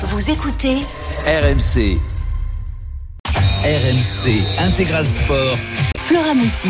Vous 0.00 0.30
écoutez 0.30 0.76
RMC. 1.26 1.98
RMC 3.64 4.44
Intégral 4.60 5.04
Sport. 5.04 5.58
Flora 5.96 6.34
Messi. 6.34 6.68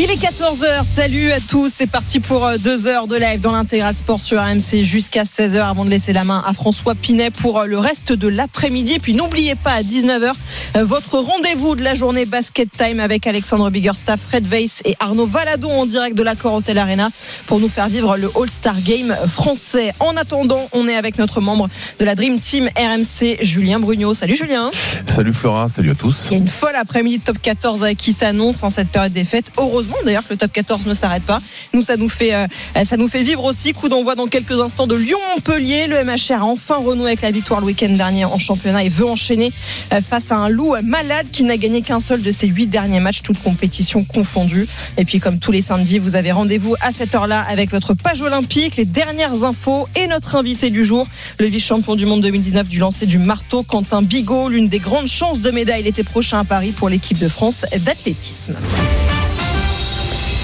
Il 0.00 0.12
est 0.12 0.22
14h, 0.22 0.84
salut 0.84 1.32
à 1.32 1.40
tous, 1.40 1.72
c'est 1.74 1.88
parti 1.88 2.20
pour 2.20 2.46
euh, 2.46 2.56
deux 2.56 2.86
heures 2.86 3.08
de 3.08 3.16
live 3.16 3.40
dans 3.40 3.50
l'intégral 3.50 3.96
sport 3.96 4.20
sur 4.20 4.40
RMC 4.40 4.82
jusqu'à 4.82 5.24
16h 5.24 5.58
avant 5.58 5.84
de 5.84 5.90
laisser 5.90 6.12
la 6.12 6.22
main 6.22 6.40
à 6.46 6.52
François 6.52 6.94
Pinet 6.94 7.32
pour 7.32 7.58
euh, 7.58 7.66
le 7.66 7.80
reste 7.80 8.12
de 8.12 8.28
l'après-midi. 8.28 8.94
Et 8.94 8.98
puis 9.00 9.12
n'oubliez 9.12 9.56
pas 9.56 9.72
à 9.72 9.82
19h 9.82 10.34
euh, 10.76 10.84
votre 10.84 11.18
rendez-vous 11.18 11.74
de 11.74 11.82
la 11.82 11.94
journée 11.94 12.26
Basket 12.26 12.70
Time 12.70 13.00
avec 13.00 13.26
Alexandre 13.26 13.70
Biggerstaff, 13.70 14.20
Fred 14.20 14.46
Weiss 14.46 14.82
et 14.84 14.94
Arnaud 15.00 15.26
Valadon 15.26 15.72
en 15.72 15.84
direct 15.84 16.16
de 16.16 16.22
l'accord 16.22 16.54
Hotel 16.54 16.78
Arena 16.78 17.10
pour 17.48 17.58
nous 17.58 17.68
faire 17.68 17.88
vivre 17.88 18.16
le 18.16 18.30
All-Star 18.40 18.80
Game 18.80 19.16
français. 19.28 19.92
En 19.98 20.16
attendant, 20.16 20.68
on 20.70 20.86
est 20.86 20.94
avec 20.94 21.18
notre 21.18 21.40
membre 21.40 21.68
de 21.98 22.04
la 22.04 22.14
Dream 22.14 22.38
Team 22.38 22.68
RMC, 22.76 23.38
Julien 23.40 23.80
Brugnot. 23.80 24.14
Salut 24.14 24.36
Julien. 24.36 24.70
Salut 25.06 25.34
Flora, 25.34 25.68
salut 25.68 25.90
à 25.90 25.96
tous. 25.96 26.28
Il 26.30 26.34
y 26.34 26.34
a 26.36 26.38
une 26.38 26.46
folle 26.46 26.76
après-midi 26.76 27.18
de 27.18 27.24
top 27.24 27.42
14 27.42 27.84
qui 27.98 28.12
s'annonce 28.12 28.62
en 28.62 28.70
cette 28.70 28.90
période 28.90 29.12
des 29.12 29.24
fêtes. 29.24 29.50
Heureusement 29.58 29.87
d'ailleurs 30.04 30.26
que 30.26 30.32
le 30.32 30.38
top 30.38 30.52
14 30.52 30.86
ne 30.86 30.94
s'arrête 30.94 31.22
pas. 31.22 31.40
Nous, 31.72 31.82
ça 31.82 31.96
nous 31.96 32.08
fait, 32.08 32.34
euh, 32.34 32.46
ça 32.84 32.96
nous 32.96 33.08
fait 33.08 33.22
vivre 33.22 33.44
aussi. 33.44 33.72
Coup 33.72 33.88
d'envoi 33.88 34.14
dans 34.14 34.26
quelques 34.26 34.60
instants 34.60 34.86
de 34.86 34.94
Lyon-Montpellier. 34.94 35.86
Le 35.86 36.02
MHR 36.04 36.42
a 36.42 36.44
enfin 36.44 36.76
renoué 36.76 37.08
avec 37.08 37.22
la 37.22 37.30
victoire 37.30 37.60
le 37.60 37.66
week-end 37.66 37.90
dernier 37.90 38.24
en 38.24 38.38
championnat 38.38 38.84
et 38.84 38.88
veut 38.88 39.06
enchaîner 39.06 39.52
euh, 39.92 40.00
face 40.00 40.32
à 40.32 40.36
un 40.36 40.48
loup 40.48 40.74
malade 40.82 41.26
qui 41.32 41.44
n'a 41.44 41.56
gagné 41.56 41.82
qu'un 41.82 42.00
seul 42.00 42.22
de 42.22 42.30
ses 42.30 42.46
huit 42.46 42.66
derniers 42.66 43.00
matchs, 43.00 43.22
toutes 43.22 43.42
compétitions 43.42 44.04
confondues. 44.04 44.66
Et 44.96 45.04
puis, 45.04 45.20
comme 45.20 45.38
tous 45.38 45.52
les 45.52 45.62
samedis, 45.62 45.98
vous 45.98 46.16
avez 46.16 46.32
rendez-vous 46.32 46.74
à 46.80 46.92
cette 46.92 47.14
heure-là 47.14 47.44
avec 47.48 47.70
votre 47.70 47.94
page 47.94 48.20
olympique, 48.20 48.76
les 48.76 48.84
dernières 48.84 49.44
infos 49.44 49.88
et 49.94 50.06
notre 50.06 50.36
invité 50.36 50.70
du 50.70 50.84
jour, 50.84 51.06
le 51.38 51.46
vice-champion 51.46 51.96
du 51.96 52.06
monde 52.06 52.22
2019 52.22 52.68
du 52.68 52.78
lancer 52.78 53.06
du 53.06 53.18
marteau, 53.18 53.62
Quentin 53.62 54.02
Bigot, 54.02 54.48
l'une 54.48 54.68
des 54.68 54.78
grandes 54.78 55.08
chances 55.08 55.40
de 55.40 55.50
médaille 55.50 55.82
l'été 55.82 56.02
prochain 56.02 56.38
à 56.38 56.44
Paris 56.44 56.72
pour 56.72 56.88
l'équipe 56.88 57.18
de 57.18 57.28
France 57.28 57.64
d'athlétisme. 57.84 58.54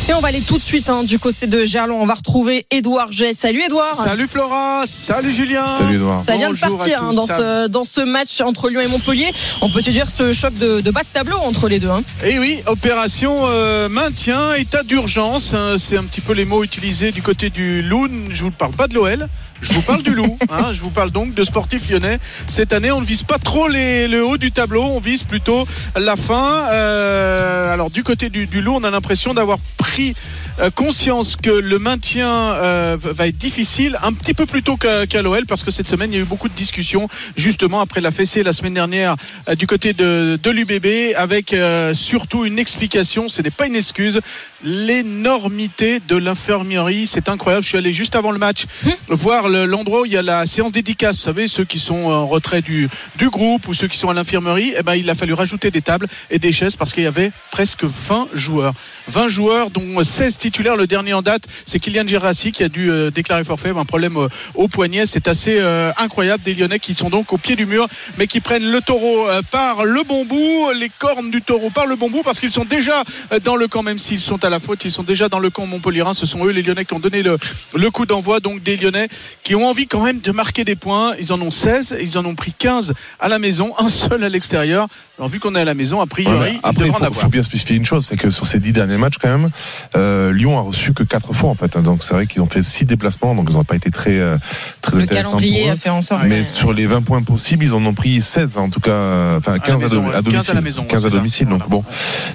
Et 0.07 0.13
on 0.13 0.21
va 0.21 0.29
aller 0.29 0.43
tout 0.43 0.59
de 0.59 0.63
suite 0.63 0.91
hein, 0.91 1.03
du 1.03 1.19
côté 1.19 1.47
de 1.47 1.65
Gerland. 1.65 1.99
On 1.99 2.05
va 2.05 2.13
retrouver 2.15 2.67
Édouard 2.71 3.11
J. 3.11 3.33
Salut 3.35 3.63
Édouard. 3.65 3.97
Salut 3.97 4.27
Flora. 4.29 4.83
Salut 4.87 5.33
Julien. 5.33 5.65
Salut 5.65 5.95
Edouard. 5.95 6.21
Ça 6.21 6.37
vient 6.37 6.51
de 6.51 6.59
partir 6.59 7.03
hein, 7.03 7.15
dans, 7.15 7.27
ce, 7.27 7.69
dans 7.69 7.85
ce 7.85 8.03
match 8.03 8.43
entre 8.43 8.69
Lyon 8.69 8.81
et 8.83 8.87
Montpellier. 8.87 9.33
On 9.63 9.71
peut 9.71 9.81
te 9.81 9.89
dire 9.91 10.11
ce 10.11 10.35
choc 10.35 10.53
de, 10.59 10.83
de 10.83 10.91
bas 10.91 11.01
de 11.01 11.09
tableau 11.11 11.39
entre 11.39 11.69
les 11.69 11.79
deux. 11.79 11.89
Hein. 11.89 12.03
Et 12.23 12.39
oui, 12.39 12.61
opération 12.67 13.35
euh, 13.47 13.89
maintien, 13.89 14.53
état 14.53 14.83
d'urgence. 14.83 15.55
hein, 15.55 15.77
c'est 15.79 15.97
un 15.97 16.05
petit 16.05 16.21
peu 16.21 16.35
les 16.35 16.45
mots 16.45 16.63
utilisés 16.63 17.11
du 17.11 17.23
côté 17.23 17.49
du 17.49 17.81
Loon. 17.81 18.11
Je 18.31 18.43
vous 18.45 18.51
parle 18.51 18.73
pas 18.73 18.89
de 18.89 18.95
l'OL. 18.95 19.27
Je 19.63 19.73
vous 19.73 19.83
parle 19.83 20.03
du 20.03 20.15
loup. 20.15 20.39
hein, 20.51 20.73
je 20.73 20.81
vous 20.81 20.91
parle 20.91 21.11
donc 21.11 21.35
de 21.35 21.45
sportifs 21.45 21.89
lyonnais. 21.89 22.19
Cette 22.47 22.73
année, 22.73 22.91
on 22.93 23.01
ne 23.01 23.07
vise 23.07 23.23
pas 23.23 23.39
trop 23.39 23.69
les, 23.69 24.09
le 24.09 24.25
haut 24.25 24.37
du 24.37 24.53
tableau. 24.53 24.83
On 24.85 25.01
vise 25.01 25.25
plutôt 25.25 25.67
la 25.97 26.17
fin. 26.17 26.69
Euh, 26.71 27.73
alors 27.73 27.91
du 27.91 28.03
côté 28.03 28.29
du, 28.29 28.47
du 28.47 28.63
loup, 28.63 28.75
on 28.77 28.85
a 28.85 28.91
l'impression 28.91 29.35
d'avoir 29.35 29.59
pris 29.79 30.15
euh, 30.61 30.71
conscience 30.71 31.37
que 31.37 31.51
le 31.51 31.79
maintien 31.79 32.29
euh, 32.31 32.97
va 33.01 33.27
être 33.27 33.37
difficile 33.37 33.99
un 34.03 34.13
petit 34.13 34.35
peu 34.35 34.47
plus 34.47 34.63
tôt 34.63 34.77
qu'à 34.77 35.23
l'OL 35.23 35.47
parce 35.47 35.65
que 35.65 35.71
cette 35.71 35.89
semaine 35.89 36.13
il 36.13 36.17
y 36.17 36.19
a 36.19 36.23
eu 36.23 36.27
beaucoup 36.27 36.49
de 36.49 36.55
discussions 36.55 37.09
justement 37.37 37.81
après 37.81 38.01
la 38.01 38.11
fessée 38.11 38.43
la 38.43 38.53
semaine 38.53 38.75
dernière 38.75 39.17
euh, 39.49 39.55
du 39.57 39.67
côté 39.67 39.93
de, 39.93 40.39
de 40.41 40.51
l'UBB 40.51 41.15
avec 41.17 41.53
euh, 41.53 41.93
surtout 41.95 42.45
une 42.45 42.59
explication, 42.59 43.29
ce 43.29 43.43
n'est 43.43 43.51
pas 43.51 43.67
une 43.67 43.77
excuse, 43.77 44.21
l'énormité 44.65 46.01
de 46.01 46.17
l'infirmerie, 46.17 47.07
c'est 47.07 47.29
incroyable. 47.29 47.65
Je 47.65 47.69
suis 47.69 47.79
allé 47.79 47.93
juste 47.93 48.17
avant 48.17 48.31
le 48.33 48.39
match 48.39 48.65
voir 49.09 49.49
le- 49.49 49.67
l'endroit 49.67 50.01
où 50.03 50.07
il 50.07 50.13
y 50.13 50.17
a 50.17 50.23
la 50.23 50.47
séance 50.47 50.73
dédicace, 50.73 51.17
vous 51.17 51.23
savez 51.23 51.49
ceux 51.49 51.65
qui 51.65 51.79
sont 51.79 52.05
en 52.07 52.27
retrait 52.27 52.63
du, 52.63 52.89
du 53.17 53.29
groupe 53.31 53.69
ou 53.69 53.75
ceux 53.75 53.89
qui 53.89 53.99
sont 53.99 54.09
à 54.09 54.15
l'infirmerie, 54.15 54.75
eh 54.79 54.83
ben 54.83 54.95
il 54.95 55.09
a 55.11 55.15
fallu 55.15 55.33
rajouter 55.35 55.71
des 55.71 55.83
tables 55.83 56.07
et 56.31 56.39
des 56.39 56.53
chaises 56.53 56.77
parce 56.77 56.93
qu'il 56.93 57.03
y 57.05 57.07
avait 57.07 57.31
presque 57.51 57.85
20 57.85 58.29
joueurs. 58.35 58.75
20 59.09 59.29
joueurs 59.29 59.71
dont 59.71 60.03
16 60.03 60.39
titulaires. 60.39 60.77
Le 60.77 60.87
dernier 60.87 61.13
en 61.13 61.23
date, 61.23 61.45
c'est 61.67 61.79
Kylian 61.79 62.07
Gerassi 62.09 62.53
qui 62.53 62.63
a 62.63 62.69
dû 62.69 62.91
euh, 62.91 63.11
déclarer 63.11 63.45
forfait, 63.45 63.71
un 63.77 63.85
problème 63.85 64.17
euh, 64.17 64.29
au 64.55 64.69
poignet. 64.69 65.05
C'est 65.07 65.29
assez 65.29 65.59
euh, 65.61 65.93
incroyable. 65.99 66.43
Des 66.43 66.55
Lyonnais 66.55 66.79
qui 66.79 66.95
sont 66.95 67.11
donc 67.11 67.33
au 67.33 67.39
pied 67.39 67.55
du 67.57 67.67
mur, 67.67 67.87
mais 68.19 68.27
qui 68.27 68.41
prennent 68.41 68.71
le 68.71 68.81
taureau 68.81 69.27
par 69.51 69.85
le 69.85 70.03
bon 70.05 70.25
bout, 70.25 70.71
les 70.79 70.89
cornes 70.99 71.31
du 71.31 71.43
taureau 71.43 71.71
par 71.71 71.87
le 71.87 71.97
bon 71.97 72.09
bout, 72.11 72.23
parce 72.23 72.41
qu'ils 72.41 72.51
sont 72.51 72.65
déjà 72.65 73.05
dans 73.45 73.57
le 73.57 73.69
camp, 73.69 73.83
même 73.83 73.99
s'ils 73.99 74.21
sont 74.21 74.43
à 74.45 74.51
la 74.51 74.54
faute, 74.61 74.85
ils 74.85 74.91
sont 74.91 75.03
déjà 75.03 75.29
dans 75.29 75.39
le 75.39 75.51
camp 75.51 75.67
montpellierin. 75.67 76.15
Ce 76.15 76.27
sont 76.27 76.45
eux, 76.47 76.51
les 76.51 76.63
Lyonnais, 76.63 76.85
qui 76.85 76.95
ont 76.95 77.01
donné 77.01 77.23
le, 77.23 77.39
le 77.75 77.91
coup 77.91 78.07
d'envoi. 78.07 78.41
Donc 78.41 78.63
des 78.63 78.77
Lyonnais 78.77 79.09
qui 79.43 79.55
ont 79.55 79.67
envie 79.69 79.87
quand 79.87 80.03
même 80.05 80.21
de 80.21 80.31
marquer 80.33 80.65
des 80.65 80.77
points. 80.77 81.15
Ils 81.21 81.33
en 81.33 81.41
ont 81.41 81.51
16, 81.51 81.97
ils 82.01 82.19
en 82.19 82.25
ont 82.25 82.35
pris 82.35 82.53
15 82.53 82.95
à 83.21 83.29
la 83.29 83.39
maison, 83.39 83.73
un 83.79 83.89
seul 83.89 84.23
à 84.25 84.29
l'extérieur. 84.29 84.89
Alors 85.19 85.29
vu 85.29 85.39
qu'on 85.39 85.55
est 85.55 85.61
à 85.61 85.65
la 85.65 85.75
maison, 85.75 86.01
a 86.01 86.07
priori, 86.07 86.37
Ouais, 86.39 86.53
après, 86.65 86.73
il 86.73 86.75
devraient 86.87 86.91
en 86.91 86.93
faut, 86.99 87.05
avoir. 87.05 87.21
faut 87.23 87.29
bien 87.29 87.43
spécifier 87.45 87.77
une 87.77 87.85
chose, 87.85 88.05
c'est 88.05 88.17
que 88.17 88.31
sur 88.31 88.49
ces 88.49 88.59
dix 88.59 88.73
derniers 88.73 88.97
matchs, 88.97 89.15
quand 89.21 89.29
même, 89.29 89.51
euh, 89.97 90.33
Lyon 90.33 90.59
a 90.59 90.63
reçu 90.63 90.93
que 90.93 91.05
quatre 91.05 91.33
fois 91.33 91.51
en 91.51 91.55
fait. 91.55 91.77
hein. 91.77 91.83
Donc 91.83 92.03
c'est 92.03 92.15
vrai 92.15 92.27
qu'ils 92.27 92.43
ont 92.43 92.49
fait 92.49 92.65
six 92.65 92.85
déplacements, 92.85 93.35
donc 93.37 93.47
ils 93.49 93.55
n'ont 93.55 93.63
pas 93.63 93.77
été 93.77 93.91
très 93.93 94.19
euh, 94.19 94.37
très 94.81 94.97
Le 94.97 95.03
intéressants 95.05 95.29
calendrier 95.39 95.63
pour 95.63 95.71
a 95.71 95.75
eux. 95.75 95.77
fait 95.77 95.91
en 95.91 96.03
sorte. 96.03 96.25
Mais 96.27 96.43
sur 96.43 96.73
les 96.73 96.87
20 96.87 97.03
points 97.03 97.23
possibles, 97.23 97.65
ils 97.65 97.75
en 97.75 97.85
ont 97.87 97.95
pris 97.95 98.21
16 98.21 98.57
en 98.57 98.71
tout 98.71 98.81
cas, 98.81 99.37
enfin 99.39 99.61
15 99.61 99.75
à, 99.75 99.79
maison, 99.85 100.09
à 100.09 100.13
15 100.15 100.17
à 100.17 100.23
domicile, 100.23 100.55
la 100.57 100.61
maison, 100.61 100.81
ouais, 100.83 100.87
15 100.89 101.01
à 101.01 101.09
c'est 101.09 101.13
ça. 101.13 101.17
domicile. 101.19 101.47
Donc 101.49 101.59
Voilà. 101.69 101.71
bon, 101.71 101.85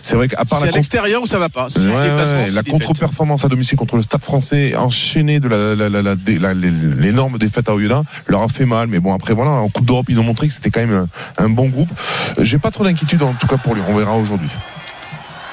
c'est 0.02 0.16
vrai 0.16 0.30
qu'à 0.30 0.46
part 0.46 0.60
C'est 0.60 0.66
la 0.66 0.72
à 0.72 0.76
l'extérieur 0.76 1.22
où 1.22 1.26
ça 1.26 1.38
va 1.38 1.50
pas. 1.50 1.68
Si 1.68 1.80
Ouais, 1.80 1.94
ouais, 2.10 2.44
ouais, 2.46 2.52
la 2.52 2.64
contre-performance 2.64 3.46
à 3.46 3.48
domicile 3.48 3.78
contre 3.78 3.96
le 3.96 4.02
Stade 4.02 4.22
français, 4.22 4.76
enchaînée 4.76 5.40
de 5.40 5.48
l'énorme 7.00 7.38
défaite 7.38 7.70
à 7.70 7.76
Oyonnax, 7.76 8.06
leur 8.28 8.42
a 8.42 8.48
fait 8.48 8.66
mal. 8.66 8.88
Mais 8.88 9.00
bon, 9.00 9.14
après 9.14 9.34
voilà, 9.34 9.52
en 9.52 9.70
Coupe 9.70 9.86
d'Europe, 9.86 10.08
ils 10.10 10.20
ont 10.20 10.24
montré 10.24 10.48
que 10.48 10.54
c'était 10.54 10.72
quand 10.72 10.82
même 10.86 11.08
un, 11.38 11.44
un 11.44 11.50
bon 11.50 11.70
groupe. 11.70 11.90
J'ai 12.40 12.58
pas 12.58 12.72
trop 12.72 12.84
d'inquiétude 12.84 13.24
en 13.24 13.34
tout 13.34 13.48
cas 13.48 13.58
pour 13.58 13.76
lui. 13.76 13.82
On 13.88 13.96
verra 13.96 14.18
aujourd'hui. 14.18 14.50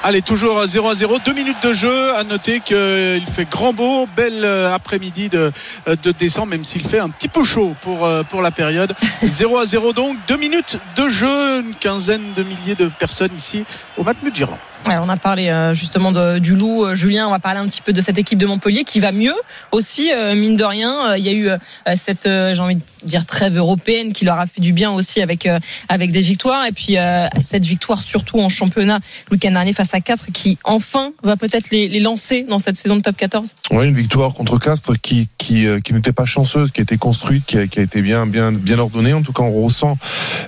Allez, 0.03 0.21
toujours 0.21 0.65
0 0.65 0.89
à 0.89 0.95
0, 0.95 1.19
deux 1.25 1.33
minutes 1.33 1.61
de 1.63 1.73
jeu. 1.73 2.15
À 2.15 2.23
noter 2.23 2.59
qu'il 2.59 3.25
fait 3.25 3.49
grand 3.49 3.73
beau, 3.73 4.07
belle 4.15 4.45
euh, 4.45 4.73
après-midi 4.73 5.27
de, 5.27 5.51
euh, 5.87 5.95
de 6.01 6.11
décembre, 6.11 6.51
même 6.51 6.63
s'il 6.63 6.87
fait 6.87 6.99
un 6.99 7.09
petit 7.09 7.27
peu 7.27 7.43
chaud 7.43 7.75
pour, 7.81 8.05
euh, 8.05 8.23
pour 8.23 8.41
la 8.41 8.51
période. 8.51 8.95
0 9.23 9.57
à 9.57 9.65
0 9.65 9.93
donc, 9.93 10.15
deux 10.27 10.37
minutes 10.37 10.79
de 10.95 11.09
jeu, 11.09 11.61
une 11.61 11.73
quinzaine 11.73 12.21
de 12.37 12.43
milliers 12.43 12.75
de 12.75 12.87
personnes 12.87 13.35
ici 13.35 13.65
au 13.97 14.03
Matmut 14.03 14.33
Girland. 14.35 14.59
On 14.85 15.09
a 15.09 15.17
parlé 15.17 15.49
euh, 15.49 15.73
justement 15.73 16.11
de- 16.11 16.39
du 16.39 16.55
loup, 16.55 16.85
euh, 16.85 16.95
Julien. 16.95 17.27
On 17.27 17.31
va 17.31 17.39
parler 17.39 17.59
un 17.59 17.67
petit 17.67 17.81
peu 17.81 17.93
de 17.93 18.01
cette 18.01 18.17
équipe 18.17 18.39
de 18.39 18.45
Montpellier 18.45 18.83
qui 18.83 18.99
va 18.99 19.11
mieux 19.11 19.35
aussi, 19.71 20.11
euh, 20.13 20.33
mine 20.33 20.55
de 20.55 20.63
rien. 20.63 21.15
Il 21.15 21.25
y 21.25 21.29
a 21.29 21.33
eu 21.33 21.49
cette, 21.95 22.23
j'ai 22.23 22.59
envie 22.59 22.75
de 22.75 22.81
dire, 23.03 23.25
trêve 23.25 23.57
européenne 23.57 24.13
qui 24.13 24.25
leur 24.25 24.39
a 24.39 24.47
fait 24.47 24.61
du 24.61 24.73
bien 24.73 24.91
aussi 24.91 25.21
avec 25.21 25.47
avec 25.89 26.11
des 26.11 26.21
victoires. 26.21 26.65
Et 26.65 26.71
puis 26.71 26.95
cette 27.41 27.65
victoire 27.65 28.01
surtout 28.01 28.39
en 28.39 28.49
championnat 28.49 28.99
le 29.29 29.35
week-end 29.35 29.51
dernier 29.51 29.73
face 29.73 29.93
à 29.93 29.99
4 29.99 30.31
qui 30.31 30.57
enfin 30.63 31.11
va 31.23 31.35
peut-être 31.35 31.71
les, 31.71 31.99
lancer 31.99 32.45
dans 32.47 32.59
cette 32.59 32.75
saison 32.75 32.97
de 32.97 33.01
top 33.01 33.17
14. 33.17 33.55
Ouais, 33.71 33.87
une 33.87 33.95
victoire 33.95 34.33
contre 34.33 34.59
Castres 34.59 34.93
qui 35.01 35.27
qui, 35.37 35.65
qui 35.83 35.93
n'était 35.93 36.13
pas 36.13 36.25
chanceuse, 36.25 36.71
qui 36.71 36.81
a 36.81 36.83
été 36.83 36.97
construite, 36.97 37.45
qui 37.45 37.57
a, 37.57 37.61
été 37.61 38.01
bien 38.01 38.25
bien 38.25 38.51
bien 38.51 38.79
ordonnée. 38.79 39.13
En 39.13 39.21
tout 39.21 39.33
cas, 39.33 39.43
on 39.43 39.63
ressent 39.63 39.97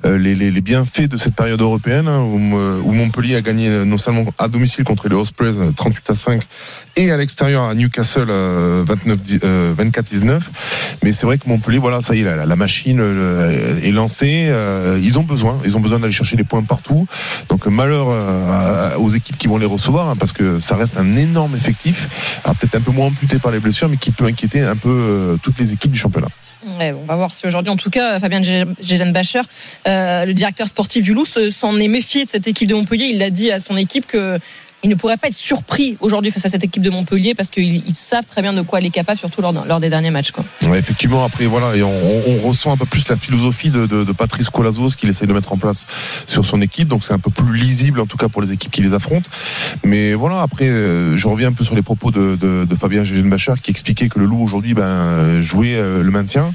les, 0.03 0.62
bienfaits 0.62 1.07
de 1.07 1.18
cette 1.18 1.35
période 1.35 1.62
européenne 1.62 2.07
hein, 2.07 2.22
où, 2.22 2.38
où 2.56 2.91
Montpellier 2.94 3.35
a 3.35 3.41
gagné 3.41 3.69
non 3.85 3.97
seulement 3.97 4.19
à 4.38 4.47
domicile 4.47 4.84
contre 4.84 5.09
les 5.09 5.16
Ospreys 5.16 5.57
euh, 5.57 5.72
38 5.72 6.09
à 6.09 6.16
5 6.16 6.41
et 6.96 7.12
à 7.12 7.18
l'extérieur 7.18 7.63
à 7.63 7.74
Newcastle 7.75 8.28
euh, 8.30 8.84
29 8.85 9.22
dix- 9.22 9.40
euh, 9.44 9.74
24 9.78 10.06
19. 10.06 10.50
Mais 11.03 11.12
c'est 11.12 11.25
vrai 11.25 11.38
que 11.38 11.47
Montpellier, 11.47 11.78
voilà, 11.78 12.02
ça 12.02 12.16
y 12.16 12.22
est, 12.22 12.24
la, 12.46 12.56
machine 12.56 13.00
euh, 13.00 13.80
est 13.81 13.91
lancée. 13.91 14.47
euh, 14.50 15.00
ils 15.02 15.18
ont 15.19 15.24
besoin, 15.24 15.59
ils 15.66 15.75
ont 15.78 15.80
besoin 15.80 16.00
d'aller 16.00 16.12
chercher 16.13 16.35
des 16.35 16.44
points 16.44 16.63
partout. 16.63 17.07
Donc 17.50 17.66
malheur 17.68 18.07
euh, 18.09 18.96
aux 18.97 19.09
équipes 19.09 19.38
qui 19.38 19.47
vont 19.47 19.57
les 19.57 19.66
recevoir, 19.66 20.09
hein, 20.09 20.16
parce 20.18 20.31
que 20.34 20.59
ça 20.59 20.75
reste 20.75 20.97
un 20.97 21.16
énorme 21.16 21.56
effectif. 21.56 22.07
Peut-être 22.59 22.75
un 22.75 22.81
peu 22.81 22.91
moins 22.91 23.07
amputé 23.07 23.39
par 23.39 23.51
les 23.51 23.60
blessures, 23.60 23.88
mais 23.89 23.98
qui 23.98 24.12
peut 24.12 24.25
inquiéter 24.25 24.62
un 24.62 24.75
peu 24.75 24.89
euh, 24.89 25.38
toutes 25.42 25.57
les 25.60 25.71
équipes 25.74 25.92
du 25.92 26.00
championnat. 26.00 26.27
Ouais, 26.77 26.94
on 26.94 27.06
va 27.06 27.16
voir 27.16 27.33
si 27.33 27.48
aujourd'hui, 27.48 27.71
en 27.71 27.77
tout 27.77 27.89
cas, 27.89 28.19
Fabien 28.19 28.42
Bacher, 29.12 29.42
euh, 29.88 30.25
le 30.25 30.33
directeur 30.33 30.68
sportif 30.68 31.04
du 31.04 31.13
Loup, 31.13 31.25
se- 31.25 31.50
s'en 31.50 31.77
est 31.80 31.88
méfié 31.88 32.25
de 32.25 32.30
cette 32.30 32.48
équipe 32.48 32.68
de 32.68 32.75
Montpellier. 32.75 33.06
Il 33.13 33.24
a 33.24 33.30
dit 33.30 33.51
à 33.51 33.60
son 33.60 33.77
équipe 33.77 34.06
que 34.07 34.39
il 34.84 34.90
ne 34.90 34.96
pourrait 34.96 35.18
pas 35.18 35.28
être 35.28 35.36
surpris 35.36 35.98
aujourd'hui 36.00 36.31
face 36.31 36.46
à 36.46 36.50
cette 36.50 36.64
équipe 36.64 36.81
de 36.81 36.90
Montpellier 36.90 37.36
parce 37.36 37.50
qu'ils 37.50 37.88
ils 37.88 37.96
savent 37.96 38.26
très 38.26 38.42
bien 38.42 38.54
de 38.54 38.62
quoi 38.62 38.80
elle 38.80 38.86
est 38.86 38.92
capable, 38.92 39.20
surtout 39.20 39.42
lors, 39.42 39.80
des 39.80 39.90
derniers 39.90 40.12
matchs. 40.12 40.31
Effectivement, 40.74 41.26
après 41.26 41.46
voilà, 41.46 41.74
on, 41.86 42.24
on 42.28 42.48
ressent 42.48 42.72
un 42.72 42.78
peu 42.78 42.86
plus 42.86 43.08
la 43.10 43.18
philosophie 43.18 43.72
de, 43.72 43.86
de, 43.86 44.04
de 44.04 44.12
Patrice 44.12 44.50
Colazos 44.50 44.90
qu'il 44.90 45.10
essaye 45.10 45.28
de 45.28 45.34
mettre 45.34 45.52
en 45.52 45.58
place 45.58 45.86
sur 46.26 46.46
son 46.46 46.62
équipe, 46.62 46.88
donc 46.88 47.04
c'est 47.04 47.14
un 47.14 47.20
peu 47.20 47.31
plus 47.31 47.58
lisible 47.58 48.00
en 48.00 48.06
tout 48.06 48.18
cas 48.18 48.30
pour 48.30 48.42
les 48.42 48.52
équipes 48.52 48.72
qui 48.72 48.81
les 48.81 48.94
affrontent. 48.94 49.30
Mais 49.84 50.14
voilà, 50.14 50.42
après, 50.42 50.70
euh, 50.70 51.18
je 51.18 51.28
reviens 51.28 51.50
un 51.50 51.54
peu 51.54 51.64
sur 51.64 51.76
les 51.76 51.81
propos 51.81 52.12
de, 52.12 52.36
de, 52.36 52.76
Fabien 52.76 53.04
Gégenbacher 53.04 53.54
qui 53.62 53.72
expliquait 53.72 54.08
que 54.08 54.20
le 54.20 54.26
loup 54.26 54.42
aujourd'hui 54.42 54.74
ben, 54.74 55.42
jouait 55.42 55.76
euh, 55.76 56.02
le 56.02 56.12
maintien. 56.12 56.54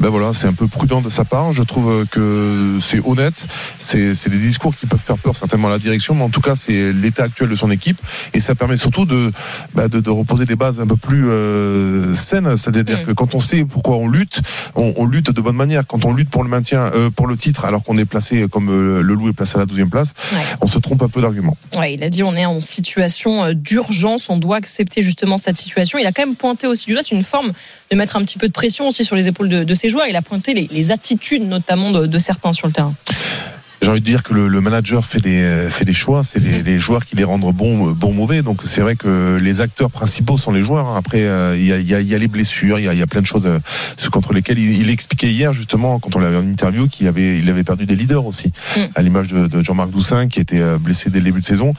Ben 0.00 0.08
voilà, 0.08 0.32
c'est 0.32 0.48
un 0.48 0.52
peu 0.52 0.66
prudent 0.66 1.00
de 1.00 1.08
sa 1.08 1.24
part. 1.24 1.52
Je 1.52 1.62
trouve 1.62 2.06
que 2.06 2.78
c'est 2.80 3.00
honnête. 3.06 3.46
C'est 3.78 4.28
des 4.28 4.38
discours 4.38 4.74
qui 4.74 4.86
peuvent 4.86 4.98
faire 4.98 5.18
peur 5.18 5.36
certainement 5.36 5.68
à 5.68 5.72
la 5.72 5.78
direction, 5.78 6.14
mais 6.14 6.24
en 6.24 6.30
tout 6.30 6.40
cas, 6.40 6.56
c'est 6.56 6.92
l'état 6.92 7.24
actuel 7.24 7.48
de 7.48 7.54
son 7.60 7.70
équipe 7.70 7.98
et 8.34 8.40
ça 8.40 8.54
permet 8.54 8.76
surtout 8.76 9.04
de, 9.04 9.30
bah, 9.74 9.88
de, 9.88 10.00
de 10.00 10.10
reposer 10.10 10.44
des 10.46 10.56
bases 10.56 10.80
un 10.80 10.86
peu 10.86 10.96
plus 10.96 11.28
euh, 11.30 12.14
saines. 12.14 12.56
C'est-à-dire 12.56 12.80
Mm. 13.00 13.02
que 13.06 13.12
quand 13.12 13.34
on 13.34 13.40
sait 13.40 13.64
pourquoi 13.64 13.96
on 13.96 14.08
lutte, 14.08 14.40
on, 14.74 14.92
on 14.96 15.06
lutte 15.06 15.30
de 15.30 15.40
bonne 15.40 15.54
manière. 15.56 15.86
Quand 15.86 16.04
on 16.04 16.12
lutte 16.12 16.30
pour 16.30 16.42
le 16.42 16.48
maintien, 16.48 16.90
euh, 16.94 17.10
pour 17.10 17.26
le 17.26 17.36
titre, 17.36 17.64
alors 17.64 17.82
qu'on 17.84 17.98
est 17.98 18.04
placé 18.04 18.48
comme 18.48 18.68
euh, 18.70 19.02
le 19.02 19.14
loup 19.14 19.28
est 19.28 19.32
placé 19.32 19.56
à 19.56 19.60
la 19.60 19.66
12e 19.66 19.88
place, 19.90 20.14
Ouais. 20.32 20.38
on 20.60 20.66
se 20.66 20.78
trompe 20.78 21.02
un 21.02 21.08
peu 21.08 21.20
d'argument. 21.20 21.56
Ouais, 21.76 21.94
il 21.94 22.02
a 22.02 22.08
dit 22.10 22.22
on 22.22 22.34
est 22.34 22.46
en 22.46 22.60
situation 22.60 23.52
d'urgence, 23.52 24.28
on 24.30 24.38
doit 24.38 24.56
accepter 24.56 25.02
justement 25.02 25.36
cette 25.38 25.56
situation. 25.58 25.98
Il 25.98 26.06
a 26.06 26.12
quand 26.12 26.24
même 26.26 26.36
pointé 26.36 26.66
aussi 26.66 26.86
du 26.86 26.92
doigt, 26.94 27.02
c'est 27.02 27.14
une 27.14 27.22
forme 27.22 27.52
de 27.90 27.96
mettre 27.96 28.16
un 28.16 28.22
petit 28.24 28.38
peu 28.38 28.48
de 28.48 28.52
pression 28.52 28.88
aussi 28.88 29.04
sur 29.04 29.16
les 29.16 29.28
épaules 29.28 29.48
de, 29.48 29.64
de 29.64 29.74
ses 29.74 29.88
joueurs. 29.88 30.06
Il 30.08 30.16
a 30.16 30.22
pointé 30.22 30.54
les, 30.54 30.68
les 30.70 30.90
attitudes 30.90 31.46
notamment 31.46 31.90
de, 31.90 32.06
de 32.06 32.18
certains 32.18 32.52
sur 32.52 32.66
le 32.66 32.72
terrain. 32.72 32.94
J'ai 33.82 33.88
envie 33.88 34.00
de 34.00 34.04
dire 34.04 34.22
que 34.22 34.34
le, 34.34 34.46
le 34.48 34.60
manager 34.60 35.04
fait 35.06 35.20
des 35.20 35.40
euh, 35.42 35.70
fait 35.70 35.86
des 35.86 35.94
choix, 35.94 36.22
c'est 36.22 36.38
les, 36.38 36.62
les 36.62 36.78
joueurs 36.78 37.04
qui 37.06 37.16
les 37.16 37.24
rendent 37.24 37.50
bons 37.54 37.88
euh, 37.88 37.92
bons 37.94 38.12
mauvais. 38.12 38.42
Donc 38.42 38.60
c'est 38.66 38.82
vrai 38.82 38.94
que 38.94 39.38
les 39.40 39.60
acteurs 39.62 39.90
principaux 39.90 40.36
sont 40.36 40.52
les 40.52 40.62
joueurs. 40.62 40.86
hein. 40.88 40.96
Après 40.98 41.22
euh, 41.22 41.56
il 41.56 41.64
y, 41.66 41.72
a, 41.72 41.78
y, 41.80 41.94
a, 41.94 42.00
y 42.02 42.14
a 42.14 42.18
les 42.18 42.28
blessures, 42.28 42.78
il 42.78 42.84
y 42.84 42.88
a, 42.88 42.92
y 42.94 43.00
a 43.00 43.06
plein 43.06 43.22
de 43.22 43.26
choses 43.26 43.46
euh, 43.46 43.58
contre 44.12 44.34
lesquelles 44.34 44.58
il, 44.58 44.80
il 44.82 44.90
expliquait 44.90 45.28
hier 45.30 45.52
justement 45.54 45.98
quand 45.98 46.14
on 46.14 46.18
l'avait 46.18 46.36
en 46.36 46.46
interview 46.46 46.88
qu'il 46.88 47.06
avait 47.08 47.38
il 47.38 47.48
avait 47.48 47.64
perdu 47.64 47.86
des 47.86 47.96
leaders 47.96 48.26
aussi, 48.26 48.52
Mm. 48.76 48.80
à 48.94 49.02
l'image 49.02 49.28
de, 49.28 49.46
de 49.46 49.62
Jean-Marc 49.62 49.90
Doussin 49.90 50.28
qui 50.28 50.40
était 50.40 50.62
blessé 50.78 51.08
dès 51.10 51.18
le 51.18 51.24
début 51.24 51.40
de 51.40 51.44
saison. 51.46 51.72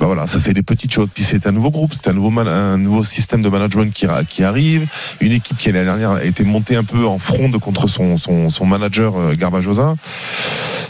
Bah 0.00 0.06
voilà, 0.06 0.26
ça 0.26 0.40
fait 0.40 0.54
des 0.54 0.62
petites 0.62 0.92
choses. 0.92 1.08
Puis 1.14 1.22
c'est 1.22 1.46
un 1.46 1.52
nouveau 1.52 1.70
groupe, 1.70 1.92
c'est 1.94 2.08
un 2.08 2.12
nouveau 2.12 2.30
man- 2.30 2.48
un 2.48 2.78
nouveau 2.78 3.04
système 3.04 3.42
de 3.42 3.48
management 3.48 3.92
qui 3.94 4.06
qui 4.28 4.42
arrive, 4.42 4.86
une 5.20 5.32
équipe 5.32 5.56
qui 5.56 5.70
l'année 5.70 5.84
dernière 5.84 6.10
a 6.10 6.24
été 6.24 6.42
montée 6.44 6.74
un 6.76 6.84
peu 6.84 7.06
en 7.06 7.18
fronde 7.20 7.56
contre 7.58 7.86
son 7.88 8.18
son, 8.18 8.50
son 8.50 8.66
manager 8.66 9.34
Garbajosa. 9.36 9.94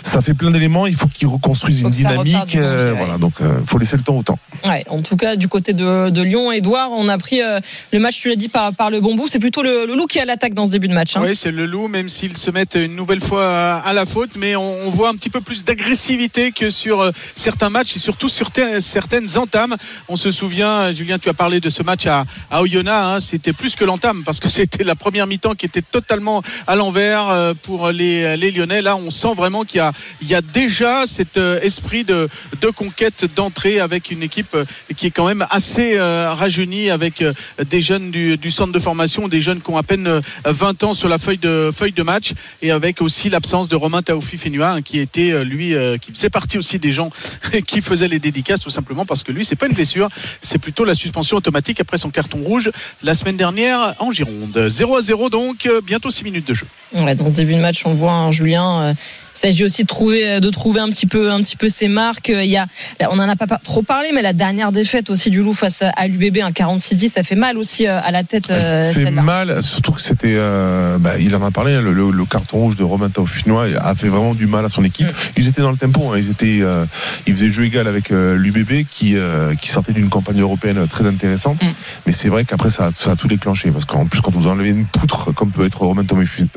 Ça 0.02 0.20
fait 0.22 0.34
plein 0.34 0.50
d'éléments. 0.54 0.86
Il 0.86 0.94
faut 0.96 1.08
qu'ils 1.08 1.28
reconstruisent 1.28 1.82
Faut 1.82 1.88
une 1.88 1.92
dynamique. 1.92 2.56
euh, 2.56 2.92
ouais. 2.92 2.96
voilà, 2.98 3.18
donc 3.18 3.34
euh, 3.42 3.58
faut 3.66 3.76
laisser 3.78 3.98
le 3.98 4.02
temps 4.02 4.16
au 4.16 4.22
temps. 4.22 4.38
Ouais, 4.64 4.82
en 4.88 5.02
tout 5.02 5.16
cas, 5.16 5.36
du 5.36 5.48
côté 5.48 5.74
de, 5.74 6.08
de 6.08 6.22
Lyon, 6.22 6.50
Edouard, 6.52 6.90
on 6.92 7.08
a 7.08 7.18
pris 7.18 7.42
euh, 7.42 7.60
le 7.92 7.98
match, 7.98 8.20
tu 8.22 8.30
l'as 8.30 8.36
dit, 8.36 8.48
par, 8.48 8.72
par 8.72 8.88
le 8.90 9.00
bon 9.00 9.14
bout. 9.14 9.26
C'est 9.28 9.38
plutôt 9.38 9.62
le, 9.62 9.84
le 9.84 9.94
loup 9.94 10.06
qui 10.06 10.18
a 10.18 10.24
l'attaque 10.24 10.54
dans 10.54 10.64
ce 10.64 10.70
début 10.70 10.88
de 10.88 10.94
match. 10.94 11.16
hein. 11.16 11.20
Oui, 11.22 11.36
c'est 11.36 11.50
le 11.50 11.66
loup, 11.66 11.88
même 11.88 12.08
s'ils 12.08 12.38
se 12.38 12.50
mettent 12.50 12.76
une 12.76 12.96
nouvelle 12.96 13.20
fois 13.20 13.74
à 13.76 13.92
la 13.92 14.06
faute, 14.06 14.30
mais 14.36 14.56
on, 14.56 14.86
on 14.86 14.90
voit 14.90 15.10
un 15.10 15.14
petit 15.14 15.28
peu 15.30 15.42
plus 15.42 15.64
d'agressivité 15.64 16.52
que 16.52 16.70
sur 16.70 17.00
euh, 17.02 17.10
certains 17.34 17.68
matchs 17.68 17.96
et 17.96 17.98
surtout 17.98 18.28
sur 18.30 18.50
certaines 18.80 19.36
entames. 19.36 19.76
On 20.08 20.16
se 20.16 20.30
souvient, 20.30 20.92
Julien, 20.92 21.18
tu 21.18 21.28
as 21.28 21.34
parlé 21.34 21.60
de 21.60 21.68
ce 21.68 21.82
match 21.82 22.06
à, 22.06 22.24
à 22.50 22.62
Oyonnax, 22.62 23.04
hein, 23.06 23.20
c'était 23.20 23.52
plus 23.52 23.76
que 23.76 23.84
l'entame 23.84 24.22
parce 24.24 24.40
que 24.40 24.48
c'était 24.54 24.84
la 24.84 24.94
première 24.94 25.26
mi-temps 25.26 25.54
qui 25.54 25.66
était 25.66 25.82
totalement 25.82 26.42
à 26.66 26.76
l'envers 26.76 27.28
euh, 27.28 27.54
pour 27.62 27.90
les, 27.90 28.36
les 28.36 28.50
Lyonnais. 28.50 28.82
Là, 28.82 28.96
on 28.96 29.10
sent 29.10 29.34
vraiment 29.36 29.64
qu'il 29.64 29.78
y 29.78 29.80
a, 29.80 29.92
il 30.22 30.28
y 30.28 30.34
a 30.34 30.40
déjà 30.52 31.06
cet 31.06 31.36
euh, 31.36 31.60
esprit 31.60 32.04
de, 32.04 32.28
de 32.60 32.68
conquête 32.68 33.26
d'entrée 33.34 33.80
avec 33.80 34.10
une 34.10 34.22
équipe 34.22 34.54
euh, 34.54 34.64
qui 34.96 35.06
est 35.06 35.10
quand 35.10 35.26
même 35.26 35.46
assez 35.50 35.96
euh, 35.96 36.32
rajeunie 36.32 36.90
avec 36.90 37.22
des 37.68 37.80
jeunes 37.80 38.10
du, 38.10 38.36
du 38.36 38.50
centre 38.50 38.72
de 38.72 38.78
formation, 38.78 39.28
des 39.28 39.40
jeunes 39.40 39.60
qui 39.60 39.70
ont 39.70 39.78
à 39.78 39.82
peine 39.82 40.06
euh, 40.06 40.20
20 40.44 40.84
ans 40.84 40.94
sur 40.94 41.08
la 41.08 41.18
feuille 41.18 41.38
de, 41.38 41.70
feuille 41.74 41.92
de 41.92 42.02
match 42.02 42.32
et 42.62 42.70
avec 42.70 43.00
aussi 43.00 43.30
l'absence 43.30 43.68
de 43.68 43.76
Romain 43.76 44.02
Taoufi 44.02 44.36
Fenua 44.36 44.72
hein, 44.72 44.82
qui 44.82 44.98
était 44.98 45.44
lui 45.44 45.74
qui 46.00 46.12
faisait 46.12 46.30
partie 46.30 46.58
aussi 46.58 46.78
des 46.78 46.92
gens 46.92 47.10
qui 47.66 47.80
faisaient 47.80 48.08
les 48.08 48.18
dédicaces 48.18 48.60
tout 48.60 48.70
simplement 48.70 49.04
parce 49.06 49.22
que 49.22 49.32
lui 49.32 49.44
c'est 49.44 49.56
pas 49.56 49.66
une 49.66 49.72
blessure 49.72 50.08
c'est 50.42 50.58
plutôt 50.58 50.84
la 50.84 50.94
suspension 50.94 51.36
automatique 51.36 51.80
après 51.80 51.98
son 51.98 52.10
carton 52.10 52.38
rouge 52.38 52.70
la 53.02 53.14
semaine 53.14 53.36
dernière 53.36 53.94
en 53.98 54.12
Gironde 54.12 54.68
0 54.68 54.96
à 54.96 55.00
0 55.00 55.30
donc 55.30 55.68
bientôt 55.84 56.10
6 56.10 56.24
minutes 56.24 56.48
de 56.48 56.54
jeu 56.54 56.66
Ouais, 56.94 57.14
dans 57.14 57.24
le 57.24 57.30
début 57.30 57.54
de 57.54 57.60
match, 57.60 57.84
on 57.86 57.92
voit, 57.92 58.12
hein, 58.12 58.30
Julien. 58.30 58.94
Euh, 59.34 59.38
il 59.38 59.40
s'agit 59.40 59.64
aussi 59.64 59.82
de 59.82 59.86
trouver, 59.88 60.40
de 60.40 60.50
trouver 60.50 60.80
un 60.80 60.88
petit 60.90 61.06
peu, 61.06 61.30
un 61.30 61.40
petit 61.42 61.56
peu 61.56 61.68
ses 61.68 61.88
marques. 61.88 62.28
Il 62.28 62.44
y 62.50 62.56
a, 62.56 62.66
on 63.10 63.18
en 63.18 63.28
a 63.28 63.36
pas 63.36 63.46
trop 63.62 63.82
parlé, 63.82 64.10
mais 64.14 64.22
la 64.22 64.32
dernière 64.32 64.72
défaite 64.72 65.10
aussi 65.10 65.30
du 65.30 65.42
Loup 65.42 65.52
face 65.52 65.82
à 65.82 66.06
l'UBB, 66.08 66.38
un 66.38 66.50
46-10, 66.50 67.12
ça 67.12 67.22
fait 67.22 67.34
mal 67.34 67.58
aussi 67.58 67.86
euh, 67.86 68.00
à 68.02 68.10
la 68.10 68.22
tête. 68.24 68.50
euh, 68.50 68.88
Elle 68.88 68.94
fait 68.94 69.10
mal, 69.10 69.62
surtout 69.62 69.92
que 69.92 70.00
c'était, 70.00 70.34
euh, 70.36 70.98
bah, 70.98 71.18
il 71.18 71.34
en 71.36 71.42
a 71.42 71.50
parlé, 71.50 71.80
le, 71.80 71.92
le- 71.92 72.10
le 72.10 72.24
carton 72.24 72.58
rouge 72.58 72.76
de 72.76 72.84
Romain 72.84 73.10
Taufinois 73.10 73.66
a 73.80 73.94
fait 73.94 74.08
vraiment 74.08 74.34
du 74.34 74.46
mal 74.46 74.64
à 74.64 74.68
son 74.68 74.84
équipe. 74.84 75.06
Mm. 75.08 75.12
Ils 75.36 75.48
étaient 75.48 75.62
dans 75.62 75.70
le 75.72 75.76
tempo, 75.76 76.12
hein, 76.12 76.16
ils 76.18 76.30
étaient, 76.30 76.58
euh, 76.62 76.84
ils 77.26 77.34
faisaient 77.34 77.50
jeu 77.50 77.64
égal 77.64 77.86
avec 77.88 78.10
euh, 78.10 78.36
l'UBB 78.36 78.86
qui, 78.90 79.16
euh, 79.16 79.54
qui 79.54 79.68
sortait 79.68 79.92
d'une 79.92 80.08
campagne 80.08 80.40
européenne 80.40 80.86
très 80.88 81.06
intéressante. 81.06 81.62
Mm. 81.62 81.66
Mais 82.06 82.12
c'est 82.12 82.28
vrai 82.28 82.44
qu'après 82.44 82.70
ça, 82.70 82.86
a- 82.86 82.92
ça 82.94 83.12
a 83.12 83.16
tout 83.16 83.28
déclenché 83.28 83.70
parce 83.70 83.84
qu'en 83.84 84.06
plus 84.06 84.20
quand 84.20 84.32
vous 84.32 84.46
enlevez 84.46 84.70
une 84.70 84.86
poutre 84.86 85.32
comme 85.32 85.50
peut 85.50 85.64
être 85.66 85.80
Romain 85.82 86.04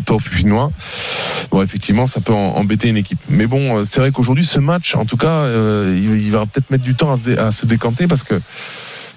Taufinois, 0.06 0.72
bon 1.52 1.62
effectivement 1.62 2.08
ça 2.08 2.22
peut 2.22 2.34
en- 2.34 2.64
embêter 2.68 2.90
une 2.90 2.98
équipe. 2.98 3.20
Mais 3.30 3.48
bon, 3.48 3.78
euh, 3.80 3.84
c'est 3.86 4.02
vrai 4.02 4.12
qu'aujourd'hui 4.12 4.46
ce 4.46 4.60
match, 4.60 4.94
en 4.96 5.06
tout 5.06 5.16
cas, 5.18 5.28
euh, 5.46 5.96
il, 5.98 6.20
il 6.22 6.32
va 6.32 6.46
peut-être 6.46 6.70
mettre 6.70 6.84
du 6.84 6.96
temps 6.96 7.14
à 7.14 7.18
se, 7.18 7.24
dé- 7.24 7.38
à 7.38 7.52
se 7.54 7.66
décanter 7.66 8.08
parce 8.08 8.24
que 8.24 8.42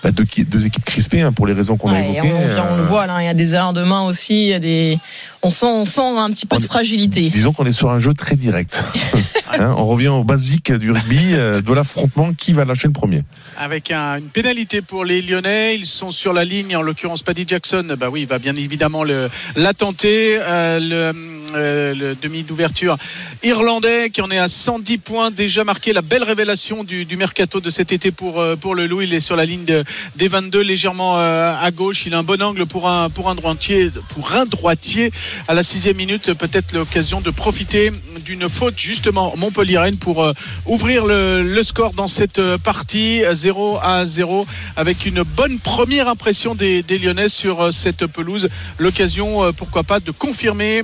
bah, 0.02 0.12
deux, 0.12 0.24
qui- 0.24 0.44
deux 0.44 0.64
équipes 0.64 0.84
crispées 0.84 1.20
hein, 1.20 1.32
pour 1.32 1.46
les 1.46 1.52
raisons 1.52 1.76
qu'on 1.76 1.90
a 1.90 1.94
Ouais, 1.94 2.04
évoquées. 2.14 2.32
on, 2.32 2.46
vient- 2.54 2.66
on 2.70 2.76
le 2.76 2.82
euh, 2.82 2.86
voit 2.86 3.06
là, 3.06 3.20
il 3.20 3.26
y 3.26 3.28
a 3.28 3.34
des 3.34 3.54
erreurs 3.54 3.72
de 3.74 3.82
main 3.82 4.02
aussi, 4.02 4.44
il 4.44 4.48
y 4.48 4.54
a 4.54 4.58
des, 4.60 4.98
on 5.42 5.50
sent, 5.50 5.66
on 5.66 5.84
sent 5.84 6.00
un 6.16 6.30
petit 6.30 6.46
peu 6.46 6.56
de 6.58 6.62
fragilité. 6.64 7.28
Disons 7.28 7.52
qu'on 7.52 7.66
est 7.66 7.72
sur 7.72 7.90
un 7.90 7.98
jeu 7.98 8.14
très 8.14 8.36
direct. 8.36 8.84
Hein, 9.52 9.74
on 9.76 9.84
revient 9.84 10.08
au 10.08 10.22
basique 10.22 10.70
du 10.72 10.92
rugby, 10.92 11.18
euh, 11.34 11.60
de 11.60 11.72
l'affrontement, 11.74 12.32
qui 12.32 12.52
va 12.52 12.64
lâcher 12.64 12.86
le 12.86 12.92
premier 12.92 13.24
avec 13.58 13.90
un- 13.90 14.18
une 14.18 14.28
pénalité 14.28 14.80
pour 14.80 15.04
les 15.04 15.20
Lyonnais. 15.22 15.74
Ils 15.74 15.86
sont 15.86 16.12
sur 16.12 16.32
la 16.32 16.44
ligne, 16.44 16.76
en 16.76 16.82
l'occurrence 16.82 17.24
Paddy 17.24 17.44
Jackson. 17.48 17.84
Bah 17.98 18.06
oui, 18.12 18.20
il 18.22 18.26
va 18.28 18.38
bien 18.38 18.54
évidemment 18.54 19.02
le, 19.02 19.28
la 19.56 19.74
tenter. 19.74 20.38
Euh, 20.40 20.78
le, 20.80 21.39
euh, 21.54 21.94
le 21.94 22.14
demi 22.14 22.42
d'ouverture 22.42 22.96
irlandais 23.42 24.10
qui 24.10 24.20
en 24.20 24.30
est 24.30 24.38
à 24.38 24.48
110 24.48 24.98
points, 24.98 25.30
déjà 25.30 25.64
marqué 25.64 25.92
la 25.92 26.02
belle 26.02 26.22
révélation 26.22 26.84
du, 26.84 27.06
mercato 27.16 27.60
de 27.60 27.70
cet 27.70 27.92
été 27.92 28.10
pour, 28.10 28.40
euh, 28.40 28.56
pour 28.56 28.74
le 28.74 28.86
Loup. 28.86 29.02
Il 29.02 29.14
est 29.14 29.20
sur 29.20 29.36
la 29.36 29.44
ligne 29.44 29.64
de- 29.64 29.84
des 30.16 30.28
22, 30.28 30.60
légèrement 30.60 31.18
euh, 31.18 31.54
à 31.58 31.70
gauche. 31.70 32.04
Il 32.06 32.14
a 32.14 32.18
un 32.18 32.22
bon 32.22 32.40
angle 32.42 32.66
pour 32.66 32.88
un, 32.88 33.10
pour 33.10 33.28
un 33.28 33.34
droitier, 33.34 33.90
pour 34.14 34.32
un 34.32 34.46
droitier 34.46 35.10
à 35.48 35.54
la 35.54 35.62
sixième 35.62 35.96
minute. 35.96 36.32
Peut-être 36.34 36.72
l'occasion 36.72 37.20
de 37.20 37.30
profiter 37.30 37.92
d'une 38.24 38.48
faute 38.48 38.78
justement 38.78 39.34
Montpellier 39.36 39.90
pour 40.00 40.32
ouvrir 40.66 41.06
le, 41.06 41.62
score 41.62 41.92
dans 41.92 42.08
cette 42.08 42.40
partie 42.58 43.22
0 43.30 43.78
à 43.82 44.06
0 44.06 44.46
avec 44.76 45.06
une 45.06 45.22
bonne 45.22 45.58
première 45.58 46.08
impression 46.08 46.54
des, 46.54 46.82
des 46.82 46.98
Lyonnais 46.98 47.28
sur 47.28 47.72
cette 47.72 48.06
pelouse. 48.06 48.48
L'occasion, 48.78 49.52
pourquoi 49.52 49.82
pas, 49.82 50.00
de 50.00 50.10
confirmer 50.10 50.82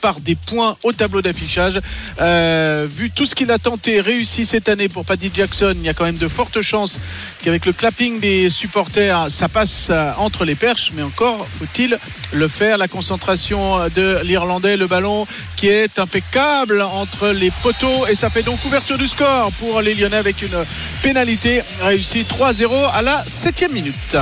par 0.00 0.20
des 0.20 0.34
points 0.34 0.76
au 0.82 0.92
tableau 0.92 1.22
d'affichage. 1.22 1.80
Euh, 2.20 2.86
vu 2.88 3.10
tout 3.10 3.26
ce 3.26 3.34
qu'il 3.34 3.50
a 3.50 3.58
tenté, 3.58 4.00
réussi 4.00 4.46
cette 4.46 4.68
année 4.68 4.88
pour 4.88 5.04
Paddy 5.04 5.30
Jackson, 5.34 5.74
il 5.76 5.84
y 5.84 5.88
a 5.88 5.94
quand 5.94 6.04
même 6.04 6.18
de 6.18 6.28
fortes 6.28 6.62
chances 6.62 7.00
qu'avec 7.42 7.66
le 7.66 7.72
clapping 7.72 8.20
des 8.20 8.50
supporters, 8.50 9.30
ça 9.30 9.48
passe 9.48 9.88
euh, 9.90 10.12
entre 10.18 10.44
les 10.44 10.54
perches. 10.54 10.92
Mais 10.94 11.02
encore 11.02 11.46
faut-il 11.48 11.98
le 12.32 12.48
faire. 12.48 12.78
La 12.78 12.88
concentration 12.88 13.88
de 13.94 14.20
l'Irlandais, 14.24 14.76
le 14.76 14.86
ballon 14.86 15.26
qui 15.56 15.68
est 15.68 15.98
impeccable 15.98 16.82
entre 16.82 17.28
les 17.28 17.50
poteaux 17.50 18.06
et 18.06 18.14
ça 18.14 18.30
fait 18.30 18.42
donc 18.42 18.64
ouverture 18.64 18.98
du 18.98 19.08
score 19.08 19.50
pour 19.52 19.80
les 19.80 19.94
Lyonnais 19.94 20.16
avec 20.16 20.42
une 20.42 20.64
pénalité 21.02 21.62
réussie 21.80 22.24
3-0 22.28 22.90
à 22.92 23.02
la 23.02 23.24
septième 23.26 23.72
minute. 23.72 24.16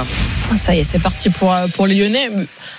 Ça 0.56 0.74
y 0.74 0.80
est, 0.80 0.84
c'est 0.84 0.98
parti 0.98 1.30
pour, 1.30 1.52
euh, 1.52 1.66
pour 1.68 1.86
les 1.86 1.94
Lyonnais. 1.94 2.30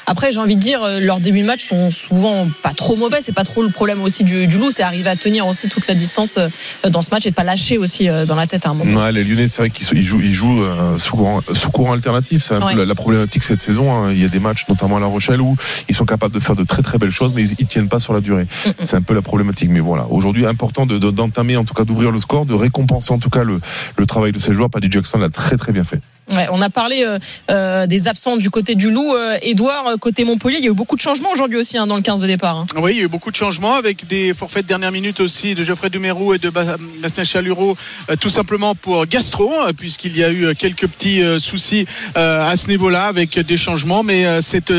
Après, 0.05 0.31
j'ai 0.33 0.39
envie 0.39 0.55
de 0.55 0.61
dire, 0.61 0.83
euh, 0.83 0.99
leurs 0.99 1.19
débuts 1.19 1.41
de 1.41 1.45
match 1.45 1.65
sont 1.65 1.89
souvent 1.91 2.47
pas 2.61 2.73
trop 2.73 2.95
mauvais. 2.95 3.19
C'est 3.21 3.31
pas 3.31 3.43
trop 3.43 3.63
le 3.63 3.69
problème 3.69 4.01
aussi 4.01 4.23
du, 4.23 4.47
du 4.47 4.57
loup. 4.57 4.69
C'est 4.71 4.83
arriver 4.83 5.09
à 5.09 5.15
tenir 5.15 5.47
aussi 5.47 5.69
toute 5.69 5.87
la 5.87 5.93
distance 5.95 6.37
euh, 6.37 6.89
dans 6.89 7.01
ce 7.01 7.09
match 7.11 7.25
et 7.25 7.29
de 7.29 7.35
pas 7.35 7.43
lâcher 7.43 7.77
aussi 7.77 8.09
euh, 8.09 8.25
dans 8.25 8.35
la 8.35 8.47
tête 8.47 8.65
à 8.65 8.69
un 8.69 8.73
moment. 8.73 9.01
Ouais, 9.01 9.11
les 9.11 9.23
Lyonnais, 9.23 9.47
c'est 9.47 9.61
vrai 9.61 9.69
qu'ils 9.69 10.03
jouent, 10.05 10.19
ils 10.21 10.33
jouent 10.33 10.63
euh, 10.63 10.97
sous, 10.97 11.15
courant, 11.15 11.41
sous 11.53 11.71
courant 11.71 11.93
alternatif. 11.93 12.43
C'est 12.43 12.55
un 12.55 12.61
Ouais. 12.65 12.73
peu 12.73 12.79
la, 12.79 12.85
la 12.85 12.95
problématique 12.95 13.43
cette 13.43 13.61
saison. 13.61 13.93
hein. 13.93 14.11
Il 14.11 14.21
y 14.21 14.25
a 14.25 14.29
des 14.29 14.39
matchs, 14.39 14.65
notamment 14.69 14.97
à 14.97 14.99
La 14.99 15.07
Rochelle, 15.07 15.41
où 15.41 15.55
ils 15.89 15.95
sont 15.95 16.05
capables 16.05 16.33
de 16.33 16.39
faire 16.39 16.55
de 16.55 16.63
très 16.63 16.81
très 16.81 16.97
belles 16.97 17.11
choses, 17.11 17.31
mais 17.35 17.43
ils, 17.43 17.55
ils 17.59 17.65
tiennent 17.67 17.89
pas 17.89 17.99
sur 17.99 18.13
la 18.13 18.21
durée. 18.21 18.43
Mm, 18.65 18.69
mm. 18.69 18.73
C'est 18.83 18.95
un 18.97 19.01
peu 19.01 19.13
la 19.13 19.21
problématique. 19.21 19.69
Mais 19.69 19.79
voilà, 19.79 20.05
aujourd'hui, 20.09 20.45
important 20.45 20.85
de- 20.85 20.97
de- 20.97 21.11
d'entamer, 21.11 21.55
en 21.57 21.63
tout 21.65 21.73
cas, 21.73 21.85
d'ouvrir 21.85 22.11
le 22.11 22.19
score, 22.19 22.45
de 22.45 22.53
récompenser 22.53 23.11
en 23.13 23.19
tout 23.19 23.29
cas 23.29 23.43
le, 23.43 23.59
le 23.97 24.05
travail 24.05 24.31
de 24.33 24.39
ces 24.39 24.53
joueurs. 24.53 24.69
Paddy 24.69 24.89
Jackson 24.91 25.17
l'a 25.19 25.29
très 25.29 25.57
très 25.57 25.71
bien 25.71 25.83
fait. 25.83 26.01
On 26.29 26.61
a 26.61 26.69
parlé 26.69 27.03
euh, 27.05 27.19
euh, 27.51 27.85
des 27.85 28.07
absents 28.07 28.37
du 28.37 28.49
côté 28.49 28.75
du 28.75 28.89
loup. 28.89 29.13
Euh, 29.13 29.37
Edouard, 29.41 29.87
euh, 29.87 29.97
côté 29.97 30.23
Montpellier, 30.23 30.57
il 30.59 30.63
y 30.65 30.67
a 30.67 30.71
eu 30.71 30.73
beaucoup 30.73 30.95
de 30.95 31.01
changements 31.01 31.31
aujourd'hui 31.31 31.57
aussi 31.57 31.77
hein, 31.77 31.85
dans 31.85 31.95
le 31.97 32.01
15 32.01 32.21
de 32.21 32.27
départ. 32.27 32.57
hein. 32.57 32.65
Oui, 32.77 32.91
il 32.93 32.97
y 32.97 33.01
a 33.01 33.03
eu 33.03 33.07
beaucoup 33.09 33.29
de 33.31 33.35
changements 33.35 33.75
avec 33.75 34.07
des 34.07 34.33
forfaits 34.33 34.63
de 34.63 34.67
dernière 34.69 34.91
minute 34.91 35.19
aussi 35.19 35.53
de 35.53 35.63
Geoffrey 35.63 35.89
Dumerou 35.89 36.33
et 36.33 36.37
de 36.37 36.49
Ba- 36.49 36.77
Bastien 37.01 37.23
Chalureau, 37.25 37.75
tout 38.19 38.29
simplement 38.29 38.73
pour 38.73 39.05
Gastro, 39.05 39.51
puisqu'il 39.77 40.17
y 40.17 40.23
a 40.23 40.31
eu 40.31 40.55
quelques 40.55 40.87
petits 40.87 41.21
soucis 41.39 41.85
à 42.15 42.55
ce 42.55 42.67
niveau-là 42.67 43.05
avec 43.07 43.37
des 43.39 43.57
changements. 43.57 44.03
Mais 44.03 44.41
cette 44.41 44.71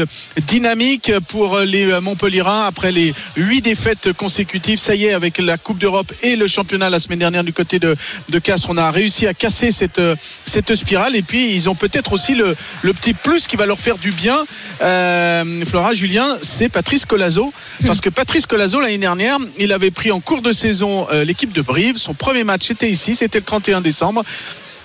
dynamique 0.46 1.12
pour 1.28 1.58
les 1.60 2.00
Montpellierins 2.00 2.66
après 2.66 2.90
les 2.92 3.14
huit 3.36 3.60
défaites 3.62 4.12
consécutives, 4.12 4.78
ça 4.78 4.94
y 4.94 5.04
est, 5.06 5.12
avec 5.12 5.38
la 5.38 5.56
Coupe 5.58 5.78
d'Europe 5.78 6.12
et 6.22 6.36
le 6.36 6.46
championnat 6.46 6.90
la 6.90 6.98
semaine 6.98 7.18
dernière 7.18 7.44
du 7.44 7.52
côté 7.52 7.78
de, 7.78 7.96
de 8.30 8.38
Castres, 8.38 8.68
on 8.70 8.76
a 8.76 8.90
réussi 8.90 9.26
à 9.26 9.34
casser 9.34 9.72
cette, 9.72 10.00
cette 10.46 10.74
spirale. 10.74 11.16
Et 11.16 11.22
puis, 11.22 11.33
ils 11.38 11.68
ont 11.68 11.74
peut-être 11.74 12.12
aussi 12.12 12.34
le, 12.34 12.56
petit 12.92 13.14
plus 13.14 13.46
qui 13.46 13.56
va 13.56 13.66
leur 13.66 13.78
faire 13.78 13.98
du 13.98 14.12
bien. 14.12 14.44
Euh, 14.82 15.64
Flora, 15.64 15.94
Julien, 15.94 16.38
c'est 16.42 16.68
Patrice 16.68 17.06
Colazo. 17.06 17.52
Parce 17.86 18.00
que 18.00 18.08
Patrice 18.08 18.46
Colazo, 18.46 18.80
l'année 18.80 18.98
dernière, 18.98 19.38
il 19.58 19.72
avait 19.72 19.90
pris 19.90 20.10
en 20.10 20.20
cours 20.20 20.42
de 20.42 20.52
saison 20.52 21.06
euh, 21.12 21.24
l'équipe 21.24 21.52
de 21.52 21.62
Brive. 21.62 21.98
Son 21.98 22.14
premier 22.14 22.44
match, 22.44 22.66
c'était 22.66 22.90
ici, 22.90 23.14
c'était 23.14 23.38
le 23.38 23.44
31 23.44 23.80
décembre. 23.80 24.24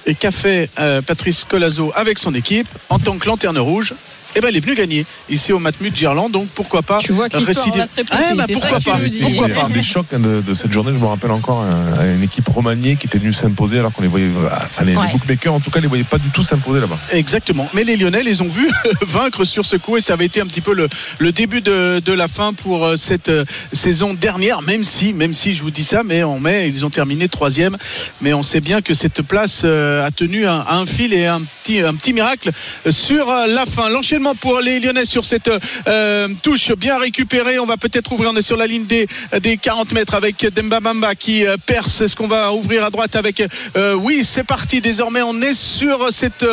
Et 0.05 0.15
qu'a 0.15 0.31
fait 0.31 0.69
euh, 0.79 1.01
Patrice 1.01 1.43
Colazo 1.43 1.91
avec 1.95 2.17
son 2.17 2.33
équipe? 2.33 2.67
En 2.89 2.99
tant 2.99 3.17
que 3.17 3.27
lanterne 3.27 3.59
rouge 3.59 3.93
eh 4.35 4.41
ben, 4.41 4.49
il 4.51 4.57
est 4.57 4.59
venu 4.59 4.75
gagner 4.75 5.05
ici 5.29 5.51
au 5.53 5.59
Matmut 5.59 5.95
Gerland, 5.95 6.29
donc 6.31 6.49
pourquoi 6.49 6.81
pas 6.81 6.99
Tu 6.99 7.11
vois 7.11 7.29
que 7.29 7.37
va 7.37 7.53
se 7.53 7.61
répéter, 7.61 7.81
Ah, 8.11 8.33
bah, 8.35 8.43
pourquoi 8.51 8.77
que 8.77 8.83
tu 8.83 8.89
pas. 9.23 9.29
Pourquoi 9.29 9.49
pas 9.49 9.69
Des 9.69 9.81
chocs 9.83 10.05
hein, 10.13 10.19
de, 10.19 10.41
de 10.41 10.53
cette 10.53 10.71
journée, 10.71 10.91
je 10.93 10.97
me 10.99 11.05
rappelle 11.05 11.31
encore 11.31 11.63
euh, 11.63 12.01
à 12.01 12.05
une 12.05 12.23
équipe 12.23 12.47
remaniée 12.47 12.95
qui 12.95 13.07
était 13.07 13.17
venue 13.17 13.33
s'imposer 13.33 13.79
alors 13.79 13.91
qu'on 13.91 14.01
les 14.01 14.07
voyait, 14.07 14.29
enfin 14.65 14.85
les, 14.85 14.91
les 14.91 14.97
Ouais. 14.97 15.11
bookmakers 15.11 15.53
en 15.53 15.59
tout 15.59 15.71
cas 15.71 15.79
les 15.79 15.87
voyaient 15.87 16.03
pas 16.03 16.17
du 16.17 16.29
tout 16.29 16.43
s'imposer 16.43 16.79
là-bas. 16.81 16.97
Exactement. 17.11 17.69
Mais 17.73 17.83
les 17.83 17.95
Lyonnais 17.97 18.23
les 18.23 18.41
ont 18.41 18.47
vus 18.47 18.69
vaincre 19.01 19.43
sur 19.45 19.65
ce 19.65 19.77
coup 19.77 19.97
et 19.97 20.01
ça 20.01 20.13
avait 20.13 20.25
été 20.25 20.41
un 20.41 20.45
petit 20.45 20.61
peu 20.61 20.73
le, 20.73 20.87
le 21.19 21.31
début 21.31 21.61
de, 21.61 21.99
de 22.03 22.13
la 22.13 22.27
fin 22.27 22.53
pour 22.53 22.85
euh, 22.85 22.97
cette 22.97 23.29
euh, 23.29 23.45
saison 23.73 24.13
dernière, 24.13 24.61
même 24.61 24.83
si, 24.83 25.13
même 25.13 25.33
si 25.33 25.53
je 25.53 25.63
vous 25.63 25.71
dis 25.71 25.83
ça, 25.83 26.03
mais 26.03 26.23
en 26.23 26.39
mai 26.39 26.67
ils 26.67 26.85
ont 26.85 26.89
terminé 26.89 27.27
troisième. 27.29 27.77
Mais 28.21 28.33
on 28.33 28.43
sait 28.43 28.61
bien 28.61 28.81
que 28.81 28.93
cette 28.93 29.21
place 29.21 29.61
euh, 29.63 30.05
a 30.05 30.11
tenu 30.11 30.45
un, 30.45 30.65
un 30.69 30.85
fil 30.85 31.13
et 31.13 31.25
un 31.25 31.41
petit, 31.63 31.79
un 31.79 31.93
petit 31.95 32.13
miracle 32.13 32.51
sur 32.89 33.29
euh, 33.29 33.47
la 33.47 33.65
fin. 33.65 33.89
L'enchaînement 33.89 34.18
pour 34.39 34.59
les 34.59 34.79
Lyonnais 34.79 35.05
sur 35.05 35.25
cette 35.25 35.49
euh, 35.87 36.27
touche 36.43 36.71
bien 36.73 36.97
récupérée. 36.97 37.57
On 37.59 37.65
va 37.65 37.77
peut-être 37.77 38.11
ouvrir. 38.11 38.31
On 38.33 38.35
est 38.35 38.41
sur 38.41 38.57
la 38.57 38.67
ligne 38.67 38.85
des, 38.85 39.07
des 39.41 39.57
40 39.57 39.93
mètres 39.93 40.13
avec 40.13 40.45
Demba 40.53 40.79
Bamba 40.79 41.15
qui 41.15 41.45
euh, 41.45 41.55
perce. 41.65 42.01
Est-ce 42.01 42.15
qu'on 42.15 42.27
va 42.27 42.53
ouvrir 42.53 42.83
à 42.83 42.89
droite 42.89 43.15
avec 43.15 43.41
euh, 43.77 43.93
Oui, 43.93 44.23
c'est 44.25 44.43
parti. 44.43 44.81
Désormais, 44.81 45.21
on 45.21 45.41
est 45.41 45.53
sur 45.53 46.11
cette 46.11 46.45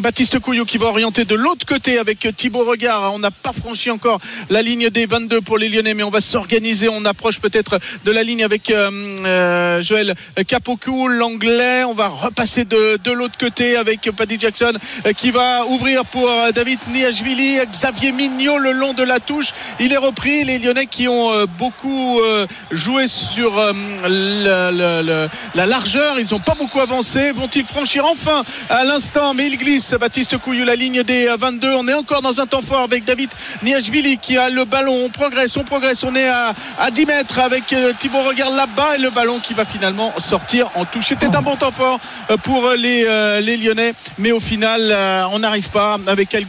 Baptiste 0.00 0.38
Couillou 0.40 0.64
qui 0.64 0.78
va 0.78 0.86
orienter 0.86 1.24
de 1.24 1.34
l'autre 1.34 1.66
côté 1.66 1.98
avec 1.98 2.26
Thibaut 2.36 2.64
Regard. 2.64 3.14
On 3.14 3.18
n'a 3.18 3.30
pas 3.30 3.52
franchi 3.52 3.90
encore 3.90 4.20
la 4.50 4.62
ligne 4.62 4.90
des 4.90 5.06
22 5.06 5.40
pour 5.40 5.58
les 5.58 5.68
Lyonnais, 5.68 5.94
mais 5.94 6.02
on 6.02 6.10
va 6.10 6.20
s'organiser. 6.20 6.88
On 6.88 7.04
approche 7.04 7.38
peut-être 7.38 7.78
de 8.04 8.10
la 8.10 8.22
ligne 8.22 8.44
avec 8.44 8.72
Joël 9.82 10.14
Capocu, 10.46 11.08
l'anglais. 11.08 11.84
On 11.84 11.94
va 11.94 12.08
repasser 12.08 12.64
de, 12.64 12.98
de 13.02 13.12
l'autre 13.12 13.38
côté 13.38 13.76
avec 13.76 14.10
Paddy 14.10 14.38
Jackson 14.38 14.72
qui 15.16 15.30
va 15.30 15.66
ouvrir 15.66 16.04
pour 16.04 16.28
euh, 16.30 16.52
David 16.72 16.94
Niashvili, 16.94 17.58
Xavier 17.70 18.12
Mignot 18.12 18.56
le 18.56 18.72
long 18.72 18.94
de 18.94 19.02
la 19.02 19.20
touche. 19.20 19.48
Il 19.78 19.92
est 19.92 19.96
repris. 19.98 20.42
Les 20.44 20.58
Lyonnais 20.58 20.86
qui 20.86 21.06
ont 21.06 21.30
euh, 21.30 21.44
beaucoup 21.58 22.18
euh, 22.20 22.46
joué 22.70 23.08
sur 23.08 23.58
euh, 23.58 23.72
la, 24.08 24.70
la- 24.70 25.02
la- 25.02 25.28
la 25.54 25.66
largeur, 25.66 26.18
ils 26.18 26.26
n'ont 26.32 26.40
pas 26.40 26.54
beaucoup 26.54 26.80
avancé. 26.80 27.30
Vont-ils 27.32 27.66
franchir 27.66 28.06
enfin 28.06 28.42
à 28.70 28.84
l'instant? 28.84 29.34
Mais 29.34 29.48
il 29.48 29.58
glisse. 29.58 29.92
Baptiste 30.00 30.38
Couillou, 30.38 30.64
la 30.64 30.74
ligne 30.76 31.02
des 31.02 31.26
euh, 31.26 31.36
22. 31.36 31.74
On 31.74 31.86
est 31.88 31.94
encore 31.94 32.22
dans 32.22 32.40
un 32.40 32.46
temps 32.46 32.62
fort 32.62 32.80
avec 32.84 33.04
David 33.04 33.28
Niashvili 33.62 34.16
qui 34.16 34.38
a 34.38 34.48
le 34.48 34.64
ballon. 34.64 34.94
On 35.04 35.10
progresse, 35.10 35.54
on 35.58 35.64
progresse. 35.64 36.04
On 36.04 36.14
est 36.16 36.28
à, 36.28 36.54
à 36.78 36.90
10 36.90 37.04
mètres 37.04 37.38
avec 37.38 37.74
Thibaut 37.98 38.22
Regarde 38.22 38.54
là-bas 38.56 38.96
et 38.96 38.98
le 38.98 39.10
ballon 39.10 39.40
qui 39.40 39.52
va 39.52 39.66
finalement 39.66 40.14
sortir 40.16 40.70
en 40.74 40.86
touche. 40.86 41.08
C'était 41.08 41.36
un 41.36 41.42
bon 41.42 41.56
temps 41.56 41.70
fort 41.70 42.00
pour 42.44 42.70
les, 42.78 43.04
Lyonnais, 43.58 43.92
mais 44.18 44.32
au 44.32 44.40
final, 44.40 44.96
on 45.32 45.38
n'arrive 45.40 45.68
pas 45.68 45.98
avec 46.06 46.32
El 46.34 46.46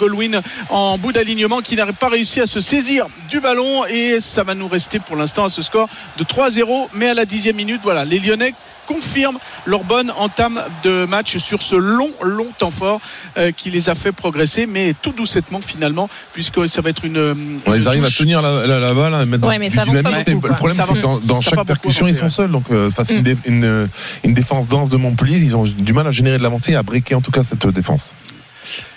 En 0.70 0.98
bout 0.98 1.12
d'alignement 1.12 1.62
qui 1.62 1.75
n'arrive 1.75 1.96
pas 1.96 2.10
réussi 2.10 2.39
à 2.39 2.46
se 2.48 2.60
saisir 2.60 3.08
du 3.29 3.39
ballon 3.39 3.86
et 3.86 4.20
ça 4.20 4.43
va 4.43 4.53
nous 4.55 4.67
rester 4.67 5.00
pour 5.00 5.15
l'instant 5.15 5.46
à 5.46 5.50
ce 5.50 5.62
score 5.62 5.88
de 6.17 6.24
3-0. 6.24 6.88
Mais 6.93 7.08
à 7.10 7.13
la 7.13 7.25
dixième 7.25 7.55
minute, 7.55 7.82
voilà, 7.84 8.05
les 8.05 8.20
Lyonnais 8.20 8.53
confirment 8.86 9.38
leur 9.65 9.86
bonne 9.86 10.12
entame 10.17 10.62
de 10.84 11.05
match 11.05 11.38
sur 11.38 11.62
ce 11.62 11.77
long, 11.77 12.12
long 12.22 12.48
temps 12.58 12.70
fort 12.70 13.00
euh, 13.38 13.51
qui 13.53 13.70
les 13.72 13.89
a 13.89 13.96
fait 13.96 14.12
progresser, 14.12 14.65
mais 14.65 14.93
tout 15.01 15.13
doucettement 15.13 15.62
finalement, 15.62 16.10
puisque 16.34 16.67
ça 16.67 16.82
va 16.82 16.89
être 16.89 17.05
une. 17.05 17.15
une 17.15 17.60
On 17.65 17.72
les 17.72 17.88
arrive 17.88 18.03
à 18.03 18.10
tenir 18.10 18.41
la, 18.41 18.67
la, 18.67 18.79
la 18.79 18.93
balle, 18.93 19.13
à 19.15 19.25
mettre 19.25 19.48
Ouais, 19.48 19.58
mais 19.58 19.70
du 19.70 19.75
ça 19.75 19.86
pas 19.86 19.91
dynamisme. 19.93 20.34
beaucoup, 20.34 20.48
le 20.50 20.55
problème, 20.55 20.77
c'est 20.86 20.93
que 20.93 21.27
dans, 21.27 21.39
chaque 21.41 21.65
percussion, 21.65 22.08
ils 22.08 22.15
sont 22.15 22.27
seuls. 22.27 22.51
Donc, 22.51 22.65
euh, 22.72 22.91
face 22.91 23.12
à 23.12 23.13
Mm. 23.13 23.17
une, 23.17 23.24
dé- 23.24 23.38
une, 23.46 23.89
une 24.25 24.34
défense 24.34 24.67
dense 24.67 24.89
de 24.89 24.98
Montpellier, 24.98 25.38
ils 25.38 25.55
ont 25.55 25.63
du 25.63 25.93
mal 25.93 26.05
à 26.05 26.12
générer 26.12 26.38
de 26.38 26.43
l'avancée 26.43 26.74
et 26.74 26.75
à 26.75 26.84
breaker 26.84 27.15
en 27.15 27.22
tout 27.22 27.32
cas 27.32 27.43
cette 27.43 27.65
défense. 27.67 28.13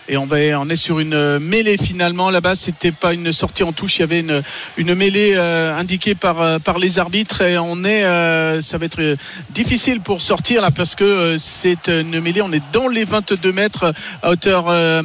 Et 0.08 0.16
on, 0.16 0.26
va, 0.26 0.36
on 0.60 0.68
est 0.68 0.76
sur 0.76 0.98
une 1.00 1.38
mêlée 1.38 1.76
finalement 1.76 2.30
là-bas 2.30 2.54
c'était 2.54 2.92
pas 2.92 3.12
une 3.12 3.32
sortie 3.32 3.62
en 3.62 3.72
touche 3.72 3.98
il 3.98 4.00
y 4.00 4.02
avait 4.04 4.20
une, 4.20 4.42
une 4.76 4.94
mêlée 4.94 5.34
euh, 5.36 5.76
indiquée 5.76 6.14
par, 6.14 6.40
euh, 6.40 6.58
par 6.58 6.78
les 6.78 6.98
arbitres 6.98 7.42
et 7.42 7.58
on 7.58 7.84
est 7.84 8.04
euh, 8.04 8.60
ça 8.60 8.78
va 8.78 8.86
être 8.86 9.00
euh, 9.00 9.16
difficile 9.50 10.00
pour 10.00 10.22
sortir 10.22 10.62
là 10.62 10.70
parce 10.70 10.94
que 10.94 11.04
euh, 11.04 11.38
c'est 11.38 11.88
une 11.88 12.20
mêlée 12.20 12.42
on 12.42 12.52
est 12.52 12.62
dans 12.72 12.88
les 12.88 13.04
22 13.04 13.52
mètres 13.52 13.92
à 14.22 14.30
hauteur 14.30 14.66
euh, 14.68 15.02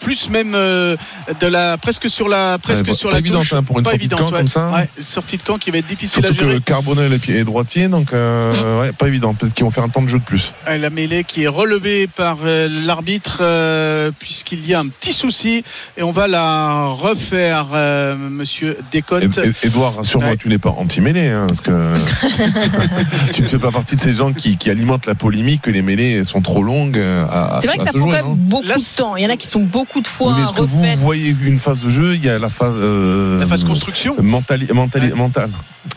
plus 0.00 0.30
même 0.30 0.54
euh, 0.54 0.96
de 1.40 1.46
la 1.46 1.78
presque 1.78 2.08
sur 2.08 2.28
la 2.28 2.58
presque 2.58 2.94
sur 2.94 3.08
pas 3.08 3.14
la 3.14 3.20
évident, 3.20 3.40
touche 3.40 3.52
hein, 3.52 3.62
pour 3.62 3.78
une 3.78 3.84
pas 3.84 3.90
sortie 3.90 4.08
de 4.08 4.14
évidente, 4.14 4.30
camp 4.30 4.34
ouais. 4.34 4.40
comme 4.40 4.48
ça. 4.48 4.70
Ouais, 4.70 4.88
sortie 5.02 5.36
de 5.38 5.42
camp 5.42 5.58
qui 5.58 5.70
va 5.70 5.78
être 5.78 5.86
difficile 5.86 6.24
Surtout 6.24 6.40
à 6.42 6.44
gérer 6.44 6.58
que 6.58 6.64
Carbonel 6.64 7.12
est 7.12 7.44
droitier, 7.44 7.88
donc 7.88 8.12
euh, 8.12 8.80
ouais, 8.80 8.92
pas 8.92 9.08
évident. 9.08 9.34
Peut-être 9.34 9.52
qu'ils 9.52 9.64
vont 9.64 9.70
faire 9.70 9.84
un 9.84 9.88
temps 9.88 10.02
de 10.02 10.08
jeu 10.08 10.18
de 10.18 10.24
plus. 10.24 10.52
Euh, 10.68 10.78
La 10.78 10.90
mêlée 10.90 11.24
qui 11.24 11.44
est 11.44 11.48
relevée 11.48 12.06
par 12.06 12.38
euh, 12.44 12.68
l'arbitre 12.68 13.38
euh, 13.40 14.10
puisqu'il 14.44 14.68
y 14.68 14.74
a 14.74 14.80
un 14.80 14.88
petit 14.88 15.12
souci 15.12 15.64
et 15.96 16.02
on 16.02 16.10
va 16.12 16.26
la 16.28 16.84
refaire, 16.86 17.66
euh, 17.74 18.14
Monsieur 18.16 18.76
Ed- 18.92 19.54
Edouard, 19.62 19.96
rassure-moi, 19.96 20.30
Ouais. 20.30 20.36
tu 20.36 20.48
n'es 20.48 20.58
pas 20.58 20.70
anti-mêlée, 20.70 21.28
hein, 21.28 21.46
parce 21.46 21.60
que 21.60 21.70
tu 23.32 23.42
ne 23.42 23.46
fais 23.46 23.58
pas 23.58 23.70
partie 23.70 23.96
de 23.96 24.00
ces 24.00 24.14
gens 24.14 24.32
qui, 24.32 24.56
qui 24.56 24.70
alimentent 24.70 25.06
la 25.06 25.14
polémique 25.14 25.62
que 25.62 25.70
les 25.70 25.82
mêlées 25.82 26.24
sont 26.24 26.40
trop 26.42 26.62
longues 26.62 26.98
euh, 26.98 27.24
C'est 27.60 27.66
vrai 27.68 27.78
que 27.78 27.84
ça 27.84 27.90
prend 27.92 28.00
jouer, 28.00 28.18
quand 28.20 28.28
même 28.28 28.36
beaucoup 28.36 28.66
Là, 28.66 28.76
de 28.76 28.96
temps. 28.96 29.16
Il 29.16 29.22
y 29.22 29.26
en 29.26 29.30
a 29.30 29.36
qui 29.36 29.46
sont 29.46 29.60
beaucoup 29.60 30.00
de 30.00 30.06
fois 30.06 30.28
Oui, 30.28 30.34
mais 30.38 30.42
est-ce 30.44 30.52
que 30.52 30.62
vous 30.62 31.00
voyez 31.02 31.34
une 31.44 31.58
phase 31.58 31.80
de 31.80 31.90
jeu? 31.90 32.14
Il 32.14 32.24
y 32.24 32.28
a 32.28 32.38
la 32.38 32.48
phase, 32.48 32.72
euh, 32.76 33.40
La 33.40 33.46
phase 33.46 33.64
construction. 33.64 34.16
mentali- 34.20 34.66
mentali- 34.72 35.12
Ouais. 35.12 35.18
mentale. 35.18 35.50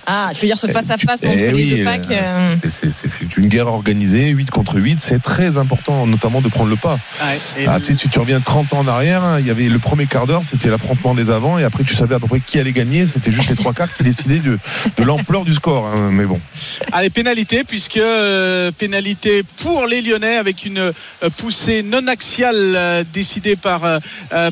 Ah, 0.05 0.31
tu 0.33 0.41
veux 0.41 0.47
dire 0.47 0.57
ce 0.57 0.67
face 0.67 0.89
à 0.89 0.97
Tu- 0.97 1.05
face 1.05 1.21
eh 1.23 1.27
entre 1.27 1.37
les 1.37 1.53
oui, 1.53 1.75
deux 1.77 1.83
packs 1.83 2.09
euh, 2.11 2.55
euh, 2.65 2.69
c'est- 2.71 3.37
une 3.37 3.47
guerre 3.47 3.67
organisée, 3.67 4.29
8 4.29 4.49
contre 4.49 4.75
8. 4.79 4.99
C'est 5.01 5.21
très 5.21 5.57
important, 5.57 6.05
notamment 6.07 6.41
de 6.41 6.47
prendre 6.49 6.69
le 6.69 6.75
pas. 6.75 6.97
Et 7.57 7.65
Ah, 7.67 7.79
tu, 7.79 7.85
sais, 7.87 7.95
tu, 7.95 8.09
tu 8.09 8.19
reviens 8.19 8.39
30 8.41 8.73
ans 8.73 8.79
en 8.79 8.87
arrière. 8.87 9.23
hein, 9.23 9.39
Il 9.39 9.45
y 9.47 9.51
avait 9.51 9.67
le 9.69 9.79
premier 9.79 10.05
quart 10.05 10.25
d'heure, 10.27 10.41
c'était 10.45 10.69
l'affrontement 10.69 11.13
des 11.13 11.29
avants, 11.29 11.57
et 11.59 11.63
après 11.63 11.83
tu 11.83 11.93
savais 11.95 12.15
à 12.15 12.19
peu 12.19 12.27
près 12.27 12.39
qui 12.39 12.59
allait 12.59 12.71
gagner. 12.71 13.05
C'était 13.07 13.31
juste 13.31 13.49
les 13.49 13.55
trois 13.55 13.73
quarts 13.73 13.93
qui 13.95 14.03
décidaient 14.03 14.39
de, 14.39 14.57
de 14.97 15.03
l'ampleur 15.03 15.43
du 15.45 15.53
score. 15.53 15.85
hein, 15.87 16.09
mais 16.11 16.25
bon, 16.25 16.39
Allez, 16.91 17.09
pénalité, 17.09 17.63
puisque 17.63 17.97
euh, 17.97 18.71
pénalité 18.71 19.43
pour 19.63 19.85
les 19.87 20.01
Lyonnais 20.01 20.37
avec 20.37 20.65
une 20.65 20.77
euh, 20.79 20.91
poussée 21.37 21.83
non 21.83 22.07
axiale 22.07 22.55
euh, 22.75 23.03
décidée 23.13 23.55
par, 23.55 23.81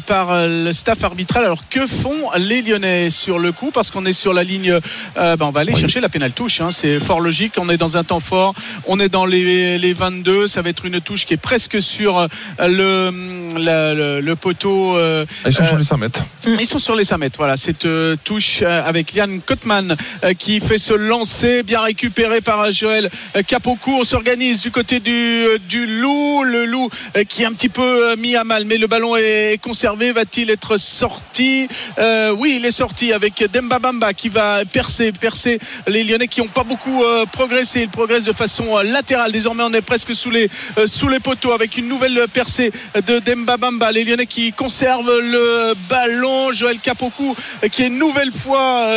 par 0.05 0.31
euh, 0.31 0.65
le 0.65 0.73
staff 0.73 1.03
arbitral. 1.03 1.45
Alors, 1.45 1.67
que 1.69 1.87
font 1.87 2.29
les 2.37 2.61
Lyonnais 2.61 3.09
sur 3.09 3.39
le 3.39 3.51
coup? 3.51 3.71
Parce 3.73 3.91
qu'on 3.91 4.05
est 4.05 4.13
sur 4.13 4.33
la 4.33 4.43
ligne, 4.43 4.79
euh, 5.25 5.35
ben, 5.37 5.45
on 5.47 5.51
va 5.51 5.61
aller 5.61 5.73
Oui. 5.73 5.79
chercher 5.79 5.99
la 5.99 6.09
pénale 6.09 6.31
touche. 6.33 6.61
hein, 6.61 6.69
c'est 6.71 6.99
fort 6.99 7.19
logique. 7.19 7.53
On 7.57 7.69
est 7.69 7.77
dans 7.77 7.97
un 7.97 8.03
temps 8.03 8.19
fort. 8.19 8.53
On 8.87 8.99
est 8.99 9.09
dans 9.09 9.25
les, 9.25 9.77
les 9.77 9.93
22. 9.93 10.47
Ça 10.47 10.61
va 10.61 10.69
être 10.69 10.85
une 10.85 11.01
touche 11.01 11.25
qui 11.25 11.33
est 11.33 11.37
presque 11.37 11.81
sur 11.81 12.19
euh, 12.19 12.27
le, 12.59 13.57
la- 13.59 13.93
le, 13.93 14.21
le 14.21 14.35
poteau. 14.35 14.97
euh, 14.97 15.25
ils 15.45 15.53
sont 15.53 15.65
sur 15.65 15.77
les 15.77 15.83
5 15.83 15.97
mètres. 15.97 16.25
ils 16.47 16.67
sont 16.67 16.79
sur 16.79 16.95
les 16.95 17.03
5 17.05 17.17
mètres. 17.17 17.37
Voilà, 17.37 17.57
cette 17.57 17.87
touche 18.23 18.61
avec 18.61 19.13
Liane 19.13 19.41
Kotman 19.41 19.95
qui 20.37 20.59
fait 20.59 20.77
ce 20.77 20.93
lancer 20.93 21.63
bien 21.63 21.81
récupéré 21.81 22.41
par 22.41 22.71
Joël 22.71 23.09
Capocu. 23.47 23.89
On 23.91 24.03
s'organise 24.03 24.61
du 24.61 24.71
côté 24.71 24.99
du, 24.99 25.45
du 25.67 25.85
loup. 26.01 26.43
Le 26.43 26.65
loup 26.65 26.89
qui 27.29 27.43
est 27.43 27.45
un 27.45 27.53
petit 27.53 27.69
peu 27.69 28.15
mis 28.17 28.35
à 28.35 28.43
mal, 28.43 28.65
mais 28.65 28.77
le 28.77 28.87
ballon 28.87 29.15
est 29.15 29.59
conservé. 29.61 30.11
Va-t-il 30.11 30.49
être 30.49 30.77
sorti? 30.77 31.67
Euh, 31.99 32.31
Oui, 32.37 32.57
il 32.59 32.65
est 32.65 32.71
sorti 32.71 33.13
avec 33.13 33.43
Demba 33.51 33.79
Bamba 33.79 34.13
qui 34.13 34.29
va 34.29 34.63
percer, 34.65 35.11
percer 35.17 35.59
les 35.87 36.03
Lyonnais 36.03 36.27
qui 36.27 36.41
n'ont 36.41 36.47
pas 36.47 36.63
beaucoup 36.63 37.03
euh, 37.03 37.25
progressé. 37.25 37.81
Ils 37.81 37.89
progressent 37.89 38.23
de 38.23 38.33
façon 38.33 38.77
euh, 38.77 38.83
latérale. 38.83 39.31
Désormais, 39.31 39.63
on 39.63 39.73
est 39.73 39.81
presque 39.81 40.15
sous 40.15 40.29
les, 40.31 40.49
euh, 40.77 40.87
sous 40.87 41.07
les 41.07 41.19
poteaux 41.19 41.51
avec 41.53 41.77
une 41.77 41.87
nouvelle 41.87 42.25
percée 42.33 42.71
de 43.07 43.19
Demba 43.19 43.57
Bamba. 43.57 43.91
Les 43.91 44.03
Lyonnais 44.03 44.25
qui 44.25 44.51
conservent 44.53 45.19
le 45.19 45.73
ballon. 45.89 46.51
Joël 46.51 46.79
Capocu 46.79 47.23
euh, 47.63 47.67
qui 47.67 47.83
est 47.83 47.87
une 47.87 47.99
nouvelle 47.99 48.31
fois 48.31 48.87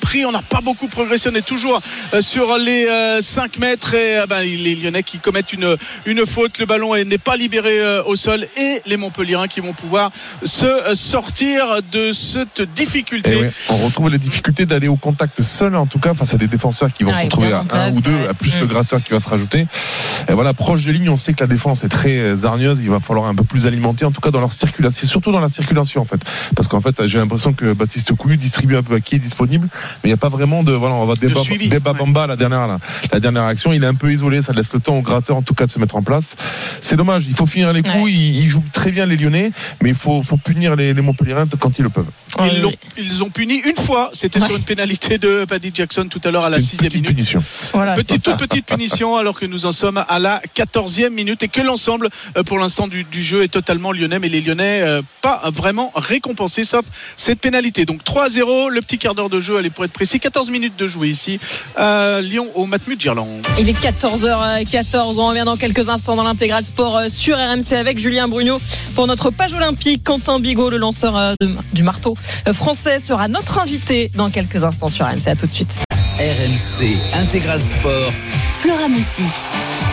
pris. 0.00 0.24
On 0.24 0.32
n'a 0.32 0.42
pas 0.42 0.60
beaucoup 0.60 0.88
progressé. 0.88 1.28
On 1.30 1.34
est 1.34 1.42
toujours 1.46 1.80
sur 2.20 2.56
les 2.58 2.86
euh, 2.86 3.22
5 3.22 3.58
mètres. 3.58 3.94
Et 3.94 4.18
ben, 4.28 4.40
les 4.42 4.74
Lyonnais 4.74 5.02
qui 5.02 5.18
commettent 5.18 5.52
une, 5.52 5.76
une 6.06 6.26
faute. 6.26 6.58
Le 6.58 6.66
ballon 6.66 6.94
est- 6.94 7.04
n'est 7.04 7.18
pas 7.18 7.36
libéré 7.36 8.00
au 8.06 8.16
sol. 8.16 8.46
Et 8.56 8.80
les 8.86 8.96
Montpelliérains 8.96 9.48
qui 9.48 9.60
vont 9.60 9.72
pouvoir 9.72 10.10
se 10.44 10.94
sortir 10.94 11.80
de 11.92 12.12
cette 12.12 12.62
difficulté. 12.62 13.34
Ouais, 13.36 13.50
on 13.68 13.76
retrouve 13.76 14.10
les 14.10 14.18
difficultés 14.18 14.66
d'aller 14.66 14.88
au 14.88 14.96
contact 14.96 15.42
seul, 15.60 15.76
en 15.76 15.86
tout 15.86 15.98
cas, 15.98 16.14
face 16.14 16.34
à 16.34 16.38
des 16.38 16.48
défenseurs 16.48 16.92
qui 16.92 17.04
vont 17.04 17.12
Ah, 17.12 17.18
se 17.18 17.20
et 17.20 17.24
retrouver 17.24 17.52
à 17.52 17.60
un 17.60 17.64
place, 17.64 17.94
ou 17.94 18.00
deux, 18.00 18.10
ouais. 18.14 18.28
à 18.28 18.34
plus 18.34 18.56
Mm. 18.56 18.60
le 18.60 18.66
gratteur 18.66 19.02
qui 19.02 19.12
va 19.12 19.20
se 19.20 19.28
rajouter. 19.28 19.66
Et 20.28 20.32
voilà, 20.32 20.54
proche 20.54 20.84
des 20.84 20.92
lignes, 20.92 21.10
on 21.10 21.16
sait 21.16 21.32
que 21.34 21.40
la 21.40 21.46
défense 21.46 21.84
est 21.84 21.88
très 21.88 22.44
hargneuse. 22.44 22.78
Il 22.82 22.90
va 22.90 23.00
falloir 23.00 23.26
un 23.26 23.34
peu 23.34 23.44
plus 23.44 23.66
alimenter 23.66 24.04
en 24.04 24.10
tout 24.10 24.20
cas 24.20 24.30
dans 24.30 24.40
leur 24.40 24.52
circulation, 24.52 25.06
surtout 25.06 25.32
dans 25.32 25.40
la 25.40 25.48
circulation 25.48 26.00
en 26.00 26.04
fait. 26.04 26.20
Parce 26.56 26.68
qu'en 26.68 26.80
fait, 26.80 27.06
j'ai 27.06 27.18
l'impression 27.18 27.52
que 27.52 27.72
Baptiste 27.72 28.12
Couillu 28.14 28.36
distribue 28.36 28.76
un 28.76 28.82
peu 28.82 28.94
à 28.96 29.00
qui 29.00 29.14
est 29.16 29.18
disponible, 29.18 29.68
mais 29.72 30.08
il 30.08 30.12
n'y 30.12 30.14
a 30.14 30.16
pas 30.18 30.28
vraiment 30.28 30.62
de 30.62 30.72
voilà, 30.72 30.94
on 30.94 31.06
va 31.06 31.14
débat, 31.14 31.40
suivi, 31.40 31.68
débat 31.68 31.92
ouais. 31.92 31.98
Bamba 31.98 32.26
la 32.26 32.36
dernière 32.36 32.66
la, 32.66 32.78
la 33.12 33.20
dernière 33.20 33.44
action, 33.44 33.72
il 33.72 33.82
est 33.84 33.86
un 33.86 33.94
peu 33.94 34.10
isolé, 34.12 34.42
ça 34.42 34.52
laisse 34.52 34.72
le 34.72 34.80
temps 34.80 34.96
au 34.96 35.02
gratteur 35.02 35.36
en 35.36 35.42
tout 35.42 35.54
cas 35.54 35.66
de 35.66 35.70
se 35.70 35.78
mettre 35.78 35.96
en 35.96 36.02
place. 36.02 36.36
C'est 36.80 36.96
dommage, 36.96 37.24
il 37.28 37.34
faut 37.34 37.46
finir 37.46 37.72
les 37.72 37.82
coups, 37.82 37.94
Ouais. 38.04 38.12
ils, 38.12 38.38
ils 38.44 38.48
jouent 38.48 38.64
très 38.72 38.92
bien 38.92 39.04
les 39.06 39.16
Lyonnais, 39.16 39.52
mais 39.82 39.90
il 39.90 39.94
faut, 39.94 40.22
faut 40.22 40.36
punir 40.36 40.76
les, 40.76 40.94
les 40.94 41.02
Montpellierins 41.02 41.46
quand 41.58 41.78
ils 41.78 41.82
le 41.82 41.90
peuvent. 41.90 42.06
Ils 42.38 42.42
Ouais, 42.42 42.58
l'ont 42.60 42.72
ils 42.96 43.22
ont 43.22 43.30
puni 43.30 43.56
une 43.56 43.76
fois, 43.76 44.10
c'était 44.12 44.40
Ouais. 44.40 44.46
sur 44.46 44.56
une 44.56 44.62
pénalité 44.62 45.18
de 45.18 45.44
Paddy 45.50 45.72
Jackson 45.74 46.06
tout 46.08 46.20
à 46.24 46.30
l'heure 46.30 46.44
à 46.44 46.48
la 46.48 46.60
sixième 46.60 46.90
petite 46.90 46.94
minute. 47.02 47.08
punition. 47.16 47.42
Voilà, 47.74 47.94
Petite, 47.94 48.22
toute 48.22 48.36
petite 48.38 48.66
punition 48.66 49.16
alors 49.16 49.38
que 49.38 49.46
nous 49.46 49.66
en 49.66 49.72
sommes 49.72 50.02
à 50.08 50.18
la 50.20 50.40
14e 50.56 51.10
minute 51.10 51.42
et 51.42 51.48
que 51.48 51.60
l'ensemble 51.60 52.08
euh, 52.38 52.42
pour 52.44 52.58
l'instant 52.58 52.86
du, 52.86 53.02
du 53.02 53.20
jeu 53.22 53.42
est 53.42 53.48
totalement 53.48 53.90
lyonnais 53.92 54.20
mais 54.20 54.28
les 54.28 54.40
lyonnais 54.40 54.82
euh, 54.82 55.02
pas 55.22 55.42
vraiment 55.52 55.90
récompensés 55.96 56.62
sauf 56.64 56.84
cette 57.16 57.40
pénalité 57.40 57.84
donc 57.84 58.02
3-0 58.04 58.68
le 58.70 58.80
petit 58.80 58.96
quart 58.98 59.14
d'heure 59.16 59.28
de 59.28 59.40
jeu 59.40 59.56
allez 59.56 59.70
pour 59.70 59.84
être 59.84 59.92
précis 59.92 60.20
14 60.20 60.50
minutes 60.50 60.76
de 60.78 60.86
jouer 60.86 61.08
ici 61.08 61.40
à 61.76 62.20
Lyon 62.22 62.48
au 62.54 62.66
Matmut 62.66 63.00
Girland 63.00 63.40
Il 63.58 63.68
est 63.68 63.72
14h14. 64.24 65.18
On 65.18 65.26
revient 65.28 65.42
dans 65.44 65.56
quelques 65.56 65.88
instants 65.88 66.14
dans 66.14 66.22
l'intégral 66.22 66.64
sport 66.64 66.96
euh, 66.96 67.08
sur 67.08 67.36
RMC 67.36 67.72
avec 67.74 67.98
Julien 67.98 68.28
Brugnot 68.28 68.60
pour 68.94 69.06
notre 69.06 69.30
page 69.30 69.52
olympique. 69.54 70.04
Quentin 70.04 70.38
Bigot, 70.40 70.70
le 70.70 70.76
lanceur 70.76 71.16
euh, 71.16 71.34
de- 71.40 71.50
du 71.72 71.82
marteau 71.82 72.16
euh, 72.48 72.52
français, 72.54 73.00
sera 73.00 73.28
notre 73.28 73.58
invité 73.58 74.10
dans 74.14 74.30
quelques 74.30 74.62
instants 74.64 74.88
sur 74.88 75.06
RMC. 75.06 75.26
Tout 75.40 75.46
de 75.46 75.52
suite. 75.52 75.70
RMC 76.18 76.98
Intégral 77.14 77.62
Sport. 77.62 78.12
Flora 78.60 78.88
Messi. 78.88 79.24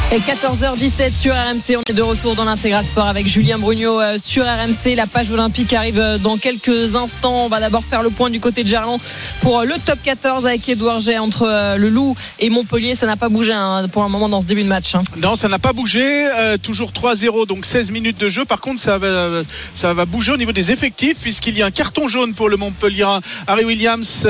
Et 0.10 0.20
14h17 0.20 1.18
sur 1.18 1.34
RMC, 1.34 1.76
on 1.78 1.82
est 1.86 1.94
de 1.94 2.02
retour 2.02 2.34
dans 2.36 2.46
l'intégral 2.46 2.86
sport 2.86 3.08
avec 3.08 3.28
Julien 3.28 3.60
Brugnot 3.60 4.00
euh, 4.00 4.18
sur 4.18 4.46
RMC. 4.46 4.96
La 4.96 5.06
page 5.06 5.30
olympique 5.32 5.74
arrive 5.74 6.00
euh, 6.00 6.18
dans 6.18 6.38
quelques 6.38 6.96
instants. 6.96 7.44
On 7.44 7.50
va 7.50 7.60
d'abord 7.60 7.84
faire 7.84 8.04
le 8.04 8.10
point 8.10 8.30
du 8.30 8.40
côté 8.40 8.64
de 8.64 8.70
Gerland 8.70 9.02
pour 9.42 9.60
euh, 9.60 9.66
le 9.66 9.74
top 9.86 10.00
14 10.02 10.48
avec 10.48 10.70
Edouard 10.70 11.02
G 11.02 11.18
entre 11.18 11.76
le 11.78 11.90
Loup 11.90 12.16
et 12.40 12.50
Montpellier. 12.50 12.96
Ça 12.96 13.06
n'a 13.06 13.18
pas 13.18 13.28
bougé 13.28 13.52
hein, 13.52 13.90
pour 13.92 14.02
un 14.04 14.08
moment 14.08 14.30
dans 14.30 14.40
ce 14.40 14.46
début 14.46 14.64
de 14.64 14.70
match. 14.70 14.96
hein. 14.96 15.04
non 15.18 15.36
ça 15.36 15.50
n'a 15.50 15.60
pas 15.60 15.74
bougé 15.74 16.30
toujours 16.64 16.92
3-0 16.92 17.46
donc 17.46 17.66
16 17.66 17.92
minutes 17.92 18.18
de 18.18 18.30
jeu 18.30 18.46
par 18.46 18.62
contre 18.62 18.80
ça 18.80 18.98
va, 18.98 19.42
ça 19.74 19.94
va 19.94 20.06
bouger 20.06 20.32
au 20.32 20.38
niveau 20.38 20.54
des 20.54 20.72
effectifs 20.72 21.18
puisqu'il 21.20 21.58
y 21.58 21.62
a 21.62 21.66
un 21.66 21.72
carton 21.72 22.08
jaune 22.08 22.34
pour 22.34 22.48
le 22.48 22.56
Montpellier 22.56 23.08
Harry 23.46 23.66
Williams 23.66 24.24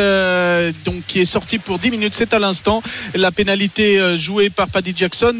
donc 0.86 1.06
qui 1.08 1.22
est 1.22 1.26
sorti 1.26 1.60
pour 1.60 1.78
10 1.80 1.92
minutes 1.92 2.14
c'est 2.16 2.34
à 2.34 2.40
l'instant 2.40 2.82
la 3.14 3.32
pénalité 3.32 4.18
jouée 4.18 4.50
par 4.50 4.68
Paddy 4.68 4.94
Jackson 4.96 5.36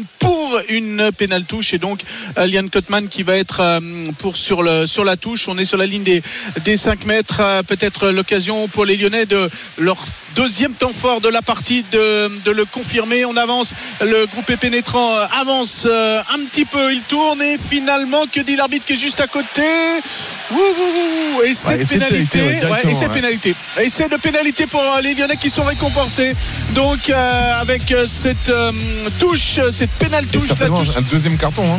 une 0.68 1.10
pénale 1.16 1.44
touche. 1.44 1.74
Et 1.74 1.78
donc 1.78 2.00
euh, 2.36 2.46
Liam 2.46 2.70
Cotman 2.70 3.08
qui 3.08 3.22
va 3.22 3.36
être 3.36 3.60
euh, 3.60 3.80
pour 4.18 4.36
sur 4.36 4.62
le 4.62 4.86
sur 4.86 5.04
la 5.04 5.16
touche. 5.16 5.48
On 5.48 5.58
est 5.58 5.64
sur 5.64 5.78
la 5.78 5.86
ligne 5.86 6.02
des 6.02 6.22
des 6.64 6.76
5 6.76 7.04
mètres. 7.04 7.40
Euh, 7.40 7.62
peut-être 7.62 8.10
l'occasion 8.10 8.68
pour 8.68 8.84
les 8.84 8.96
Lyonnais 8.96 9.26
de 9.26 9.48
leur 9.78 10.06
deuxième 10.38 10.72
temps 10.72 10.92
fort 10.92 11.20
de 11.20 11.28
la 11.28 11.42
partie 11.42 11.84
de, 11.90 12.30
de 12.44 12.52
le 12.52 12.64
confirmer. 12.64 13.24
On 13.24 13.36
avance. 13.36 13.74
Le 14.00 14.26
groupe 14.26 14.48
est 14.50 14.56
pénétrant 14.56 15.16
euh, 15.16 15.26
avance 15.40 15.84
euh, 15.84 16.20
un 16.32 16.44
petit 16.46 16.64
peu. 16.64 16.94
Il 16.94 17.02
tourne 17.02 17.42
et 17.42 17.58
finalement 17.58 18.24
que 18.32 18.40
dit 18.40 18.54
l'arbitre 18.54 18.86
qui 18.86 18.92
est 18.92 18.96
juste 19.08 19.20
à 19.20 19.26
côté? 19.26 19.62
Ouh, 20.52 20.54
ouh, 20.54 21.38
ouh, 21.38 21.42
et 21.42 21.54
cette 21.54 21.88
pénalité. 21.88 22.40
ouais, 22.40 22.60
et 22.84 22.94
ouais. 22.94 23.08
pénalité. 23.08 23.54
Et 23.82 23.90
c'est 23.90 24.08
de 24.08 24.16
pénalité 24.16 24.66
pour 24.68 24.80
euh, 24.80 25.00
les 25.00 25.14
Lyonnais 25.14 25.36
qui 25.36 25.50
sont 25.50 25.64
récompensés. 25.64 26.36
Donc 26.70 27.10
euh, 27.10 27.60
avec 27.60 27.82
cette 28.06 28.48
euh, 28.48 28.70
touche 29.18 29.58
cette 29.72 29.90
pénale 29.90 30.26
touche. 30.26 30.50
un 30.52 31.02
deuxième 31.02 31.36
carton. 31.36 31.64
Hein. 31.74 31.78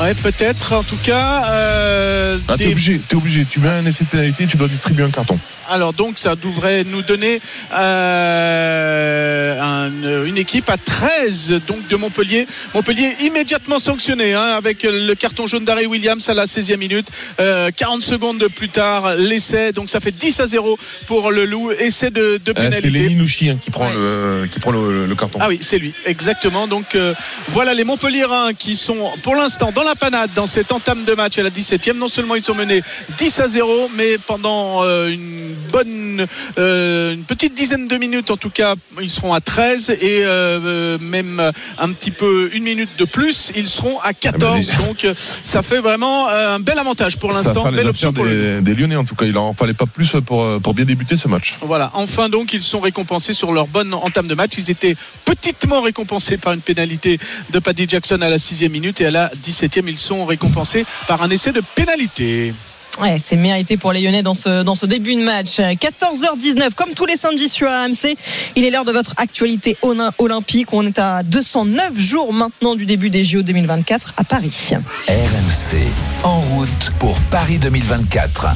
Ouais 0.00 0.14
peut-être 0.14 0.72
en 0.74 0.82
tout 0.82 0.98
cas 1.02 1.44
euh, 1.50 2.38
Ah, 2.48 2.56
t'es 2.56 2.68
obligé, 2.72 3.00
t'es 3.08 3.16
obligé. 3.16 3.44
Tu 3.48 3.60
mets 3.60 3.68
un 3.68 3.84
essai 3.86 4.04
de 4.04 4.10
pénalité, 4.10 4.46
tu 4.46 4.56
dois 4.56 4.68
distribuer 4.68 5.04
un 5.04 5.10
carton. 5.10 5.38
alors 5.68 5.92
donc 5.92 6.18
ça 6.18 6.36
devrait 6.36 6.84
nous 6.84 7.02
donner 7.02 7.40
euh, 7.72 9.60
un- 9.60 10.24
une 10.24 10.38
équipe 10.38 10.68
à 10.70 10.76
13 10.76 11.60
donc 11.66 11.86
de 11.88 11.96
Montpellier. 11.96 12.46
Montpellier 12.74 13.10
immédiatement 13.22 13.78
sanctionné 13.78 14.34
hein, 14.34 14.52
avec 14.56 14.82
le 14.84 15.14
carton 15.14 15.46
jaune 15.46 15.64
d'Harry 15.64 15.86
Williams 15.86 16.28
à 16.28 16.34
la 16.34 16.44
16e 16.46 16.76
minute. 16.76 17.08
Euh, 17.40 17.70
40 17.76 18.02
secondes 18.02 18.38
de 18.38 18.46
plus 18.48 18.68
tard 18.68 19.14
l'essai 19.16 19.72
donc 19.72 19.88
ça 19.90 20.00
fait 20.00 20.12
10 20.16 20.40
à 20.40 20.46
0 20.46 20.78
pour 21.06 21.30
le 21.30 21.44
Loup. 21.44 21.70
Essai 21.72 22.10
de, 22.10 22.38
de 22.44 22.50
Euh, 22.50 22.54
c'est 22.54 22.54
pénalité. 22.54 22.90
Lenny 22.90 23.14
Nouchi 23.16 23.50
hein, 23.50 23.58
qui 23.62 23.70
prend, 23.70 23.86
Ouais. 23.88 23.94
le, 23.94 24.46
qui 24.52 24.60
prend 24.60 24.70
le, 24.72 25.06
le 25.06 25.14
carton. 25.14 25.38
Ah 25.42 25.48
oui, 25.48 25.58
c'est 25.62 25.78
lui, 25.78 25.92
exactement. 26.04 26.66
Donc 26.68 26.94
euh, 26.94 27.14
voilà 27.48 27.74
les 27.74 27.84
Montpellierins 27.84 28.52
qui 28.54 28.76
sont 28.76 29.10
pour 29.22 29.34
l'instant 29.34 29.45
dans 29.46 29.84
la 29.84 29.94
panade 29.94 30.30
dans 30.34 30.46
cette 30.46 30.72
entame 30.72 31.04
de 31.04 31.14
match 31.14 31.38
à 31.38 31.42
la 31.42 31.50
17e. 31.50 31.96
Non 31.96 32.08
seulement 32.08 32.34
ils 32.34 32.42
sont 32.42 32.54
menés 32.54 32.82
10 33.18 33.40
à 33.40 33.46
0, 33.46 33.90
mais 33.94 34.18
pendant 34.18 34.82
euh, 34.82 35.08
une 35.08 35.54
bonne, 35.70 36.26
euh, 36.58 37.14
une 37.14 37.22
petite 37.22 37.54
dizaine 37.54 37.86
de 37.86 37.96
minutes 37.96 38.30
en 38.30 38.36
tout 38.36 38.50
cas, 38.50 38.74
ils 39.00 39.10
seront 39.10 39.32
à 39.34 39.40
13 39.40 39.90
et 39.90 40.24
euh, 40.24 40.98
même 40.98 41.40
un 41.78 41.88
petit 41.92 42.10
peu 42.10 42.50
une 42.54 42.64
minute 42.64 42.90
de 42.98 43.04
plus, 43.04 43.52
ils 43.54 43.68
seront 43.68 44.00
à 44.00 44.14
14. 44.14 44.72
Ah, 44.72 44.82
Donc 44.82 45.06
ça 45.16 45.62
fait 45.62 45.78
vraiment 45.78 46.28
un 46.28 46.58
bel 46.58 46.78
avantage 46.78 47.16
pour 47.18 47.30
l'instant. 47.30 47.70
Belle 47.70 47.86
option 47.86 48.10
affaires 48.10 48.12
pour 48.12 48.24
le 48.24 48.60
des, 48.60 48.74
des 48.74 48.74
Lyonnais 48.74 48.96
en 48.96 49.04
tout 49.04 49.14
cas. 49.14 49.26
Il 49.26 49.38
en 49.38 49.54
fallait 49.54 49.74
pas 49.74 49.86
plus 49.86 50.16
pour, 50.26 50.60
pour 50.60 50.74
bien 50.74 50.84
débuter 50.84 51.16
ce 51.16 51.28
match. 51.28 51.54
Voilà, 51.60 51.90
enfin 51.94 52.28
donc 52.28 52.52
ils 52.52 52.62
sont 52.62 52.80
récompensés 52.80 53.32
sur 53.32 53.52
leur 53.52 53.68
bonne 53.68 53.94
entame 53.94 54.26
de 54.26 54.34
match. 54.34 54.52
Ils 54.58 54.70
étaient 54.70 54.96
petitement 55.24 55.82
récompensés 55.82 56.36
par 56.36 56.52
une 56.52 56.60
pénalité 56.60 57.18
de 57.50 57.58
Paddy 57.60 57.86
Jackson 57.88 58.20
à 58.22 58.28
la 58.28 58.38
sixième 58.38 58.72
minute 58.72 59.00
et 59.00 59.06
à 59.06 59.10
la 59.10 59.30
17e 59.36 59.84
ils 59.88 59.98
sont 59.98 60.24
récompensés 60.24 60.84
par 61.06 61.22
un 61.22 61.30
essai 61.30 61.52
de 61.52 61.62
pénalité. 61.74 62.54
Ouais, 63.00 63.18
c'est 63.18 63.36
mérité 63.36 63.76
pour 63.76 63.92
les 63.92 64.00
Lyonnais 64.00 64.22
dans 64.22 64.34
ce, 64.34 64.62
dans 64.62 64.74
ce 64.74 64.86
début 64.86 65.14
de 65.16 65.22
match. 65.22 65.58
14h19, 65.58 66.74
comme 66.74 66.94
tous 66.94 67.04
les 67.04 67.16
samedis 67.16 67.48
sur 67.48 67.68
AMC, 67.68 68.16
il 68.56 68.64
est 68.64 68.70
l'heure 68.70 68.86
de 68.86 68.92
votre 68.92 69.12
actualité 69.18 69.76
olympique. 70.18 70.72
On 70.72 70.86
est 70.86 70.98
à 70.98 71.22
209 71.22 71.98
jours 71.98 72.32
maintenant 72.32 72.74
du 72.74 72.86
début 72.86 73.10
des 73.10 73.22
JO 73.22 73.42
2024 73.42 74.14
à 74.16 74.24
Paris. 74.24 74.70
RMC 75.08 75.78
en 76.24 76.40
route 76.40 76.92
pour 76.98 77.20
Paris 77.30 77.58
2024. 77.58 78.46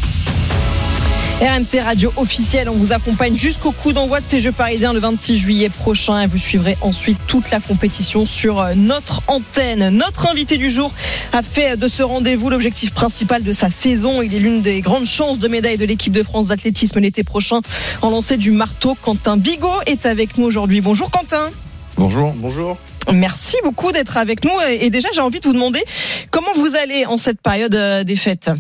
RMC 1.41 1.81
Radio 1.83 2.13
officielle, 2.17 2.69
on 2.69 2.75
vous 2.75 2.93
accompagne 2.93 3.35
jusqu'au 3.35 3.73
coup 3.73 3.95
d'envoi 3.95 4.21
de 4.21 4.27
ces 4.29 4.41
Jeux 4.41 4.53
parisiens 4.53 4.93
le 4.93 5.01
26 5.01 5.39
juillet 5.39 5.71
prochain 5.71 6.21
et 6.21 6.27
vous 6.27 6.37
suivrez 6.37 6.77
ensuite 6.83 7.17
toute 7.27 7.51
la 7.51 7.61
compétition 7.61 8.27
sur 8.27 8.61
euh, 8.61 8.75
notre 8.77 9.23
antenne. 9.27 9.89
Notre 9.89 10.29
invité 10.29 10.59
du 10.59 10.69
jour 10.69 10.93
a 11.33 11.43
fait 11.43 11.79
de 11.79 11.89
ce 11.89 12.03
rendez-vous 12.03 12.51
l'objectif 12.51 12.93
principal 12.93 13.43
de 13.43 13.53
sa 13.53 13.71
saison. 13.71 14.21
Il 14.21 14.35
est 14.35 14.39
l'une 14.39 14.61
des 14.61 14.83
grandes 14.83 15.07
chances 15.07 15.39
de 15.39 15.49
médaille 15.49 15.79
de 15.79 15.87
l'équipe 15.87 16.13
de 16.13 16.23
France 16.23 16.49
d'athlétisme 16.49 17.01
l'été 17.01 17.25
prochain 17.25 17.61
en 18.03 18.11
lancer 18.11 18.37
du 18.37 18.51
marteau. 18.51 18.95
Quentin 19.01 19.39
Bigot 19.39 19.81
est 19.87 20.05
avec 20.05 20.37
nous 20.37 20.45
aujourd'hui. 20.45 20.83
Bonjour 20.83 21.11
Quentin. 21.11 21.49
Bonjour. 21.97 22.35
Bonjour. 22.37 22.77
Merci 23.11 23.57
beaucoup 23.65 23.93
d'être 23.93 24.19
avec 24.19 24.45
nous 24.45 24.53
et 24.69 24.91
déjà 24.91 25.09
j'ai 25.15 25.23
envie 25.23 25.41
de 25.41 25.47
vous 25.47 25.55
demander 25.55 25.83
comment 26.31 26.53
vous 26.55 26.77
allez 26.77 27.07
en 27.07 27.17
cette 27.17 27.41
période 27.41 27.75
euh, 27.75 28.05
des 28.05 28.17
fêtes? 28.17 28.51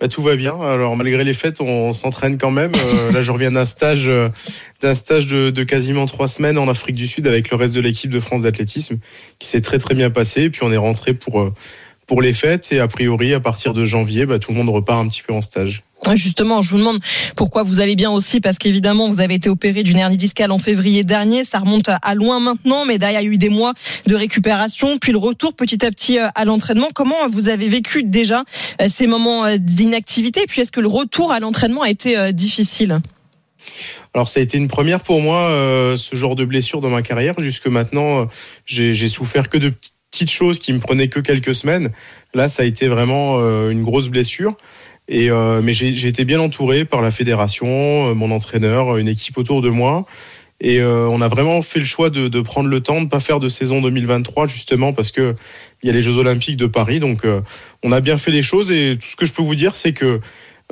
Bah, 0.00 0.08
tout 0.08 0.22
va 0.22 0.36
bien. 0.36 0.58
Alors 0.60 0.96
malgré 0.96 1.24
les 1.24 1.34
fêtes, 1.34 1.60
on 1.60 1.92
s'entraîne 1.92 2.38
quand 2.38 2.50
même. 2.50 2.72
Euh, 2.74 3.12
là, 3.12 3.22
je 3.22 3.30
reviens 3.32 3.52
d'un 3.52 3.64
stage, 3.64 4.08
euh, 4.08 4.28
d'un 4.80 4.94
stage 4.94 5.26
de, 5.26 5.50
de 5.50 5.64
quasiment 5.64 6.06
trois 6.06 6.28
semaines 6.28 6.58
en 6.58 6.68
Afrique 6.68 6.96
du 6.96 7.06
Sud 7.06 7.26
avec 7.26 7.50
le 7.50 7.56
reste 7.56 7.74
de 7.74 7.80
l'équipe 7.80 8.10
de 8.10 8.20
France 8.20 8.42
d'athlétisme, 8.42 8.98
qui 9.38 9.48
s'est 9.48 9.60
très 9.60 9.78
très 9.78 9.94
bien 9.94 10.10
passé. 10.10 10.50
Puis 10.50 10.62
on 10.64 10.72
est 10.72 10.76
rentré 10.76 11.14
pour 11.14 11.40
euh, 11.40 11.52
pour 12.06 12.22
les 12.22 12.34
fêtes 12.34 12.72
et 12.72 12.80
a 12.80 12.88
priori 12.88 13.34
à 13.34 13.40
partir 13.40 13.72
de 13.72 13.84
janvier, 13.84 14.26
bah, 14.26 14.38
tout 14.38 14.50
le 14.50 14.58
monde 14.58 14.70
repart 14.70 15.04
un 15.04 15.08
petit 15.08 15.22
peu 15.22 15.32
en 15.32 15.42
stage. 15.42 15.84
Justement, 16.14 16.62
je 16.62 16.70
vous 16.70 16.78
demande 16.78 17.00
pourquoi 17.36 17.62
vous 17.62 17.80
allez 17.80 17.94
bien 17.94 18.10
aussi, 18.10 18.40
parce 18.40 18.58
qu'évidemment, 18.58 19.10
vous 19.10 19.20
avez 19.20 19.34
été 19.34 19.48
opéré 19.48 19.82
d'une 19.82 19.98
hernie 19.98 20.16
discale 20.16 20.50
en 20.50 20.58
février 20.58 21.04
dernier. 21.04 21.44
Ça 21.44 21.58
remonte 21.58 21.88
à 21.88 22.14
loin 22.14 22.40
maintenant, 22.40 22.84
mais 22.84 22.98
derrière, 22.98 23.20
il 23.20 23.24
y 23.24 23.28
a 23.28 23.32
eu 23.32 23.38
des 23.38 23.48
mois 23.48 23.74
de 24.06 24.14
récupération, 24.14 24.98
puis 24.98 25.12
le 25.12 25.18
retour 25.18 25.54
petit 25.54 25.84
à 25.84 25.90
petit 25.90 26.18
euh, 26.18 26.28
à 26.34 26.44
l'entraînement. 26.44 26.88
Comment 26.94 27.28
vous 27.30 27.48
avez 27.48 27.68
vécu 27.68 28.02
déjà 28.02 28.44
euh, 28.80 28.86
ces 28.88 29.06
moments 29.06 29.44
euh, 29.44 29.56
d'inactivité? 29.58 30.44
Puis 30.48 30.62
est-ce 30.62 30.72
que 30.72 30.80
le 30.80 30.88
retour 30.88 31.32
à 31.32 31.40
l'entraînement 31.40 31.82
a 31.82 31.90
été 31.90 32.32
difficile? 32.32 33.00
Alors 34.14 34.28
ça 34.28 34.40
a 34.40 34.42
été 34.42 34.56
une 34.56 34.68
première 34.68 35.00
pour 35.00 35.20
moi, 35.20 35.48
ce 35.96 36.16
genre 36.16 36.34
de 36.34 36.44
blessure 36.44 36.80
dans 36.80 36.88
ma 36.88 37.02
carrière. 37.02 37.34
Jusque 37.38 37.66
maintenant, 37.66 38.26
j'ai 38.64 39.08
souffert 39.08 39.48
que 39.48 39.58
de 39.58 39.72
petites 40.10 40.30
choses 40.30 40.58
qui 40.58 40.72
me 40.72 40.80
prenaient 40.80 41.08
que 41.08 41.20
quelques 41.20 41.54
semaines. 41.54 41.90
Là, 42.34 42.48
ça 42.48 42.62
a 42.62 42.66
été 42.66 42.88
vraiment 42.88 43.38
une 43.68 43.82
grosse 43.82 44.08
blessure. 44.08 44.56
Euh, 45.12 45.60
mais 45.62 45.74
j'ai 45.74 46.06
été 46.06 46.24
bien 46.24 46.40
entouré 46.40 46.84
par 46.84 47.02
la 47.02 47.10
fédération, 47.10 47.66
euh, 47.66 48.14
mon 48.14 48.30
entraîneur, 48.30 48.96
une 48.96 49.08
équipe 49.08 49.38
autour 49.38 49.60
de 49.60 49.68
moi. 49.68 50.06
Et 50.60 50.80
euh, 50.80 51.08
on 51.08 51.22
a 51.22 51.28
vraiment 51.28 51.62
fait 51.62 51.78
le 51.78 51.86
choix 51.86 52.10
de, 52.10 52.40
prendre 52.42 52.68
le 52.68 52.80
temps 52.80 52.96
de 52.96 53.04
ne 53.04 53.08
pas 53.08 53.20
faire 53.20 53.40
de 53.40 53.48
saison 53.48 53.80
2023 53.80 54.46
justement 54.46 54.92
parce 54.92 55.10
que 55.10 55.34
il 55.82 55.86
y 55.86 55.90
a 55.90 55.92
les 55.92 56.02
Jeux 56.02 56.18
Olympiques 56.18 56.58
de 56.58 56.66
Paris. 56.66 57.00
Donc 57.00 57.24
euh, 57.24 57.40
on 57.82 57.92
a 57.92 58.00
bien 58.00 58.18
fait 58.18 58.30
les 58.30 58.42
choses 58.42 58.70
et 58.70 58.98
tout 59.00 59.08
ce 59.08 59.16
que 59.16 59.24
je 59.24 59.32
peux 59.32 59.42
vous 59.42 59.54
dire, 59.54 59.74
c'est 59.74 59.94
que 59.94 60.20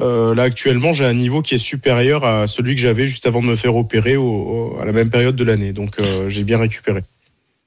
euh, 0.01 0.35
là 0.35 0.42
actuellement 0.42 0.92
j'ai 0.92 1.07
un 1.07 1.14
niveau 1.14 1.40
qui 1.40 1.55
est 1.55 1.59
supérieur 1.59 2.24
à 2.24 2.46
celui 2.46 2.74
que 2.74 2.81
j'avais 2.83 3.07
juste 3.07 3.27
avant 3.27 3.40
de 3.40 3.46
me 3.46 3.57
faire 3.57 3.74
opérer 3.74 4.16
à 4.81 4.85
la 4.85 4.92
même 4.92 5.09
période 5.09 5.37
de 5.37 5.44
l'année. 5.44 5.72
Donc 5.72 5.98
euh, 6.01 6.29
j'ai 6.29 6.44
bien 6.44 6.59
récupéré. 6.59 7.01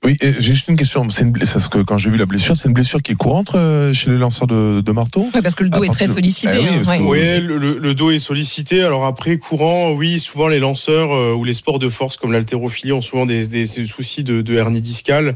Oui, 0.04 0.18
j'ai 0.20 0.42
juste 0.42 0.68
une 0.68 0.76
question. 0.78 1.08
C'est 1.12 1.22
une 1.24 1.32
blessure, 1.32 1.54
parce 1.56 1.68
que 1.68 1.78
quand 1.84 2.00
j'ai 2.00 2.10
vu 2.10 2.18
la 2.18 2.26
blessure, 2.26 2.58
c'est 2.58 2.68
une 2.68 2.74
blessure 2.74 3.04
qui 3.04 3.12
est 3.12 3.16
courante 3.16 3.54
euh, 3.54 3.94
chez 3.94 4.10
les 4.10 4.18
lanceurs 4.18 4.48
de, 4.48 4.82
de 4.82 4.92
marteau? 4.92 5.30
Ouais, 5.36 5.44
parce 5.44 5.54
que 5.54 5.64
le 5.64 5.70
dos 5.70 5.84
À 5.84 5.86
est 5.86 5.90
très 5.90 6.08
de- 6.08 6.12
sollicité. 6.14 6.54
Ah 6.54 6.60
oui, 6.60 6.68
hein, 6.70 7.00
ouais. 7.08 7.38
Oui, 7.40 7.42
le, 7.46 7.78
le- 7.78 7.94
dos 7.94 8.10
est 8.10 8.18
sollicité. 8.18 8.82
Alors 8.82 9.06
après, 9.06 9.38
courant, 9.38 9.92
oui, 9.92 10.20
souvent 10.20 10.48
les 10.48 10.58
lanceurs 10.58 11.12
euh, 11.14 11.34
ou 11.36 11.44
les 11.44 11.54
sports 11.54 11.78
de 11.78 11.88
force 11.88 12.18
comme 12.18 12.32
l'haltérophilie 12.34 12.94
ont 12.94 13.02
souvent 13.04 13.28
des, 13.28 13.46
des- 13.48 13.68
des 13.68 13.86
soucis 13.86 14.24
de, 14.24 14.42
de 14.42 14.54
hernie 14.56 14.82
discale. 14.82 15.36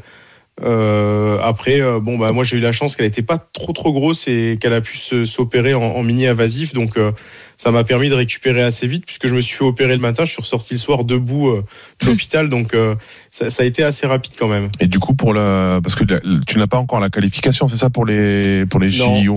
Euh, 0.63 1.37
après, 1.43 1.81
euh, 1.81 1.99
bon, 1.99 2.17
bah, 2.17 2.31
moi 2.31 2.43
j'ai 2.45 2.57
eu 2.57 2.61
la 2.61 2.71
chance 2.71 2.95
qu'elle 2.95 3.05
n'était 3.05 3.21
pas 3.21 3.37
trop 3.37 3.73
trop 3.73 3.91
grosse 3.93 4.27
et 4.27 4.57
qu'elle 4.59 4.73
a 4.73 4.81
pu 4.81 4.97
se- 4.97 5.25
s'opérer 5.25 5.73
en, 5.75 5.81
en 5.83 6.01
mini 6.01 6.25
invasif. 6.25 6.73
Donc 6.73 6.97
euh, 6.97 7.11
ça 7.57 7.71
m'a 7.71 7.83
permis 7.83 8.09
de 8.09 8.15
récupérer 8.15 8.61
assez 8.61 8.87
vite 8.87 9.05
puisque 9.05 9.27
je 9.27 9.35
me 9.35 9.41
suis 9.41 9.55
fait 9.55 9.63
opérer 9.63 9.93
le 9.95 10.01
matin. 10.01 10.25
Je 10.25 10.31
suis 10.31 10.41
ressorti 10.41 10.73
le 10.75 10.79
soir 10.79 11.03
debout 11.05 11.49
euh, 11.49 11.63
de 12.01 12.05
l'hôpital. 12.11 12.49
Donc 12.49 12.73
euh, 12.73 12.95
ça, 13.31 13.49
ça 13.49 13.63
a 13.63 13.65
été 13.65 13.83
assez 13.83 14.05
rapide 14.07 14.33
quand 14.37 14.47
même. 14.47 14.69
Et 14.79 14.87
du 14.87 14.99
coup, 14.99 15.13
pour 15.15 15.33
la, 15.33 15.79
parce 15.83 15.95
que 15.95 16.03
la- 16.03 16.19
tu 16.47 16.57
n'as 16.57 16.67
pas 16.67 16.77
encore 16.77 16.99
la 16.99 17.09
qualification, 17.09 17.67
c'est 17.67 17.77
ça 17.77 17.89
pour 17.89 18.05
les 18.05 18.65
pour 18.65 18.79
les 18.79 18.89
Non. 18.97 19.21
JO. 19.23 19.35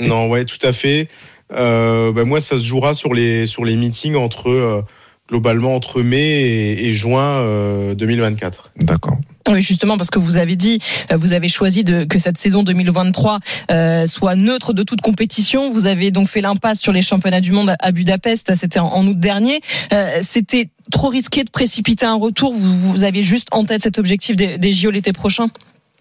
Non, 0.00 0.28
ouais, 0.28 0.44
tout 0.44 0.58
à 0.66 0.72
fait. 0.72 1.08
Euh, 1.54 2.12
bah, 2.12 2.24
moi, 2.24 2.40
ça 2.40 2.56
se 2.56 2.64
jouera 2.64 2.92
sur 2.94 3.14
les 3.14 3.46
sur 3.46 3.64
les 3.64 3.76
meetings 3.76 4.16
entre 4.16 4.50
euh, 4.50 4.82
globalement 5.28 5.74
entre 5.74 6.02
mai 6.02 6.18
et, 6.42 6.86
et 6.88 6.94
juin 6.94 7.40
euh, 7.40 7.94
2024. 7.94 8.72
D'accord. 8.78 9.18
Oui, 9.48 9.62
justement, 9.62 9.96
parce 9.96 10.10
que 10.10 10.18
vous 10.18 10.38
avez 10.38 10.56
dit, 10.56 10.78
euh, 11.12 11.16
vous 11.16 11.32
avez 11.32 11.48
choisi 11.48 11.84
de, 11.84 12.04
que 12.04 12.18
cette 12.18 12.36
saison 12.38 12.62
2023 12.64 13.38
euh, 13.70 14.06
soit 14.06 14.34
neutre 14.34 14.72
de 14.72 14.82
toute 14.82 15.00
compétition. 15.00 15.72
Vous 15.72 15.86
avez 15.86 16.10
donc 16.10 16.28
fait 16.28 16.40
l'impasse 16.40 16.80
sur 16.80 16.92
les 16.92 17.02
championnats 17.02 17.40
du 17.40 17.52
monde 17.52 17.74
à 17.78 17.92
Budapest. 17.92 18.54
C'était 18.56 18.80
en, 18.80 18.88
en 18.88 19.06
août 19.06 19.18
dernier. 19.18 19.60
Euh, 19.92 20.20
C'était 20.22 20.68
trop 20.90 21.08
risqué 21.08 21.44
de 21.44 21.50
précipiter 21.50 22.06
un 22.06 22.16
retour. 22.16 22.52
Vous, 22.52 22.92
vous 22.92 23.02
aviez 23.04 23.22
juste 23.22 23.48
en 23.52 23.64
tête 23.64 23.82
cet 23.82 23.98
objectif 23.98 24.36
des, 24.36 24.58
des 24.58 24.72
JO 24.72 24.90
l'été 24.90 25.12
prochain? 25.12 25.48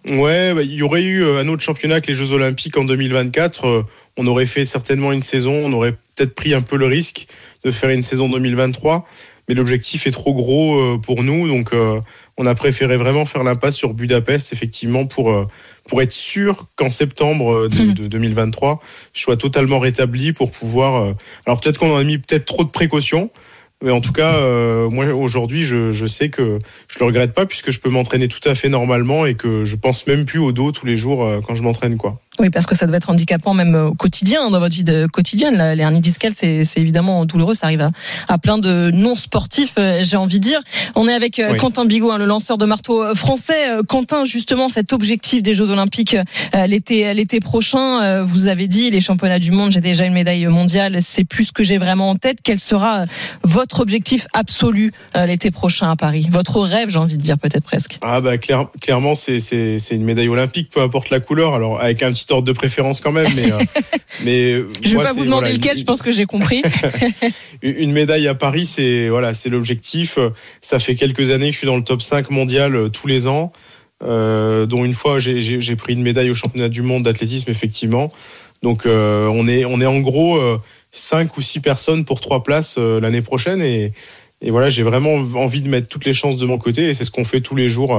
Ouais, 0.08 0.54
bah, 0.54 0.62
il 0.62 0.74
y 0.74 0.84
aurait 0.84 1.04
eu 1.04 1.24
euh, 1.24 1.40
un 1.42 1.48
autre 1.48 1.64
championnat 1.64 2.00
que 2.02 2.08
les 2.08 2.16
Jeux 2.16 2.32
Olympiques 2.32 2.78
en 2.78 2.84
2024. 2.84 3.66
euh, 3.66 3.84
on 4.18 4.28
aurait 4.28 4.46
fait 4.46 4.66
certainement 4.66 5.12
une 5.12 5.24
saison. 5.24 5.52
On 5.64 5.74
aurait 5.74 5.94
peut-être 6.16 6.36
pris 6.36 6.54
un 6.54 6.62
peu 6.62 6.78
le 6.78 6.86
risque 6.86 7.28
de 7.65 7.71
faire 7.71 7.89
une 7.89 8.04
saison 8.04 8.30
2023. 8.30 9.06
Mais 9.49 9.56
l'objectif 9.56 10.08
est 10.08 10.12
trop 10.12 10.34
gros 10.34 10.80
euh, 10.80 10.97
pour 10.97 11.21
nous, 11.23 11.47
donc 11.47 11.73
euh, 11.73 11.99
on 12.38 12.47
a 12.47 12.56
préféré 12.56 12.97
vraiment 12.97 13.25
faire 13.25 13.43
l'impasse 13.43 13.75
sur 13.75 13.93
Budapest, 13.93 14.54
effectivement, 14.54 15.06
pour 15.06 15.32
euh, 15.32 15.45
pour 15.88 16.01
être 16.01 16.12
sûr 16.12 16.65
qu'en 16.75 16.89
septembre 16.89 17.67
de, 17.67 17.78
Mhm. 17.84 17.93
de 17.93 18.08
2023, 18.08 18.82
je 19.13 19.21
sois 19.21 19.38
totalement 19.38 19.78
rétabli 19.78 20.34
pour 20.34 20.49
pouvoir. 20.51 21.13
alors 21.45 21.60
peut-être 21.62 21.78
qu'on 21.78 21.95
a 21.95 22.04
mis 22.04 22.17
peut-être 22.17 22.45
trop 22.45 22.63
de 22.63 22.69
précautions, 22.69 23.30
mais 23.84 23.91
en 23.91 24.01
tout 24.01 24.13
cas, 24.13 24.36
euh, 24.38 24.89
moi 24.89 25.06
aujourd'hui, 25.13 25.63
je, 25.63 25.91
je 25.91 26.08
sais 26.08 26.30
que 26.30 26.58
je 26.88 26.97
le 26.99 27.06
regrette 27.06 27.34
pas 27.34 27.45
puisque 27.45 27.69
je 27.69 27.80
peux 27.80 27.89
m'entraîner 27.91 28.28
tout 28.28 28.39
à 28.49 28.56
fait 28.56 28.69
normalement 28.69 29.28
et 29.28 29.36
que 29.36 29.63
je 29.63 29.75
pense 29.75 30.08
même 30.08 30.25
plus 30.25 30.39
au 30.39 30.51
dos 30.54 30.71
tous 30.71 30.88
les 30.88 30.97
jours 30.97 31.23
euh, 31.23 31.39
quand 31.45 31.54
je 31.54 31.62
m'entraîne, 31.62 31.97
quoi. 31.97 32.19
Oui, 32.39 32.50
parce 32.50 32.65
que 32.65 32.76
ça 32.76 32.86
devait 32.86 32.98
être 32.98 33.10
handicapant 33.10 33.54
même 33.54 33.76
au 33.76 33.93
quotidien, 33.93 34.50
dans 34.50 34.60
votre 34.60 34.76
vie 34.76 34.84
de 34.84 35.08
quotidienne. 35.08 35.56
La- 35.58 35.76
Les 35.76 35.82
hernies 35.84 36.02
discales, 36.02 36.34
c'est 36.36 36.65
c'est 36.65 36.80
évidemment 36.82 37.26
douloureux. 37.26 37.56
Ça 37.56 37.67
arrive 37.67 37.82
à, 37.82 37.91
à 38.28 38.38
plein 38.38 38.58
de 38.58 38.91
non-sportifs, 38.93 39.74
euh, 39.78 40.00
j'ai 40.04 40.17
envie 40.17 40.39
de 40.39 40.43
dire. 40.45 40.60
On 40.95 41.08
est 41.08 41.13
avec 41.13 41.39
euh, 41.39 41.52
Oui. 41.52 41.58
Quentin 41.58 41.86
Bigot, 41.86 42.12
hein, 42.12 42.17
le 42.17 42.26
lanceur 42.26 42.58
de 42.58 42.65
marteau 42.65 43.04
euh, 43.04 43.15
français. 43.15 43.69
Euh, 43.69 43.84
Quentin, 43.84 44.26
justement, 44.26 44.69
cet 44.69 44.91
objectif 44.93 45.41
des 45.43 45.54
Jeux 45.54 45.69
Olympiques 45.69 46.15
euh, 46.56 46.65
l'été 46.67 47.13
l'été 47.13 47.39
prochain, 47.39 48.02
euh, 48.04 48.24
vous 48.24 48.48
avez 48.48 48.67
dit, 48.67 48.89
les 48.91 49.02
championnats 49.02 49.39
du 49.39 49.52
monde, 49.52 49.71
j'ai 49.71 49.80
déjà 49.82 50.06
une 50.06 50.13
médaille 50.13 50.45
mondiale, 50.48 50.98
c'est 51.02 51.24
plus 51.24 51.45
ce 51.45 51.52
que 51.52 51.63
j'ai 51.63 51.78
vraiment 51.78 52.10
en 52.10 52.15
tête. 52.15 52.39
Quel 52.43 52.60
sera 52.60 53.02
euh, 53.02 53.06
votre 53.43 53.80
objectif 53.80 54.28
absolu 54.34 54.91
euh, 55.15 55.26
l'été 55.26 55.52
prochain 55.52 55.89
à 55.91 55.95
Paris? 55.95 56.28
Votre 56.32 56.60
rêve, 56.62 56.89
j'ai 56.89 57.00
envie 57.00 57.17
de 57.17 57.21
dire 57.21 57.38
peut-être 57.38 57.63
presque. 57.63 57.98
Ah 58.02 58.21
bah 58.21 58.38
clair- 58.38 58.67
clairement, 58.82 59.15
c'est 59.15 59.39
c'est 59.39 59.80
c'est 59.80 59.95
une 59.95 60.04
médaille 60.04 60.30
olympique, 60.30 60.69
peu 60.69 60.82
importe 60.82 61.10
la 61.10 61.19
couleur. 61.19 61.54
Alors 61.54 61.80
avec 61.82 62.04
un 62.04 62.12
petit 62.12 62.25
ordre 62.32 62.48
de 62.48 62.52
préférence 62.54 63.00
quand 63.00 63.12
même, 63.12 63.32
mais 63.36 63.52
euh, 63.52 63.58
mais 64.24 64.52
euh, 64.54 64.70
Je 64.82 64.90
vais 64.90 64.96
moi, 64.96 65.04
pas 65.06 65.14
vous 65.14 65.24
demander 65.26 65.42
voilà, 65.48 65.56
lequel, 65.56 65.72
une- 65.74 65.78
je 65.80 65.84
pense 65.84 66.02
que 66.02 66.12
j'ai 66.12 66.26
compris. 66.26 66.62
Une 67.62 67.92
médaille 67.92 68.28
à 68.28 68.36
Paris, 68.36 68.66
c'est 68.66 69.10
voilà, 69.10 69.34
c'est 69.34 69.50
l'objectif. 69.50 70.18
Ça 70.62 70.80
fait 70.80 70.96
quelques 70.96 71.32
années 71.32 71.48
que 71.48 71.54
je 71.54 71.58
suis 71.60 71.68
dans 71.68 71.78
le 71.78 71.84
top 71.84 72.02
5 72.02 72.30
mondial 72.32 72.76
euh, 72.76 72.90
tous 72.90 73.08
les 73.08 73.28
ans, 73.28 73.52
euh, 74.04 74.66
dont 74.66 74.86
une 74.86 74.94
fois 74.94 75.20
j'ai- 75.20 75.76
pris 75.76 75.94
une 75.94 76.02
médaille 76.04 76.30
au 76.30 76.36
championnat 76.36 76.70
du 76.70 76.82
monde 76.82 77.04
d'athlétisme 77.04 77.50
effectivement. 77.52 78.12
Donc 78.64 78.86
euh, 78.86 79.28
on 79.34 79.48
est 79.48 79.66
on 79.66 79.80
est 79.82 79.86
en 79.86 80.00
gros 80.00 80.38
euh, 80.38 80.60
cinq 80.92 81.38
ou 81.38 81.42
six 81.42 81.60
personnes 81.60 82.06
pour 82.06 82.20
trois 82.22 82.44
places 82.44 82.78
l'année 82.78 83.22
prochaine 83.22 83.62
et 83.62 83.92
et 84.42 84.52
voilà, 84.52 84.70
j'ai 84.70 84.84
vraiment 84.84 85.14
envie 85.36 85.62
de 85.62 85.70
mettre 85.70 85.88
toutes 85.88 86.04
les 86.06 86.14
chances 86.14 86.36
de 86.38 86.46
mon 86.46 86.58
côté 86.58 86.90
et 86.90 86.94
c'est 86.94 87.06
ce 87.06 87.10
qu'on 87.12 87.24
fait 87.26 87.40
tous 87.42 87.56
les 87.56 87.70
jours 87.70 87.96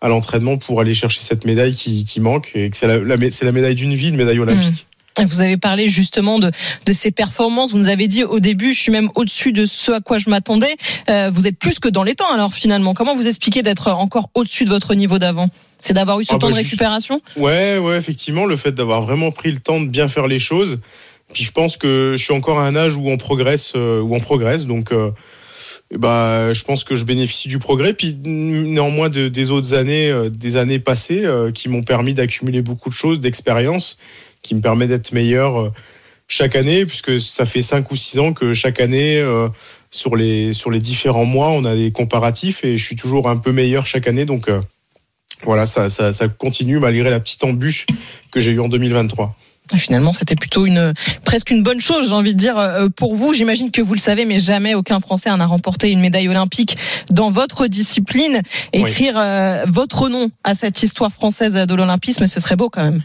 à 0.00 0.08
l'entraînement 0.08 0.56
pour 0.56 0.80
aller 0.80 0.94
chercher 0.94 1.20
cette 1.22 1.44
médaille 1.44 1.74
qui, 1.74 2.04
qui 2.04 2.20
manque 2.20 2.50
et 2.54 2.70
que 2.70 2.76
c'est 2.76 2.86
la, 2.86 3.52
médaille 3.52 3.74
d'une 3.74 3.94
vie, 3.94 4.08
une 4.08 4.16
médaille 4.16 4.38
olympique. 4.38 4.86
Vous 5.22 5.40
avez 5.42 5.56
parlé 5.58 5.88
justement 5.88 6.38
de, 6.38 6.50
de 6.86 6.92
ces 6.92 7.10
performances. 7.10 7.72
Vous 7.72 7.78
nous 7.78 7.88
avez 7.90 8.06
dit 8.08 8.24
au 8.24 8.40
début, 8.40 8.72
je 8.72 8.80
suis 8.80 8.92
même 8.92 9.10
au-dessus 9.16 9.52
de 9.52 9.66
ce 9.66 9.92
à 9.92 10.00
quoi 10.00 10.16
je 10.18 10.30
m'attendais. 10.30 10.74
Euh, 11.10 11.30
vous 11.30 11.46
êtes 11.46 11.58
plus 11.58 11.78
que 11.78 11.88
dans 11.88 12.04
les 12.04 12.14
temps 12.14 12.32
alors 12.32 12.54
finalement. 12.54 12.94
Comment 12.94 13.14
vous 13.14 13.26
expliquez 13.26 13.62
d'être 13.62 13.88
encore 13.88 14.30
au-dessus 14.34 14.64
de 14.64 14.70
votre 14.70 14.94
niveau 14.94 15.18
d'avant? 15.18 15.50
C'est 15.82 15.92
d'avoir 15.92 16.20
eu 16.20 16.24
ce 16.24 16.34
Ah 16.34 16.38
temps 16.38 16.46
bah, 16.48 16.52
de 16.54 16.58
juste- 16.58 16.70
récupération? 16.70 17.20
Ouais, 17.36 17.78
ouais, 17.78 17.96
effectivement, 17.96 18.46
le 18.46 18.56
fait 18.56 18.72
d'avoir 18.72 19.02
vraiment 19.02 19.30
pris 19.32 19.50
le 19.50 19.58
temps 19.58 19.80
de 19.80 19.88
bien 19.88 20.08
faire 20.08 20.26
les 20.26 20.38
choses. 20.40 20.78
Puis 21.34 21.44
je 21.44 21.52
pense 21.52 21.76
que 21.76 22.14
je 22.16 22.22
suis 22.24 22.34
encore 22.34 22.58
à 22.58 22.66
un 22.66 22.76
âge 22.76 22.96
où 22.96 23.08
on 23.08 23.16
progresse, 23.16 23.72
euh, 23.76 24.00
où 24.00 24.14
on 24.14 24.20
progresse. 24.20 24.64
Donc, 24.64 24.92
euh, 24.92 25.10
bah, 25.96 26.52
je 26.54 26.62
pense 26.64 26.84
que 26.84 26.94
je 26.94 27.04
bénéficie 27.04 27.48
du 27.48 27.58
progrès. 27.58 27.94
Puis 27.94 28.16
néanmoins 28.24 29.08
de- 29.08 29.28
des 29.28 29.50
autres 29.50 29.74
années, 29.74 30.10
euh, 30.10 30.30
des 30.30 30.56
années 30.56 30.78
passées, 30.78 31.24
euh, 31.24 31.50
qui 31.50 31.68
m'ont 31.68 31.82
permis 31.82 32.14
d'accumuler 32.14 32.62
beaucoup 32.62 32.90
de 32.90 32.94
choses, 32.94 33.20
d'expérience, 33.20 33.98
qui 34.42 34.54
me 34.54 34.60
permet 34.60 34.86
d'être 34.86 35.12
meilleur 35.12 35.60
euh, 35.60 35.70
chaque 36.28 36.54
année, 36.54 36.86
puisque 36.86 37.20
ça 37.20 37.44
fait 37.44 37.62
cinq 37.62 37.90
ou 37.90 37.96
six 37.96 38.18
ans 38.18 38.32
que 38.32 38.54
chaque 38.54 38.80
année. 38.80 39.22
sur 39.92 40.14
les, 40.14 40.52
sur 40.52 40.70
les 40.70 40.78
différents 40.78 41.24
mois, 41.24 41.48
on 41.50 41.64
a 41.64 41.74
des 41.74 41.90
comparatifs 41.90 42.64
et 42.64 42.76
je 42.78 42.84
suis 42.84 42.94
toujours 42.94 43.28
un 43.28 43.36
peu 43.36 43.50
meilleur 43.50 43.88
chaque 43.88 44.06
année. 44.06 44.24
Donc, 44.24 44.48
voilà, 45.42 45.66
ça, 45.66 45.88
ça, 45.88 46.12
ça 46.12 46.28
continue 46.28 46.78
malgré 46.78 47.10
la 47.10 47.18
petite 47.18 47.42
embûche 47.42 47.86
que 48.30 48.38
j'ai 48.38 48.52
eue 48.52 48.60
en 48.60 48.68
2023. 48.68 49.34
Finalement, 49.76 50.12
c'était 50.12 50.36
plutôt 50.36 50.66
une 50.66 50.92
presque 51.24 51.50
une 51.50 51.62
bonne 51.62 51.80
chose, 51.80 52.08
j'ai 52.08 52.14
envie 52.14 52.34
de 52.34 52.38
dire 52.38 52.58
euh, 52.58 52.88
pour 52.88 53.14
vous. 53.14 53.34
J'imagine 53.34 53.70
que 53.70 53.82
vous 53.82 53.94
le 53.94 54.00
savez, 54.00 54.24
mais 54.24 54.40
jamais 54.40 54.74
aucun 54.74 55.00
Français 55.00 55.30
n'a 55.36 55.46
remporté 55.46 55.90
une 55.90 56.00
médaille 56.00 56.28
olympique 56.28 56.76
dans 57.10 57.30
votre 57.30 57.66
discipline. 57.66 58.42
Écrire 58.72 59.14
euh, 59.16 59.64
votre 59.68 60.08
nom 60.08 60.30
à 60.44 60.54
cette 60.54 60.82
histoire 60.82 61.12
française 61.12 61.54
de 61.54 61.74
l'olympisme, 61.74 62.26
ce 62.26 62.40
serait 62.40 62.56
beau 62.56 62.68
quand 62.68 62.84
même. 62.84 63.02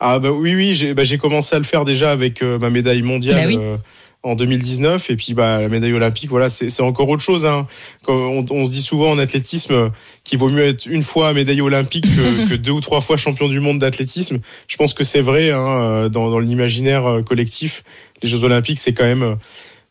Ah 0.00 0.18
bah 0.18 0.30
oui, 0.32 0.54
oui, 0.54 0.74
j'ai 0.74 0.94
bah, 0.94 1.02
commencé 1.20 1.54
à 1.54 1.58
le 1.58 1.64
faire 1.64 1.84
déjà 1.84 2.10
avec 2.10 2.42
euh, 2.42 2.58
ma 2.58 2.70
médaille 2.70 3.02
mondiale 3.02 3.36
Bah 3.42 3.46
oui. 3.46 3.56
euh, 3.58 3.76
en 4.22 4.34
2019 4.34 5.10
et 5.10 5.16
puis 5.16 5.34
bah 5.34 5.60
la 5.60 5.68
médaille 5.68 5.92
olympique, 5.92 6.30
voilà, 6.30 6.48
c'est 6.48 6.80
encore 6.80 7.08
autre 7.08 7.22
chose. 7.22 7.44
Hein. 7.44 7.66
On, 8.06 8.44
on 8.50 8.66
se 8.66 8.70
dit 8.70 8.82
souvent 8.82 9.10
en 9.10 9.18
athlétisme 9.18 9.90
qu'il 10.24 10.38
vaut 10.38 10.48
mieux 10.48 10.62
être 10.62 10.86
une 10.86 11.02
fois 11.02 11.34
médaille 11.34 11.60
olympique 11.60 12.04
que, 12.04 12.48
que 12.50 12.54
deux 12.54 12.70
ou 12.70 12.80
trois 12.80 13.00
fois 13.00 13.16
champion 13.16 13.48
du 13.48 13.60
monde 13.60 13.78
d'athlétisme. 13.80 14.38
Je 14.68 14.76
pense 14.76 14.94
que 14.94 15.04
c'est 15.04 15.20
vrai 15.20 15.50
hein, 15.50 15.66
euh, 15.66 16.08
dans, 16.08 16.30
dans 16.30 16.38
l'imaginaire 16.38 17.06
euh, 17.06 17.22
collectif. 17.22 17.82
Les 18.22 18.28
Jeux 18.28 18.44
olympiques, 18.44 18.78
c'est 18.78 18.92
quand 18.92 19.04
même 19.04 19.22
euh, 19.22 19.34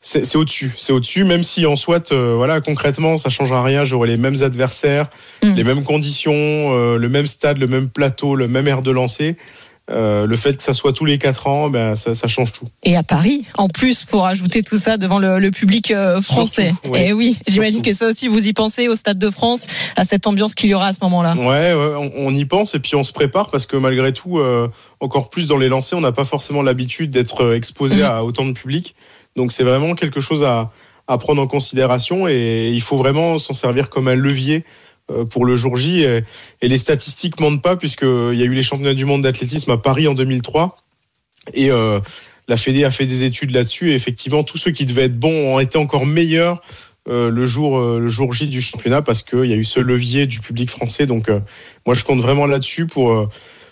c'est 0.04 0.36
au-dessus, 0.36 0.72
c'est 0.78 0.94
au-dessus, 0.94 1.26
même 1.26 1.44
si 1.44 1.68
en 1.68 1.76
soit, 1.76 2.12
euh, 2.12 2.34
voilà, 2.36 2.60
concrètement, 2.60 3.20
ça 3.20 3.30
changera 3.30 3.64
rien. 3.64 3.86
J'aurai 3.86 4.08
les 4.08 4.18
mêmes 4.18 4.42
adversaires, 4.42 5.08
Mm. 5.44 5.54
les 5.54 5.64
mêmes 5.64 5.84
conditions, 5.84 6.34
euh, 6.34 6.98
le 6.98 7.08
même 7.10 7.28
stade, 7.28 7.60
le 7.60 7.68
même 7.68 7.88
plateau, 7.88 8.36
le 8.36 8.48
même 8.48 8.68
air 8.68 8.82
de 8.82 8.90
lancer. 8.90 9.36
Euh, 9.92 10.26
le 10.26 10.38
fait 10.38 10.56
que 10.56 10.64
ça 10.64 10.74
soit 10.74 10.94
tous 10.94 11.06
les 11.06 11.18
quatre 11.18 11.48
ans, 11.48 11.70
ben 11.70 11.96
ça, 11.96 12.16
ça 12.16 12.28
change 12.28 12.54
tout. 12.54 12.66
Et 12.84 12.96
à 12.96 13.04
Paris, 13.04 13.46
en 13.58 13.68
plus, 13.68 14.06
pour 14.06 14.26
ajouter 14.26 14.64
tout 14.64 14.78
ça 14.78 14.98
devant 14.98 15.20
le, 15.20 15.40
le 15.40 15.52
public 15.52 15.92
euh, 15.92 16.22
français. 16.22 16.70
Surtout, 16.70 16.90
oui. 16.92 17.00
Et 17.02 17.14
oui, 17.14 17.38
j'imagine 17.48 17.76
Surtout. 17.76 17.90
que 17.90 17.96
ça 17.96 18.08
aussi, 18.08 18.28
vous 18.28 18.48
y 18.48 18.54
pensez 18.54 18.88
au 18.88 18.96
Stade 18.96 19.20
de 19.20 19.30
France, 19.30 19.68
à 19.96 20.06
cette 20.06 20.28
ambiance 20.28 20.56
qu'il 20.56 20.70
y 20.70 20.74
aura 20.74 20.88
à 20.88 20.94
ce 20.94 21.00
moment-là. 21.02 21.36
Ouais, 21.36 21.74
ouais, 21.74 21.94
on, 21.98 22.28
on 22.28 22.36
y 22.36 22.46
pense 22.46 22.74
et 22.74 22.80
puis 22.80 22.96
on 22.96 23.04
se 23.04 23.12
prépare 23.12 23.48
parce 23.52 23.66
que 23.66 23.76
malgré 23.76 24.14
tout, 24.14 24.40
euh, 24.40 24.70
encore 25.00 25.30
plus 25.30 25.46
dans 25.48 25.58
les 25.58 25.68
lancers, 25.68 25.98
on 25.98 26.02
n'a 26.02 26.12
pas 26.14 26.26
forcément 26.26 26.62
l'habitude 26.62 27.12
d'être 27.12 27.54
exposé 27.54 28.04
à 28.04 28.24
autant 28.24 28.46
de 28.46 28.54
public. 28.54 28.96
Donc 29.36 29.52
c'est 29.52 29.64
vraiment 29.64 29.96
quelque 29.96 30.22
chose 30.22 30.44
à, 30.44 30.72
à 31.08 31.18
prendre 31.18 31.42
en 31.42 31.48
considération 31.48 32.28
et 32.28 32.70
il 32.74 32.82
faut 32.82 32.98
vraiment 32.98 33.40
s'en 33.40 33.54
servir 33.54 33.90
comme 33.90 34.08
un 34.08 34.16
levier 34.16 34.64
pour 35.30 35.46
le 35.46 35.58
jour 35.58 35.78
J. 35.78 36.04
Et, 36.04 36.24
les 36.68 36.78
statistiques 36.78 37.40
mentent 37.40 37.62
pas 37.62 37.76
puisqu'il 37.76 38.36
y 38.36 38.42
a 38.42 38.46
eu 38.46 38.54
les 38.54 38.64
championnats 38.64 38.94
du 38.94 39.06
monde 39.06 39.24
d'athlétisme 39.24 39.72
à 39.72 39.78
Paris 39.78 40.08
en 40.08 40.14
2003 40.14 40.78
et 41.54 41.72
euh, 41.72 42.00
la 42.48 42.58
Fédé 42.58 42.84
a 42.84 42.92
fait 42.92 43.06
des 43.06 43.24
études 43.24 43.52
là-dessus 43.52 43.92
et 43.92 43.96
effectivement 43.96 44.44
tous 44.44 44.58
ceux 44.58 44.72
qui 44.72 44.86
devaient 44.86 45.04
être 45.04 45.20
bons 45.20 45.54
ont 45.54 45.60
été 45.60 45.78
encore 45.78 46.06
meilleurs 46.06 46.62
euh, 47.10 47.32
le 47.32 47.48
jour 47.48 47.80
euh, 47.80 48.00
le 48.00 48.10
jour 48.10 48.32
J 48.34 48.48
du 48.48 48.62
championnat 48.62 49.02
parce 49.02 49.24
qu'il 49.24 49.46
y 49.46 49.54
a 49.54 49.56
eu 49.56 49.66
ce 49.66 49.80
levier 49.80 50.28
du 50.28 50.40
public 50.40 50.70
français. 50.70 51.08
Donc 51.08 51.30
euh, 51.30 51.40
moi 51.86 51.96
je 51.96 52.04
compte 52.04 52.20
vraiment 52.20 52.46
là-dessus 52.46 52.86
pour 52.86 53.12
euh, 53.12 53.28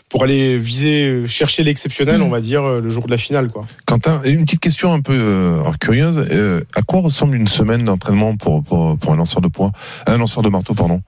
pour 0.09 0.23
aller 0.23 0.57
viser 0.57 1.27
chercher 1.27 1.63
l'exceptionnel, 1.63 2.21
on 2.23 2.29
va 2.29 2.41
dire 2.41 2.63
euh, 2.63 2.81
le 2.81 2.89
jour 2.89 3.05
de 3.05 3.11
la 3.11 3.17
finale. 3.17 3.47
Quentin, 3.85 4.21
une 4.25 4.43
petite 4.43 4.59
question 4.59 4.91
un 4.91 5.01
peu 5.01 5.13
euh, 5.13 5.61
curieuse. 5.79 6.25
euh, 6.31 6.61
à 6.75 6.81
quoi 6.81 7.01
ressemble 7.01 7.35
une 7.35 7.47
semaine 7.47 7.85
d'entraînement 7.85 8.35
pour, 8.35 8.63
pour, 8.63 8.97
pour 8.97 9.13
un 9.13 9.15
lanceur 9.15 9.41
de 9.41 9.47
poids, 9.47 9.71
un 10.07 10.17
lanceur 10.17 10.41
de 10.41 10.49
marteau, 10.49 10.73
pardon 10.73 11.01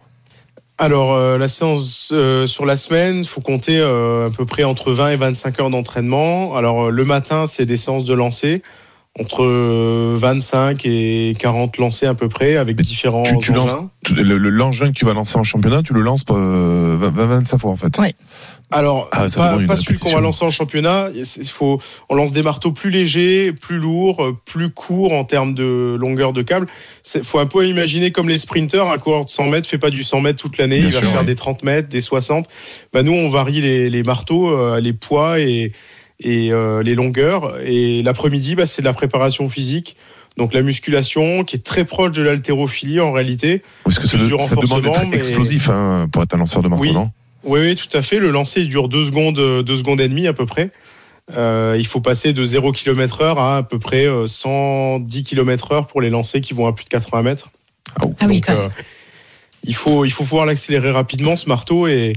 Alors 0.82 1.14
euh, 1.14 1.38
la 1.38 1.48
séance 1.48 2.10
euh, 2.12 2.48
sur 2.48 2.66
la 2.66 2.76
semaine, 2.76 3.24
faut 3.24 3.40
compter 3.40 3.78
euh, 3.78 4.30
à 4.30 4.32
peu 4.32 4.48
près 4.48 4.64
entre 4.64 4.92
20 4.92 5.10
et 5.10 5.16
25 5.16 5.60
heures 5.60 5.70
d'entraînement. 5.70 6.56
Alors 6.56 6.90
le 6.90 7.06
matin, 7.06 7.46
c'est 7.46 7.68
des 7.68 7.78
séances 7.78 8.04
de 8.04 8.16
lancer 8.16 8.64
entre 9.20 9.44
euh, 9.44 10.16
25 10.18 10.86
et 10.86 11.36
40 11.38 11.78
lancers 11.78 12.10
à 12.12 12.16
peu 12.16 12.30
près 12.30 12.56
avec 12.56 12.78
Mais 12.78 12.84
différents 12.84 13.24
tu- 13.24 13.38
tu 13.40 13.52
lances- 13.52 13.72
engins. 13.74 13.90
Le- 14.16 14.38
le- 14.38 14.50
L'engin 14.50 14.88
que 14.88 14.94
tu 14.98 15.04
vas 15.06 15.14
lancer 15.14 15.38
en 15.38 15.44
championnat, 15.44 15.84
tu 15.84 15.94
le 15.94 16.02
lances 16.02 16.24
euh, 16.32 16.96
20, 17.00 17.12
25 17.28 17.60
fois 17.60 17.72
en 17.72 17.78
fait. 17.78 17.98
Ouais. 18.00 18.16
Alors, 18.74 19.10
Ah, 19.12 19.28
pas, 19.36 19.76
celui 19.76 20.00
qu'on 20.00 20.14
va 20.14 20.22
lancer 20.22 20.46
en 20.46 20.50
championnat. 20.52 21.10
Il 21.14 21.46
faut, 21.50 21.82
on 22.08 22.16
lance 22.16 22.32
des 22.32 22.42
marteaux 22.42 22.72
plus 22.72 22.90
légers, 22.90 23.52
plus 23.52 23.78
lourds, 23.80 24.24
euh, 24.24 24.38
plus 24.46 24.70
courts 24.70 25.12
en 25.12 25.26
termes 25.26 25.54
de 25.54 25.98
longueur 26.00 26.32
de 26.32 26.42
câble. 26.42 26.68
Il 27.14 27.24
faut 27.24 27.40
un 27.40 27.46
peu 27.48 27.68
imaginer 27.68 28.12
comme 28.12 28.30
les 28.30 28.38
sprinters, 28.38 28.88
un 28.90 28.98
coureur 28.98 29.26
de 29.26 29.30
100 29.30 29.48
mètres 29.50 29.68
fait 29.68 29.78
pas 29.78 29.90
du 29.90 30.04
100 30.04 30.22
mètres 30.22 30.40
toute 30.42 30.58
l'année, 30.58 30.80
Bien 30.80 30.88
il 30.88 30.94
va 30.94 31.02
faire 31.02 31.20
ouais. 31.20 31.26
des 31.26 31.36
30 31.36 31.64
mètres, 31.64 31.90
des 31.90 32.00
60. 32.00 32.48
Bah, 32.94 33.04
nous, 33.04 33.12
on 33.12 33.30
varie 33.30 33.60
les, 33.60 33.90
les 33.90 34.04
marteaux, 34.04 34.52
euh, 34.58 34.80
les 34.80 34.94
poids 34.94 35.40
et, 35.42 35.74
et 36.22 36.52
euh, 36.52 36.82
les 36.84 36.96
longueurs. 36.96 37.56
Et 37.66 38.02
l'après-midi, 38.04 38.56
bah, 38.56 38.66
c'est 38.66 38.82
de 38.82 38.88
la 38.88 38.94
préparation 38.94 39.50
physique. 39.50 39.96
Donc 40.38 40.54
la 40.54 40.62
musculation 40.62 41.44
qui 41.44 41.58
est 41.58 41.60
très 41.60 41.84
proche 41.84 42.12
de 42.14 42.22
l'haltérophilie 42.24 43.00
en 43.02 43.12
réalité. 43.12 43.62
Parce 43.84 44.00
que 44.00 44.08
ça, 44.08 44.18
du 44.18 44.24
ça 44.24 44.30
demande 44.30 44.40
renforcement, 44.42 44.80
d'être 44.80 45.08
mais- 45.10 45.16
explosif 45.18 45.70
hein, 45.70 46.08
pour 46.12 46.24
être 46.24 46.34
un 46.34 46.38
lanceur 46.38 46.62
de 46.64 46.68
marteau, 46.70 46.84
Oui. 46.86 46.94
non? 46.94 47.12
Oui, 47.44 47.60
oui, 47.62 47.76
tout 47.76 47.96
à 47.98 48.02
fait. 48.02 48.20
Le 48.20 48.30
lancer 48.32 48.62
il 48.62 48.70
dure 48.70 48.88
deux 48.88 49.04
secondes, 49.04 49.40
euh, 49.40 49.62
deux 49.64 49.76
secondes 49.78 50.00
et 50.00 50.08
demie 50.08 50.28
à 50.28 50.34
peu 50.34 50.46
près. 50.46 50.70
Euh, 51.36 51.76
il 51.78 51.86
faut 51.88 52.00
passer 52.02 52.34
de 52.34 52.44
0 52.46 52.72
km 52.72 53.22
heure 53.22 53.40
à 53.40 53.58
à 53.58 53.64
peu 53.64 53.80
près 53.80 54.06
euh, 54.06 54.28
110 54.28 55.24
km 55.24 55.72
heure 55.72 55.88
pour 55.88 56.02
les 56.02 56.10
lancers 56.10 56.42
qui 56.42 56.54
vont 56.54 56.68
à 56.68 56.74
plus 56.74 56.86
de 56.86 56.90
80 56.90 57.24
mètres. 57.24 57.50
Ah 58.00 58.06
oui, 58.28 58.36
Donc, 58.36 58.46
quand 58.46 58.54
même. 58.54 58.62
euh, 58.64 58.70
il 59.64 59.76
faut, 59.76 60.06
il 60.06 60.12
faut 60.12 60.24
pouvoir 60.24 60.46
l'accélérer 60.46 60.92
rapidement 60.92 61.36
ce 61.36 61.48
marteau 61.48 61.88
et, 61.88 62.14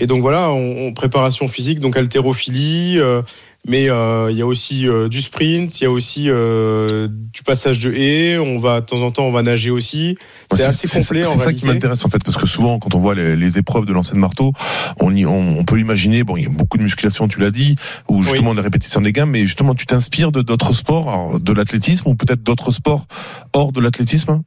et 0.00 0.06
donc 0.06 0.20
voilà, 0.22 0.50
on, 0.50 0.88
on- 0.88 0.92
préparation 0.92 1.46
physique, 1.48 1.78
donc 1.80 1.96
haltérophilie, 1.96 2.98
euh, 2.98 3.22
mais 3.68 3.88
euh, 3.90 4.28
il 4.30 4.36
y 4.38 4.42
a 4.42 4.46
aussi 4.46 4.88
euh, 4.88 5.08
du 5.08 5.20
sprint, 5.22 5.80
il 5.80 5.84
y 5.84 5.86
a 5.86 5.90
aussi 5.90 6.24
euh, 6.28 7.08
du 7.10 7.42
passage 7.42 7.78
de 7.78 7.92
haie. 7.92 8.38
On 8.38 8.58
va 8.58 8.80
de 8.80 8.86
temps 8.86 9.02
en 9.02 9.10
temps, 9.10 9.24
on 9.24 9.32
va 9.32 9.42
nager 9.42 9.70
aussi. 9.70 10.16
C'est 10.50 10.62
assez 10.68 10.86
complet 11.00 11.22
C'est 11.34 11.38
ça 11.44 11.52
qui 11.52 11.60
m'intéresse 11.74 12.04
en 12.04 12.08
fait, 12.08 12.24
parce 12.24 12.36
que 12.38 12.46
souvent 12.46 12.78
quand 12.78 12.94
on 12.94 12.98
voit 12.98 13.14
les, 13.14 13.36
les 13.36 13.58
épreuves 13.58 13.84
de 13.86 13.92
lancer 13.92 14.12
de 14.14 14.18
marteau, 14.18 14.52
on, 15.00 15.14
y- 15.14 15.26
on, 15.26 15.58
on 15.58 15.64
peut 15.64 15.78
imaginer, 15.78 16.24
bon, 16.24 16.36
il 16.36 16.44
y 16.44 16.46
a 16.46 16.50
beaucoup 16.50 16.78
de 16.78 16.82
musculation, 16.82 17.28
tu 17.28 17.38
l'as 17.38 17.50
dit, 17.50 17.76
ou 18.08 18.22
justement 18.22 18.54
des 18.54 18.62
répétitions 18.62 19.00
des 19.02 19.12
gammes, 19.12 19.30
mais 19.30 19.44
justement 19.46 19.74
tu 19.74 19.84
t'inspires 19.86 20.32
de 20.32 20.40
d'autres 20.42 20.72
sports, 20.72 21.08
alors, 21.08 21.38
de 21.40 21.52
l'athlétisme 21.52 22.08
ou 22.08 22.14
peut-être 22.14 22.42
d'autres 22.42 22.72
sports 22.72 23.06
hors 23.52 23.72
de 23.72 23.80
l'athlétisme? 23.80 24.40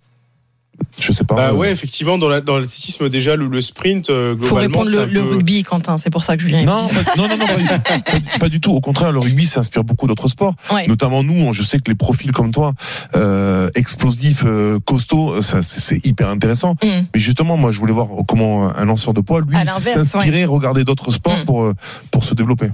Je 0.99 1.11
sais 1.11 1.23
pas. 1.23 1.35
Bah 1.35 1.49
euh, 1.51 1.53
ouais, 1.55 1.71
effectivement, 1.71 2.17
dans 2.17 2.29
la- 2.29 2.41
dans 2.41 2.57
l'athlétisme 2.57 3.09
déjà 3.09 3.35
le, 3.35 3.47
le 3.47 3.61
sprint 3.61 4.09
euh, 4.09 4.31
Faut 4.39 4.55
globalement 4.55 4.79
répondre 4.79 4.89
c'est 4.89 4.95
le, 4.95 5.01
un 5.21 5.23
le 5.25 5.29
rugby, 5.35 5.63
Quentin. 5.63 5.97
C'est 5.97 6.09
pour 6.09 6.23
ça 6.23 6.35
que 6.37 6.41
Julien. 6.43 6.59
est 6.61 6.65
Non, 6.65 6.77
pas- 6.77 7.15
non, 7.17 7.27
non, 7.27 7.37
non, 7.37 7.45
pas, 7.47 7.79
pas- 7.99 8.37
pas 8.39 8.49
du 8.49 8.59
tout. 8.61 8.71
Au 8.71 8.79
contraire, 8.81 9.11
le 9.11 9.19
rugby, 9.19 9.45
ça 9.45 9.59
inspire 9.61 9.83
beaucoup 9.83 10.07
d'autres 10.07 10.29
sports. 10.29 10.53
Ouais. 10.71 10.87
Notamment 10.87 11.23
nous, 11.23 11.33
on- 11.33 11.51
je 11.53 11.63
sais 11.63 11.77
que 11.79 11.89
les 11.89 11.95
profils 11.95 12.31
comme 12.31 12.51
toi, 12.51 12.73
euh, 13.15 13.69
explosifs, 13.75 14.43
euh, 14.45 14.79
costauds, 14.85 15.41
c'est, 15.41 16.05
hyper 16.05 16.27
intéressant. 16.29 16.75
Mm. 16.83 16.87
Mais 17.13 17.19
justement, 17.19 17.57
moi, 17.57 17.71
je 17.71 17.79
voulais 17.79 17.93
voir 17.93 18.07
comment 18.27 18.75
un 18.75 18.85
lanceur 18.85 19.13
de 19.13 19.21
poids, 19.21 19.41
lui, 19.41 19.55
s'inspirer, 19.65 20.45
regarder 20.45 20.83
d'autres 20.83 21.11
sports 21.11 21.37
Mm. 21.39 21.45
pour, 21.45 21.63
euh, 21.63 21.73
pour 22.11 22.23
se 22.23 22.33
développer. 22.33 22.67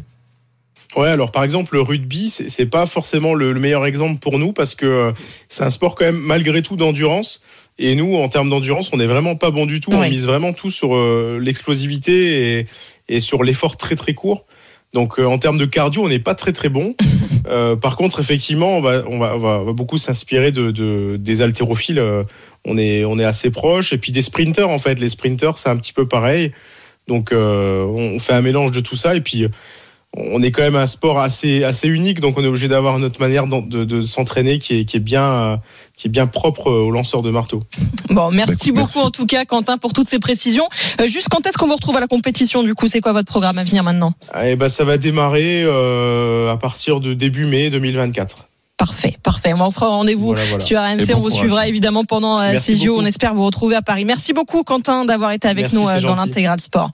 Ouais, 0.98 1.10
alors 1.10 1.32
par 1.32 1.44
exemple 1.44 1.76
le 1.76 1.82
rugby, 1.82 2.32
c'est 2.32 2.66
pas 2.66 2.88
forcément 2.88 3.36
le, 3.36 3.54
le 3.54 3.60
meilleur 3.60 3.86
exemple 3.86 4.18
pour 4.18 4.40
nous 4.40 4.54
parce 4.54 4.74
que 4.74 4.88
euh, 4.88 5.12
c'est 5.48 5.64
un 5.64 5.70
sport 5.70 5.94
quand 5.94 6.06
même 6.06 6.18
malgré 6.20 6.64
tout 6.64 6.76
d'endurance. 6.78 7.42
Et 7.82 7.96
nous, 7.96 8.16
en 8.18 8.28
termes 8.28 8.50
d'endurance, 8.50 8.92
on 8.92 8.98
n'est 8.98 9.08
vraiment 9.08 9.36
pas 9.36 9.52
bon 9.52 9.66
du 9.66 9.80
tout. 9.80 9.94
On 9.94 10.08
mise 10.08 10.26
vraiment 10.26 10.52
tout 10.52 10.70
sur 10.70 10.96
euh, 10.96 11.40
l'explosivité 11.42 12.60
et, 12.60 12.66
et 13.08 13.20
sur 13.22 13.42
l'effort 13.42 13.78
très 13.78 13.96
très 13.96 14.14
court. 14.14 14.46
Donc 14.94 15.18
euh, 15.18 15.26
en 15.26 15.38
termes 15.38 15.58
de 15.58 15.66
cardio, 15.66 16.04
on 16.04 16.10
n'est 16.10 16.20
pas 16.20 16.36
très 16.36 16.52
très 16.54 16.70
bon. 16.70 16.96
Euh, 17.48 17.76
par 17.76 17.96
contre, 17.96 18.20
effectivement, 18.20 18.78
on 18.78 18.82
va, 18.82 19.02
on 19.08 19.18
va, 19.18 19.34
on 19.34 19.40
va, 19.40 19.60
on 19.62 19.64
va 19.64 19.74
beaucoup 19.74 19.98
s'inspirer 19.98 20.52
de, 20.52 20.70
de, 20.70 21.18
des 21.18 21.42
haltérophiles. 21.42 22.04
On 22.66 22.78
est, 22.78 23.06
on 23.06 23.18
est 23.18 23.24
assez 23.24 23.50
proche. 23.50 23.92
Et 23.92 23.98
puis 23.98 24.12
des 24.12 24.22
sprinters, 24.22 24.70
en 24.70 24.78
fait. 24.78 25.00
Les 25.00 25.10
sprinters, 25.10 25.58
c'est 25.58 25.70
un 25.70 25.78
petit 25.78 25.94
peu 25.94 26.08
pareil. 26.08 26.52
Donc 27.08 27.32
on 27.34 28.20
fait 28.20 28.34
un 28.34 28.42
mélange 28.42 28.72
de 28.72 28.82
tout 28.82 28.98
ça. 28.98 29.16
Et 29.16 29.22
puis 29.22 29.48
on 30.18 30.42
est 30.42 30.52
quand 30.52 30.64
même 30.64 30.76
un 30.76 30.88
sport 30.88 31.20
assez, 31.20 31.64
assez 31.64 31.88
unique. 31.88 32.20
Donc 32.20 32.38
on 32.38 32.44
est 32.44 32.48
obligé 32.48 32.68
d'avoir 32.68 32.98
notre 33.00 33.20
manière 33.22 33.46
d'en- 33.48 33.62
de, 33.62 33.84
de 33.86 34.02
s'entraîner 34.02 34.58
qui 34.60 34.80
est, 34.80 34.86
qui, 34.86 34.98
est 34.98 35.02
bien, 35.02 35.24
euh, 35.24 35.58
qui 35.96 36.08
est 36.08 36.12
bien 36.12 36.26
propre 36.26 36.72
aux 36.72 36.90
lanceurs 36.92 37.22
de 37.22 37.30
marteau. 37.32 37.62
Bon, 38.10 38.32
merci 38.32 38.72
Bah, 38.72 38.82
beaucoup 38.82 38.94
merci. 38.96 39.00
en 39.00 39.12
tout 39.12 39.26
cas, 39.28 39.46
Quentin, 39.46 39.78
pour 39.78 39.94
toutes 39.94 40.10
ces 40.10 40.20
précisions. 40.20 40.68
Euh, 41.00 41.08
juste 41.08 41.28
quand 41.30 41.46
est-ce 41.46 41.58
qu'on 41.60 41.68
vous 41.68 41.76
retrouve 41.76 41.96
à 41.98 42.00
la 42.00 42.08
compétition 42.08 42.64
Du 42.64 42.74
coup, 42.74 42.88
c'est 42.88 43.02
quoi 43.02 43.14
votre 43.14 43.28
programme 43.28 43.60
à 43.60 43.64
venir 43.64 43.84
maintenant? 43.84 44.14
Et 44.44 44.56
ben, 44.56 44.68
ça 44.68 44.84
va 44.84 44.98
démarrer 44.98 45.62
euh, 45.64 46.52
à 46.52 46.58
partir 46.58 47.00
de 47.00 47.14
début 47.14 47.46
mai 47.46 47.70
2024. 47.70 48.49
Parfait, 48.80 49.18
parfait. 49.24 49.54
On 49.54 49.70
sera 49.70 49.88
au 49.88 49.92
rendez-vous 49.92 50.28
Voilà, 50.28 50.44
voilà. 50.46 50.64
sur 50.64 50.80
bon 50.80 50.86
on 50.88 51.16
vous 51.18 51.24
courage. 51.28 51.34
suivra 51.38 51.68
évidemment 51.68 52.06
pendant 52.06 52.40
euh, 52.40 52.52
Merci 52.54 52.66
ces 52.66 52.76
JO. 52.78 52.94
beaucoup. 52.94 53.04
On 53.04 53.06
espère 53.06 53.34
vous 53.36 53.44
retrouver 53.46 53.76
à 53.76 53.82
Paris. 53.82 54.06
Merci 54.06 54.32
beaucoup, 54.32 54.64
Quentin, 54.64 55.04
d'avoir 55.04 55.34
été 55.34 55.50
avec 55.50 55.64
Merci, 55.66 55.76
nous 55.76 55.90
euh, 55.90 56.00
dans 56.00 56.16
l'intégral 56.16 56.62
sport. 56.62 56.90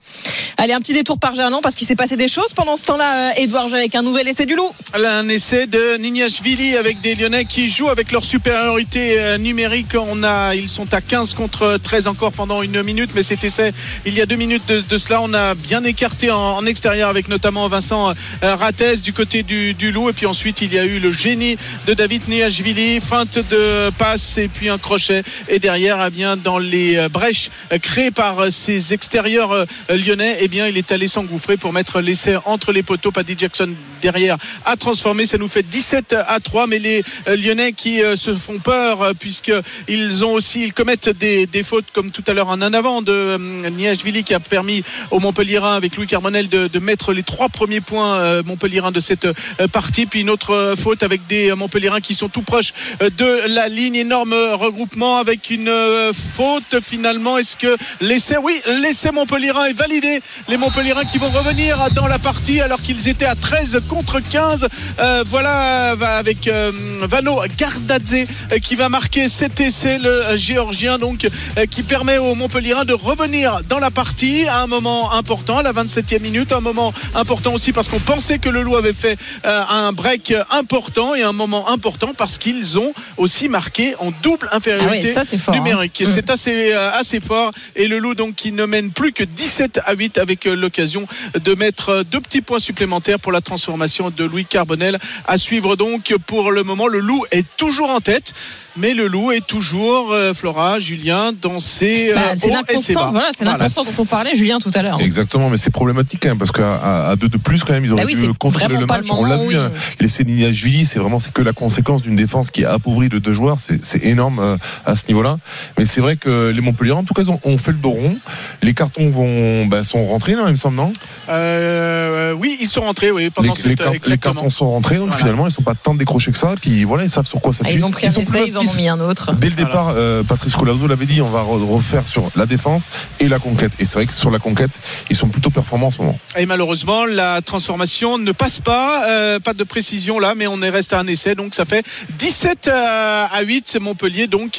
Allez, 0.56 0.72
un 0.72 0.80
petit 0.80 0.94
détour 0.94 1.16
par 1.20 1.36
Gerland 1.36 1.60
parce 1.62 1.76
qu'il 1.76 1.86
s'est 1.86 1.94
passé 1.94 2.16
des 2.16 2.26
choses 2.26 2.52
pendant 2.56 2.74
ce 2.76 2.86
temps-là. 2.86 3.28
euh, 3.30 3.40
Edouard 3.42 3.72
avec 3.72 3.94
un 3.94 4.02
nouvel 4.02 4.26
essai 4.26 4.46
du 4.46 4.56
loup. 4.56 4.68
Un 4.94 5.28
essai 5.28 5.68
de 5.68 5.96
Nignashvili 5.98 6.76
avec 6.76 7.00
des 7.02 7.14
Lyonnais 7.14 7.44
qui 7.44 7.68
jouent 7.68 7.88
avec 7.88 8.10
leur 8.10 8.24
supériorité 8.24 9.36
numérique. 9.38 9.92
On 9.96 10.24
a, 10.24 10.56
ils 10.56 10.68
sont 10.68 10.92
à 10.92 11.00
15 11.00 11.34
contre 11.34 11.78
13 11.80 12.08
encore 12.08 12.32
pendant 12.32 12.62
une 12.62 12.82
minute, 12.82 13.10
mais 13.14 13.22
cet 13.22 13.44
essai, 13.44 13.72
il 14.04 14.14
y 14.14 14.20
a 14.20 14.26
deux 14.26 14.34
minutes 14.36 14.66
de, 14.66 14.80
de 14.80 14.98
cela, 14.98 15.20
on 15.22 15.32
a 15.34 15.54
bien 15.54 15.84
écarté 15.84 16.32
en, 16.32 16.36
en 16.56 16.66
extérieur 16.66 17.08
avec 17.10 17.28
notamment 17.28 17.68
Vincent 17.68 18.12
Rattès 18.42 19.02
du 19.02 19.12
côté 19.12 19.44
du, 19.44 19.72
du 19.74 19.92
loup. 19.92 20.10
Et 20.10 20.12
puis 20.12 20.26
ensuite, 20.26 20.62
il 20.62 20.72
y 20.74 20.78
a 20.80 20.84
eu 20.84 20.98
le 20.98 21.12
génie 21.12 21.56
de 21.86 21.94
David 21.94 22.28
Niashvili, 22.28 23.00
feinte 23.00 23.38
de 23.38 23.90
passe 23.98 24.38
et 24.38 24.48
puis 24.48 24.68
un 24.68 24.78
crochet. 24.78 25.22
Et 25.48 25.58
derrière, 25.58 26.04
eh 26.06 26.10
bien, 26.10 26.36
dans 26.36 26.58
les 26.58 26.96
euh, 26.96 27.08
brèches 27.08 27.50
euh, 27.72 27.78
créées 27.78 28.10
par 28.10 28.38
euh, 28.40 28.50
ces 28.50 28.92
extérieurs 28.92 29.52
euh, 29.52 29.64
lyonnais, 29.90 30.38
eh 30.40 30.48
bien, 30.48 30.66
il 30.66 30.76
est 30.76 30.92
allé 30.92 31.08
s'engouffrer 31.08 31.56
pour 31.56 31.72
mettre 31.72 32.00
l'essai 32.00 32.36
entre 32.44 32.72
les 32.72 32.82
poteaux. 32.82 33.10
Paddy 33.10 33.34
Jackson 33.38 33.70
derrière 34.00 34.36
a 34.64 34.76
transformé. 34.76 35.26
Ça 35.26 35.38
nous 35.38 35.48
fait 35.48 35.62
17 35.62 36.16
à 36.26 36.40
3. 36.40 36.66
Mais 36.66 36.78
les 36.78 37.02
euh, 37.28 37.36
Lyonnais 37.36 37.72
qui 37.72 38.02
euh, 38.02 38.16
se 38.16 38.34
font 38.34 38.58
peur 38.58 39.02
euh, 39.02 39.12
puisque 39.18 39.52
ils 39.88 40.24
ont 40.24 40.32
aussi, 40.32 40.62
ils 40.62 40.72
commettent 40.72 41.08
des, 41.08 41.46
fautes 41.62 41.86
comme 41.92 42.10
tout 42.10 42.22
à 42.26 42.32
l'heure 42.32 42.48
en 42.48 42.62
un 42.62 42.72
avant 42.74 43.02
de 43.02 43.12
euh, 43.12 43.70
Niashvili 43.70 44.24
qui 44.24 44.34
a 44.34 44.40
permis 44.40 44.82
aux 45.10 45.20
Montpellierin 45.20 45.74
avec 45.74 45.96
Louis 45.96 46.06
Carbonel 46.06 46.48
de, 46.48 46.78
mettre 46.78 47.12
les 47.12 47.22
trois 47.22 47.48
premiers 47.48 47.80
points 47.80 48.18
euh, 48.18 48.42
Montpellierin 48.44 48.92
de 48.92 49.00
cette 49.00 49.24
euh, 49.24 49.68
partie. 49.68 50.06
Puis 50.06 50.20
une 50.20 50.30
autre 50.30 50.50
euh, 50.50 50.76
faute 50.76 51.02
avec 51.02 51.26
des 51.26 51.50
euh, 51.50 51.56
Montpellierins 51.66 52.00
qui 52.00 52.14
sont 52.14 52.28
tout 52.28 52.42
proches 52.42 52.72
euh, 53.02 53.10
de 53.10 53.54
la 53.54 53.68
ligne. 53.68 53.96
Énorme 53.96 54.34
regroupement 54.52 55.16
avec 55.18 55.50
une 55.50 55.68
euh, 55.68 56.12
faute 56.12 56.80
finalement. 56.80 57.38
Est-ce 57.38 57.56
que 57.56 57.76
l'essai, 58.00 58.36
oui, 58.36 58.60
l'essai 58.82 59.10
Montpellierin 59.10 59.64
est 59.64 59.72
validé. 59.72 60.20
Les 60.48 60.56
Montpellierins 60.56 61.04
qui 61.04 61.18
vont 61.18 61.30
revenir 61.30 61.90
dans 61.94 62.06
la 62.06 62.20
partie 62.20 62.60
alors 62.60 62.80
qu'ils 62.80 63.08
étaient 63.08 63.24
à 63.26 63.34
13 63.34 63.82
contre 63.88 64.20
15. 64.20 64.68
Euh, 65.00 65.24
voilà 65.26 65.96
avec 66.18 66.46
euh, 66.46 66.70
Vano 67.02 67.40
Gardadze 67.58 68.26
euh, 68.52 68.58
qui 68.58 68.76
va 68.76 68.88
marquer 68.88 69.28
cet 69.28 69.60
essai, 69.60 69.98
le 69.98 70.08
euh, 70.08 70.36
géorgien 70.36 70.98
donc 70.98 71.26
euh, 71.56 71.66
qui 71.66 71.82
permet 71.82 72.18
aux 72.18 72.34
Montpellierins 72.34 72.84
de 72.84 72.92
revenir 72.92 73.62
dans 73.68 73.78
la 73.78 73.90
partie 73.90 74.46
à 74.46 74.60
un 74.60 74.66
moment 74.66 75.12
important, 75.12 75.58
à 75.58 75.62
la 75.62 75.72
27e 75.72 76.20
minute, 76.20 76.52
un 76.52 76.60
moment 76.60 76.92
important 77.14 77.54
aussi 77.54 77.72
parce 77.72 77.88
qu'on 77.88 77.98
pensait 77.98 78.38
que 78.38 78.48
le 78.48 78.62
Loup 78.62 78.76
avait 78.76 78.92
fait 78.92 79.18
euh, 79.44 79.64
un 79.68 79.92
break 79.92 80.34
important 80.50 81.14
et 81.14 81.22
un 81.22 81.32
moment 81.32 81.55
important 81.68 82.12
parce 82.16 82.38
qu'ils 82.38 82.78
ont 82.78 82.92
aussi 83.16 83.48
marqué 83.48 83.94
en 83.98 84.10
double 84.22 84.48
Ah 84.50 84.56
infériorité 84.56 85.12
ça 85.12 85.24
fort. 85.24 85.54
hein. 85.54 85.58
numérique. 85.58 86.02
Mm. 86.02 86.06
C'est 86.12 86.30
assez, 86.30 86.72
euh, 86.72 86.90
assez 86.92 87.20
fort. 87.20 87.52
Et 87.74 87.88
le 87.88 87.98
loup, 87.98 88.14
donc, 88.14 88.34
qui 88.34 88.52
ne 88.52 88.64
mène 88.64 88.90
plus 88.90 89.12
que 89.12 89.24
17 89.24 89.80
à 89.84 89.94
8 89.94 90.18
avec 90.18 90.46
euh, 90.46 90.54
l'occasion 90.54 91.06
de 91.34 91.54
mettre 91.54 91.88
euh, 91.90 92.04
deux 92.04 92.20
petits 92.20 92.42
points 92.42 92.58
supplémentaires 92.58 93.18
pour 93.20 93.32
la 93.32 93.40
transformation 93.40 94.10
de 94.10 94.24
Louis 94.24 94.44
Carbonel. 94.44 94.98
À 95.26 95.38
suivre 95.38 95.76
donc 95.76 96.14
pour 96.26 96.50
le 96.52 96.62
moment. 96.62 96.86
Le 96.86 97.00
loup 97.00 97.24
est 97.30 97.46
toujours 97.56 97.90
en 97.90 98.00
tête. 98.00 98.34
Mais 98.78 98.92
le 98.94 99.06
loup 99.06 99.32
est 99.32 99.46
toujours, 99.46 100.12
euh, 100.12 100.34
Flora, 100.34 100.78
Julien, 100.80 101.32
dans 101.40 101.60
ses. 101.60 102.10
euh, 102.10 102.14
Bah, 102.14 102.20
c'est 102.36 102.50
l'inconstance, 102.50 103.10
voilà, 103.10 103.28
c'est 103.36 103.44
Voilà. 103.44 103.68
dont 103.68 103.82
on 103.98 104.04
parlait, 104.04 104.34
Julien, 104.34 104.58
tout 104.58 104.70
à 104.74 104.82
l'heure. 104.82 105.00
Exactement, 105.00 105.48
mais 105.48 105.56
c'est 105.56 105.70
problématique 105.70 106.20
quand 106.22 106.28
même, 106.28 106.38
parce 106.38 106.52
qu'à 106.52 107.14
deux 107.16 107.28
de 107.28 107.38
plus, 107.38 107.64
quand 107.64 107.72
même, 107.72 107.84
ils 107.84 107.92
auraient 107.92 108.02
Bah 108.04 108.10
oui, 108.12 108.20
dû 108.20 108.32
contrôler 108.34 108.76
le 108.76 108.86
match. 108.86 109.06
le 109.06 109.12
On 109.12 109.24
l'a 109.24 109.38
vu, 109.38 109.46
oui. 109.48 109.56
hein, 109.56 109.70
l'essai 110.00 110.24
de 110.24 110.30
Nignashvili, 110.30 110.84
c'est 110.84 110.98
vraiment 110.98 111.18
c'est 111.20 111.32
que 111.32 111.42
la 111.42 111.52
conséquence 111.52 112.02
d'une 112.02 112.16
défense 112.16 112.50
qui 112.50 112.62
est 112.62 112.66
appauvrie 112.66 113.08
de 113.08 113.18
deux 113.18 113.32
joueurs, 113.32 113.56
c'est 113.58 114.04
énorme 114.04 114.38
euh, 114.40 114.56
à 114.84 114.94
ce 114.96 115.04
niveau-là. 115.08 115.38
Mais 115.78 115.86
c'est 115.86 116.00
vrai 116.02 116.16
que 116.16 116.50
les 116.54 116.60
Montpellier, 116.60 116.92
en 116.92 117.04
tout 117.04 117.14
cas, 117.14 117.22
ils 117.22 117.30
ont, 117.30 117.40
ont 117.44 117.58
fait 117.58 117.72
le 117.72 117.78
dos 117.78 117.90
rond. 117.90 118.16
Les 118.62 118.74
cartons 118.74 119.08
vont, 119.10 119.64
bah, 119.66 119.84
sont 119.84 120.04
rentrés, 120.04 120.34
là, 120.34 120.42
il 120.46 120.52
me 120.52 120.56
semble, 120.56 120.76
non? 120.76 120.92
Euh, 121.30 122.32
oui, 122.32 122.56
ils 122.60 122.68
sont 122.68 122.82
rentrés, 122.82 123.10
oui, 123.10 123.24
les, 123.24 123.30
pendant 123.30 123.54
les 123.54 123.60
cette 123.60 123.76
car- 123.78 123.92
les 124.06 124.18
cartons 124.18 124.50
sont 124.50 124.70
rentrés, 124.70 124.96
donc 124.96 125.06
Voilà. 125.08 125.18
finalement, 125.18 125.46
ils 125.46 125.52
sont 125.52 125.62
pas 125.62 125.74
tant 125.74 125.94
décrochés 125.94 126.32
que 126.32 126.38
ça. 126.38 126.54
Puis 126.60 126.84
voilà, 126.84 127.04
ils 127.04 127.10
savent 127.10 127.26
sur 127.26 127.40
quoi 127.40 127.52
Ah, 127.54 127.58
s'appuyer. 127.58 127.78
ils 127.78 127.84
ont 127.84 127.90
pris 127.90 128.06
un 128.06 128.10
essai, 128.10 128.44
ils 128.46 128.58
ont 128.58 128.65
massifs. 128.66 128.80
mis 128.80 128.88
un 128.88 129.00
autre. 129.00 129.32
Dès 129.34 129.48
le 129.48 129.54
Voilà. 129.56 129.68
départ, 129.68 129.88
euh, 129.96 130.22
Patrice 130.22 130.54
Colazo 130.54 130.86
l'avait 130.86 131.06
dit, 131.06 131.20
on 131.22 131.26
va 131.26 131.42
re- 131.42 131.64
refaire 131.64 132.06
sur 132.06 132.28
la 132.36 132.46
défense 132.46 132.86
et 133.20 133.28
la 133.28 133.38
conquête. 133.38 133.72
Et 133.78 133.84
c'est 133.84 133.94
vrai 133.94 134.06
que 134.06 134.12
sur 134.14 134.30
la 134.30 134.38
conquête, 134.38 134.70
ils 135.10 135.16
sont 135.16 135.28
plutôt 135.28 135.50
performants 135.50 135.86
en 135.88 135.90
ce 135.90 135.98
moment. 135.98 136.18
Et 136.36 136.46
malheureusement, 136.46 137.04
la 137.06 137.40
transformation 137.42 138.18
ne 138.18 138.32
passe 138.32 138.60
pas. 138.60 139.08
Euh, 139.08 139.40
pas 139.40 139.54
de 139.54 139.64
précision 139.64 140.18
là, 140.18 140.34
mais 140.36 140.46
on 140.46 140.60
est 140.62 140.70
resté 140.70 140.94
à 140.96 141.00
un 141.00 141.06
essai. 141.06 141.34
Donc 141.34 141.54
ça 141.54 141.64
fait 141.64 141.84
17 142.18 142.68
à 142.72 143.40
8. 143.42 143.64
C'est 143.68 143.80
Montpellier 143.80 144.26
donc 144.26 144.58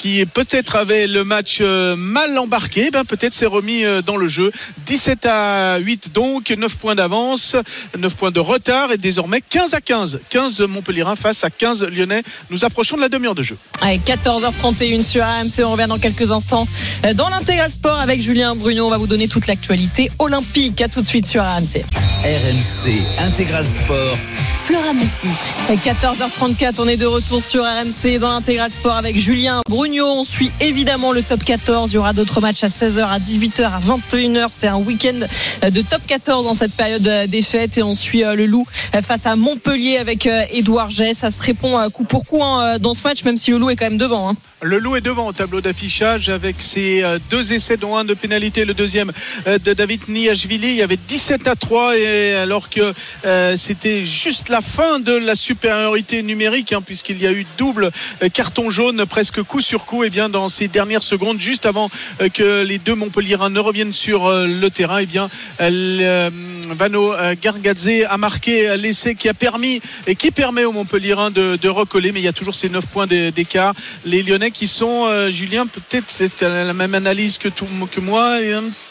qui 0.00 0.24
peut-être 0.24 0.76
avait 0.76 1.06
le 1.06 1.24
match 1.24 1.58
euh, 1.60 1.94
mal 1.94 2.38
embarqué, 2.38 2.90
ben 2.90 3.04
peut-être 3.04 3.34
s'est 3.34 3.44
remis 3.44 3.84
euh, 3.84 4.00
dans 4.00 4.16
le 4.16 4.28
jeu. 4.28 4.50
17 4.86 5.26
à 5.26 5.76
8 5.76 6.12
donc, 6.14 6.48
9 6.48 6.74
points 6.76 6.94
d'avance, 6.94 7.54
9 7.98 8.16
points 8.16 8.30
de 8.30 8.40
retard 8.40 8.92
et 8.92 8.96
désormais 8.96 9.42
15 9.46 9.74
à 9.74 9.82
15. 9.82 10.20
15 10.30 10.62
Montpellierin 10.62 11.16
face 11.16 11.44
à 11.44 11.50
15 11.50 11.84
Lyonnais. 11.84 12.22
Nous 12.48 12.64
approchons 12.64 12.96
de 12.96 13.02
la 13.02 13.10
demi-heure 13.10 13.34
de 13.34 13.42
jeu. 13.42 13.58
Allez, 13.82 13.98
14h31 13.98 15.02
sur 15.02 15.22
RMC, 15.22 15.66
on 15.66 15.72
revient 15.72 15.86
dans 15.86 15.98
quelques 15.98 16.30
instants 16.30 16.66
euh, 17.04 17.12
dans 17.12 17.28
l'intégral 17.28 17.70
sport 17.70 18.00
avec 18.00 18.22
Julien 18.22 18.56
Bruno. 18.56 18.86
On 18.86 18.90
va 18.90 18.96
vous 18.96 19.06
donner 19.06 19.28
toute 19.28 19.48
l'actualité 19.48 20.10
olympique. 20.18 20.80
À 20.80 20.88
tout 20.88 21.02
de 21.02 21.06
suite 21.06 21.26
sur 21.26 21.42
RMC. 21.42 21.84
RMC 22.24 23.02
Intégral 23.18 23.66
Sport. 23.66 24.16
Flora 24.64 24.92
Messi. 24.92 25.28
Et 25.70 25.76
14h34, 25.76 26.74
on 26.78 26.86
est 26.86 26.96
de 26.96 27.06
retour 27.06 27.42
sur 27.42 27.64
RMC 27.64 28.18
dans 28.18 28.28
l'intégral 28.28 28.70
sport 28.70 28.96
avec 28.96 29.18
Julien 29.18 29.62
On 29.98 30.22
suit 30.22 30.52
évidemment 30.60 31.10
le 31.10 31.22
top 31.22 31.42
14. 31.42 31.90
Il 31.90 31.94
y 31.94 31.98
aura 31.98 32.12
d'autres 32.12 32.40
matchs 32.40 32.62
à 32.62 32.68
16h, 32.68 33.00
à 33.00 33.18
18h, 33.18 33.64
à 33.64 33.80
21h. 33.80 34.48
C'est 34.50 34.68
un 34.68 34.76
week-end 34.76 35.26
de 35.68 35.82
top 35.82 36.02
14 36.06 36.44
dans 36.44 36.54
cette 36.54 36.74
période 36.74 37.02
des 37.02 37.42
fêtes. 37.42 37.76
Et 37.78 37.82
on 37.82 37.96
suit 37.96 38.22
euh, 38.22 38.34
le 38.34 38.46
loup 38.46 38.66
face 39.02 39.26
à 39.26 39.34
Montpellier 39.34 39.96
avec 39.96 40.26
euh, 40.26 40.44
Édouard 40.52 40.90
Gay. 40.90 41.12
Ça 41.12 41.30
se 41.30 41.42
répond 41.42 41.76
euh, 41.76 41.88
coup 41.88 42.04
pour 42.04 42.24
coup 42.24 42.42
hein, 42.44 42.78
dans 42.78 42.94
ce 42.94 43.02
match, 43.02 43.24
même 43.24 43.36
si 43.36 43.50
le 43.50 43.58
loup 43.58 43.70
est 43.70 43.76
quand 43.76 43.86
même 43.86 43.98
devant. 43.98 44.36
Le 44.62 44.78
loup 44.78 44.94
est 44.94 45.00
devant 45.00 45.26
au 45.26 45.32
tableau 45.32 45.62
d'affichage 45.62 46.28
avec 46.28 46.56
ses 46.60 47.02
euh, 47.02 47.18
deux 47.30 47.54
essais, 47.54 47.78
dont 47.78 47.96
un 47.96 48.04
de 48.04 48.12
pénalité, 48.12 48.66
le 48.66 48.74
deuxième 48.74 49.10
euh, 49.46 49.56
de 49.56 49.72
David 49.72 50.02
Niashvili. 50.08 50.68
Il 50.68 50.74
y 50.74 50.82
avait 50.82 50.98
17 50.98 51.48
à 51.48 51.56
3 51.56 51.96
et 51.96 52.34
alors 52.34 52.68
que 52.68 52.92
euh, 53.24 53.56
c'était 53.56 54.04
juste 54.04 54.50
la 54.50 54.60
fin 54.60 55.00
de 55.00 55.12
la 55.12 55.34
supériorité 55.34 56.22
numérique, 56.22 56.74
hein, 56.74 56.82
puisqu'il 56.82 57.18
y 57.22 57.26
a 57.26 57.32
eu 57.32 57.46
double 57.56 57.90
carton 58.34 58.70
jaune 58.70 59.06
presque 59.06 59.42
coup 59.42 59.62
sur 59.62 59.86
coup. 59.86 60.04
Et 60.04 60.10
bien 60.10 60.28
dans 60.28 60.50
ces 60.50 60.68
dernières 60.68 61.04
secondes, 61.04 61.40
juste 61.40 61.64
avant 61.64 61.90
que 62.34 62.62
les 62.62 62.76
deux 62.76 62.94
Montpellierins 62.94 63.48
ne 63.48 63.60
reviennent 63.60 63.94
sur 63.94 64.30
le 64.30 64.68
terrain, 64.68 64.98
et 64.98 65.06
bien 65.06 65.30
le, 65.58 66.02
euh, 66.02 66.30
Vano 66.74 67.12
euh, 67.12 67.34
Gargadze 67.40 68.04
a 68.08 68.16
marqué 68.18 68.68
euh, 68.68 68.76
l'essai 68.76 69.14
qui 69.14 69.28
a 69.28 69.34
permis 69.34 69.80
et 70.06 70.14
qui 70.14 70.30
permet 70.30 70.64
aux 70.64 70.72
Montpellierins 70.72 71.30
de, 71.30 71.68
recoller. 71.68 72.12
Mais 72.12 72.20
il 72.20 72.24
y 72.24 72.28
a 72.28 72.32
toujours 72.32 72.54
ces 72.54 72.68
9 72.68 72.86
points 72.86 73.06
d'é- 73.06 73.30
d'écart. 73.30 73.74
Les 74.04 74.22
Lyonnais 74.22 74.50
qui 74.50 74.66
sont, 74.66 75.06
euh, 75.06 75.30
Julien, 75.30 75.66
peut-être 75.66 76.06
c'est 76.08 76.40
la 76.42 76.72
même 76.74 76.94
analyse 76.94 77.38
que, 77.38 77.48
que 77.48 78.00
moi, 78.00 78.38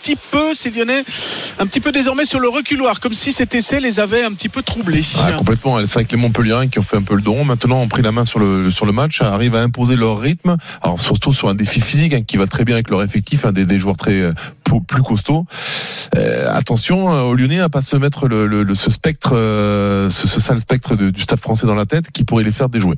petit 0.01 0.15
peu, 0.31 0.53
ces 0.53 0.69
Lyonnais, 0.71 1.03
un 1.59 1.65
petit 1.65 1.79
peu 1.79 1.91
désormais 1.91 2.25
sur 2.25 2.39
le 2.39 2.49
reculoir, 2.49 2.99
comme 2.99 3.13
si 3.13 3.31
cet 3.33 3.55
essai 3.55 3.79
les 3.79 3.99
avait 3.99 4.23
un 4.23 4.31
petit 4.33 4.49
peu 4.49 4.61
troublés. 4.61 5.03
Ah, 5.21 5.31
complètement. 5.33 5.77
C'est 5.79 5.93
vrai 5.93 6.05
que 6.05 6.11
les 6.15 6.21
Montpelliérains 6.21 6.67
qui 6.67 6.79
ont 6.79 6.83
fait 6.83 6.97
un 6.97 7.01
peu 7.03 7.15
le 7.15 7.21
don, 7.21 7.43
maintenant 7.43 7.81
ont 7.81 7.87
pris 7.87 8.01
la 8.01 8.11
main 8.11 8.25
sur 8.25 8.39
le, 8.39 8.71
sur 8.71 8.85
le 8.85 8.91
match, 8.91 9.21
arrivent 9.21 9.55
à 9.55 9.61
imposer 9.61 9.95
leur 9.95 10.19
rythme. 10.19 10.57
Alors 10.81 10.99
surtout 11.01 11.33
sur 11.33 11.49
un 11.49 11.55
défi 11.55 11.81
physique 11.81 12.13
hein, 12.13 12.21
qui 12.21 12.37
va 12.37 12.47
très 12.47 12.65
bien 12.65 12.75
avec 12.75 12.89
leur 12.89 13.03
effectif, 13.03 13.45
hein, 13.45 13.51
des, 13.51 13.65
des 13.65 13.79
joueurs 13.79 13.97
très 13.97 14.21
euh, 14.21 14.33
plus 14.87 15.01
costauds. 15.03 15.45
Euh, 16.15 16.47
attention 16.53 17.11
euh, 17.11 17.21
aux 17.23 17.35
Lyonnais 17.35 17.59
à 17.59 17.69
pas 17.69 17.81
se 17.81 17.95
mettre 17.97 18.27
le, 18.27 18.45
le- 18.45 18.63
le- 18.63 18.75
ce 18.75 18.91
spectre, 18.91 19.31
euh, 19.33 20.09
ce, 20.09 20.27
ce 20.27 20.39
sale 20.39 20.59
spectre 20.59 20.95
du 20.95 21.21
Stade 21.21 21.39
Français 21.39 21.67
dans 21.67 21.75
la 21.75 21.85
tête 21.85 22.11
qui 22.11 22.23
pourrait 22.23 22.43
les 22.43 22.51
faire 22.51 22.69
déjouer. 22.69 22.95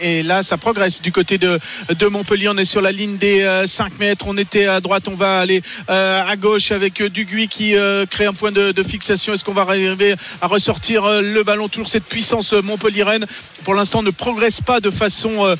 Et 0.00 0.22
là, 0.22 0.42
ça 0.42 0.58
progresse 0.58 1.00
du 1.00 1.10
côté 1.10 1.38
de, 1.38 1.58
de 1.88 2.06
Montpellier. 2.06 2.48
On 2.50 2.56
est 2.58 2.66
sur 2.66 2.82
la 2.82 2.92
ligne 2.92 3.16
des 3.16 3.40
euh, 3.42 3.66
5 3.66 3.98
mètres. 3.98 4.26
On 4.28 4.36
était 4.36 4.66
à 4.66 4.80
droite. 4.80 5.08
On 5.08 5.14
va 5.14 5.40
aller 5.40 5.62
euh, 5.88 6.22
à 6.26 6.36
gauche 6.36 6.70
avec 6.70 7.00
euh, 7.00 7.08
Duguy 7.08 7.48
qui 7.48 7.74
euh, 7.76 8.04
crée 8.04 8.26
un 8.26 8.34
point 8.34 8.52
de, 8.52 8.72
de 8.72 8.82
fixation. 8.82 9.32
Est-ce 9.32 9.42
qu'on 9.42 9.54
va 9.54 9.62
arriver 9.62 10.16
à 10.42 10.48
ressortir 10.48 11.04
euh, 11.06 11.22
le 11.22 11.42
ballon? 11.44 11.68
Toujours 11.68 11.88
cette 11.88 12.04
puissance 12.04 12.52
euh, 12.52 12.60
Montpellier-Rennes, 12.60 13.24
pour 13.64 13.74
l'instant, 13.74 14.02
ne 14.02 14.10
progresse 14.10 14.60
pas 14.60 14.80
de 14.80 14.90
façon. 14.90 15.30
on, 15.38 15.54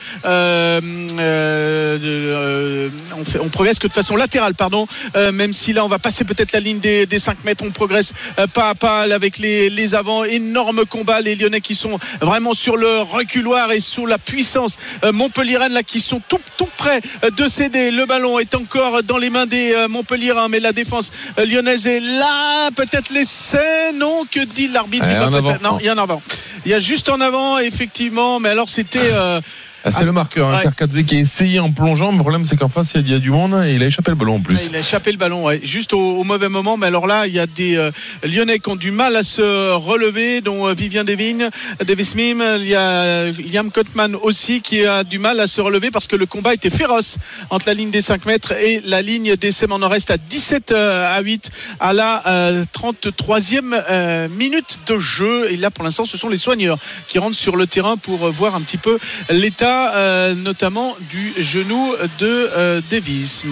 fait, 3.24 3.38
on 3.40 3.48
progresse 3.48 3.78
que 3.78 3.86
de 3.86 3.92
façon 3.92 4.16
latérale, 4.16 4.54
pardon. 4.54 4.86
Même 5.32 5.52
si 5.54 5.72
là, 5.72 5.84
on 5.84 5.88
va 5.88 5.98
passer 5.98 6.24
peut-être 6.24 6.52
la 6.52 6.60
ligne 6.60 6.80
des, 6.80 7.06
des 7.06 7.18
5 7.18 7.44
mètres. 7.44 7.64
On 7.66 7.70
progresse 7.70 8.12
pas 8.52 8.70
à 8.70 8.74
pas 8.74 9.02
avec 9.02 9.38
les, 9.38 9.70
les 9.70 9.94
avants. 9.94 10.24
Énorme 10.24 10.84
combat. 10.84 11.20
Les 11.20 11.36
Lyonnais 11.36 11.60
qui 11.60 11.74
sont 11.74 11.98
vraiment 12.20 12.54
sur 12.54 12.76
le 12.76 13.00
reculoir 13.00 13.72
et 13.72 13.80
sous 13.80 14.06
la 14.10 14.18
puissance 14.18 14.76
euh, 15.04 15.12
Montpellier-Rennes 15.12 15.72
là 15.72 15.82
qui 15.82 16.00
sont 16.00 16.20
tout, 16.28 16.40
tout 16.58 16.68
près 16.76 17.00
euh, 17.24 17.30
de 17.30 17.48
céder. 17.48 17.90
Le 17.90 18.04
ballon 18.04 18.38
est 18.38 18.54
encore 18.54 19.02
dans 19.02 19.16
les 19.18 19.30
mains 19.30 19.46
des 19.46 19.72
euh, 19.74 19.88
Montpelliérains, 19.88 20.48
mais 20.48 20.60
la 20.60 20.72
défense 20.72 21.10
lyonnaise 21.38 21.86
est 21.86 22.00
là. 22.00 22.70
Peut-être 22.76 23.10
l'essai, 23.10 23.92
non? 23.94 24.24
Que 24.30 24.40
dit 24.40 24.68
l'arbitre? 24.68 25.06
Eh, 25.08 25.14
Il. 25.14 25.58
Non, 25.62 25.78
il 25.80 25.86
y 25.86 25.90
en 25.90 25.96
a 25.96 26.00
en 26.00 26.04
avant. 26.04 26.22
Il 26.66 26.70
y 26.70 26.74
a 26.74 26.80
juste 26.80 27.08
en 27.08 27.20
avant, 27.20 27.58
effectivement. 27.58 28.40
Mais 28.40 28.50
alors 28.50 28.68
c'était. 28.68 29.10
euh, 29.12 29.40
C'est 29.88 30.04
le 30.04 30.12
marqueur, 30.12 30.48
hein. 30.54 30.60
Karkadze 30.62 31.02
qui 31.04 31.16
a 31.16 31.18
essayé 31.20 31.58
en 31.60 31.70
plongeant. 31.72 32.12
mais 32.12 32.18
Le 32.18 32.22
problème, 32.22 32.44
c'est 32.44 32.56
qu'en 32.56 32.68
face, 32.68 32.92
il 32.96 33.08
y, 33.10 33.14
a- 33.14 33.18
du 33.18 33.30
monde 33.30 33.62
et 33.64 33.74
il 33.74 33.82
a 33.82 33.86
échappé 33.86 34.10
le 34.10 34.16
ballon 34.16 34.36
en 34.36 34.40
plus. 34.40 34.56
Ah, 34.60 34.66
Il 34.70 34.76
a 34.76 34.80
échappé 34.80 35.10
le 35.12 35.18
ballon, 35.18 35.44
ouais. 35.44 35.60
juste 35.62 35.92
au, 35.92 35.98
au 36.18 36.24
mauvais 36.24 36.48
moment. 36.48 36.76
Mais 36.76 36.86
alors 36.86 37.06
là, 37.06 37.26
il 37.26 37.32
y 37.34 37.38
a 37.38 37.46
des 37.46 37.76
euh, 37.76 37.90
Lyonnais 38.22 38.58
qui 38.58 38.68
ont 38.68 38.76
du 38.76 38.90
mal 38.90 39.16
à 39.16 39.22
se 39.22 39.72
relever, 39.72 40.40
dont 40.42 40.68
euh, 40.68 40.74
Vivien 40.74 41.04
Devine, 41.04 41.50
Davis 41.86 42.14
Mim. 42.14 42.42
Il 42.58 42.66
y 42.68 42.74
a 42.74 42.80
euh, 43.02 43.32
Liam 43.52 43.70
Cotman 43.70 44.14
aussi 44.16 44.60
qui 44.60 44.84
a 44.84 45.04
du 45.04 45.18
mal 45.18 45.40
à 45.40 45.46
se 45.46 45.60
relever 45.60 45.90
parce 45.90 46.06
que 46.06 46.16
le 46.16 46.26
combat 46.26 46.52
était 46.54 46.70
féroce 46.70 47.16
entre 47.50 47.66
la 47.68 47.74
ligne 47.74 47.90
des 47.90 48.02
5 48.02 48.26
mètres 48.26 48.52
et 48.52 48.80
la 48.84 49.00
ligne 49.02 49.36
des 49.36 49.52
SEM. 49.52 49.72
On 49.72 49.82
en 49.82 49.88
reste 49.88 50.10
à 50.10 50.16
17 50.18 50.72
euh, 50.72 51.16
à 51.16 51.20
8 51.22 51.50
à 51.80 51.92
la 51.92 52.22
euh, 52.26 52.64
33e 52.74 53.82
euh, 53.90 54.28
minute 54.28 54.80
de 54.86 54.98
jeu. 54.98 55.50
Et 55.52 55.56
là, 55.56 55.70
pour 55.70 55.84
l'instant, 55.84 56.04
ce 56.04 56.16
sont 56.18 56.28
les 56.28 56.38
soigneurs 56.38 56.78
qui 57.08 57.18
rentrent 57.18 57.36
sur 57.36 57.56
le 57.56 57.66
terrain 57.66 57.96
pour 57.96 58.26
euh, 58.26 58.30
voir 58.30 58.54
un 58.54 58.60
petit 58.60 58.76
peu 58.78 58.98
l'état, 59.30 59.69
euh, 59.70 60.34
notamment 60.34 60.96
du 61.10 61.32
genou 61.38 61.94
de 62.18 62.50
euh, 62.56 62.80
Davis. 62.90 63.44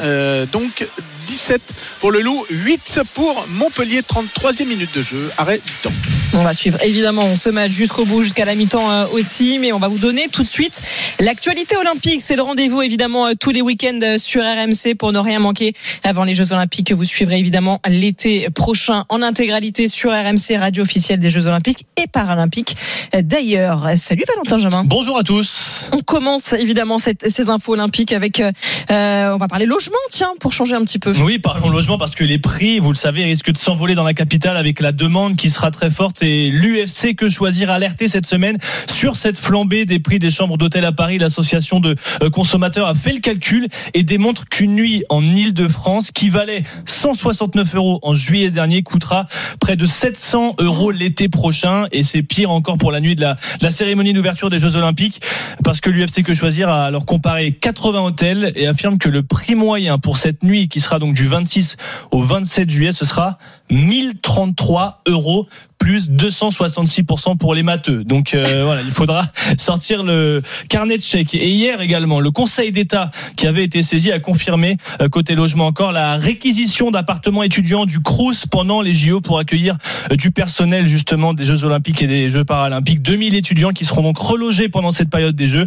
Euh, 0.00 0.46
donc 0.46 0.86
17 1.26 1.60
pour 2.00 2.10
le 2.10 2.20
Loup, 2.20 2.44
8 2.50 3.00
pour 3.14 3.46
Montpellier, 3.48 4.00
33e 4.00 4.66
minute 4.66 4.94
de 4.94 5.02
jeu, 5.02 5.30
arrêt 5.38 5.60
du 5.64 5.72
temps. 5.82 5.92
On 6.34 6.42
va 6.42 6.52
suivre 6.52 6.82
évidemment 6.82 7.36
ce 7.36 7.48
match 7.48 7.70
jusqu'au 7.70 8.04
bout, 8.04 8.22
jusqu'à 8.22 8.44
la 8.44 8.54
mi-temps 8.54 8.90
euh, 8.90 9.06
aussi, 9.12 9.58
mais 9.58 9.72
on 9.72 9.78
va 9.78 9.88
vous 9.88 9.98
donner 9.98 10.28
tout 10.28 10.42
de 10.42 10.48
suite 10.48 10.82
l'actualité 11.20 11.76
olympique. 11.76 12.20
C'est 12.22 12.36
le 12.36 12.42
rendez-vous 12.42 12.82
évidemment 12.82 13.34
tous 13.34 13.50
les 13.50 13.62
week-ends 13.62 14.16
sur 14.18 14.42
RMC 14.42 14.94
pour 14.98 15.12
ne 15.12 15.18
rien 15.18 15.38
manquer 15.38 15.74
avant 16.02 16.24
les 16.24 16.34
Jeux 16.34 16.52
Olympiques 16.52 16.88
que 16.88 16.94
vous 16.94 17.04
suivrez 17.04 17.38
évidemment 17.38 17.80
l'été 17.88 18.48
prochain 18.50 19.04
en 19.08 19.22
intégralité 19.22 19.88
sur 19.88 20.10
RMC, 20.10 20.58
radio 20.58 20.82
officielle 20.82 21.20
des 21.20 21.30
Jeux 21.30 21.46
Olympiques 21.46 21.86
et 21.96 22.06
Paralympiques. 22.06 22.76
D'ailleurs, 23.22 23.88
salut 23.96 24.24
Valentin 24.26 24.58
Jamin. 24.58 24.84
Bonjour 24.84 25.18
à 25.18 25.22
tous. 25.22 25.61
On 25.92 25.98
commence 25.98 26.52
évidemment 26.52 26.98
ces 26.98 27.50
infos 27.50 27.72
olympiques 27.72 28.12
avec, 28.12 28.40
euh, 28.40 28.52
euh, 28.90 29.32
on 29.34 29.38
va 29.38 29.48
parler 29.48 29.66
logement, 29.66 29.96
tiens, 30.10 30.32
pour 30.40 30.52
changer 30.52 30.74
un 30.74 30.84
petit 30.84 30.98
peu. 30.98 31.12
Oui, 31.18 31.38
parlons 31.38 31.70
logement 31.70 31.98
parce 31.98 32.14
que 32.14 32.24
les 32.24 32.38
prix, 32.38 32.78
vous 32.78 32.90
le 32.90 32.96
savez, 32.96 33.24
risquent 33.24 33.52
de 33.52 33.58
s'envoler 33.58 33.94
dans 33.94 34.04
la 34.04 34.14
capitale 34.14 34.56
avec 34.56 34.80
la 34.80 34.92
demande 34.92 35.36
qui 35.36 35.50
sera 35.50 35.70
très 35.70 35.90
forte 35.90 36.22
et 36.22 36.50
l'UFC 36.50 37.14
que 37.16 37.28
choisir 37.28 37.70
alerté 37.70 38.08
cette 38.08 38.26
semaine 38.26 38.58
sur 38.92 39.16
cette 39.16 39.36
flambée 39.36 39.84
des 39.84 39.98
prix 39.98 40.18
des 40.18 40.30
chambres 40.30 40.56
d'hôtel 40.56 40.84
à 40.84 40.92
Paris. 40.92 41.18
L'association 41.18 41.80
de 41.80 41.96
euh, 42.22 42.30
consommateurs 42.30 42.86
a 42.86 42.94
fait 42.94 43.12
le 43.12 43.20
calcul 43.20 43.68
et 43.94 44.02
démontre 44.02 44.44
qu'une 44.46 44.74
nuit 44.74 45.04
en 45.08 45.22
Ile-de-France 45.22 46.10
qui 46.10 46.28
valait 46.28 46.62
169 46.86 47.74
euros 47.74 47.98
en 48.02 48.14
juillet 48.14 48.50
dernier 48.50 48.82
coûtera 48.82 49.26
près 49.60 49.76
de 49.76 49.86
700 49.86 50.52
euros 50.58 50.90
l'été 50.90 51.28
prochain 51.28 51.86
et 51.92 52.02
c'est 52.02 52.22
pire 52.22 52.50
encore 52.50 52.78
pour 52.78 52.92
la 52.92 53.00
nuit 53.00 53.16
de 53.16 53.20
la, 53.20 53.34
de 53.34 53.64
la 53.64 53.70
cérémonie 53.70 54.12
d'ouverture 54.12 54.50
des 54.50 54.58
Jeux 54.58 54.76
Olympiques 54.76 55.20
parce 55.64 55.80
que 55.80 55.90
l'UFC 55.90 56.22
que 56.22 56.34
choisir 56.34 56.68
a 56.68 56.86
alors 56.86 57.06
comparé 57.06 57.52
80 57.52 58.00
hôtels 58.00 58.52
et 58.56 58.66
affirme 58.66 58.98
que 58.98 59.08
le 59.08 59.22
prix 59.22 59.54
moyen 59.54 59.98
pour 59.98 60.16
cette 60.16 60.42
nuit 60.42 60.68
qui 60.68 60.80
sera 60.80 60.98
donc 60.98 61.14
du 61.14 61.26
26 61.26 61.76
au 62.10 62.22
27 62.22 62.70
juillet 62.70 62.92
ce 62.92 63.04
sera 63.04 63.38
1033 63.72 65.02
euros 65.08 65.48
plus 65.82 66.08
266% 66.10 67.38
pour 67.38 67.56
les 67.56 67.64
matheux. 67.64 68.04
Donc 68.04 68.34
euh, 68.34 68.62
voilà, 68.64 68.82
il 68.82 68.92
faudra 68.92 69.24
sortir 69.58 70.04
le 70.04 70.40
carnet 70.68 70.96
de 70.96 71.02
chèques. 71.02 71.34
Et 71.34 71.50
hier 71.50 71.80
également, 71.80 72.20
le 72.20 72.30
Conseil 72.30 72.70
d'État 72.70 73.10
qui 73.34 73.48
avait 73.48 73.64
été 73.64 73.82
saisi 73.82 74.12
a 74.12 74.20
confirmé, 74.20 74.76
euh, 75.00 75.08
côté 75.08 75.34
logement 75.34 75.66
encore, 75.66 75.90
la 75.90 76.14
réquisition 76.14 76.92
d'appartements 76.92 77.42
étudiants 77.42 77.84
du 77.84 78.00
Crous 78.00 78.46
pendant 78.46 78.80
les 78.80 78.92
JO 78.92 79.20
pour 79.20 79.40
accueillir 79.40 79.76
euh, 80.12 80.16
du 80.16 80.30
personnel 80.30 80.86
justement 80.86 81.34
des 81.34 81.44
Jeux 81.44 81.64
Olympiques 81.64 82.00
et 82.00 82.06
des 82.06 82.30
Jeux 82.30 82.44
Paralympiques. 82.44 83.02
2000 83.02 83.34
étudiants 83.34 83.70
qui 83.70 83.84
seront 83.84 84.02
donc 84.02 84.18
relogés 84.18 84.68
pendant 84.68 84.92
cette 84.92 85.10
période 85.10 85.34
des 85.34 85.48
Jeux. 85.48 85.66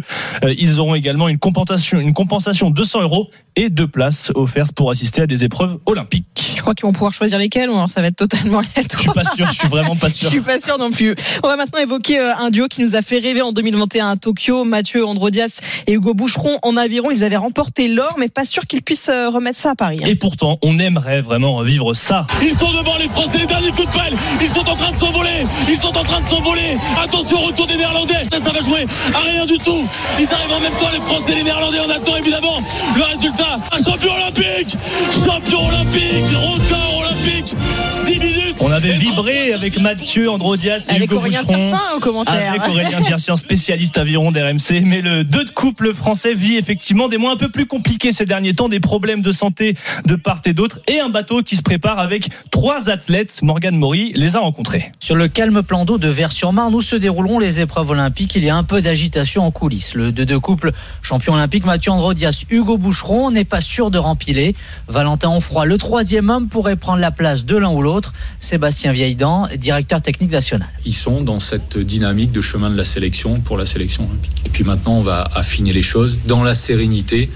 Ils 0.58 0.80
auront 0.80 0.94
également 0.94 1.28
une 1.28 1.38
compensation, 1.38 2.00
une 2.00 2.14
compensation 2.14 2.70
de 2.70 2.74
200 2.74 3.02
euros 3.02 3.30
et 3.54 3.68
deux 3.68 3.88
places 3.88 4.32
offertes 4.34 4.72
pour 4.72 4.90
assister 4.90 5.22
à 5.22 5.26
des 5.26 5.44
épreuves 5.44 5.78
olympiques. 5.84 6.54
Je 6.56 6.62
crois 6.62 6.74
qu'ils 6.74 6.86
vont 6.86 6.92
pouvoir 6.92 7.12
choisir 7.12 7.38
lesquelles 7.38 7.70
ça 7.96 8.02
va 8.02 8.08
être 8.08 8.16
totalement 8.16 8.60
Je 8.76 8.98
suis 8.98 9.08
pas 9.08 9.24
sûr, 9.24 9.46
je 9.46 9.58
suis 9.58 9.68
vraiment 9.68 9.96
pas 9.96 10.10
sûr. 10.10 10.24
Je 10.24 10.28
suis 10.28 10.42
pas 10.42 10.58
sûr 10.58 10.76
non 10.76 10.90
plus. 10.90 11.14
On 11.42 11.48
va 11.48 11.56
maintenant 11.56 11.80
évoquer 11.80 12.18
euh, 12.18 12.36
un 12.36 12.50
duo 12.50 12.68
qui 12.68 12.82
nous 12.82 12.94
a 12.94 13.00
fait 13.00 13.18
rêver 13.18 13.40
en 13.40 13.52
2021 13.52 14.10
à 14.10 14.16
Tokyo. 14.16 14.64
Mathieu 14.64 15.06
Androdias 15.06 15.60
et 15.86 15.94
Hugo 15.94 16.12
Boucheron 16.12 16.58
en 16.62 16.76
aviron. 16.76 17.10
Ils 17.10 17.24
avaient 17.24 17.38
remporté 17.38 17.88
l'or, 17.88 18.16
mais 18.18 18.28
pas 18.28 18.44
sûr 18.44 18.66
qu'ils 18.66 18.82
puissent 18.82 19.08
euh, 19.08 19.30
remettre 19.30 19.58
ça 19.58 19.70
à 19.70 19.74
Paris. 19.74 20.00
Hein. 20.02 20.08
Et 20.08 20.14
pourtant, 20.14 20.58
on 20.60 20.78
aimerait 20.78 21.22
vraiment 21.22 21.54
revivre 21.54 21.96
ça. 21.96 22.26
Ils 22.42 22.54
sont 22.54 22.70
devant 22.70 22.98
les 22.98 23.08
Français, 23.08 23.38
les 23.38 23.46
derniers 23.46 23.70
coups 23.70 23.86
de 23.86 23.92
pelle. 23.92 24.16
Ils 24.42 24.48
sont 24.48 24.68
en 24.68 24.76
train 24.76 24.92
de 24.92 24.98
s'envoler. 24.98 25.46
Ils 25.70 25.78
sont 25.78 25.96
en 25.96 26.04
train 26.04 26.20
de 26.20 26.26
s'envoler. 26.26 26.76
Attention, 27.02 27.38
retour 27.38 27.66
des 27.66 27.78
Néerlandais. 27.78 28.26
Ça 28.30 28.52
va 28.52 28.60
jouer 28.60 28.84
à 29.14 29.20
rien 29.20 29.46
du 29.46 29.56
tout. 29.56 29.88
Ils 30.20 30.34
arrivent 30.34 30.52
en 30.52 30.60
même 30.60 30.74
temps, 30.74 30.90
les 30.92 31.00
Français, 31.00 31.34
les 31.34 31.44
Néerlandais. 31.44 31.78
On 31.86 31.90
attend 31.90 32.16
évidemment 32.16 32.60
le 32.94 33.02
résultat. 33.02 33.58
Un 33.72 33.82
champion 33.82 34.12
olympique 34.12 34.76
Champion 35.24 35.66
olympique 35.66 36.24
Record 36.34 36.98
olympique 37.00 37.56
6 37.92 38.08
minutes 38.18 38.45
On 38.62 38.72
avait 38.72 38.92
vibré 38.92 39.52
avec 39.52 39.78
Mathieu 39.80 40.30
Androdias 40.30 40.86
et 40.88 40.96
avec 40.96 41.10
Hugo 41.10 41.16
Aurélien 41.16 41.42
Boucheron. 41.42 41.74
Au 41.96 42.00
commentaire. 42.00 42.50
Avec 42.50 42.66
Aurélien 42.68 43.00
Tiersin, 43.00 43.36
spécialiste 43.36 43.98
aviron 43.98 44.32
d'RMC. 44.32 44.82
Mais 44.82 45.02
le 45.02 45.24
2 45.24 45.44
de 45.44 45.50
couple 45.50 45.92
français 45.92 46.32
vit 46.32 46.56
effectivement 46.56 47.08
des 47.08 47.18
mois 47.18 47.32
un 47.32 47.36
peu 47.36 47.48
plus 47.48 47.66
compliqués 47.66 48.12
ces 48.12 48.24
derniers 48.24 48.54
temps, 48.54 48.68
des 48.68 48.80
problèmes 48.80 49.20
de 49.20 49.32
santé 49.32 49.74
de 50.06 50.16
part 50.16 50.40
et 50.46 50.52
d'autre, 50.52 50.80
et 50.88 51.00
un 51.00 51.08
bateau 51.08 51.42
qui 51.42 51.56
se 51.56 51.62
prépare 51.62 51.98
avec 51.98 52.30
trois 52.50 52.88
athlètes. 52.88 53.40
Morgane 53.42 53.76
Maury 53.76 54.12
les 54.14 54.36
a 54.36 54.40
rencontrés. 54.40 54.92
Sur 55.00 55.16
le 55.16 55.28
calme 55.28 55.62
plan 55.62 55.84
d'eau 55.84 55.98
de 55.98 56.08
Vers-sur-Marne 56.08 56.74
où 56.74 56.80
se 56.80 56.96
dérouleront 56.96 57.38
les 57.38 57.60
épreuves 57.60 57.90
olympiques, 57.90 58.34
il 58.36 58.44
y 58.44 58.50
a 58.50 58.56
un 58.56 58.64
peu 58.64 58.80
d'agitation 58.80 59.44
en 59.44 59.50
coulisses. 59.50 59.94
Le 59.94 60.12
2 60.12 60.24
de 60.24 60.36
couple 60.36 60.72
champion 61.02 61.34
olympique 61.34 61.66
Mathieu 61.66 61.92
Androdias, 61.92 62.44
Hugo 62.48 62.78
Boucheron 62.78 63.30
n'est 63.30 63.44
pas 63.44 63.60
sûr 63.60 63.90
de 63.90 63.98
rempiler. 63.98 64.54
Valentin 64.88 65.28
Onfroy, 65.28 65.66
le 65.66 65.78
troisième 65.78 66.30
homme, 66.30 66.48
pourrait 66.48 66.76
prendre 66.76 67.00
la 67.00 67.10
place 67.10 67.44
de 67.44 67.56
l'un 67.56 67.70
ou 67.70 67.82
l'autre. 67.82 68.12
Sébastien 68.46 68.92
Vieildan, 68.92 69.48
directeur 69.58 70.00
technique 70.00 70.30
national. 70.30 70.68
Ils 70.84 70.94
sont 70.94 71.20
dans 71.20 71.40
cette 71.40 71.78
dynamique 71.78 72.30
de 72.30 72.40
chemin 72.40 72.70
de 72.70 72.76
la 72.76 72.84
sélection 72.84 73.40
pour 73.40 73.58
la 73.58 73.66
sélection 73.66 74.04
olympique. 74.04 74.40
Et 74.46 74.48
puis 74.50 74.62
maintenant, 74.62 74.98
on 74.98 75.00
va 75.00 75.28
affiner 75.34 75.72
les 75.72 75.82
choses 75.82 76.20
dans 76.26 76.44
la 76.44 76.54
sérénité. 76.54 77.28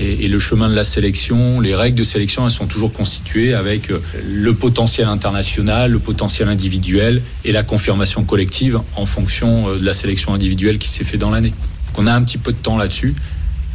Et, 0.00 0.26
le 0.26 0.38
chemin 0.40 0.68
de 0.68 0.74
la 0.74 0.82
sélection, 0.82 1.60
les 1.60 1.76
règles 1.76 1.96
de 1.98 2.04
sélection, 2.04 2.44
elles 2.44 2.52
sont 2.52 2.66
toujours 2.66 2.92
constituées 2.92 3.54
avec 3.54 3.90
euh, 3.90 4.00
le 4.24 4.52
potentiel 4.52 5.06
international, 5.06 5.92
le 5.92 5.98
potentiel 6.00 6.48
individuel 6.48 7.22
et 7.44 7.52
la 7.52 7.62
confirmation 7.62 8.24
collective 8.24 8.80
en 8.96 9.06
fonction 9.06 9.68
euh, 9.68 9.78
de 9.78 9.84
la 9.84 9.94
sélection 9.94 10.34
individuelle 10.34 10.78
qui 10.78 10.88
s'est 10.88 11.04
fait 11.04 11.18
dans 11.18 11.30
l'année. 11.30 11.52
On 11.96 12.06
a 12.06 12.12
un 12.12 12.22
petit 12.22 12.38
peu 12.38 12.52
de 12.52 12.58
temps 12.58 12.76
là-dessus, 12.76 13.14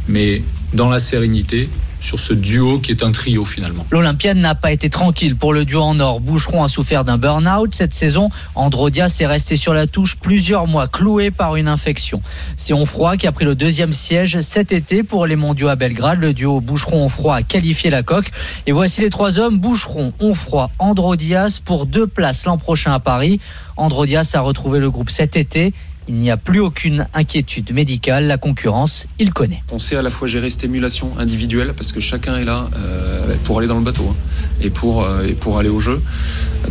mais 0.08 0.42
dans 0.74 0.88
la 0.88 0.98
sérénité, 0.98 1.68
sur 2.04 2.20
ce 2.20 2.34
duo 2.34 2.78
qui 2.78 2.90
est 2.90 3.02
un 3.02 3.10
trio 3.10 3.44
finalement. 3.44 3.86
L'Olympienne 3.90 4.40
n'a 4.40 4.54
pas 4.54 4.72
été 4.72 4.90
tranquille 4.90 5.36
pour 5.36 5.54
le 5.54 5.64
duo 5.64 5.80
en 5.80 5.98
or. 6.00 6.20
Boucheron 6.20 6.62
a 6.62 6.68
souffert 6.68 7.04
d'un 7.04 7.16
burn-out 7.16 7.74
cette 7.74 7.94
saison. 7.94 8.28
Androdias 8.54 9.16
est 9.20 9.26
resté 9.26 9.56
sur 9.56 9.72
la 9.72 9.86
touche 9.86 10.16
plusieurs 10.16 10.66
mois, 10.66 10.86
cloué 10.86 11.30
par 11.30 11.56
une 11.56 11.66
infection. 11.66 12.20
C'est 12.56 12.74
Onfroy 12.74 13.16
qui 13.16 13.26
a 13.26 13.32
pris 13.32 13.46
le 13.46 13.54
deuxième 13.54 13.94
siège 13.94 14.40
cet 14.42 14.70
été 14.70 15.02
pour 15.02 15.26
les 15.26 15.36
mondiaux 15.36 15.68
à 15.68 15.76
Belgrade. 15.76 16.20
Le 16.20 16.34
duo 16.34 16.60
Boucheron-Onfroy 16.60 17.36
a 17.36 17.42
qualifié 17.42 17.88
la 17.88 18.02
coque. 18.02 18.30
Et 18.66 18.72
voici 18.72 19.00
les 19.00 19.10
trois 19.10 19.38
hommes, 19.38 19.58
Boucheron, 19.58 20.12
Onfroy, 20.20 20.70
Androdias 20.78 21.60
pour 21.64 21.86
deux 21.86 22.06
places 22.06 22.44
l'an 22.44 22.58
prochain 22.58 22.92
à 22.92 23.00
Paris. 23.00 23.40
Androdias 23.76 24.30
a 24.34 24.40
retrouvé 24.40 24.78
le 24.78 24.90
groupe 24.90 25.10
cet 25.10 25.36
été. 25.36 25.72
Il 26.08 26.16
n'y 26.16 26.30
a 26.30 26.36
plus 26.36 26.60
aucune 26.60 27.06
inquiétude 27.14 27.72
médicale. 27.72 28.26
La 28.26 28.38
concurrence, 28.38 29.06
il 29.18 29.32
connaît. 29.32 29.62
On 29.72 29.78
sait 29.78 29.96
à 29.96 30.02
la 30.02 30.10
fois 30.10 30.28
gérer 30.28 30.50
cette 30.50 30.64
émulation 30.64 31.10
individuelle 31.18 31.72
parce 31.74 31.92
que 31.92 32.00
chacun 32.00 32.36
est 32.36 32.44
là 32.44 32.68
euh, 32.76 33.34
pour 33.44 33.58
aller 33.58 33.68
dans 33.68 33.78
le 33.78 33.84
bateau 33.84 34.06
hein, 34.10 34.16
et, 34.60 34.70
pour, 34.70 35.02
euh, 35.02 35.26
et 35.26 35.32
pour 35.32 35.58
aller 35.58 35.70
au 35.70 35.80
jeu. 35.80 36.02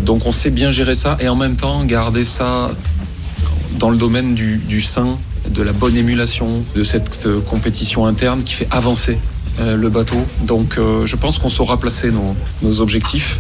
Donc 0.02 0.28
on 0.28 0.32
sait 0.32 0.52
bien 0.52 0.72
gérer 0.72 0.96
ça 0.96 1.18
et 1.20 1.28
en 1.30 1.36
même 1.36 1.56
temps 1.56 1.84
garder 1.86 2.26
ça 2.26 2.72
dans 3.80 3.90
le 3.90 3.98
domaine 3.98 4.36
du, 4.36 4.58
du 4.58 4.82
sein, 4.82 5.18
de 5.50 5.64
la 5.64 5.74
bonne 5.74 5.98
émulation, 5.98 6.64
de 6.76 6.84
cette 6.84 7.26
euh, 7.26 7.42
compétition 7.42 8.06
interne 8.06 8.44
qui 8.44 8.54
fait 8.54 8.68
avancer 8.72 9.18
le 9.60 9.88
bateau. 9.88 10.18
Donc 10.48 10.80
je 10.80 11.16
pense 11.16 11.38
qu'on 11.38 11.48
saura 11.48 11.80
placer 11.80 12.10
nos, 12.10 12.36
nos 12.64 12.82
objectifs 12.82 13.38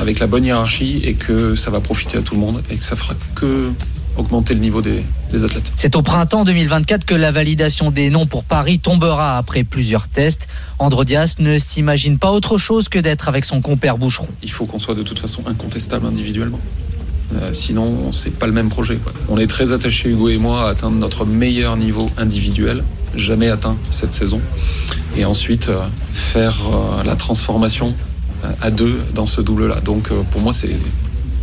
avec 0.00 0.20
la 0.20 0.28
bonne 0.28 0.44
hiérarchie 0.44 1.00
et 1.02 1.14
que 1.14 1.56
ça 1.56 1.72
va 1.72 1.80
profiter 1.80 2.16
à 2.16 2.22
tout 2.22 2.34
le 2.34 2.40
monde 2.40 2.62
et 2.70 2.76
que 2.76 2.84
ça 2.84 2.94
fera 2.94 3.14
que 3.34 3.72
augmenter 4.18 4.54
le 4.54 4.60
niveau 4.60 4.82
des, 4.82 5.02
des 5.30 5.44
athlètes. 5.44 5.72
C'est 5.76 5.96
au 5.96 6.02
printemps 6.02 6.44
2024 6.44 7.04
que 7.04 7.14
la 7.14 7.30
validation 7.30 7.90
des 7.90 8.10
noms 8.10 8.26
pour 8.26 8.44
Paris 8.44 8.78
tombera 8.78 9.38
après 9.38 9.64
plusieurs 9.64 10.08
tests. 10.08 10.48
Androdias 10.78 11.36
ne 11.38 11.58
s'imagine 11.58 12.18
pas 12.18 12.32
autre 12.32 12.58
chose 12.58 12.88
que 12.88 12.98
d'être 12.98 13.28
avec 13.28 13.44
son 13.44 13.60
compère 13.60 13.98
Boucheron. 13.98 14.28
Il 14.42 14.50
faut 14.50 14.66
qu'on 14.66 14.78
soit 14.78 14.94
de 14.94 15.02
toute 15.02 15.18
façon 15.18 15.42
incontestable 15.46 16.06
individuellement. 16.06 16.60
Euh, 17.34 17.52
sinon, 17.52 18.12
c'est 18.12 18.38
pas 18.38 18.46
le 18.46 18.52
même 18.52 18.68
projet. 18.70 18.96
Quoi. 18.96 19.12
On 19.28 19.38
est 19.38 19.46
très 19.46 19.72
attachés, 19.72 20.08
Hugo 20.08 20.28
et 20.28 20.38
moi, 20.38 20.66
à 20.66 20.70
atteindre 20.70 20.96
notre 20.96 21.26
meilleur 21.26 21.76
niveau 21.76 22.10
individuel, 22.16 22.82
jamais 23.14 23.48
atteint 23.48 23.76
cette 23.90 24.12
saison. 24.12 24.40
Et 25.16 25.24
ensuite, 25.24 25.68
euh, 25.68 25.86
faire 26.12 26.56
euh, 26.72 27.02
la 27.04 27.16
transformation 27.16 27.94
à 28.62 28.70
deux 28.70 29.00
dans 29.14 29.26
ce 29.26 29.40
double-là. 29.40 29.80
Donc, 29.80 30.10
pour 30.30 30.40
moi, 30.40 30.52
c'est 30.52 30.70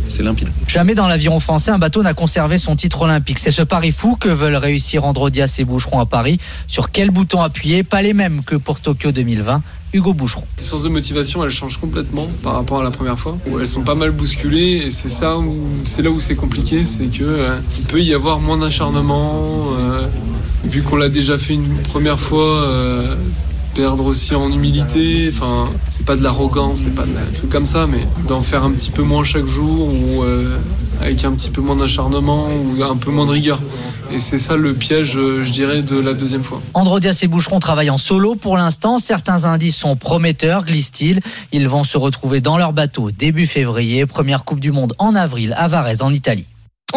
c'est 0.08 0.22
limpide. 0.22 0.48
Jamais 0.66 0.94
dans 0.94 1.08
l'aviron 1.08 1.40
français, 1.40 1.70
un 1.70 1.78
bateau 1.78 2.02
n'a 2.02 2.14
conservé 2.14 2.58
son 2.58 2.76
titre 2.76 3.02
olympique. 3.02 3.38
C'est 3.38 3.50
ce 3.50 3.62
pari 3.62 3.90
fou 3.90 4.16
que 4.16 4.28
veulent 4.28 4.56
réussir 4.56 5.04
Androdias 5.04 5.56
et 5.58 5.64
Boucheron 5.64 6.00
à 6.00 6.06
Paris. 6.06 6.38
Sur 6.66 6.90
quel 6.90 7.10
bouton 7.10 7.40
appuyer? 7.40 7.82
Pas 7.82 8.02
les 8.02 8.12
mêmes 8.12 8.42
que 8.44 8.56
pour 8.56 8.80
Tokyo 8.80 9.12
2020. 9.12 9.62
Hugo 9.92 10.12
Boucheron. 10.12 10.44
Les 10.58 10.62
sources 10.62 10.82
de 10.82 10.88
motivation, 10.88 11.44
elles 11.44 11.50
changent 11.50 11.78
complètement 11.78 12.26
par 12.42 12.54
rapport 12.54 12.80
à 12.80 12.84
la 12.84 12.90
première 12.90 13.18
fois, 13.18 13.38
où 13.46 13.58
elles 13.58 13.66
sont 13.66 13.82
pas 13.82 13.94
mal 13.94 14.10
bousculées, 14.10 14.82
et 14.86 14.90
c'est 14.90 15.08
ça, 15.08 15.38
où, 15.38 15.54
c'est 15.84 16.02
là 16.02 16.10
où 16.10 16.20
c'est 16.20 16.34
compliqué, 16.34 16.84
c'est 16.84 17.06
que 17.06 17.22
euh, 17.22 17.60
il 17.78 17.84
peut 17.84 18.02
y 18.02 18.12
avoir 18.12 18.40
moins 18.40 18.58
d'acharnement, 18.58 19.58
euh, 19.78 20.06
vu 20.64 20.82
qu'on 20.82 20.96
l'a 20.96 21.08
déjà 21.08 21.38
fait 21.38 21.54
une 21.54 21.78
première 21.78 22.18
fois. 22.18 22.64
Euh, 22.64 23.14
perdre 23.76 24.06
aussi 24.06 24.34
en 24.34 24.50
humilité. 24.50 25.30
Enfin, 25.30 25.68
c'est 25.90 26.06
pas 26.06 26.16
de 26.16 26.22
l'arrogance, 26.22 26.80
c'est 26.80 26.94
pas 26.94 27.04
de 27.04 27.10
un 27.10 27.32
truc 27.34 27.50
comme 27.50 27.66
ça, 27.66 27.86
mais 27.86 28.00
d'en 28.26 28.40
faire 28.40 28.64
un 28.64 28.70
petit 28.70 28.90
peu 28.90 29.02
moins 29.02 29.22
chaque 29.22 29.46
jour 29.46 29.88
ou 29.88 30.24
euh, 30.24 30.56
avec 31.02 31.22
un 31.24 31.32
petit 31.32 31.50
peu 31.50 31.60
moins 31.60 31.76
d'acharnement 31.76 32.48
ou 32.48 32.82
un 32.82 32.96
peu 32.96 33.10
moins 33.10 33.26
de 33.26 33.32
rigueur. 33.32 33.60
Et 34.10 34.18
c'est 34.18 34.38
ça 34.38 34.56
le 34.56 34.72
piège, 34.72 35.16
euh, 35.16 35.44
je 35.44 35.52
dirais, 35.52 35.82
de 35.82 35.98
la 35.98 36.14
deuxième 36.14 36.42
fois. 36.42 36.62
Androdias 36.72 37.18
et 37.22 37.26
Boucheron 37.26 37.60
travaillent 37.60 37.90
en 37.90 37.98
solo 37.98 38.34
pour 38.34 38.56
l'instant. 38.56 38.98
Certains 38.98 39.44
indices 39.44 39.76
sont 39.76 39.94
prometteurs, 39.96 40.64
glisse-t-il. 40.64 41.20
Ils 41.52 41.68
vont 41.68 41.84
se 41.84 41.98
retrouver 41.98 42.40
dans 42.40 42.56
leur 42.56 42.72
bateau 42.72 43.10
début 43.10 43.46
février. 43.46 44.06
Première 44.06 44.44
Coupe 44.44 44.60
du 44.60 44.72
Monde 44.72 44.94
en 44.98 45.14
avril 45.14 45.54
à 45.58 45.68
Varese 45.68 46.00
en 46.00 46.12
Italie. 46.12 46.46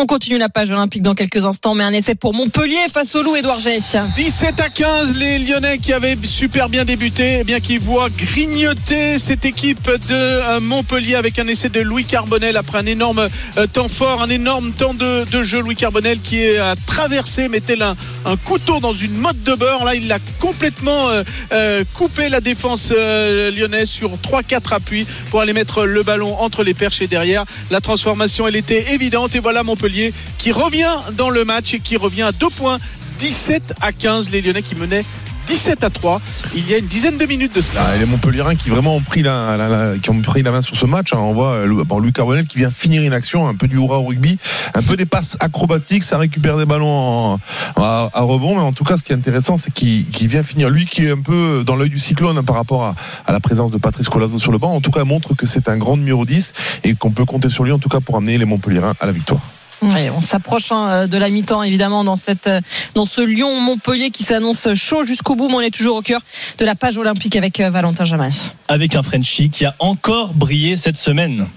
On 0.01 0.05
continue 0.05 0.37
la 0.37 0.47
page 0.47 0.71
olympique 0.71 1.01
dans 1.01 1.13
quelques 1.13 1.43
instants, 1.43 1.75
mais 1.75 1.83
un 1.83 1.91
essai 1.91 2.15
pour 2.15 2.33
Montpellier 2.33 2.77
face 2.89 3.15
au 3.15 3.21
Loup 3.21 3.35
Édouard 3.35 3.59
G. 3.59 3.79
17 4.15 4.59
à 4.61 4.69
15, 4.69 5.17
les 5.17 5.39
Lyonnais 5.39 5.77
qui 5.77 5.91
avaient 5.91 6.17
super 6.23 6.69
bien 6.69 6.85
débuté, 6.85 7.39
eh 7.41 7.43
bien 7.43 7.59
qui 7.59 7.77
voient 7.77 8.07
grignoter 8.09 9.19
cette 9.19 9.43
équipe 9.43 9.87
de 9.87 10.13
euh, 10.13 10.61
Montpellier 10.61 11.15
avec 11.15 11.37
un 11.37 11.47
essai 11.49 11.67
de 11.67 11.81
Louis 11.81 12.05
Carbonel 12.05 12.55
après 12.55 12.77
un 12.77 12.85
énorme 12.85 13.27
euh, 13.57 13.67
temps 13.67 13.89
fort, 13.89 14.21
un 14.21 14.29
énorme 14.29 14.71
temps 14.71 14.93
de, 14.93 15.25
jeu. 15.43 15.59
Louis 15.59 15.75
Carbonel 15.75 16.21
qui 16.21 16.47
a 16.57 16.75
traversé, 16.85 17.49
tel 17.67 17.81
un, 17.81 17.97
couteau 18.45 18.79
dans 18.79 18.93
une 18.93 19.15
motte 19.15 19.43
de 19.43 19.53
beurre. 19.53 19.83
Là, 19.83 19.95
il 19.95 20.07
l'a 20.07 20.19
complètement 20.39 21.09
euh, 21.51 21.83
coupé 21.93 22.29
la 22.29 22.39
défense 22.39 22.91
lyonnaise 22.91 23.89
sur 23.89 24.11
3-4 24.11 24.75
appuis 24.75 25.05
pour 25.29 25.41
aller 25.41 25.51
mettre 25.51 25.83
le 25.83 26.03
ballon 26.03 26.39
entre 26.39 26.63
les 26.63 26.73
perches 26.73 27.01
et 27.01 27.07
derrière. 27.07 27.43
La 27.69 27.81
transformation, 27.81 28.47
elle 28.47 28.55
était 28.55 28.93
évidente 28.93 29.35
et 29.35 29.39
voilà 29.39 29.63
Montpellier 29.63 29.88
qui 30.37 30.51
revient 30.51 30.95
dans 31.13 31.29
le 31.29 31.45
match 31.45 31.73
et 31.73 31.79
qui 31.79 31.97
revient 31.97 32.23
à 32.23 32.31
deux 32.31 32.49
points 32.49 32.79
17 33.19 33.73
à 33.81 33.91
15 33.91 34.31
les 34.31 34.41
Lyonnais 34.41 34.61
qui 34.61 34.75
menaient 34.75 35.03
17 35.49 35.83
à 35.83 35.89
3 35.89 36.21
il 36.55 36.69
y 36.69 36.75
a 36.75 36.77
une 36.77 36.85
dizaine 36.85 37.17
de 37.17 37.25
minutes 37.25 37.55
de 37.55 37.61
cela. 37.61 37.81
Ah, 37.83 37.97
les 37.97 38.05
Montpellierins 38.05 38.55
qui 38.55 38.69
vraiment 38.69 38.95
ont 38.95 39.01
pris 39.01 39.23
la, 39.23 39.95
qui 40.01 40.11
ont 40.11 40.21
pris 40.21 40.43
la 40.43 40.51
main 40.51 40.61
sur 40.61 40.77
ce 40.77 40.85
match. 40.85 41.11
hein. 41.11 41.17
On 41.17 41.33
voit 41.33 41.53
euh, 41.53 41.83
bon, 41.85 41.99
Louis 41.99 42.13
Carbonel 42.13 42.45
qui 42.45 42.59
vient 42.59 42.69
finir 42.69 43.01
une 43.01 43.13
action, 43.13 43.47
un 43.47 43.55
peu 43.55 43.67
du 43.67 43.77
hurrah 43.77 43.97
au 43.97 44.05
rugby, 44.05 44.37
un 44.75 44.83
peu 44.83 44.95
des 44.95 45.07
passes 45.07 45.37
acrobatiques, 45.39 46.03
ça 46.03 46.19
récupère 46.19 46.57
des 46.57 46.65
ballons 46.65 47.39
à, 47.75 48.09
rebond. 48.13 48.55
Mais 48.55 48.61
en 48.61 48.73
tout 48.73 48.83
cas, 48.83 48.95
ce 48.97 49.03
qui 49.03 49.11
est 49.11 49.15
intéressant, 49.15 49.57
c'est 49.57 49.73
qu'il 49.73 50.05
vient 50.27 50.43
finir. 50.43 50.69
Lui 50.69 50.85
qui 50.85 51.05
est 51.05 51.11
un 51.11 51.21
peu 51.21 51.63
dans 51.65 51.75
l'œil 51.75 51.89
du 51.89 51.99
cyclone 51.99 52.43
par 52.45 52.55
rapport 52.55 52.83
à, 52.83 53.31
la 53.31 53.39
présence 53.39 53.71
de 53.71 53.77
Patrice 53.77 54.07
Colazo 54.07 54.39
sur 54.39 54.51
le 54.51 54.59
banc, 54.59 54.73
en 54.75 54.81
tout 54.81 54.91
cas 54.91 55.03
montre 55.03 55.33
que 55.33 55.47
c'est 55.47 55.67
un 55.67 55.77
grand 55.77 55.97
numéro 55.97 56.25
10 56.25 56.53
et 56.83 56.93
qu'on 56.93 57.11
peut 57.11 57.25
compter 57.25 57.49
sur 57.49 57.63
lui 57.63 57.71
en 57.71 57.79
tout 57.79 57.89
cas 57.89 58.01
pour 58.01 58.17
amener 58.17 58.37
les 58.37 58.45
Montpellierins 58.45 58.93
à 58.99 59.05
la 59.07 59.11
victoire. 59.11 59.41
Ouais, 59.81 60.09
on 60.09 60.21
s'approche 60.21 60.71
hein, 60.71 61.07
de 61.07 61.17
la 61.17 61.29
mi-temps 61.29 61.63
évidemment 61.63 62.03
dans 62.03 62.15
cette 62.15 62.47
euh, 62.47 62.61
dans 62.95 63.05
ce 63.05 63.21
Lyon 63.21 63.59
Montpellier 63.61 64.09
qui 64.09 64.23
s'annonce 64.23 64.73
chaud 64.73 65.03
jusqu'au 65.03 65.35
bout 65.35 65.47
mais 65.47 65.55
on 65.55 65.61
est 65.61 65.71
toujours 65.71 65.97
au 65.97 66.01
cœur 66.01 66.21
de 66.57 66.65
la 66.65 66.75
page 66.75 66.97
olympique 66.97 67.35
avec 67.35 67.59
euh, 67.59 67.69
Valentin 67.69 68.05
Jamas. 68.05 68.51
Avec 68.67 68.95
un 68.95 69.03
Frenchie 69.03 69.49
qui 69.49 69.65
a 69.65 69.75
encore 69.79 70.33
brillé 70.33 70.75
cette 70.75 70.97
semaine. 70.97 71.47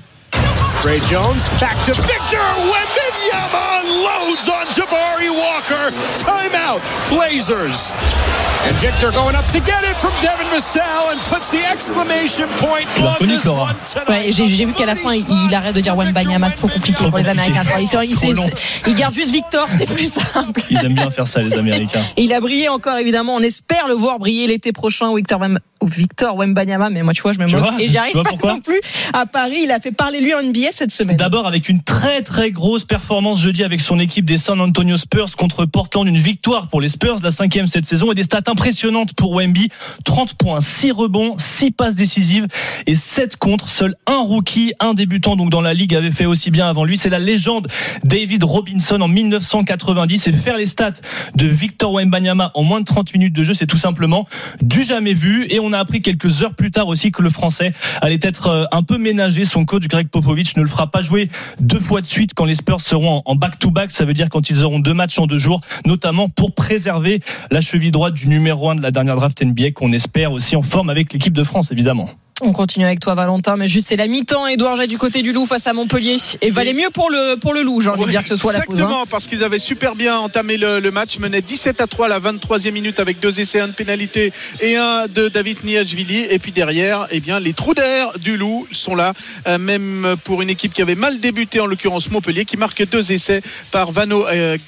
Ray 0.85 1.01
Jones 1.11 1.39
back 1.61 1.77
to 1.87 1.93
Victor 1.93 2.41
Wembanyama 2.59 3.83
unloads 3.83 4.49
on 4.49 4.92
Jabari 5.23 5.31
Walker. 5.31 5.91
Timeout, 6.17 6.81
Blazers. 7.09 7.93
And 8.65 8.75
Victor 8.77 9.11
going 9.11 9.35
up 9.35 9.45
to 9.47 9.61
get 9.61 9.83
it 9.83 9.97
from 9.97 10.13
Devin 10.23 10.47
Vassell 10.47 11.11
and 11.11 11.21
puts 11.23 11.51
the 11.51 11.65
exclamation 11.65 12.49
point 12.59 12.87
on 13.01 13.27
this 13.27 13.47
one. 13.47 13.75
Ouais, 14.09 14.31
j'ai 14.31 14.47
j'ai 14.47 14.65
vu 14.65 14.73
qu'à 14.73 14.87
la 14.87 14.95
fin 14.95 15.15
il, 15.15 15.25
il 15.49 15.55
arrête 15.55 15.75
de 15.75 15.81
dire 15.81 15.97
Wembanyama 15.97 16.49
c'est 16.51 16.57
trop 16.57 16.69
compliqué 16.69 16.93
Trop 16.93 17.11
pour 17.11 17.19
les. 17.19 17.29
Américains. 17.29 17.63
Il, 18.87 18.95
garde 18.95 19.15
juste 19.15 19.33
Victor, 19.33 19.67
c'est 19.79 19.93
plus 19.93 20.13
simple. 20.13 20.61
Ils 20.71 20.85
aiment 20.85 20.95
bien 20.95 21.11
faire 21.11 21.27
ça, 21.27 21.43
les 21.43 21.55
Américains. 21.55 22.03
Et 22.17 22.23
il 22.23 22.33
a 22.33 22.41
brillé 22.41 22.69
encore 22.69 22.97
évidemment. 22.99 23.35
On 23.35 23.41
espère 23.41 23.89
le 23.89 23.95
voir 23.95 24.19
briller 24.19 24.47
l'été 24.47 24.73
prochain, 24.73 25.15
Victor, 25.15 25.41
Victor 25.83 26.37
Wembanyama. 26.37 26.91
Mais 26.91 27.03
moi 27.03 27.15
tu 27.15 27.23
vois 27.23 27.33
je 27.33 27.39
me 27.41 27.47
moque 27.47 27.61
vois 27.61 27.81
et 27.81 27.89
j'y 27.89 27.99
arrive 27.99 28.15
pas 28.15 28.25
pourquoi 28.25 28.55
non 28.55 28.61
plus. 28.61 28.81
À 29.13 29.27
Paris 29.27 29.63
il 29.65 29.73
a 29.73 29.81
fait 29.81 29.93
parler 29.93 30.21
lui 30.21 30.35
en 30.35 30.43
NBA 30.43 30.69
cette 30.71 30.93
semaine. 30.93 31.17
D'abord 31.17 31.47
avec 31.47 31.69
une 31.69 31.83
très 31.83 32.23
très 32.23 32.53
grosse 32.53 32.85
performance 32.85 33.41
jeudi 33.41 33.65
avec 33.65 33.81
son 33.81 33.99
équipe 33.99 34.25
des 34.25 34.39
San 34.39 34.61
Antonio 34.61 34.97
Spurs 34.97 35.12
contre 35.37 35.67
Portland, 35.67 36.09
une 36.09 36.17
victoire 36.17 36.69
pour 36.69 36.81
les 36.81 36.89
Spurs, 36.89 37.19
la 37.23 37.31
cinquième 37.31 37.67
cette 37.67 37.85
saison 37.85 38.11
et 38.11 38.15
des 38.15 38.23
stats 38.23 38.41
impressionnantes 38.47 39.13
pour 39.13 39.35
Wemby, 39.35 39.69
30 40.05 40.35
points, 40.35 40.61
6 40.61 40.91
rebonds, 40.93 41.35
6 41.37 41.71
passes 41.73 41.95
décisives 41.95 42.47
et 42.87 42.95
7 42.95 43.37
contre. 43.37 43.69
Seul 43.69 43.95
un 44.07 44.21
rookie, 44.21 44.73
un 44.81 44.95
débutant 44.95 45.37
donc 45.37 45.51
dans 45.51 45.61
la 45.61 45.75
ligue 45.75 45.95
avait 45.95 46.11
fait 46.11 46.25
aussi 46.25 46.51
bien 46.51 46.67
avant 46.67 46.85
lui. 46.85 46.97
C'est 46.97 47.11
la 47.11 47.19
légende 47.19 47.69
David 48.05 48.43
Robinson 48.43 49.01
en 49.01 49.09
1990 49.09 50.29
et 50.29 50.33
faire 50.33 50.57
les 50.57 50.67
stats 50.67 50.93
de 51.37 51.47
Victor 51.47 51.93
Wembanyama 51.93 52.51
en 52.55 52.63
moins 52.63 52.81
de 52.81 52.87
30 52.87 53.13
minutes 53.13 53.35
de 53.35 53.43
jeu, 53.43 53.53
c'est 53.55 53.67
tout 53.67 53.77
simplement 53.77 54.27
du 54.63 54.83
jamais 54.83 55.15
vu 55.15 55.47
et 55.51 55.61
on 55.61 55.73
a 55.75 55.79
appris 55.79 56.01
quelques 56.01 56.43
heures 56.43 56.55
plus 56.55 56.71
tard 56.71 56.89
aussi 56.89 57.13
que 57.13 57.21
le 57.23 57.31
français 57.31 57.75
allait 58.01 58.19
être 58.23 58.49
euh, 58.49 58.65
un 58.73 58.83
peu 58.83 58.97
ménagé. 58.97 59.45
Son 59.45 59.65
coach 59.67 59.89
Greg 59.89 60.09
Popovich 60.09 60.57
ne 60.57 60.63
le 60.63 60.69
fera 60.69 60.91
pas 60.91 61.03
jouer 61.03 61.29
deux 61.61 61.81
fois 61.81 62.01
de 62.01 62.07
suite 62.07 62.33
quand 62.35 62.47
les 62.47 62.55
Spurs 62.55 62.81
seront 62.81 63.23
en- 63.27 63.35
back-to-back. 63.35 63.91
Ça 63.91 64.05
veut 64.05 64.15
dire 64.15 64.29
quand 64.31 64.49
ils 64.49 64.65
auront 64.65 64.79
deux 64.79 64.95
matchs 64.95 65.02
en 65.19 65.27
deux 65.27 65.39
jours, 65.39 65.61
notamment 65.87 66.29
pour 66.29 66.55
préserver 66.55 67.21
la 67.51 67.61
cheville 67.61 67.91
droite 67.91 68.15
du 68.15 68.29
numéro 68.29 68.71
un 68.71 68.75
de 68.75 68.83
la 68.83 68.91
dernière 68.91 69.17
draft 69.17 69.43
NBA 69.43 69.73
qu'on 69.73 69.93
espère 69.93 70.33
aussi 70.33 70.57
en 70.57 70.63
forme 70.63 70.91
avec 70.91 71.13
l'équipe 71.13 71.33
de 71.33 71.45
France, 71.45 71.73
évidemment. 71.73 72.09
On 72.45 72.53
continue 72.53 72.85
avec 72.85 72.99
toi 72.99 73.15
Valentin, 73.15 73.57
mais 73.57 73.69
juste 73.69 73.87
c'est 73.91 73.95
la 73.97 74.09
mi-temps. 74.09 74.49
Edouard 74.49 74.75
Jet 74.75 74.89
du 74.89 74.99
côté 74.99 75.23
du 75.23 75.33
Loup 75.33 75.47
face 75.47 75.69
à 75.69 75.73
Montpellier. 75.73 76.17
Et 76.41 76.51
valait 76.51 76.73
mieux 76.75 76.91
pour 76.93 77.09
le 77.09 77.37
pour 77.37 77.55
le 77.55 77.63
Loup, 77.63 77.81
j'ai 77.81 77.89
envie 77.89 78.05
de 78.05 78.11
dire 78.11 78.25
que 78.25 78.31
ce 78.31 78.35
soit 78.35 78.53
la 78.53 78.63
pause. 78.63 78.81
hein. 78.81 78.83
Exactement, 78.83 79.07
parce 79.07 79.29
qu'ils 79.29 79.45
avaient 79.45 79.61
super 79.61 79.95
bien 79.95 80.19
entamé 80.19 80.57
le, 80.57 80.81
le 80.81 80.91
match, 80.91 81.21
menaient 81.21 81.41
17 81.41 81.81
à 81.81 81.87
3 81.87 82.07
à 82.07 82.09
la 82.09 82.19
23e 82.19 82.73
minute 82.73 82.99
avec 82.99 83.21
deux 83.21 83.39
essais, 83.39 83.61
un 83.61 83.69
de 83.69 83.73
pénalité 83.73 84.33
et 84.61 84.75
un 84.77 85.07
de 85.07 85.29
David 85.29 85.63
Niashvili. 85.65 86.27
Et 86.31 86.41
puis 86.41 86.51
derrière, 86.51 87.07
eh 87.13 87.21
bien, 87.21 87.39
les 87.39 87.53
trous 87.53 87.75
d'air 87.75 88.09
du 88.19 88.37
Loup 88.37 88.67
sont 88.73 88.97
là, 88.97 89.13
euh, 89.47 89.59
même 89.59 90.17
pour 90.25 90.43
une 90.43 90.51
équipe 90.51 90.73
qui 90.73 90.83
avait 90.83 90.97
mal 90.97 91.21
débuté, 91.21 91.61
en 91.61 91.67
l'occurrence 91.67 92.11
Montpellier, 92.11 92.45
qui 92.45 92.57
marque 92.57 92.85
deux 92.91 93.13
essais 93.13 93.41
par 93.71 93.93
Vano 93.93 94.27
euh. 94.27 94.59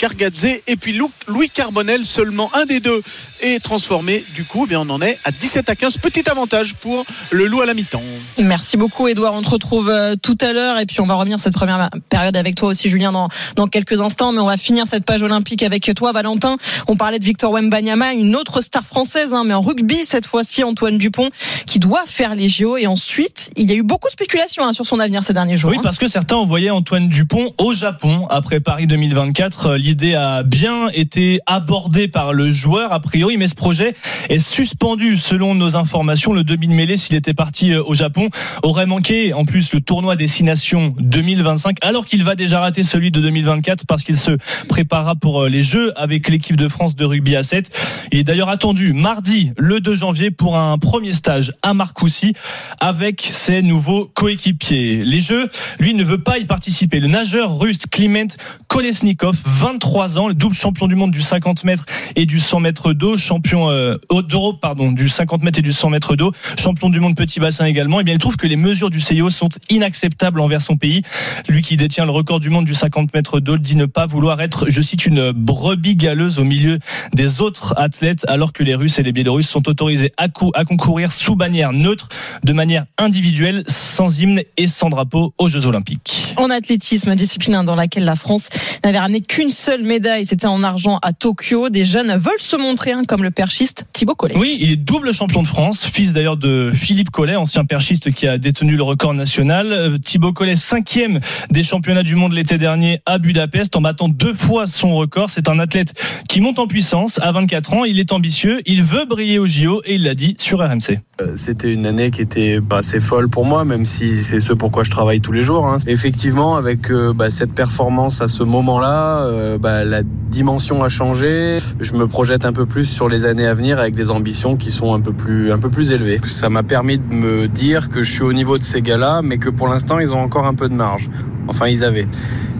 Et 0.68 0.76
puis 0.76 0.92
Lou- 0.92 1.10
Louis 1.26 1.50
Carbonel, 1.50 2.04
seulement 2.04 2.54
un 2.54 2.66
des 2.66 2.78
deux 2.78 3.02
est 3.40 3.58
transformé. 3.60 4.24
Du 4.36 4.44
coup, 4.44 4.62
eh 4.66 4.68
bien, 4.68 4.80
on 4.82 4.90
en 4.90 5.02
est 5.02 5.18
à 5.24 5.32
17 5.32 5.68
à 5.70 5.74
15. 5.74 5.98
Petit 5.98 6.30
avantage 6.30 6.74
pour 6.76 7.04
le 7.32 7.46
Loup 7.46 7.62
à 7.64 7.66
la 7.66 7.74
mi-temps. 7.74 8.02
Merci 8.38 8.76
beaucoup 8.76 9.08
Edouard, 9.08 9.34
on 9.34 9.42
te 9.42 9.48
retrouve 9.48 9.88
euh, 9.88 10.16
tout 10.20 10.36
à 10.40 10.52
l'heure 10.52 10.78
et 10.78 10.86
puis 10.86 11.00
on 11.00 11.06
va 11.06 11.14
revenir 11.14 11.38
cette 11.38 11.54
première 11.54 11.88
période 12.10 12.36
avec 12.36 12.54
toi 12.54 12.68
aussi 12.68 12.88
Julien 12.88 13.10
dans, 13.10 13.28
dans 13.56 13.66
quelques 13.68 14.00
instants 14.00 14.32
mais 14.32 14.40
on 14.40 14.46
va 14.46 14.56
finir 14.56 14.86
cette 14.86 15.04
page 15.04 15.22
olympique 15.22 15.62
avec 15.62 15.90
toi 15.96 16.12
Valentin. 16.12 16.56
On 16.88 16.96
parlait 16.96 17.18
de 17.18 17.24
Victor 17.24 17.52
Wembanyama, 17.52 18.12
une 18.12 18.36
autre 18.36 18.60
star 18.60 18.84
française 18.84 19.32
hein, 19.32 19.44
mais 19.46 19.54
en 19.54 19.62
rugby 19.62 20.04
cette 20.04 20.26
fois-ci 20.26 20.62
Antoine 20.62 20.98
Dupont 20.98 21.30
qui 21.66 21.78
doit 21.78 22.04
faire 22.06 22.34
les 22.34 22.48
JO 22.48 22.76
et 22.76 22.86
ensuite 22.86 23.50
il 23.56 23.70
y 23.70 23.72
a 23.72 23.76
eu 23.76 23.82
beaucoup 23.82 24.08
de 24.08 24.12
spéculations 24.12 24.64
hein, 24.64 24.72
sur 24.74 24.84
son 24.84 25.00
avenir 25.00 25.24
ces 25.24 25.32
derniers 25.32 25.56
jours. 25.56 25.70
Oui, 25.70 25.78
hein. 25.78 25.82
parce 25.82 25.98
que 25.98 26.06
certains 26.06 26.36
envoyaient 26.36 26.70
Antoine 26.70 27.08
Dupont 27.08 27.52
au 27.56 27.72
Japon 27.72 28.26
après 28.28 28.60
Paris 28.60 28.86
2024. 28.86 29.66
Euh, 29.66 29.78
L'idée 29.78 30.14
a 30.14 30.42
bien 30.42 30.88
été 30.92 31.40
abordée 31.46 32.08
par 32.08 32.32
le 32.34 32.50
joueur 32.50 32.92
a 32.92 33.00
priori, 33.00 33.36
mais 33.38 33.48
ce 33.48 33.54
projet 33.54 33.94
est 34.28 34.38
suspendu 34.38 35.16
selon 35.16 35.54
nos 35.54 35.76
informations. 35.76 36.32
Le 36.32 36.44
demi-mêlée, 36.44 36.96
s'il 36.96 37.16
était 37.16 37.34
parti 37.34 37.53
euh, 37.62 37.82
au 37.84 37.94
Japon, 37.94 38.28
aurait 38.62 38.86
manqué 38.86 39.32
en 39.32 39.44
plus 39.44 39.72
le 39.72 39.80
tournoi 39.80 40.16
Destination 40.16 40.94
2025, 40.98 41.78
alors 41.80 42.06
qu'il 42.06 42.24
va 42.24 42.34
déjà 42.34 42.60
rater 42.60 42.82
celui 42.82 43.10
de 43.10 43.20
2024 43.20 43.86
parce 43.86 44.02
qu'il 44.02 44.16
se 44.16 44.32
préparera 44.68 45.14
pour 45.14 45.42
euh, 45.42 45.48
les 45.48 45.62
Jeux 45.62 45.92
avec 45.96 46.28
l'équipe 46.28 46.56
de 46.56 46.68
France 46.68 46.96
de 46.96 47.04
rugby 47.04 47.36
à 47.36 47.42
7. 47.42 47.70
Il 48.12 48.18
est 48.18 48.24
d'ailleurs 48.24 48.48
attendu 48.48 48.92
mardi, 48.92 49.52
le 49.56 49.80
2 49.80 49.94
janvier, 49.94 50.30
pour 50.30 50.56
un 50.56 50.78
premier 50.78 51.12
stage 51.12 51.52
à 51.62 51.74
Marcoussis 51.74 52.34
avec 52.80 53.22
ses 53.22 53.62
nouveaux 53.62 54.06
coéquipiers. 54.06 55.02
Les 55.04 55.20
Jeux, 55.20 55.48
lui, 55.78 55.94
ne 55.94 56.04
veut 56.04 56.22
pas 56.22 56.38
y 56.38 56.44
participer. 56.44 57.00
Le 57.00 57.08
nageur 57.08 57.58
russe 57.58 57.86
Kliment 57.90 58.28
Kolesnikov, 58.68 59.38
23 59.44 60.18
ans, 60.18 60.28
le 60.28 60.34
double 60.34 60.54
champion 60.54 60.88
du 60.88 60.94
monde 60.94 61.10
du 61.10 61.22
50 61.22 61.64
mètres 61.64 61.86
et 62.16 62.26
du 62.26 62.40
100 62.40 62.60
mètres 62.60 62.92
d'eau, 62.92 63.16
champion 63.16 63.70
euh, 63.70 63.96
d'Europe, 64.28 64.58
pardon, 64.60 64.92
du 64.92 65.08
50 65.08 65.42
mètres 65.42 65.58
et 65.58 65.62
du 65.62 65.72
100 65.72 65.90
mètres 65.90 66.16
d'eau, 66.16 66.32
champion 66.58 66.90
du 66.90 67.00
monde 67.00 67.16
petit 67.16 67.33
bassin 67.40 67.64
également. 67.66 68.00
Eh 68.00 68.04
bien, 68.04 68.14
il 68.14 68.18
trouve 68.18 68.36
que 68.36 68.46
les 68.46 68.56
mesures 68.56 68.90
du 68.90 69.00
CIO 69.00 69.30
sont 69.30 69.48
inacceptables 69.70 70.40
envers 70.40 70.62
son 70.62 70.76
pays. 70.76 71.02
Lui 71.48 71.62
qui 71.62 71.76
détient 71.76 72.04
le 72.04 72.10
record 72.10 72.40
du 72.40 72.50
monde 72.50 72.64
du 72.64 72.74
50 72.74 73.12
mètres 73.14 73.40
d'eau 73.40 73.58
dit 73.58 73.76
ne 73.76 73.86
pas 73.86 74.06
vouloir 74.06 74.40
être, 74.40 74.66
je 74.68 74.82
cite, 74.82 75.06
une 75.06 75.32
brebis 75.32 75.96
galeuse 75.96 76.38
au 76.38 76.44
milieu 76.44 76.78
des 77.12 77.40
autres 77.40 77.74
athlètes, 77.76 78.24
alors 78.28 78.52
que 78.52 78.62
les 78.62 78.74
Russes 78.74 78.98
et 78.98 79.02
les 79.02 79.12
Biélorusses 79.12 79.48
sont 79.48 79.68
autorisés 79.68 80.12
à, 80.16 80.28
cou- 80.28 80.52
à 80.54 80.64
concourir 80.64 81.12
sous 81.12 81.36
bannière 81.36 81.72
neutre, 81.72 82.08
de 82.44 82.52
manière 82.52 82.84
individuelle, 82.98 83.64
sans 83.66 84.18
hymne 84.20 84.42
et 84.56 84.66
sans 84.66 84.88
drapeau 84.88 85.34
aux 85.38 85.48
Jeux 85.48 85.66
Olympiques. 85.66 86.34
En 86.36 86.50
athlétisme, 86.50 87.14
discipline 87.14 87.62
dans 87.64 87.74
laquelle 87.74 88.04
la 88.04 88.16
France 88.16 88.48
n'avait 88.84 88.98
ramené 88.98 89.20
qu'une 89.20 89.50
seule 89.50 89.82
médaille, 89.82 90.24
c'était 90.26 90.46
en 90.46 90.62
argent 90.62 90.98
à 91.02 91.12
Tokyo. 91.12 91.68
Des 91.68 91.84
jeunes 91.84 92.12
veulent 92.16 92.32
se 92.38 92.56
montrer, 92.56 92.92
hein, 92.92 93.02
comme 93.06 93.22
le 93.22 93.30
perchiste 93.30 93.86
Thibaut 93.92 94.14
Collet. 94.14 94.34
Oui, 94.36 94.56
il 94.60 94.70
est 94.70 94.76
double 94.76 95.12
champion 95.14 95.42
de 95.42 95.46
France, 95.48 95.86
fils 95.86 96.12
d'ailleurs 96.12 96.36
de 96.36 96.70
Philippe 96.74 97.10
Collet, 97.10 97.23
ancien 97.32 97.64
perchiste 97.64 98.12
qui 98.12 98.26
a 98.28 98.36
détenu 98.38 98.76
le 98.76 98.82
record 98.82 99.14
national. 99.14 99.72
Euh, 99.72 99.98
Thibaut 99.98 100.32
Collet, 100.32 100.54
cinquième 100.54 101.20
des 101.50 101.62
championnats 101.62 102.02
du 102.02 102.14
monde 102.14 102.32
l'été 102.34 102.58
dernier 102.58 103.00
à 103.06 103.18
Budapest, 103.18 103.74
en 103.76 103.80
battant 103.80 104.08
deux 104.08 104.34
fois 104.34 104.66
son 104.66 104.94
record. 104.94 105.30
C'est 105.30 105.48
un 105.48 105.58
athlète 105.58 105.94
qui 106.28 106.40
monte 106.40 106.58
en 106.58 106.66
puissance 106.66 107.18
à 107.22 107.32
24 107.32 107.74
ans. 107.74 107.84
Il 107.84 107.98
est 107.98 108.12
ambitieux, 108.12 108.60
il 108.66 108.82
veut 108.82 109.06
briller 109.06 109.38
au 109.38 109.46
JO 109.46 109.80
et 109.84 109.94
il 109.94 110.02
l'a 110.04 110.14
dit 110.14 110.36
sur 110.38 110.58
RMC. 110.60 111.00
Euh, 111.20 111.32
C'était 111.36 111.72
une 111.72 111.86
année 111.86 112.10
qui 112.10 112.20
était 112.20 112.60
bah, 112.60 112.78
assez 112.78 113.00
folle 113.00 113.28
pour 113.28 113.44
moi, 113.46 113.64
même 113.64 113.86
si 113.86 114.16
c'est 114.16 114.40
ce 114.40 114.52
pourquoi 114.52 114.84
je 114.84 114.90
travaille 114.90 115.20
tous 115.20 115.32
les 115.32 115.42
jours. 115.42 115.66
hein. 115.66 115.78
Effectivement, 115.86 116.56
avec 116.56 116.90
euh, 116.90 117.12
bah, 117.14 117.30
cette 117.30 117.54
performance 117.54 118.20
à 118.20 118.28
ce 118.28 118.42
moment-là, 118.42 119.26
bah, 119.58 119.84
la 119.84 120.02
dimension 120.02 120.82
a 120.82 120.88
changé. 120.88 121.58
Je 121.80 121.92
me 121.94 122.06
projette 122.06 122.44
un 122.44 122.52
peu 122.52 122.66
plus 122.66 122.84
sur 122.84 123.08
les 123.08 123.24
années 123.24 123.46
à 123.46 123.54
venir 123.54 123.78
avec 123.78 123.94
des 123.94 124.10
ambitions 124.10 124.56
qui 124.56 124.70
sont 124.70 124.92
un 124.92 125.00
peu 125.00 125.12
plus, 125.12 125.52
un 125.52 125.58
peu 125.58 125.70
plus 125.70 125.92
élevées. 125.92 126.20
Ça 126.26 126.48
m'a 126.50 126.62
permis 126.62 126.98
de 126.98 127.13
me 127.14 127.48
dire 127.48 127.88
que 127.88 128.02
je 128.02 128.12
suis 128.12 128.22
au 128.22 128.32
niveau 128.32 128.58
de 128.58 128.62
ces 128.62 128.82
gars-là, 128.82 129.22
mais 129.22 129.38
que 129.38 129.48
pour 129.48 129.68
l'instant, 129.68 129.98
ils 129.98 130.12
ont 130.12 130.20
encore 130.20 130.46
un 130.46 130.54
peu 130.54 130.68
de 130.68 130.74
marge. 130.74 131.08
Enfin, 131.48 131.68
ils 131.68 131.84
avaient. 131.84 132.06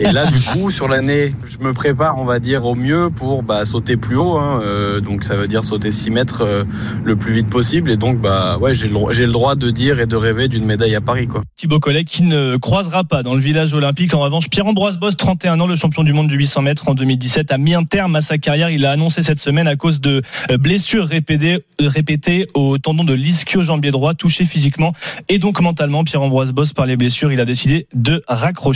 Et 0.01 0.11
là, 0.11 0.27
du 0.27 0.41
coup, 0.41 0.71
sur 0.71 0.89
l'année, 0.89 1.33
je 1.47 1.59
me 1.65 1.73
prépare, 1.73 2.19
on 2.19 2.25
va 2.25 2.41
dire, 2.41 2.65
au 2.65 2.75
mieux 2.75 3.11
pour 3.15 3.43
bah, 3.45 3.65
sauter 3.65 3.97
plus 3.97 4.17
haut. 4.17 4.37
hein. 4.39 4.61
Euh, 4.65 5.01
donc, 5.01 5.23
ça 5.25 5.37
veut 5.37 5.47
dire 5.47 5.63
sauter 5.65 5.91
6 5.93 6.11
mètres 6.11 6.43
euh, 6.45 6.65
le 7.05 7.15
plus 7.17 7.33
vite 7.33 7.49
possible. 7.49 7.91
Et 7.91 7.97
donc, 7.97 8.21
bah, 8.21 8.59
ouais, 8.59 8.75
j'ai 8.75 8.89
le, 8.89 9.33
droit- 9.33 9.55
de 9.55 9.71
dire 9.71 10.01
et 10.01 10.07
de 10.07 10.17
rêver 10.17 10.49
d'une 10.49 10.65
médaille 10.65 10.97
à 10.97 11.01
Paris, 11.01 11.29
quoi. 11.29 11.43
Thibaut 11.57 11.79
Collet 11.79 12.05
qui 12.05 12.25
ne 12.25 12.57
croisera 12.57 13.05
pas 13.05 13.23
dans 13.23 13.35
le 13.35 13.41
village 13.41 13.73
olympique. 13.73 14.13
En 14.15 14.21
revanche, 14.21 14.51
Pierre-Ambroise 14.51 14.99
Boss, 14.99 15.17
31 15.17 15.61
ans, 15.61 15.67
le 15.69 15.77
champion 15.77 16.03
du 16.03 16.13
monde 16.13 16.27
du 16.29 16.37
800 16.37 16.63
mètres 16.63 16.89
en 16.89 16.95
2017, 16.95 17.53
a 17.53 17.59
mis 17.59 17.75
un 17.75 17.85
terme 17.85 18.17
à 18.17 18.21
sa 18.21 18.37
carrière. 18.37 18.71
Il 18.71 18.85
a 18.85 18.91
annoncé 18.91 19.23
cette 19.23 19.39
semaine 19.39 19.69
à 19.69 19.77
cause 19.77 20.01
de 20.01 20.23
euh, 20.51 20.59
blessures 20.59 21.07
répétées, 21.07 21.61
répétées 21.79 22.49
au 22.55 22.79
tendon 22.79 23.05
de 23.05 23.15
l'ischio-jambier 23.15 23.93
droit, 23.93 24.15
touché 24.15 24.45
physiquement 24.45 24.93
et 25.29 25.39
donc 25.39 25.61
mentalement. 25.61 26.03
Pierre-Ambroise 26.03 26.53
Boss, 26.53 26.73
par 26.73 26.87
les 26.87 26.97
blessures, 26.97 27.33
il 27.33 27.41
a 27.41 27.45
décidé 27.45 27.87
de 27.95 28.23
raccrocher. 28.27 28.74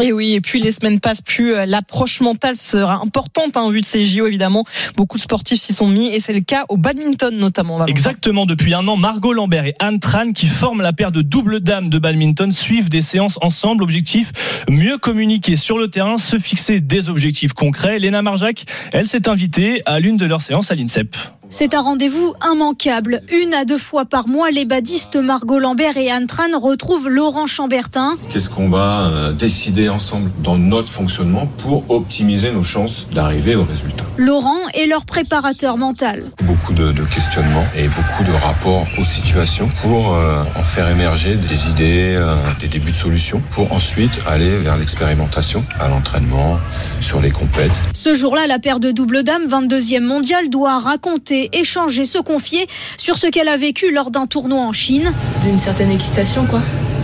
Et 0.00 0.12
oui, 0.12 0.32
et 0.32 0.40
puis 0.40 0.60
les 0.60 0.72
semaines 0.72 1.00
passent, 1.00 1.22
plus 1.22 1.54
euh, 1.54 1.66
l'approche 1.66 2.20
mentale 2.20 2.56
sera 2.56 3.02
importante 3.02 3.56
hein, 3.56 3.62
en 3.62 3.70
vue 3.70 3.80
de 3.80 3.86
ces 3.86 4.04
JO 4.04 4.26
évidemment. 4.26 4.64
Beaucoup 4.96 5.16
de 5.16 5.22
sportifs 5.22 5.60
s'y 5.60 5.72
sont 5.72 5.88
mis 5.88 6.06
et 6.06 6.20
c'est 6.20 6.32
le 6.32 6.40
cas 6.40 6.64
au 6.68 6.76
badminton 6.76 7.36
notamment. 7.36 7.74
Valentin. 7.78 7.90
Exactement, 7.90 8.46
depuis 8.46 8.74
un 8.74 8.86
an, 8.88 8.96
Margot 8.96 9.32
Lambert 9.32 9.66
et 9.66 9.74
Anne 9.78 10.00
Tran, 10.00 10.32
qui 10.32 10.46
forment 10.46 10.82
la 10.82 10.92
paire 10.92 11.12
de 11.12 11.22
double 11.22 11.60
dames 11.60 11.90
de 11.90 11.98
badminton, 11.98 12.52
suivent 12.52 12.88
des 12.88 13.00
séances 13.00 13.38
ensemble. 13.42 13.82
Objectif, 13.82 14.32
mieux 14.68 14.98
communiquer 14.98 15.56
sur 15.56 15.78
le 15.78 15.88
terrain, 15.88 16.18
se 16.18 16.38
fixer 16.38 16.80
des 16.80 17.08
objectifs 17.08 17.52
concrets. 17.52 17.98
Léna 17.98 18.22
Marjac, 18.22 18.64
elle 18.92 19.06
s'est 19.06 19.28
invitée 19.28 19.82
à 19.86 20.00
l'une 20.00 20.16
de 20.16 20.26
leurs 20.26 20.42
séances 20.42 20.70
à 20.70 20.74
l'INSEP. 20.74 21.16
C'est 21.48 21.74
un 21.74 21.80
rendez-vous 21.80 22.34
immanquable. 22.52 23.22
Une 23.30 23.54
à 23.54 23.64
deux 23.64 23.78
fois 23.78 24.04
par 24.04 24.28
mois, 24.28 24.50
les 24.50 24.64
badistes 24.64 25.16
Margot 25.16 25.58
Lambert 25.58 25.96
et 25.96 26.10
Anne 26.10 26.26
Tran 26.26 26.58
retrouvent 26.60 27.08
Laurent 27.08 27.46
Chambertin. 27.46 28.16
Qu'est-ce 28.32 28.50
qu'on 28.50 28.68
va 28.68 29.06
euh, 29.06 29.32
décider 29.32 29.88
ensemble 29.88 30.30
dans 30.42 30.58
notre 30.58 30.88
fonctionnement 30.88 31.46
pour 31.58 31.88
optimiser 31.90 32.50
nos 32.50 32.64
chances 32.64 33.06
d'arriver 33.12 33.54
au 33.54 33.62
résultat? 33.62 34.04
Laurent 34.18 34.58
est 34.74 34.86
leur 34.86 35.04
préparateur 35.04 35.78
mental. 35.78 36.30
Beaucoup 36.42 36.72
de, 36.72 36.90
de 36.90 37.04
questionnements 37.04 37.66
et 37.76 37.86
beaucoup 37.88 38.24
de 38.24 38.32
rapports 38.44 38.84
aux 38.98 39.04
situations 39.04 39.68
pour 39.82 40.14
euh, 40.14 40.42
en 40.56 40.64
faire 40.64 40.88
émerger 40.88 41.36
des 41.36 41.70
idées, 41.70 42.16
euh, 42.18 42.34
des 42.60 42.66
débuts 42.68 42.90
de 42.90 42.96
solutions, 42.96 43.40
pour 43.52 43.72
ensuite 43.72 44.18
aller 44.26 44.58
vers 44.58 44.76
l'expérimentation, 44.76 45.64
à 45.78 45.88
l'entraînement, 45.88 46.58
sur 47.00 47.20
les 47.20 47.30
compètes. 47.30 47.82
Ce 47.94 48.14
jour-là, 48.14 48.46
la 48.46 48.58
paire 48.58 48.80
de 48.80 48.90
double 48.90 49.22
dames, 49.22 49.46
22e 49.46 50.00
mondiale, 50.00 50.48
doit 50.48 50.78
raconter, 50.78 51.35
échanger, 51.52 52.04
se 52.04 52.18
confier 52.18 52.66
sur 52.96 53.16
ce 53.16 53.26
qu'elle 53.26 53.48
a 53.48 53.56
vécu 53.56 53.92
lors 53.92 54.10
d'un 54.10 54.26
tournoi 54.26 54.60
en 54.60 54.72
Chine. 54.72 55.12
D'une 55.42 55.58
certaine 55.58 55.90
excitation, 55.90 56.44
quoi. 56.46 56.60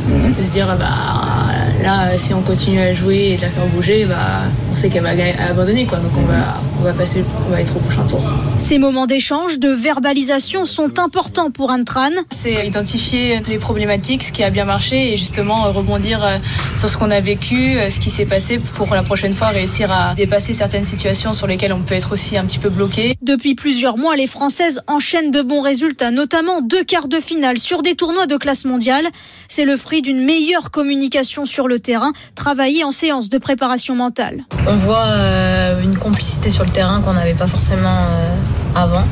De 0.09 0.45
se 0.45 0.51
dire, 0.51 0.66
bah, 0.78 1.62
là, 1.83 2.16
si 2.16 2.33
on 2.35 2.43
continue 2.43 2.80
à 2.80 2.95
jouer 2.95 3.33
et 3.33 3.37
de 3.37 3.43
la 3.43 3.49
faire 3.49 3.66
bouger, 3.66 4.05
bah, 4.05 4.43
on 4.70 4.74
sait 4.74 4.89
qu'elle 4.89 5.03
va 5.03 5.11
abandonner, 5.51 5.85
quoi. 5.85 5.99
Donc 5.99 6.12
on 6.16 6.22
va, 6.22 6.61
on 6.80 6.85
va 6.85 6.93
passer, 6.93 7.24
on 7.47 7.51
va 7.51 7.61
être 7.61 7.76
au 7.76 7.80
prochain 7.80 8.03
tour. 8.07 8.20
Ces 8.57 8.78
moments 8.78 9.07
d'échange, 9.07 9.59
de 9.59 9.68
verbalisation 9.68 10.64
sont 10.64 10.99
importants 10.99 11.51
pour 11.51 11.70
Anne 11.70 11.85
Tran. 11.85 12.11
C'est 12.30 12.66
identifier 12.66 13.41
les 13.49 13.59
problématiques, 13.59 14.22
ce 14.22 14.33
qui 14.33 14.43
a 14.43 14.51
bien 14.51 14.64
marché 14.64 15.12
et 15.12 15.16
justement 15.16 15.72
rebondir 15.72 16.24
euh, 16.24 16.37
sur 16.76 16.89
ce 16.89 16.97
qu'on 16.97 17.11
a 17.11 17.20
vécu, 17.20 17.76
euh, 17.76 17.91
ce 17.91 18.01
qui 18.01 18.11
s'est 18.11 18.26
passé 18.26 18.59
pour 18.59 18.95
la 18.95 19.03
prochaine 19.03 19.35
fois 19.35 19.49
réussir 19.49 19.91
à 19.91 20.14
dépasser 20.14 20.55
certaines 20.55 20.85
situations 20.85 21.35
sur 21.35 21.47
lesquelles 21.47 21.72
on 21.72 21.80
peut 21.80 21.95
être 21.95 22.12
aussi 22.12 22.37
un 22.37 22.45
petit 22.45 22.59
peu 22.59 22.68
bloqué. 22.68 23.14
Depuis 23.22 23.55
plusieurs 23.55 23.99
mois, 23.99 24.16
les 24.16 24.26
Françaises 24.26 24.80
enchaînent 24.87 25.30
de 25.30 25.43
bons 25.43 25.61
résultats, 25.61 26.11
notamment 26.11 26.61
deux 26.61 26.85
quarts 26.85 27.09
de 27.09 27.20
finale 27.20 27.59
sur 27.59 27.83
des 27.83 27.95
tournois 27.95 28.26
de 28.26 28.37
classe 28.37 28.64
mondiale. 28.64 29.07
C'est 29.49 29.64
le 29.64 29.76
fruit 29.76 30.03
d'une 30.03 30.24
meilleure 30.24 30.70
communication 30.70 31.47
sur 31.47 31.68
le 31.68 31.72
terrain, 31.79 32.12
travaillée 32.35 32.85
en 32.85 32.91
séance 32.91 33.29
de 33.29 33.39
préparation 33.39 33.95
mentale. 33.95 34.43
On 34.66 34.77
voit 34.77 35.05
euh, 35.07 35.83
une 35.83 35.97
complicité 35.97 36.51
sur 36.51 36.64
le 36.64 36.70
terrain 36.70 37.01
qu'on 37.01 37.14
n'avait 37.14 37.35
pas 37.35 37.47
forcément 37.47 38.07
euh, 38.09 38.35
avant. 38.77 39.05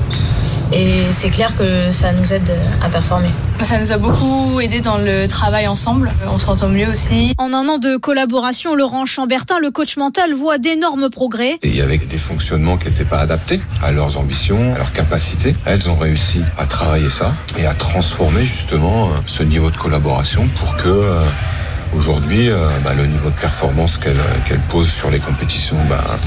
Et 0.72 1.04
c'est 1.11 1.30
clair 1.30 1.56
que 1.56 1.90
ça 1.90 2.12
nous 2.12 2.32
aide 2.32 2.50
à 2.82 2.88
performer. 2.88 3.28
Ça 3.62 3.78
nous 3.78 3.92
a 3.92 3.98
beaucoup 3.98 4.61
aidé 4.61 4.80
dans 4.80 4.98
le 4.98 5.26
travail 5.26 5.66
ensemble. 5.66 6.12
On 6.32 6.38
s'entend 6.38 6.68
mieux 6.68 6.88
aussi. 6.88 7.34
En 7.38 7.52
un 7.52 7.68
an 7.68 7.78
de 7.78 7.96
collaboration, 7.96 8.74
Laurent 8.74 9.04
Chambertin, 9.04 9.58
le 9.58 9.70
coach 9.70 9.96
mental, 9.96 10.32
voit 10.32 10.58
d'énormes 10.58 11.11
progrès. 11.11 11.58
Et 11.62 11.68
il 11.68 11.76
y 11.76 11.80
avait 11.82 11.98
des 11.98 12.18
fonctionnements 12.18 12.76
qui 12.78 12.86
n'étaient 12.86 13.04
pas 13.04 13.18
adaptés 13.18 13.61
à 13.82 13.92
leurs 13.92 14.18
ambitions, 14.18 14.74
à 14.74 14.78
leurs 14.78 14.92
capacités. 14.92 15.54
Elles 15.66 15.90
ont 15.90 15.96
réussi 15.96 16.40
à 16.56 16.66
travailler 16.66 17.11
ça 17.11 17.34
et 17.58 17.66
à 17.66 17.74
transformer 17.74 18.44
justement 18.44 19.06
euh, 19.06 19.11
ce 19.26 19.42
niveau 19.42 19.70
de 19.70 19.76
collaboration 19.76 20.48
pour 20.56 20.76
que 20.76 20.88
euh, 20.88 21.20
aujourd'hui, 21.95 22.51
euh, 22.51 22.68
bah, 22.84 22.95
le 22.95 23.07
niveau 23.07 23.30
de 23.30 23.34
performance 23.34 23.99
qu'elles 23.99 24.20
qu'elles 24.47 24.61
posent 24.68 24.91
sur 24.91 25.11
les 25.11 25.18
compétitions 25.18 25.76
bah, 25.88 26.18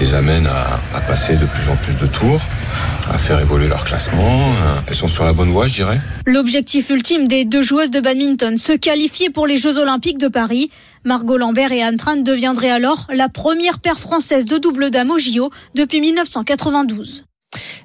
les 0.00 0.14
amène 0.14 0.46
à, 0.46 0.80
à 0.96 1.00
passer 1.00 1.36
de 1.36 1.46
plus 1.46 1.68
en 1.68 1.76
plus 1.76 1.96
de 1.96 2.06
tours, 2.06 2.40
à 3.10 3.18
faire 3.18 3.40
évoluer 3.40 3.68
leur 3.68 3.84
classement. 3.84 4.40
Euh, 4.50 4.80
Elles 4.88 4.94
sont 4.94 5.08
sur 5.08 5.24
la 5.24 5.32
bonne 5.32 5.50
voie, 5.50 5.66
je 5.66 5.74
dirais. 5.74 5.98
L'objectif 6.26 6.90
ultime 6.90 7.28
des 7.28 7.44
deux 7.44 7.62
joueuses 7.62 7.90
de 7.90 8.00
badminton, 8.00 8.58
se 8.58 8.72
qualifier 8.72 9.30
pour 9.30 9.46
les 9.46 9.56
Jeux 9.56 9.78
Olympiques 9.78 10.18
de 10.18 10.28
Paris. 10.28 10.70
Margot 11.04 11.36
Lambert 11.36 11.72
et 11.72 11.82
Anne 11.82 11.96
Tran 11.96 12.16
deviendraient 12.16 12.70
alors 12.70 13.06
la 13.12 13.28
première 13.28 13.78
paire 13.78 13.98
française 13.98 14.44
de 14.44 14.58
double 14.58 14.90
dame 14.90 15.10
au 15.10 15.18
JO 15.18 15.50
depuis 15.74 16.00
1992. 16.00 17.24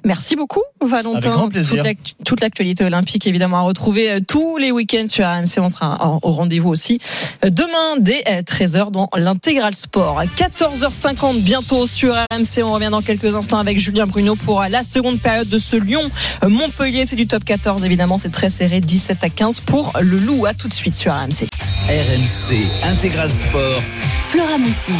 Merci 0.04 0.36
beaucoup, 0.36 0.62
Valentin. 0.80 1.18
Avec 1.18 1.30
grand 1.32 1.48
plaisir. 1.48 1.76
Toute 1.76 1.84
l'actu- 1.84 2.14
Toute 2.24 2.40
l'actualité 2.40 2.84
olympique, 2.84 3.26
évidemment, 3.26 3.58
à 3.58 3.62
retrouver 3.62 4.10
euh, 4.10 4.20
tous 4.26 4.56
les 4.58 4.70
week-ends 4.72 5.06
sur 5.06 5.24
RMC. 5.26 5.58
On 5.58 5.68
sera 5.68 6.18
au 6.22 6.30
rendez-vous 6.32 6.68
aussi 6.70 6.98
euh, 7.44 7.50
demain 7.50 7.96
dès 7.98 8.22
euh, 8.28 8.42
13h 8.42 8.90
dans 8.90 9.08
l'intégral 9.16 9.74
sport. 9.74 10.22
14h50 10.36 11.40
bientôt 11.42 11.86
sur 11.86 12.14
RMC. 12.14 12.62
On 12.64 12.72
revient 12.72 12.88
dans 12.90 13.02
quelques 13.02 13.34
instants 13.34 13.58
avec 13.58 13.78
Julien 13.78 14.06
Bruno 14.06 14.36
pour 14.36 14.62
euh, 14.62 14.68
la 14.68 14.82
seconde 14.84 15.20
période 15.20 15.48
de 15.48 15.58
ce 15.58 15.76
Lyon-Montpellier. 15.76 17.06
C'est 17.06 17.16
du 17.16 17.26
top 17.26 17.44
14, 17.44 17.84
évidemment. 17.84 18.18
C'est 18.18 18.30
très 18.32 18.50
serré, 18.50 18.80
17 18.80 19.22
à 19.24 19.28
15 19.28 19.60
pour 19.60 19.92
le 20.00 20.16
Loup. 20.16 20.46
À 20.46 20.54
tout 20.54 20.68
de 20.68 20.74
suite 20.74 20.94
sur 20.96 21.12
RMC. 21.12 21.46
RMC 21.88 22.66
Intégral 22.84 23.30
Sport. 23.30 23.82
Flora 24.30 24.58
Messi. 24.58 24.92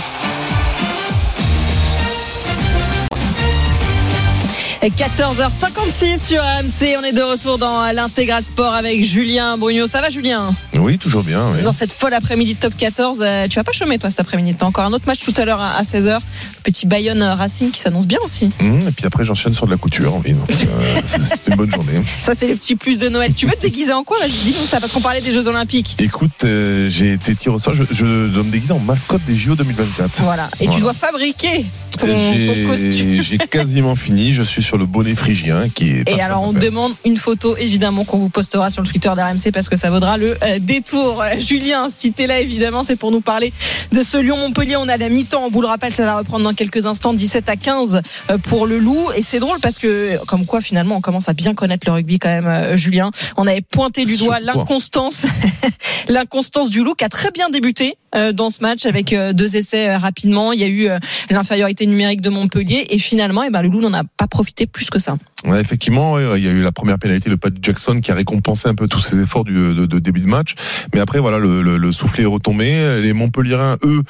14h56 4.88 6.26
sur 6.26 6.42
RMC. 6.42 6.96
On 6.98 7.04
est 7.04 7.12
de 7.12 7.22
retour 7.22 7.56
dans 7.56 7.90
l'intégral 7.92 8.42
sport 8.42 8.74
avec 8.74 9.04
Julien 9.04 9.56
Bruno. 9.56 9.86
Ça 9.86 10.00
va, 10.00 10.08
Julien? 10.10 10.52
Oui, 10.74 10.98
toujours 10.98 11.22
bien. 11.22 11.40
oui. 11.54 11.62
Dans 11.62 11.72
cette 11.72 11.92
folle 11.92 12.14
après-midi 12.14 12.54
de 12.54 12.58
top 12.58 12.76
14, 12.76 13.22
euh, 13.24 13.46
tu 13.48 13.56
vas 13.56 13.64
pas 13.64 13.70
chômer 13.72 13.98
toi 13.98 14.10
cet 14.10 14.18
après-midi? 14.20 14.56
T'as 14.58 14.66
encore 14.66 14.84
un 14.84 14.92
autre 14.92 15.06
match 15.06 15.20
tout 15.22 15.34
à 15.36 15.44
l'heure 15.44 15.60
à 15.60 15.76
à 15.76 15.82
16h. 15.82 16.18
Petit 16.64 16.86
Bayonne 16.86 17.22
Racing 17.22 17.70
qui 17.70 17.80
s'annonce 17.80 18.06
bien 18.06 18.18
aussi. 18.24 18.50
Mmh, 18.60 18.88
et 18.88 18.92
puis 18.92 19.06
après, 19.06 19.24
j'enchaîne 19.24 19.54
sur 19.54 19.66
de 19.66 19.70
la 19.70 19.76
couture. 19.76 20.20
Oui, 20.24 20.32
donc, 20.32 20.50
euh, 20.50 21.00
c'est 21.04 21.48
une 21.48 21.56
bonne 21.56 21.72
journée. 21.72 22.02
Ça, 22.20 22.32
c'est 22.36 22.46
les 22.48 22.54
petits 22.56 22.74
plus 22.76 22.98
de 22.98 23.08
Noël. 23.08 23.34
Tu 23.34 23.46
veux 23.46 23.52
te 23.54 23.62
déguiser 23.62 23.92
en 23.92 24.02
quoi 24.04 24.18
là? 24.18 24.26
Dis-nous 24.28 24.66
ça 24.66 24.80
parce 24.80 24.92
qu'on 24.92 25.00
parlait 25.00 25.20
des 25.20 25.32
Jeux 25.32 25.46
Olympiques. 25.46 25.96
Écoute, 26.00 26.44
euh, 26.44 26.88
j'ai 26.90 27.12
été 27.12 27.34
tiré 27.36 27.54
au 27.54 27.58
sort. 27.60 27.74
Je, 27.74 27.84
je 27.90 28.26
dois 28.26 28.42
me 28.42 28.50
déguiser 28.50 28.72
en 28.72 28.80
mascotte 28.80 29.22
des 29.26 29.36
JO 29.36 29.54
2024. 29.54 30.22
Voilà. 30.22 30.48
Et 30.60 30.68
tu 30.68 30.80
dois 30.80 30.92
fabriquer 30.92 31.64
ton, 31.98 32.06
ton 32.06 32.66
costume. 32.68 33.22
J'ai 33.22 33.38
quasiment 33.50 33.94
fini. 33.96 34.32
Je 34.32 34.42
suis 34.42 34.62
sur 34.62 34.71
le 34.76 34.86
bonnet 34.86 35.14
phrygien 35.14 35.68
qui 35.68 35.90
est. 35.90 36.08
Et 36.08 36.20
alors, 36.20 36.42
on 36.42 36.52
demande 36.52 36.92
une 37.04 37.16
photo, 37.16 37.56
évidemment, 37.56 38.04
qu'on 38.04 38.18
vous 38.18 38.28
postera 38.28 38.70
sur 38.70 38.82
le 38.82 38.88
Twitter 38.88 39.10
d'RMC 39.14 39.52
parce 39.52 39.68
que 39.68 39.76
ça 39.76 39.90
vaudra 39.90 40.16
le 40.16 40.36
euh, 40.42 40.58
détour. 40.58 41.22
Julien, 41.38 41.88
si 41.90 42.12
t'es 42.12 42.26
là, 42.26 42.40
évidemment, 42.40 42.82
c'est 42.84 42.96
pour 42.96 43.10
nous 43.10 43.20
parler 43.20 43.52
de 43.92 44.02
ce 44.02 44.16
Lyon-Montpellier. 44.16 44.76
On 44.76 44.88
a 44.88 44.96
la 44.96 45.08
mi-temps, 45.08 45.44
on 45.44 45.50
vous 45.50 45.60
le 45.60 45.66
rappelle, 45.66 45.92
ça 45.92 46.04
va 46.04 46.18
reprendre 46.18 46.44
dans 46.44 46.54
quelques 46.54 46.86
instants, 46.86 47.12
17 47.12 47.48
à 47.48 47.56
15 47.56 48.02
euh, 48.30 48.38
pour 48.38 48.66
le 48.66 48.78
Loup. 48.78 49.10
Et 49.16 49.22
c'est 49.22 49.40
drôle 49.40 49.58
parce 49.60 49.78
que, 49.78 50.22
comme 50.26 50.46
quoi, 50.46 50.60
finalement, 50.60 50.96
on 50.96 51.00
commence 51.00 51.28
à 51.28 51.32
bien 51.32 51.54
connaître 51.54 51.86
le 51.86 51.92
rugby 51.92 52.18
quand 52.18 52.30
même, 52.30 52.46
euh, 52.46 52.76
Julien. 52.76 53.10
On 53.36 53.46
avait 53.46 53.62
pointé 53.62 54.04
du 54.04 54.16
doigt 54.16 54.40
l'inconstance, 54.40 55.26
l'inconstance 56.08 56.70
du 56.70 56.82
Loup 56.84 56.94
qui 56.94 57.04
a 57.04 57.08
très 57.08 57.30
bien 57.30 57.50
débuté 57.50 57.96
dans 58.34 58.50
ce 58.50 58.60
match 58.60 58.84
avec 58.84 59.14
deux 59.32 59.56
essais 59.56 59.96
rapidement. 59.96 60.52
Il 60.52 60.60
y 60.60 60.64
a 60.64 60.68
eu 60.68 60.90
l'infériorité 61.30 61.86
numérique 61.86 62.20
de 62.20 62.28
Montpellier 62.28 62.86
et 62.90 62.98
finalement, 62.98 63.42
eh 63.42 63.48
ben, 63.48 63.62
le 63.62 63.68
Loup 63.68 63.80
n'en 63.80 63.94
a 63.94 64.04
pas 64.04 64.26
profité 64.26 64.61
plus 64.66 64.90
que 64.90 64.98
ça. 64.98 65.16
Ouais, 65.44 65.60
effectivement, 65.60 66.18
il 66.36 66.44
y 66.44 66.48
a 66.48 66.52
eu 66.52 66.62
la 66.62 66.70
première 66.70 66.98
pénalité 67.00 67.28
de 67.28 67.34
Pat 67.34 67.52
Jackson 67.60 68.00
qui 68.00 68.12
a 68.12 68.14
récompensé 68.14 68.68
un 68.68 68.76
peu 68.76 68.86
tous 68.86 69.00
ses 69.00 69.20
efforts 69.20 69.42
du, 69.42 69.52
de, 69.74 69.86
de 69.86 69.98
début 69.98 70.20
de 70.20 70.28
match. 70.28 70.54
Mais 70.94 71.00
après, 71.00 71.18
voilà, 71.18 71.38
le, 71.38 71.62
le, 71.62 71.78
le 71.78 71.92
soufflet 71.92 72.22
est 72.22 72.26
retombé. 72.26 73.00
Les 73.02 73.12
Montpelliérains, 73.12 73.76
eux, 73.84 74.02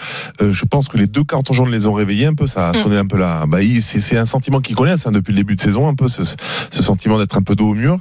euh, 0.42 0.52
je 0.52 0.64
pense 0.66 0.88
que 0.88 0.98
les 0.98 1.06
deux 1.06 1.24
cartons 1.24 1.54
jaunes 1.54 1.70
les 1.70 1.86
ont 1.86 1.94
réveillés 1.94 2.26
un 2.26 2.34
peu. 2.34 2.46
Ça 2.46 2.68
a 2.68 2.72
Mm. 2.72 2.82
sonné 2.82 2.96
un 2.98 3.06
peu 3.06 3.16
là. 3.18 3.44
Bah, 3.46 3.58
c'est 3.80 4.18
un 4.18 4.24
sentiment 4.26 4.60
qu'ils 4.60 4.76
connaissent 4.76 5.06
hein, 5.06 5.12
depuis 5.12 5.32
le 5.32 5.38
début 5.38 5.54
de 5.56 5.60
saison, 5.60 5.88
un 5.88 5.94
peu 5.94 6.08
ce, 6.08 6.22
ce 6.22 6.82
sentiment 6.82 7.18
d'être 7.18 7.36
un 7.36 7.42
peu 7.42 7.54
dos 7.56 7.70
au 7.70 7.74
mur. 7.74 7.98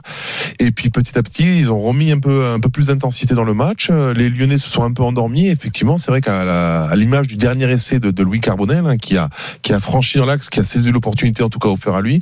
Et 0.60 0.72
puis 0.72 0.90
petit 0.90 1.18
à 1.18 1.24
petit, 1.24 1.60
ils 1.60 1.72
ont 1.72 1.80
remis 1.82 2.12
un 2.12 2.20
peu 2.20 2.46
un 2.46 2.60
peu 2.60 2.70
plus 2.70 2.88
d'intensité 2.88 3.34
dans 3.34 3.44
le 3.46 3.54
match. 3.54 3.88
Euh, 3.92 4.14
Les 4.14 4.30
Lyonnais 4.30 4.58
se 4.58 4.70
sont 4.70 4.84
un 4.84 4.92
peu 4.92 5.04
endormis. 5.04 5.48
Effectivement, 5.48 5.98
c'est 5.98 6.12
vrai 6.12 6.20
qu'à 6.22 6.94
l'image 6.96 7.28
du 7.28 7.38
dernier 7.38 7.70
essai 7.72 8.00
de, 8.00 8.12
de 8.12 8.24
Louis 8.24 8.40
Carbonel, 8.42 8.86
hein, 8.86 8.98
qui 8.98 9.16
a 9.18 9.30
qui 9.62 9.72
a 9.74 9.80
franchi 9.80 10.18
dans 10.18 10.26
l'axe, 10.26 10.50
qui 10.50 10.60
a 10.60 10.64
saisi 10.64 10.92
l'opportunité 10.92 11.44
en 11.44 11.50
tout 11.50 11.60
cas 11.60 11.70
offerte 11.70 11.96
à 11.96 12.02
lui, 12.02 12.20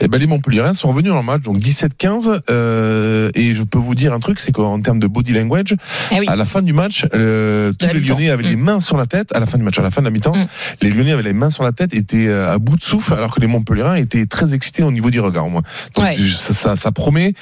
et 0.00 0.08
ben 0.08 0.18
les 0.18 0.26
Montpelliérains 0.26 0.74
sont 0.74 0.88
revenus 0.88 1.10
dans 1.10 1.16
le 1.18 1.22
match. 1.22 1.42
Donc 1.42 1.58
17-15. 1.58 2.40
euh, 2.50 3.30
et 3.34 3.54
je 3.54 3.62
peux 3.62 3.78
vous 3.78 3.94
dire 3.94 4.12
un 4.12 4.20
truc, 4.20 4.40
c'est 4.40 4.52
qu'en 4.52 4.80
termes 4.80 4.98
de 4.98 5.06
body 5.06 5.32
language, 5.32 5.74
Eh 6.12 6.20
oui. 6.20 6.26
à 6.28 6.36
la 6.36 6.44
fin 6.44 6.62
du 6.62 6.72
match, 6.72 7.06
euh, 7.14 7.72
tous 7.78 7.86
les. 7.86 8.00
Lyonnais 8.00 8.30
avaient 8.30 8.44
Mm. 8.44 8.48
les 8.48 8.56
mains 8.56 8.80
sur 8.80 8.96
la 8.96 9.06
tête. 9.06 9.34
À 9.34 9.40
la 9.40 9.46
fin 9.46 9.58
du 9.58 9.64
match, 9.64 9.78
à 9.78 9.82
la 9.82 9.90
fin 9.90 10.00
de 10.00 10.06
la 10.06 10.10
mi-temps, 10.10 10.36
Mm. 10.36 10.46
les 10.82 10.90
Lyonnais 10.90 11.12
avaient 11.12 11.22
les 11.22 11.32
mains 11.32 11.50
sur 11.50 11.62
la 11.64 11.72
tête, 11.72 11.94
étaient 11.94 12.26
euh, 12.28 12.52
à 12.52 12.58
bout 12.58 12.76
de 12.76 12.82
souffle, 12.82 13.14
alors 13.14 13.34
que 13.34 13.40
les 13.40 13.46
Montpelliérains 13.46 13.96
étaient 13.96 14.26
très 14.26 14.54
excités 14.54 14.82
au 14.82 14.92
niveau 14.92 15.10
du 15.10 15.20
regard. 15.20 15.48
Moi, 15.48 15.62
donc 15.94 16.04
Ouais. 16.04 16.14
je- 16.16 16.32
ça, 16.34 16.54
ça, 16.54 16.76
ça 16.76 16.92
promet, 16.92 17.34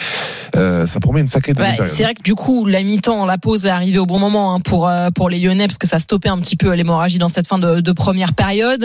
euh, 0.57 0.87
ça 0.87 1.01
promet 1.01 1.21
une 1.21 1.29
sacrée 1.29 1.53
Ouais, 1.55 1.77
c'est 1.89 2.03
vrai 2.05 2.15
que 2.15 2.23
du 2.23 2.35
coup, 2.35 2.67
la 2.67 2.83
mi-temps, 2.83 3.27
la 3.27 3.39
pause 3.39 3.67
est 3.67 3.71
arrivée 3.71 3.99
au 3.99 4.07
bon 4.07 4.19
moment 4.19 4.55
hein, 4.55 4.61
pour 4.61 4.91
pour 5.15 5.29
les 5.29 5.39
Lyonnais 5.39 5.67
parce 5.67 5.79
que 5.79 5.87
ça 5.87 5.99
stoppait 5.99 6.29
un 6.29 6.39
petit 6.39 6.57
peu 6.57 6.73
l'hémorragie 6.75 7.19
dans 7.19 7.29
cette 7.29 7.47
fin 7.47 7.59
de, 7.59 7.81
de 7.81 7.93
première 7.93 8.33
période. 8.35 8.85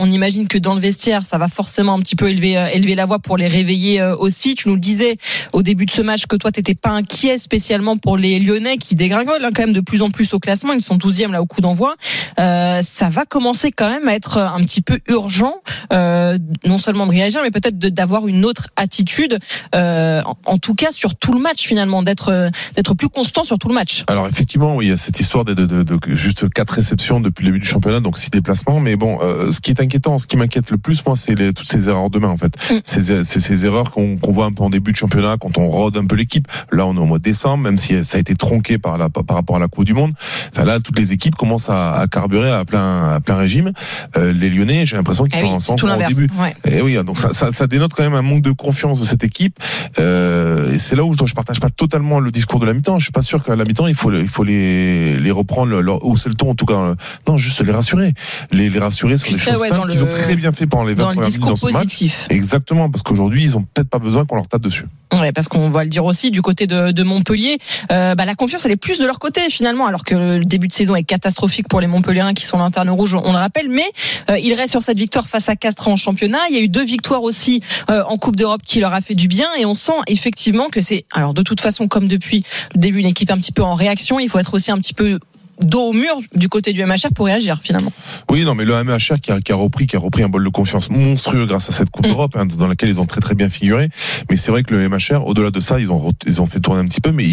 On 0.00 0.10
imagine 0.10 0.48
que 0.48 0.58
dans 0.58 0.74
le 0.74 0.80
vestiaire, 0.80 1.24
ça 1.24 1.38
va 1.38 1.48
forcément 1.48 1.94
un 1.94 2.00
petit 2.00 2.16
peu 2.16 2.28
élever 2.30 2.56
élever 2.72 2.94
la 2.94 3.06
voix 3.06 3.18
pour 3.18 3.36
les 3.36 3.48
réveiller 3.48 4.02
aussi. 4.02 4.54
Tu 4.54 4.68
nous 4.68 4.78
disais 4.78 5.16
au 5.52 5.62
début 5.62 5.86
de 5.86 5.90
ce 5.90 6.02
match 6.02 6.26
que 6.26 6.36
toi, 6.36 6.52
t'étais 6.52 6.74
pas 6.74 6.90
inquiet 6.90 7.38
spécialement 7.38 7.96
pour 7.96 8.16
les 8.16 8.38
Lyonnais 8.38 8.76
qui 8.76 8.94
dégringolent 8.94 9.44
hein, 9.44 9.50
quand 9.54 9.62
même 9.62 9.72
de 9.72 9.80
plus 9.80 10.02
en 10.02 10.10
plus 10.10 10.34
au 10.34 10.38
classement. 10.38 10.72
Ils 10.72 10.82
sont 10.82 10.96
12e 10.96 11.32
là 11.32 11.42
au 11.42 11.46
coup 11.46 11.60
d'envoi. 11.60 11.94
ça 12.36 13.08
va 13.10 13.24
commencer 13.26 13.72
quand 13.72 13.88
même 13.88 14.08
à 14.08 14.14
être 14.14 14.38
un 14.38 14.60
petit 14.62 14.82
peu 14.82 15.00
urgent, 15.08 15.54
non 15.90 16.78
seulement 16.78 17.06
de 17.06 17.12
réagir, 17.12 17.40
mais 17.42 17.50
peut-être 17.50 17.78
d'avoir 17.78 18.26
une 18.26 18.44
autre 18.44 18.68
attitude. 18.76 19.38
En, 19.74 20.34
en, 20.44 20.58
tout 20.58 20.74
cas, 20.74 20.90
sur 20.90 21.14
tout 21.14 21.32
le 21.32 21.40
match 21.40 21.66
finalement, 21.66 22.02
d'être 22.02 22.50
d'être 22.74 22.94
plus 22.94 23.08
constant 23.08 23.44
sur 23.44 23.58
tout 23.58 23.68
le 23.68 23.74
match. 23.74 24.04
Alors 24.06 24.28
effectivement, 24.28 24.74
oui, 24.76 24.86
il 24.86 24.88
y 24.90 24.92
a 24.92 24.96
cette 24.96 25.20
histoire 25.20 25.44
de, 25.44 25.54
de, 25.54 25.66
de, 25.66 25.82
de 25.82 25.98
juste 26.14 26.48
quatre 26.48 26.70
réceptions 26.70 27.20
depuis 27.20 27.44
le 27.44 27.50
début 27.50 27.60
du 27.60 27.66
championnat, 27.66 28.00
donc 28.00 28.18
six 28.18 28.30
déplacements. 28.30 28.80
Mais 28.80 28.96
bon, 28.96 29.18
euh, 29.22 29.52
ce 29.52 29.60
qui 29.60 29.70
est 29.70 29.80
inquiétant, 29.80 30.18
ce 30.18 30.26
qui 30.26 30.36
m'inquiète 30.36 30.70
le 30.70 30.78
plus, 30.78 31.04
moi, 31.04 31.16
c'est 31.16 31.34
toutes 31.52 31.66
ces 31.66 31.88
erreurs 31.88 32.10
de 32.10 32.18
main 32.18 32.28
en 32.28 32.36
fait. 32.36 32.52
Ces, 32.84 33.24
ces, 33.24 33.40
ces, 33.40 33.66
erreurs 33.66 33.90
qu'on 33.90 34.18
voit 34.22 34.46
un 34.46 34.52
peu 34.52 34.62
en 34.62 34.70
début 34.70 34.92
de 34.92 34.96
championnat, 34.96 35.36
quand 35.40 35.58
on 35.58 35.68
rôde 35.68 35.96
un 35.96 36.06
peu 36.06 36.16
l'équipe. 36.16 36.46
Là, 36.72 36.86
on 36.86 36.94
est 36.94 36.98
au 36.98 37.04
mois 37.04 37.18
de 37.18 37.22
décembre, 37.22 37.64
même 37.64 37.78
si 37.78 38.04
ça 38.04 38.16
a 38.18 38.20
été 38.20 38.34
tronqué 38.34 38.78
par, 38.78 38.98
la, 38.98 39.08
par 39.08 39.36
rapport 39.36 39.56
à 39.56 39.58
la 39.58 39.68
Coupe 39.68 39.84
du 39.84 39.94
Monde. 39.94 40.12
Enfin, 40.52 40.64
là, 40.64 40.80
toutes 40.80 40.98
les 40.98 41.12
équipes 41.12 41.34
commencent 41.36 41.70
à, 41.70 41.92
à 41.94 42.06
carburer 42.06 42.50
à 42.50 42.64
plein, 42.64 43.12
à 43.12 43.20
plein 43.20 43.36
régime. 43.36 43.72
Euh, 44.16 44.32
les 44.32 44.50
Lyonnais, 44.50 44.86
j'ai 44.86 44.96
l'impression 44.96 45.24
qu'ils 45.24 45.40
ah 45.42 45.60
sont 45.60 45.74
encore 45.74 45.96
au 45.96 46.08
début. 46.08 46.28
Et 46.64 46.82
oui, 46.82 46.96
donc 47.04 47.18
ça, 47.18 47.32
ça, 47.32 47.52
ça, 47.52 47.66
dénote 47.66 47.92
quand 47.94 48.02
même 48.02 48.14
un 48.14 48.22
manque 48.22 48.42
de 48.42 48.52
confiance 48.52 49.00
de 49.00 49.06
cette 49.06 49.24
équipe. 49.24 49.58
Euh, 49.98 50.72
et 50.72 50.78
c'est 50.78 50.96
là 50.96 51.04
où 51.04 51.14
je 51.26 51.34
partage 51.34 51.60
pas 51.60 51.70
totalement 51.70 52.20
le 52.20 52.30
discours 52.30 52.58
de 52.58 52.66
la 52.66 52.74
mi-temps. 52.74 52.98
Je 52.98 53.04
suis 53.04 53.12
pas 53.12 53.22
sûr 53.22 53.42
qu'à 53.42 53.56
la 53.56 53.64
mi-temps 53.64 53.86
il 53.86 53.94
faut 53.94 54.12
il 54.12 54.28
faut 54.28 54.44
les 54.44 55.18
les 55.18 55.30
reprendre 55.30 55.80
leur 55.80 56.04
hausser 56.04 56.28
le 56.28 56.34
ton 56.34 56.50
en 56.50 56.54
tout 56.54 56.66
cas. 56.66 56.94
Non, 57.28 57.36
juste 57.36 57.64
les 57.64 57.72
rassurer, 57.72 58.14
les, 58.50 58.68
les 58.68 58.78
rassurer 58.78 59.16
sur 59.16 59.32
des 59.32 59.38
choses 59.38 59.60
ouais, 59.60 59.68
simples 59.68 59.90
qu'ils 59.90 60.04
ont 60.04 60.08
très 60.08 60.36
bien 60.36 60.52
fait 60.52 60.66
pendant 60.66 60.84
les 60.84 60.94
20 60.94 61.04
premières 61.04 61.24
minutes 61.24 61.40
dans 61.40 61.56
ce 61.56 61.66
positif. 61.66 62.26
match. 62.28 62.39
Exactement, 62.40 62.90
parce 62.90 63.02
qu'aujourd'hui 63.02 63.42
ils 63.42 63.58
ont 63.58 63.62
peut-être 63.62 63.90
pas 63.90 63.98
besoin 63.98 64.24
qu'on 64.24 64.36
leur 64.36 64.48
tape 64.48 64.62
dessus. 64.62 64.86
Ouais, 65.18 65.30
parce 65.30 65.46
qu'on 65.48 65.68
va 65.68 65.84
le 65.84 65.90
dire 65.90 66.06
aussi 66.06 66.30
du 66.30 66.40
côté 66.40 66.66
de, 66.66 67.02
Montpellier, 67.02 67.58
euh, 67.92 68.14
bah, 68.14 68.24
la 68.24 68.34
confiance 68.34 68.64
elle 68.64 68.72
est 68.72 68.76
plus 68.76 68.98
de 68.98 69.04
leur 69.04 69.18
côté 69.18 69.42
finalement, 69.50 69.86
alors 69.86 70.04
que 70.04 70.14
le 70.14 70.44
début 70.44 70.68
de 70.68 70.72
saison 70.72 70.96
est 70.96 71.02
catastrophique 71.02 71.68
pour 71.68 71.82
les 71.82 71.86
Montpelliérains 71.86 72.32
qui 72.32 72.46
sont 72.46 72.56
lanterne 72.56 72.88
rouge, 72.88 73.14
on 73.14 73.32
le 73.32 73.38
rappelle. 73.38 73.68
Mais 73.68 73.84
euh, 74.30 74.38
il 74.38 74.54
reste 74.54 74.70
sur 74.70 74.82
cette 74.82 74.96
victoire 74.96 75.28
face 75.28 75.50
à 75.50 75.56
Castres 75.56 75.88
en 75.88 75.96
championnat. 75.96 76.38
Il 76.48 76.56
y 76.56 76.58
a 76.58 76.62
eu 76.62 76.68
deux 76.68 76.84
victoires 76.84 77.22
aussi 77.22 77.62
euh, 77.90 78.02
en 78.04 78.16
Coupe 78.16 78.36
d'Europe 78.36 78.62
qui 78.64 78.80
leur 78.80 78.94
a 78.94 79.02
fait 79.02 79.14
du 79.14 79.28
bien, 79.28 79.48
et 79.58 79.66
on 79.66 79.74
sent 79.74 80.00
effectivement 80.06 80.68
que 80.68 80.80
c'est 80.80 81.04
alors 81.12 81.34
de 81.34 81.42
toute 81.42 81.60
façon 81.60 81.88
comme 81.88 82.08
depuis 82.08 82.44
le 82.74 82.80
début 82.80 83.00
une 83.00 83.06
équipe 83.06 83.30
un 83.30 83.36
petit 83.36 83.52
peu 83.52 83.62
en 83.62 83.74
réaction. 83.74 84.18
Il 84.18 84.30
faut 84.30 84.38
être 84.38 84.54
aussi 84.54 84.70
un 84.70 84.78
petit 84.78 84.94
peu 84.94 85.18
dos 85.60 85.88
au 85.88 85.92
mur 85.92 86.16
du 86.34 86.48
côté 86.48 86.72
du 86.72 86.84
MHR 86.84 87.12
pour 87.14 87.26
réagir 87.26 87.60
finalement. 87.62 87.92
Oui, 88.30 88.44
non, 88.44 88.54
mais 88.54 88.64
le 88.64 88.82
MHR 88.82 89.20
qui 89.20 89.32
a, 89.32 89.40
qui 89.40 89.52
a 89.52 89.56
repris, 89.56 89.86
qui 89.86 89.96
a 89.96 89.98
repris 89.98 90.22
un 90.22 90.28
bol 90.28 90.44
de 90.44 90.48
confiance 90.48 90.90
monstrueux 90.90 91.46
grâce 91.46 91.68
à 91.68 91.72
cette 91.72 91.90
Coupe 91.90 92.06
mm. 92.06 92.10
d'Europe, 92.10 92.36
hein, 92.36 92.46
dans 92.46 92.66
laquelle 92.66 92.88
ils 92.88 93.00
ont 93.00 93.06
très 93.06 93.20
très 93.20 93.34
bien 93.34 93.50
figuré. 93.50 93.88
Mais 94.30 94.36
c'est 94.36 94.50
vrai 94.50 94.62
que 94.62 94.74
le 94.74 94.88
MHR, 94.88 95.26
au-delà 95.26 95.50
de 95.50 95.60
ça, 95.60 95.80
ils 95.80 95.90
ont 95.90 96.12
ils 96.26 96.40
ont 96.40 96.46
fait 96.46 96.60
tourner 96.60 96.80
un 96.80 96.86
petit 96.86 97.00
peu. 97.00 97.12
Mais 97.12 97.26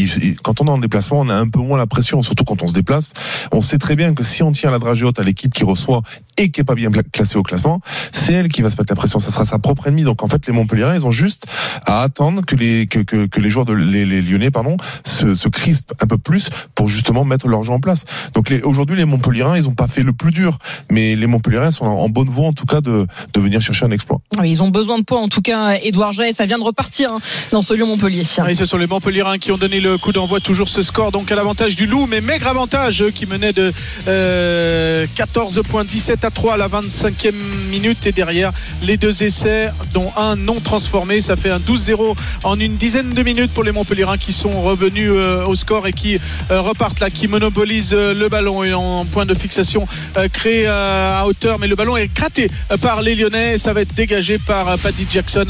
quand 0.43 0.61
on 0.61 0.67
est 0.67 0.71
en 0.71 0.77
déplacement, 0.77 1.19
on 1.19 1.29
a 1.29 1.35
un 1.35 1.47
peu 1.47 1.59
moins 1.59 1.77
la 1.77 1.87
pression, 1.87 2.21
surtout 2.23 2.43
quand 2.43 2.61
on 2.63 2.67
se 2.67 2.73
déplace. 2.73 3.13
On 3.51 3.61
sait 3.61 3.77
très 3.77 3.95
bien 3.95 4.13
que 4.13 4.23
si 4.23 4.43
on 4.43 4.51
tient 4.51 4.71
la 4.71 4.79
dragée 4.79 5.05
haute 5.05 5.19
à 5.19 5.23
l'équipe 5.23 5.53
qui 5.53 5.63
reçoit 5.63 6.01
et 6.37 6.49
qui 6.51 6.61
est 6.61 6.63
pas 6.63 6.75
bien 6.75 6.91
classée 6.91 7.37
au 7.37 7.43
classement, 7.43 7.81
c'est 8.11 8.33
elle 8.33 8.47
qui 8.47 8.61
va 8.61 8.69
se 8.69 8.77
mettre 8.77 8.91
la 8.91 8.95
pression. 8.95 9.19
Ça 9.19 9.31
sera 9.31 9.45
sa 9.45 9.59
propre 9.59 9.87
ennemie. 9.87 10.03
Donc 10.03 10.23
en 10.23 10.27
fait, 10.27 10.45
les 10.47 10.53
Montpellierins, 10.53 10.95
ils 10.95 11.05
ont 11.05 11.11
juste 11.11 11.45
à 11.85 12.01
attendre 12.01 12.45
que 12.45 12.55
les 12.55 12.87
que, 12.87 12.99
que, 12.99 13.25
que 13.25 13.39
les 13.39 13.49
joueurs 13.49 13.65
de 13.65 13.73
les, 13.73 14.05
les 14.05 14.21
Lyonnais, 14.21 14.51
pardon, 14.51 14.77
se, 15.05 15.35
se 15.35 15.47
crispent 15.49 15.93
un 16.01 16.07
peu 16.07 16.17
plus 16.17 16.49
pour 16.75 16.87
justement 16.87 17.25
mettre 17.25 17.47
leur 17.47 17.63
jeu 17.63 17.71
en 17.71 17.79
place. 17.79 18.05
Donc 18.33 18.53
aujourd'hui 18.63 18.97
les 18.97 19.05
Montpellierins, 19.05 19.57
ils 19.57 19.67
ont 19.67 19.73
pas 19.73 19.87
fait 19.87 20.03
le 20.03 20.13
plus 20.13 20.31
dur, 20.31 20.57
mais 20.91 21.15
les 21.15 21.27
Montpellierins 21.27 21.71
sont 21.71 21.85
en 21.85 22.09
bonne 22.09 22.29
voie 22.29 22.47
en 22.47 22.53
tout 22.53 22.65
cas 22.65 22.81
de, 22.81 23.05
de 23.33 23.39
venir 23.39 23.61
chercher 23.61 23.85
un 23.85 23.91
exploit. 23.91 24.19
Oui, 24.39 24.49
ils 24.49 24.63
ont 24.63 24.69
besoin 24.69 24.97
de 24.99 25.03
points 25.03 25.21
en 25.21 25.27
tout 25.27 25.41
cas. 25.41 25.75
Edouard 25.83 26.13
Jay, 26.13 26.33
ça 26.33 26.45
vient 26.45 26.57
de 26.57 26.63
repartir 26.63 27.09
hein, 27.11 27.19
dans 27.51 27.61
ce 27.61 27.73
Lyon-Montpellier. 27.73 28.23
Oui, 28.45 28.55
ce 28.55 28.65
sont 28.65 28.77
les 28.77 28.87
Montpellierins 28.87 29.37
qui 29.37 29.51
ont 29.51 29.57
donné 29.57 29.79
le 29.79 29.97
coup 29.97 30.11
d'envoi. 30.11 30.39
Toujours 30.39 30.69
ce 30.69 30.81
score 30.81 31.11
donc 31.11 31.31
à 31.31 31.35
l'avantage 31.35 31.75
du 31.75 31.85
Loup, 31.87 32.07
mais 32.07 32.21
maigre 32.21 32.47
avantage 32.47 33.03
qui 33.13 33.25
menait 33.25 33.53
de 33.53 33.71
euh, 34.07 35.05
14 35.15 35.61
points 35.67 35.83
17 35.83 36.23
à 36.23 36.31
3 36.31 36.53
à 36.53 36.57
la 36.57 36.67
25e 36.67 37.33
minute 37.69 38.05
et 38.05 38.11
derrière 38.11 38.51
les 38.81 38.97
deux 38.97 39.23
essais 39.23 39.69
dont 39.93 40.11
un 40.17 40.35
non 40.35 40.59
transformé. 40.59 41.21
Ça 41.21 41.35
fait 41.35 41.49
un 41.49 41.59
12-0 41.59 42.15
en 42.43 42.59
une 42.59 42.77
dizaine 42.77 43.13
de 43.13 43.23
minutes 43.23 43.51
pour 43.51 43.63
les 43.63 43.71
Montpellierins 43.71 44.17
qui 44.17 44.33
sont 44.33 44.61
revenus 44.61 45.09
euh, 45.11 45.45
au 45.45 45.55
score 45.55 45.87
et 45.87 45.93
qui 45.93 46.19
euh, 46.51 46.61
repartent 46.61 46.99
là, 46.99 47.09
qui 47.09 47.27
monopolisent 47.27 47.93
euh, 47.93 48.06
le 48.13 48.29
ballon 48.29 48.63
et 48.63 48.73
en 48.73 49.05
point 49.05 49.25
de 49.25 49.33
fixation 49.33 49.87
euh, 50.17 50.27
créé 50.27 50.67
euh, 50.67 51.21
à 51.21 51.25
hauteur, 51.25 51.59
mais 51.59 51.67
le 51.67 51.75
ballon 51.75 51.97
est 51.97 52.13
gratté 52.13 52.49
par 52.81 53.01
les 53.01 53.15
Lyonnais 53.15 53.55
et 53.55 53.57
ça 53.57 53.73
va 53.73 53.81
être 53.81 53.93
dégagé 53.93 54.37
par 54.37 54.77
Paddy 54.77 55.07
Jackson 55.09 55.45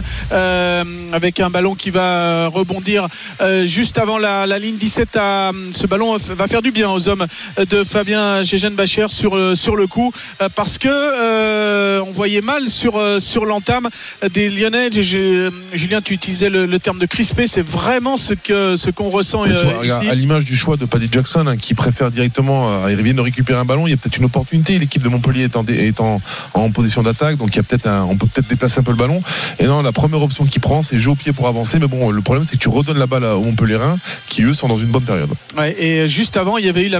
avec 1.12 1.40
un 1.40 1.50
ballon 1.50 1.76
qui 1.76 1.90
va 1.90 2.48
rebondir 2.48 3.08
juste 3.66 3.98
avant 3.98 4.18
la, 4.18 4.60
ligne 4.60 4.78
17. 4.78 5.16
À, 5.16 5.52
ce 5.72 5.88
ballon 5.88 6.18
va 6.18 6.48
faire 6.48 6.62
du 6.62 6.72
bien 6.72 6.90
aux 6.90 7.10
hommes 7.10 7.26
de 7.70 7.84
Fabien 7.84 8.44
Gégène 8.44 8.76
Bacher 8.76 9.08
sur, 9.10 9.58
sur 9.58 9.76
le 9.76 9.88
coup 9.88 10.12
parce 10.56 10.78
que 10.78 12.02
on 12.02 12.12
voyait 12.12 12.42
mal 12.42 12.68
sur, 12.68 13.02
sur 13.20 13.46
l'entame 13.46 13.90
des 14.32 14.50
Lyonnais. 14.50 14.90
Julien, 15.02 16.02
tu 16.04 16.14
utilisais 16.14 16.50
le, 16.50 16.80
terme 16.80 17.00
de 17.00 17.06
crispé, 17.06 17.48
c'est 17.48 17.66
vraiment 17.66 18.18
ce 18.18 18.34
que 18.34 18.76
ce 18.76 18.90
qu'on 18.90 19.10
ressent 19.10 19.46
ici. 19.46 20.10
À 20.10 20.16
l'image 20.16 20.46
du 20.46 20.56
choix 20.56 20.78
de 20.78 20.86
Paddy 20.86 21.10
Jackson 21.12 21.48
hein, 21.48 21.58
qui 21.58 21.74
préfère 21.74 22.12
directement 22.12 22.37
il 22.40 23.02
vient 23.02 23.14
de 23.14 23.22
récupérer 23.22 23.60
un 23.60 23.66
ballon, 23.66 23.88
il 23.88 23.92
y 23.92 23.94
a 23.94 23.98
peut-être 23.98 24.18
une 24.18 24.26
opportunité. 24.26 24.80
L'équipe 24.80 25.02
de 25.02 25.10
Montpellier 25.10 25.50
est 25.68 26.00
en, 26.00 26.20
position 26.72 27.02
d'attaque, 27.02 27.38
donc 27.38 27.50
il 27.54 27.58
y 27.58 27.60
a 27.60 27.64
peut-être 27.64 27.88
on 27.88 28.18
peut 28.18 28.28
peut-être 28.28 28.48
déplacer 28.48 28.80
un 28.80 28.84
peu 28.84 28.92
le 28.92 28.98
ballon. 28.98 29.22
Et 29.60 29.66
non, 29.66 29.82
la 29.82 29.92
première 29.92 30.22
option 30.22 30.46
qu'il 30.46 30.62
prend, 30.62 30.84
c'est 30.84 31.00
jouer 31.00 31.14
au 31.14 31.16
pied 31.16 31.34
pour 31.34 31.48
avancer. 31.48 31.80
Mais 31.80 31.88
bon, 31.88 32.12
le 32.12 32.22
problème, 32.22 32.46
c'est 32.46 32.58
que 32.58 32.62
tu 32.62 32.70
redonnes 32.70 32.98
la 32.98 33.08
balle 33.08 33.24
aux 33.24 33.42
Montpellierins, 33.42 33.98
qui 34.28 34.44
eux 34.44 34.54
sont 34.54 34.68
dans 34.68 34.78
une 34.78 34.88
bonne 34.88 35.04
période. 35.04 35.30
Et 35.78 36.08
juste 36.08 36.38
avant, 36.38 36.58
il 36.58 36.66
y 36.66 36.70
avait 36.70 36.86
eu 36.86 36.90
la, 36.90 37.00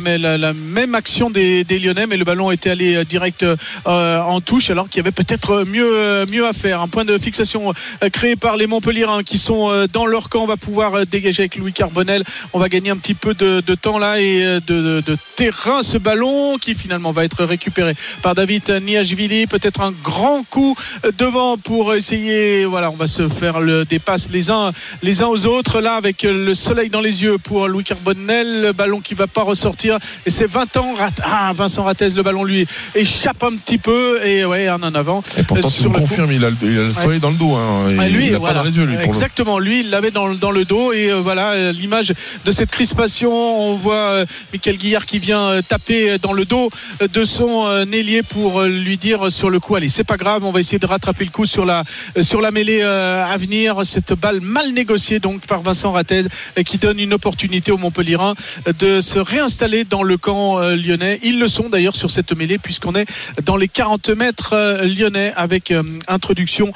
même 0.54 0.96
action 0.96 1.30
des, 1.30 1.66
Lyonnais, 1.70 2.08
mais 2.08 2.18
le 2.18 2.26
ballon 2.26 2.52
était 2.52 2.72
allé 2.72 2.96
euh, 2.96 3.04
direct 3.04 3.44
euh, 3.44 4.20
en 4.20 4.42
touche, 4.42 4.70
alors 4.70 4.90
qu'il 4.90 4.98
y 4.98 5.02
avait 5.02 5.12
peut-être 5.12 5.64
mieux, 5.64 5.90
euh, 5.94 6.26
mieux 6.26 6.48
à 6.48 6.54
faire. 6.54 6.82
Un 6.82 6.88
point 6.88 7.06
de 7.06 7.18
fixation 7.18 7.74
créé 8.12 8.36
par 8.36 8.58
les 8.58 8.68
Montpellierins 8.68 9.24
qui 9.24 9.38
sont 9.38 9.88
dans 9.92 10.06
leur 10.06 10.30
camp. 10.30 10.44
On 10.44 10.48
va 10.48 10.58
pouvoir 10.58 11.06
dégager 11.06 11.44
avec 11.44 11.56
Louis 11.56 11.74
Carbonel. 11.74 12.24
On 12.54 12.60
va 12.60 12.70
gagner 12.70 12.90
un 12.90 12.98
petit 12.98 13.14
peu 13.14 13.34
de, 13.34 13.62
de 13.62 13.76
temps 13.76 13.98
là 13.98 14.20
et 14.20 14.42
de, 14.42 14.62
de, 14.68 15.02
de 15.02 15.18
terrain 15.38 15.84
ce 15.84 16.00
ballon 16.00 16.58
qui 16.58 16.74
finalement 16.74 17.12
va 17.12 17.24
être 17.24 17.46
récupéré 17.46 17.94
par 18.24 18.34
David 18.34 18.82
Niashvili. 18.82 19.46
Peut-être 19.46 19.82
un 19.82 19.92
grand 19.92 20.44
coup 20.50 20.76
devant 21.20 21.60
pour 21.60 21.94
essayer. 21.94 22.66
Voilà, 22.66 22.90
on 22.90 22.96
va 22.96 23.06
se 23.06 23.30
faire 23.30 23.60
le 23.60 23.86
dépasse 23.86 24.32
les 24.32 24.50
uns, 24.50 24.72
les 25.04 25.22
uns 25.22 25.28
aux 25.28 25.46
autres. 25.46 25.80
Là, 25.80 25.94
avec 25.94 26.24
le 26.24 26.56
soleil 26.56 26.90
dans 26.90 27.02
les 27.02 27.22
yeux 27.22 27.38
pour 27.38 27.68
Louis 27.68 27.84
Carbonel. 27.84 28.64
Le 28.64 28.72
ballon 28.74 29.00
qui 29.00 29.14
va 29.14 29.28
pas 29.28 29.44
ressortir. 29.44 30.00
Et 30.26 30.32
c'est 30.32 30.48
20 30.48 30.76
ans. 30.78 30.96
Ah, 31.24 31.54
Vincent 31.56 31.84
Rattez, 31.84 32.10
le 32.10 32.24
ballon 32.24 32.44
lui 32.44 32.66
échappe 32.96 33.44
un 33.44 33.56
petit 33.56 33.78
peu. 33.78 34.20
Et 34.26 34.44
ouais, 34.44 34.68
un 34.68 34.82
en 34.82 34.96
avant. 34.96 35.24
Et 35.38 35.44
pourtant, 35.44 35.70
tu 35.70 35.84
le 35.84 35.90
confirmes, 35.92 36.32
il 36.32 36.44
a, 36.46 36.50
le 36.50 36.90
soleil 36.90 37.20
dans 37.20 37.30
le 37.30 37.38
dos. 37.38 37.54
Hein. 37.54 37.90
Ah, 38.00 38.10
lui, 38.10 38.26
il 38.26 38.40
pas 38.40 38.54
dans 38.56 38.64
les 38.64 38.72
yeux, 38.72 38.86
lui, 38.86 38.96
Exactement. 39.04 39.60
Lui, 39.60 39.82
il 39.82 39.92
l'avait 39.92 40.10
dans, 40.10 40.34
dans, 40.34 40.52
le 40.52 40.66
dos. 40.66 40.94
Et 40.94 41.12
euh, 41.12 41.22
voilà, 41.22 41.72
l'image 41.72 42.12
de 42.44 42.52
cette 42.52 42.72
crispation. 42.72 43.32
On 43.32 43.76
voit 43.76 43.96
euh, 43.96 44.26
Michael 44.52 44.78
Guillard 44.78 45.06
qui 45.06 45.20
vient 45.20 45.27
euh, 45.36 45.62
taper 45.62 46.18
dans 46.20 46.34
le 46.34 46.46
dos 46.46 46.70
de 47.02 47.26
son 47.26 47.66
euh, 47.68 47.86
ailier 47.92 48.24
pour 48.24 48.62
euh, 48.62 48.68
lui 48.68 48.98
dire 48.98 49.32
sur 49.32 49.50
le 49.50 49.60
coup 49.60 49.76
allez 49.76 49.90
c'est 49.90 50.04
pas 50.04 50.18
grave 50.18 50.44
on 50.44 50.52
va 50.52 50.60
essayer 50.60 50.80
de 50.80 50.86
rattraper 50.86 51.26
le 51.26 51.32
coup 51.32 51.46
sur 51.46 51.66
la 51.66 51.84
sur 52.22 52.42
la 52.42 52.52
mêlée 52.52 52.82
à 52.82 53.36
venir. 53.38 53.82
Cette 53.84 54.14
balle 54.14 54.42
mal 54.42 54.72
négociée 54.72 55.20
donc 55.20 55.46
par 55.46 55.62
Vincent 55.62 55.92
Rattez 55.92 56.24
qui 56.66 56.78
donne 56.78 57.00
une 57.00 57.14
opportunité 57.14 57.72
aux 57.72 57.78
Montpellierins 57.78 58.36
de 58.80 59.02
se 59.02 59.20
réinstaller 59.20 59.84
dans 59.84 60.04
le 60.04 60.18
camp 60.18 60.60
lyonnais. 60.60 61.20
Ils 61.24 61.40
le 61.40 61.48
sont 61.48 61.70
d'ailleurs 61.70 61.96
sur 61.96 62.12
cette 62.12 62.32
mêlée 62.34 62.58
puisqu'on 62.58 62.94
est 62.96 63.06
dans 63.44 63.58
les 63.58 63.68
40 63.68 64.10
mètres 64.10 64.56
lyonnais 64.84 65.34
avec 65.36 65.74
introduction 66.08 66.72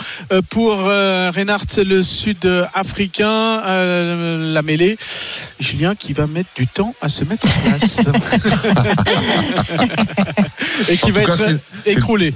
pour 0.49 0.77
Reinhardt 0.77 1.83
le 1.83 2.03
sud-africain 2.03 3.61
la 3.61 4.61
mêlée. 4.61 4.97
Julien 5.61 5.95
qui 5.95 6.13
va 6.13 6.27
mettre 6.27 6.49
du 6.55 6.67
temps 6.67 6.95
à 7.01 7.09
se 7.09 7.23
mettre 7.23 7.47
en 7.47 7.61
place 7.61 8.01
et 10.89 10.97
qui 10.97 11.11
va 11.11 11.21
être 11.21 11.59
écroulé 11.85 12.33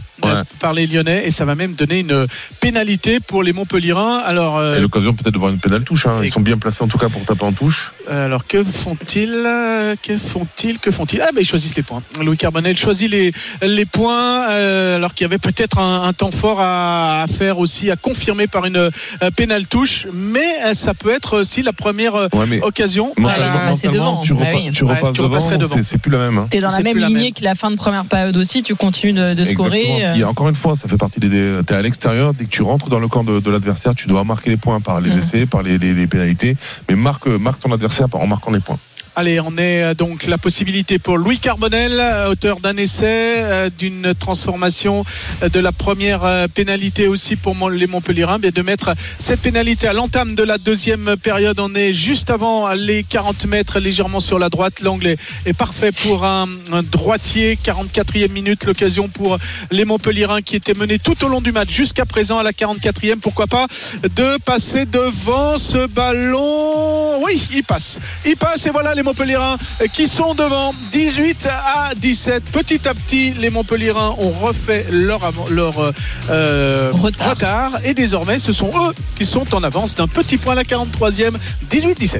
par 0.59 0.73
les 0.73 0.87
Lyonnais 0.87 1.23
et 1.25 1.31
ça 1.31 1.45
va 1.45 1.55
même 1.55 1.73
donner 1.73 1.99
une 1.99 2.27
pénalité 2.59 3.19
pour 3.19 3.43
les 3.43 3.53
Montpellierins. 3.53 4.17
Alors, 4.25 4.57
euh, 4.57 4.73
c'est 4.73 4.81
l'occasion 4.81 5.13
peut-être 5.13 5.33
de 5.33 5.39
voir 5.39 5.51
une 5.51 5.59
pénale 5.59 5.83
touche. 5.83 6.05
Hein. 6.07 6.21
Ils 6.23 6.31
sont 6.31 6.41
bien 6.41 6.57
placés 6.57 6.83
en 6.83 6.87
tout 6.87 6.97
cas 6.97 7.09
pour 7.09 7.23
taper 7.25 7.43
en 7.43 7.51
touche. 7.51 7.91
Alors 8.09 8.45
que 8.47 8.63
font-ils 8.63 9.43
Que 10.01 10.17
font-ils 10.17 10.79
Que 10.79 10.91
font-ils? 10.91 11.21
Ah 11.21 11.29
ben 11.33 11.41
ils 11.41 11.47
choisissent 11.47 11.75
les 11.75 11.83
points. 11.83 12.01
Louis 12.23 12.37
Carbonel 12.37 12.77
choisit 12.77 13.09
les, 13.09 13.31
les 13.61 13.85
points 13.85 14.49
euh, 14.49 14.95
alors 14.95 15.13
qu'il 15.13 15.25
y 15.25 15.25
avait 15.25 15.37
peut-être 15.37 15.79
un, 15.79 16.13
temps 16.13 16.31
fort 16.31 16.57
à, 16.59 17.25
faire 17.29 17.59
aussi, 17.59 17.91
à 17.91 17.95
confirmer 17.95 18.47
par 18.47 18.65
une 18.65 18.77
euh, 18.77 18.89
pénale 19.35 19.67
touche. 19.67 20.07
Mais 20.13 20.73
ça 20.73 20.93
peut 20.93 21.11
être 21.11 21.41
aussi 21.41 21.61
la 21.61 21.73
première 21.73 22.15
occasion. 22.61 23.13
tu, 24.21 24.83
repasses 24.83 25.13
devant, 25.13 25.77
c'est 25.81 25.94
plus 25.97 26.11
la 26.11 26.17
même. 26.17 26.37
Hein. 26.37 26.47
T'es 26.49 26.59
dans 26.59 26.69
la 26.69 26.81
même 26.81 26.97
lignée 26.97 27.31
que 27.31 27.43
la 27.43 27.55
fin 27.55 27.71
de 27.71 27.75
première 27.75 28.05
période 28.05 28.35
aussi. 28.37 28.63
Tu 28.63 28.75
continues 28.75 29.13
de, 29.13 29.33
de 29.33 29.43
scorer. 29.43 29.81
Exactement. 29.81 30.13
Il 30.15 30.19
y 30.19 30.23
a 30.23 30.29
encore 30.29 30.49
une 30.49 30.55
fois, 30.55 30.75
ça 30.75 30.87
fait 30.87 30.97
partie 30.97 31.19
des. 31.19 31.59
T'es 31.65 31.75
à 31.75 31.81
l'extérieur. 31.81 32.33
Dès 32.33 32.45
que 32.45 32.49
tu 32.49 32.61
rentres 32.61 32.89
dans 32.89 32.99
le 32.99 33.07
camp 33.07 33.23
de, 33.23 33.39
de 33.39 33.51
l'adversaire, 33.51 33.93
tu 33.95 34.07
dois 34.07 34.23
marquer 34.23 34.49
les 34.49 34.57
points 34.57 34.81
par 34.81 35.01
les 35.01 35.17
essais, 35.17 35.45
par 35.45 35.63
les, 35.63 35.77
les, 35.77 35.93
les 35.93 36.07
pénalités. 36.07 36.57
Mais 36.89 36.95
marque, 36.95 37.27
marque 37.27 37.59
ton 37.61 37.71
adversaire 37.71 38.07
en 38.13 38.27
marquant 38.27 38.51
les 38.51 38.59
points. 38.59 38.77
Allez, 39.17 39.39
on 39.39 39.57
est 39.57 39.81
euh, 39.81 39.93
donc 39.93 40.25
la 40.25 40.37
possibilité 40.37 40.99
pour 40.99 41.17
Louis 41.17 41.39
Carbonel, 41.39 42.01
euh, 42.01 42.31
auteur 42.31 42.59
d'un 42.59 42.75
essai, 42.75 43.37
euh, 43.39 43.69
d'une 43.69 44.13
transformation 44.13 45.05
de 45.41 45.59
la 45.61 45.71
première 45.71 46.47
pénalité 46.53 47.07
aussi 47.07 47.37
pour 47.37 47.69
les 47.69 47.87
Montpellierins, 47.87 48.39
de 48.39 48.61
mettre 48.61 48.93
cette 49.17 49.39
pénalité 49.39 49.87
à 49.87 49.93
l'entame 49.93 50.35
de 50.35 50.43
la 50.43 50.57
deuxième 50.57 51.15
période. 51.15 51.59
On 51.61 51.73
est 51.75 51.93
juste 51.93 52.29
avant 52.29 52.73
les 52.73 53.03
40 53.03 53.45
mètres, 53.45 53.79
légèrement 53.79 54.19
sur 54.19 54.37
la 54.37 54.49
droite. 54.49 54.81
L'angle 54.81 55.07
est, 55.07 55.17
est 55.45 55.53
parfait 55.53 55.91
pour 55.93 56.25
un, 56.25 56.49
un 56.73 56.83
droitier. 56.83 57.57
44e 57.63 58.31
minute, 58.31 58.65
l'occasion 58.65 59.07
pour 59.07 59.37
les 59.71 59.85
Montpellierins 59.85 60.41
qui 60.41 60.57
étaient 60.57 60.73
menés 60.73 60.99
tout 60.99 61.23
au 61.23 61.29
long 61.29 61.41
du 61.41 61.53
match 61.53 61.69
jusqu'à 61.69 62.05
présent 62.05 62.37
à 62.37 62.43
la 62.43 62.51
44e. 62.51 63.17
Pourquoi 63.17 63.47
pas 63.47 63.67
de 64.03 64.37
passer 64.43 64.85
devant 64.85 65.57
ce 65.57 65.87
ballon? 65.87 67.23
Oui, 67.23 67.41
il 67.53 67.63
passe. 67.63 67.99
Il 68.25 68.35
passe 68.35 68.65
et 68.65 68.71
voilà 68.71 68.93
les 68.93 69.04
Montpellierins 69.05 69.57
euh, 69.81 69.85
qui 69.87 70.07
sont 70.07 70.35
devant 70.35 70.73
18 70.91 71.47
à 71.49 71.95
17. 71.95 72.43
Petit 72.51 72.87
à 72.87 72.93
petit, 72.93 73.31
les 73.39 73.49
Montpellierins 73.49 74.15
ont 74.17 74.31
refait 74.31 74.85
leur, 74.91 75.23
avant- 75.23 75.47
leur 75.49 75.79
euh, 75.79 75.91
euh, 76.29 76.91
retard. 76.93 77.71
et 77.85 77.93
désormais 77.93 78.39
ce 78.39 78.51
sont 78.51 78.67
eux 78.67 78.93
qui 79.15 79.25
sont 79.25 79.53
en 79.55 79.63
avance 79.63 79.95
d'un 79.95 80.07
petit 80.07 80.37
point 80.37 80.53
à 80.53 80.55
la 80.55 80.63
43e, 80.63 81.33
18-17. 81.71 82.19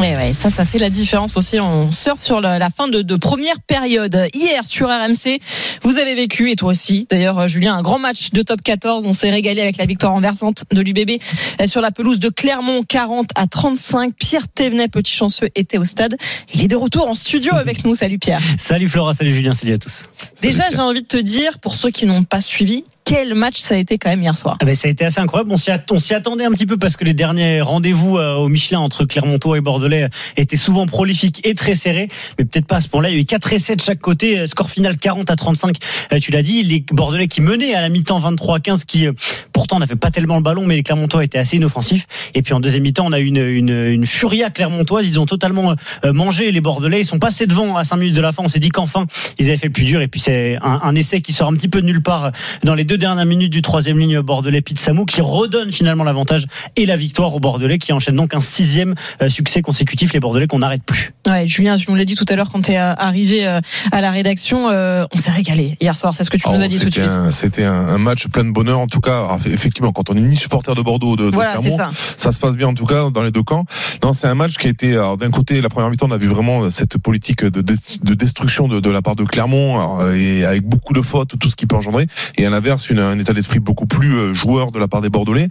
Ouais, 0.00 0.16
ouais, 0.16 0.32
ça, 0.32 0.50
ça 0.50 0.64
fait 0.64 0.78
la 0.78 0.90
différence 0.90 1.36
aussi. 1.36 1.60
On 1.60 1.92
surfe 1.92 2.22
sur 2.22 2.40
la, 2.40 2.58
la 2.58 2.70
fin 2.70 2.88
de, 2.88 3.02
de 3.02 3.16
première 3.16 3.60
période. 3.66 4.28
Hier, 4.34 4.66
sur 4.66 4.88
RMC, 4.88 5.38
vous 5.82 5.98
avez 5.98 6.14
vécu, 6.14 6.50
et 6.50 6.56
toi 6.56 6.70
aussi, 6.70 7.06
d'ailleurs, 7.10 7.46
Julien, 7.48 7.74
un 7.76 7.82
grand 7.82 7.98
match 7.98 8.30
de 8.30 8.42
top 8.42 8.62
14. 8.62 9.06
On 9.06 9.12
s'est 9.12 9.30
régalé 9.30 9.60
avec 9.60 9.76
la 9.76 9.86
victoire 9.86 10.12
renversante 10.12 10.64
de 10.72 10.80
l'UBB 10.80 11.20
sur 11.66 11.80
la 11.80 11.90
pelouse 11.90 12.18
de 12.18 12.28
Clermont, 12.30 12.82
40 12.88 13.30
à 13.36 13.46
35. 13.46 14.14
Pierre 14.18 14.48
Thévenet, 14.48 14.88
petit 14.88 15.12
chanceux, 15.12 15.48
était 15.54 15.78
au 15.78 15.84
stade. 15.84 16.13
Il 16.52 16.64
est 16.64 16.68
de 16.68 16.76
retour 16.76 17.08
en 17.08 17.14
studio 17.14 17.54
avec 17.54 17.84
nous. 17.84 17.94
Salut 17.94 18.18
Pierre. 18.18 18.40
Salut 18.58 18.88
Flora, 18.88 19.14
salut 19.14 19.32
Julien, 19.32 19.54
salut 19.54 19.74
à 19.74 19.78
tous. 19.78 20.08
Déjà, 20.42 20.64
j'ai 20.70 20.80
envie 20.80 21.02
de 21.02 21.06
te 21.06 21.16
dire, 21.16 21.58
pour 21.58 21.74
ceux 21.74 21.90
qui 21.90 22.06
n'ont 22.06 22.24
pas 22.24 22.40
suivi, 22.40 22.84
quel 23.04 23.34
match 23.34 23.58
ça 23.58 23.74
a 23.74 23.78
été 23.78 23.98
quand 23.98 24.08
même 24.08 24.22
hier 24.22 24.36
soir. 24.36 24.56
Ah 24.60 24.64
ben, 24.64 24.74
ça 24.74 24.88
a 24.88 24.90
été 24.90 25.04
assez 25.04 25.20
incroyable. 25.20 25.52
On 25.52 25.98
s'y 25.98 26.14
attendait 26.14 26.44
un 26.44 26.50
petit 26.50 26.66
peu 26.66 26.78
parce 26.78 26.96
que 26.96 27.04
les 27.04 27.12
derniers 27.12 27.60
rendez-vous 27.60 28.16
euh, 28.16 28.34
au 28.34 28.48
Michelin 28.48 28.80
entre 28.80 29.04
Clermontois 29.04 29.58
et 29.58 29.60
Bordelais 29.60 30.08
étaient 30.36 30.56
souvent 30.56 30.86
prolifiques 30.86 31.46
et 31.46 31.54
très 31.54 31.74
serrés, 31.74 32.08
mais 32.38 32.46
peut-être 32.46 32.66
pas 32.66 32.76
à 32.76 32.80
ce 32.80 32.88
point-là. 32.88 33.10
Il 33.10 33.14
y 33.14 33.18
a 33.18 33.20
eu 33.20 33.26
4 33.26 33.52
essais 33.52 33.76
de 33.76 33.82
chaque 33.82 34.00
côté, 34.00 34.38
euh, 34.38 34.46
score 34.46 34.70
final 34.70 34.96
40 34.96 35.30
à 35.30 35.36
35. 35.36 35.76
Euh, 36.12 36.18
Tu 36.18 36.30
l'as 36.30 36.42
dit, 36.42 36.62
les 36.62 36.84
Bordelais 36.92 37.28
qui 37.28 37.42
menaient 37.42 37.74
à 37.74 37.82
la 37.82 37.90
mi-temps 37.90 38.18
23 38.18 38.56
à 38.56 38.60
15, 38.60 38.84
qui 38.84 39.06
euh, 39.06 39.12
pourtant 39.52 39.78
n'avaient 39.78 39.96
pas 39.96 40.10
tellement 40.10 40.36
le 40.36 40.42
ballon, 40.42 40.64
mais 40.64 40.76
les 40.76 40.82
Clermontois 40.82 41.24
étaient 41.24 41.38
assez 41.38 41.56
inoffensifs. 41.56 42.06
Et 42.34 42.40
puis 42.40 42.54
en 42.54 42.60
deuxième 42.60 42.82
mi-temps, 42.82 43.06
on 43.06 43.12
a 43.12 43.20
eu 43.20 43.26
une, 43.26 43.36
une, 43.36 43.86
une 43.86 44.06
furia 44.06 44.48
clermontoise. 44.48 45.06
Ils 45.06 45.20
ont 45.20 45.26
totalement 45.26 45.74
euh, 46.04 46.12
mangé 46.14 46.50
les 46.52 46.60
Bordelais. 46.62 47.00
Ils 47.00 47.06
sont 47.06 47.18
passés 47.18 47.46
devant 47.46 47.76
à 47.76 47.84
5 47.84 47.96
minutes 47.96 48.16
de 48.16 48.22
la 48.22 48.32
fin. 48.32 48.42
On 48.44 48.48
s'est 48.48 48.60
dit 48.60 48.70
qu'enfin, 48.70 49.04
ils 49.38 49.48
avaient 49.48 49.58
fait 49.58 49.66
le 49.66 49.72
plus 49.72 49.84
dur. 49.84 50.00
Et 50.00 50.08
puis 50.08 50.20
c'est 50.20 50.56
un, 50.62 50.80
un 50.82 50.94
essai 50.94 51.20
qui 51.20 51.34
sort 51.34 51.48
un 51.48 51.54
petit 51.54 51.68
peu 51.68 51.82
de 51.82 51.86
nulle 51.86 52.02
part 52.02 52.32
dans 52.62 52.74
les 52.74 52.84
deux 52.84 52.93
dernières 52.96 53.26
minutes 53.26 53.52
du 53.52 53.62
troisième 53.62 53.98
ligne 53.98 54.20
bordelais 54.20 54.62
Pizamou 54.62 55.04
qui 55.04 55.20
redonne 55.20 55.72
finalement 55.72 56.04
l'avantage 56.04 56.46
et 56.76 56.86
la 56.86 56.96
victoire 56.96 57.34
aux 57.34 57.40
Bordelais 57.40 57.78
qui 57.78 57.92
enchaîne 57.92 58.16
donc 58.16 58.34
un 58.34 58.40
sixième 58.40 58.94
euh, 59.22 59.28
succès 59.28 59.62
consécutif 59.62 60.12
les 60.12 60.20
Bordelais 60.20 60.46
qu'on 60.46 60.58
n'arrête 60.58 60.82
plus. 60.84 61.12
Ouais, 61.26 61.46
Julien, 61.46 61.76
je 61.76 61.90
nous 61.90 61.96
l'ai 61.96 62.04
dit 62.04 62.14
tout 62.14 62.24
à 62.28 62.36
l'heure 62.36 62.48
quand 62.50 62.62
tu 62.62 62.72
es 62.72 62.76
arrivé 62.76 63.46
euh, 63.46 63.60
à 63.92 64.00
la 64.00 64.10
rédaction, 64.10 64.68
euh, 64.70 65.06
on 65.12 65.16
s'est 65.16 65.30
régalé 65.30 65.76
hier 65.80 65.96
soir. 65.96 66.14
C'est 66.14 66.24
ce 66.24 66.30
que 66.30 66.36
tu 66.36 66.48
nous 66.48 66.62
as 66.62 66.68
dit 66.68 66.78
tout 66.78 66.88
de 66.88 66.94
suite. 66.94 67.10
C'était 67.30 67.64
un, 67.64 67.72
un 67.88 67.98
match 67.98 68.26
plein 68.28 68.44
de 68.44 68.50
bonheur, 68.52 68.78
en 68.78 68.86
tout 68.86 69.00
cas. 69.00 69.24
Alors, 69.24 69.38
effectivement, 69.46 69.92
quand 69.92 70.10
on 70.10 70.14
est 70.14 70.20
ni 70.20 70.36
supporter 70.36 70.74
de 70.74 70.82
Bordeaux, 70.82 71.12
ou 71.12 71.16
de, 71.16 71.30
de 71.30 71.34
Voilà, 71.34 71.56
Clermont, 71.56 71.90
ça. 72.16 72.32
se 72.32 72.40
passe 72.40 72.56
bien 72.56 72.68
en 72.68 72.74
tout 72.74 72.86
cas 72.86 73.10
dans 73.10 73.22
les 73.22 73.30
deux 73.30 73.42
camps. 73.42 73.64
Non, 74.02 74.12
c'est 74.12 74.26
un 74.26 74.34
match 74.34 74.56
qui 74.56 74.66
a 74.66 74.70
été. 74.70 74.92
D'un 75.18 75.30
côté, 75.30 75.60
la 75.60 75.68
première 75.68 75.90
mi-temps, 75.90 76.06
on 76.08 76.12
a 76.12 76.18
vu 76.18 76.28
vraiment 76.28 76.70
cette 76.70 76.98
politique 76.98 77.44
de, 77.44 77.60
de, 77.60 77.76
de 78.02 78.14
destruction 78.14 78.68
de, 78.68 78.80
de 78.80 78.90
la 78.90 79.02
part 79.02 79.16
de 79.16 79.24
Clermont, 79.24 79.76
alors, 79.76 80.12
et 80.12 80.44
avec 80.44 80.62
beaucoup 80.62 80.92
de 80.92 81.02
fautes, 81.02 81.38
tout 81.38 81.48
ce 81.48 81.56
qui 81.56 81.66
peut 81.66 81.76
engendrer. 81.76 82.06
Et 82.36 82.46
à 82.46 82.50
l'inverse, 82.50 82.83
une- 82.90 82.98
un 82.98 83.18
état 83.18 83.32
d'esprit 83.32 83.60
beaucoup 83.60 83.86
plus 83.86 84.14
euh, 84.14 84.34
joueur 84.34 84.72
de 84.72 84.78
la 84.78 84.88
part 84.88 85.00
des 85.02 85.10
Bordelais. 85.10 85.48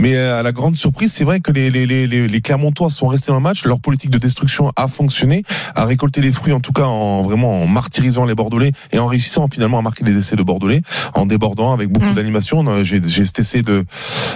Mais 0.00 0.16
euh, 0.16 0.38
à 0.38 0.42
la 0.42 0.52
grande 0.52 0.76
surprise, 0.76 1.12
c'est 1.12 1.24
vrai 1.24 1.40
que 1.40 1.52
les, 1.52 1.70
les, 1.70 1.86
les, 1.86 2.06
les 2.06 2.28
les 2.28 2.40
Clermontois 2.40 2.90
sont 2.90 3.08
restés 3.08 3.28
dans 3.28 3.36
le 3.38 3.42
match. 3.42 3.64
Leur 3.64 3.80
politique 3.80 4.10
de 4.10 4.18
destruction 4.18 4.72
a 4.76 4.88
fonctionné, 4.88 5.42
a 5.74 5.84
récolté 5.84 6.20
les 6.20 6.32
fruits 6.32 6.52
en 6.52 6.60
tout 6.60 6.72
cas 6.72 6.84
en 6.84 7.22
vraiment 7.22 7.62
en 7.62 7.66
martyrisant 7.66 8.24
les 8.24 8.34
Bordelais 8.34 8.72
et 8.92 8.98
en 8.98 9.06
réussissant 9.06 9.48
finalement 9.52 9.78
à 9.78 9.82
marquer 9.82 10.04
les 10.04 10.16
essais 10.16 10.36
de 10.36 10.42
Bordelais 10.42 10.82
en 11.14 11.26
débordant 11.26 11.72
avec 11.72 11.88
beaucoup 11.90 12.12
d'animation. 12.14 12.64
Euh, 12.68 12.84
J'ai 12.84 13.00
cet 13.24 13.38
essai 13.40 13.62
de 13.62 13.84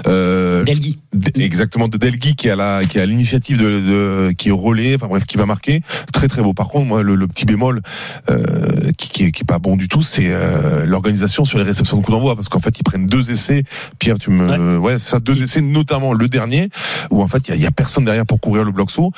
euh, 0.07 0.65
Delgui. 0.65 0.99
exactement 1.37 1.89
de 1.89 1.97
Delgui 1.97 2.35
qui 2.35 2.51
a 2.51 2.57
la 2.57 2.85
qui 2.85 2.99
a 2.99 3.07
l'initiative 3.07 3.59
de, 3.63 3.69
de 3.69 4.33
qui 4.33 4.49
est 4.49 4.53
au 4.53 4.57
relais, 4.59 4.95
enfin 4.97 5.07
bref 5.09 5.25
qui 5.25 5.37
va 5.37 5.47
marquer 5.47 5.81
très 6.13 6.29
très 6.29 6.43
beau. 6.43 6.55
Par 6.55 6.69
contre, 6.69 6.87
moi 6.87 7.03
le, 7.03 7.15
le 7.15 7.27
petit 7.29 7.45
bémol 7.47 7.81
euh, 8.31 8.91
qui, 8.99 9.09
qui, 9.11 9.25
est, 9.25 9.33
qui 9.33 9.43
est 9.43 9.47
pas 9.47 9.59
bon 9.59 9.77
du 9.77 9.89
tout, 9.89 10.03
c'est 10.03 10.29
euh, 10.33 10.85
l'organisation 10.87 11.45
sur 11.45 11.59
les 11.59 11.65
réceptions 11.65 11.97
de 11.99 12.03
coups 12.03 12.17
d'envoi 12.17 12.34
parce 12.35 12.49
qu'en 12.49 12.61
fait 12.61 12.78
ils 12.78 12.82
prennent 12.82 13.07
deux 13.07 13.30
essais. 13.30 13.64
Pierre, 13.99 14.18
tu 14.18 14.30
me 14.30 14.78
ouais, 14.78 14.99
c'est 14.99 15.11
ça 15.11 15.20
deux 15.20 15.43
essais, 15.43 15.61
notamment 15.61 16.12
le 16.12 16.28
dernier 16.28 16.68
où 17.11 17.22
en 17.22 17.28
fait 17.28 17.49
il 17.49 17.51
y 17.51 17.53
a, 17.53 17.57
il 17.57 17.62
y 17.62 17.66
a 17.66 17.70
personne 17.70 18.05
derrière 18.05 18.26
pour 18.26 18.41
couvrir 18.41 18.64
le 18.64 18.72
bloc 18.72 18.91
saut. 18.91 19.12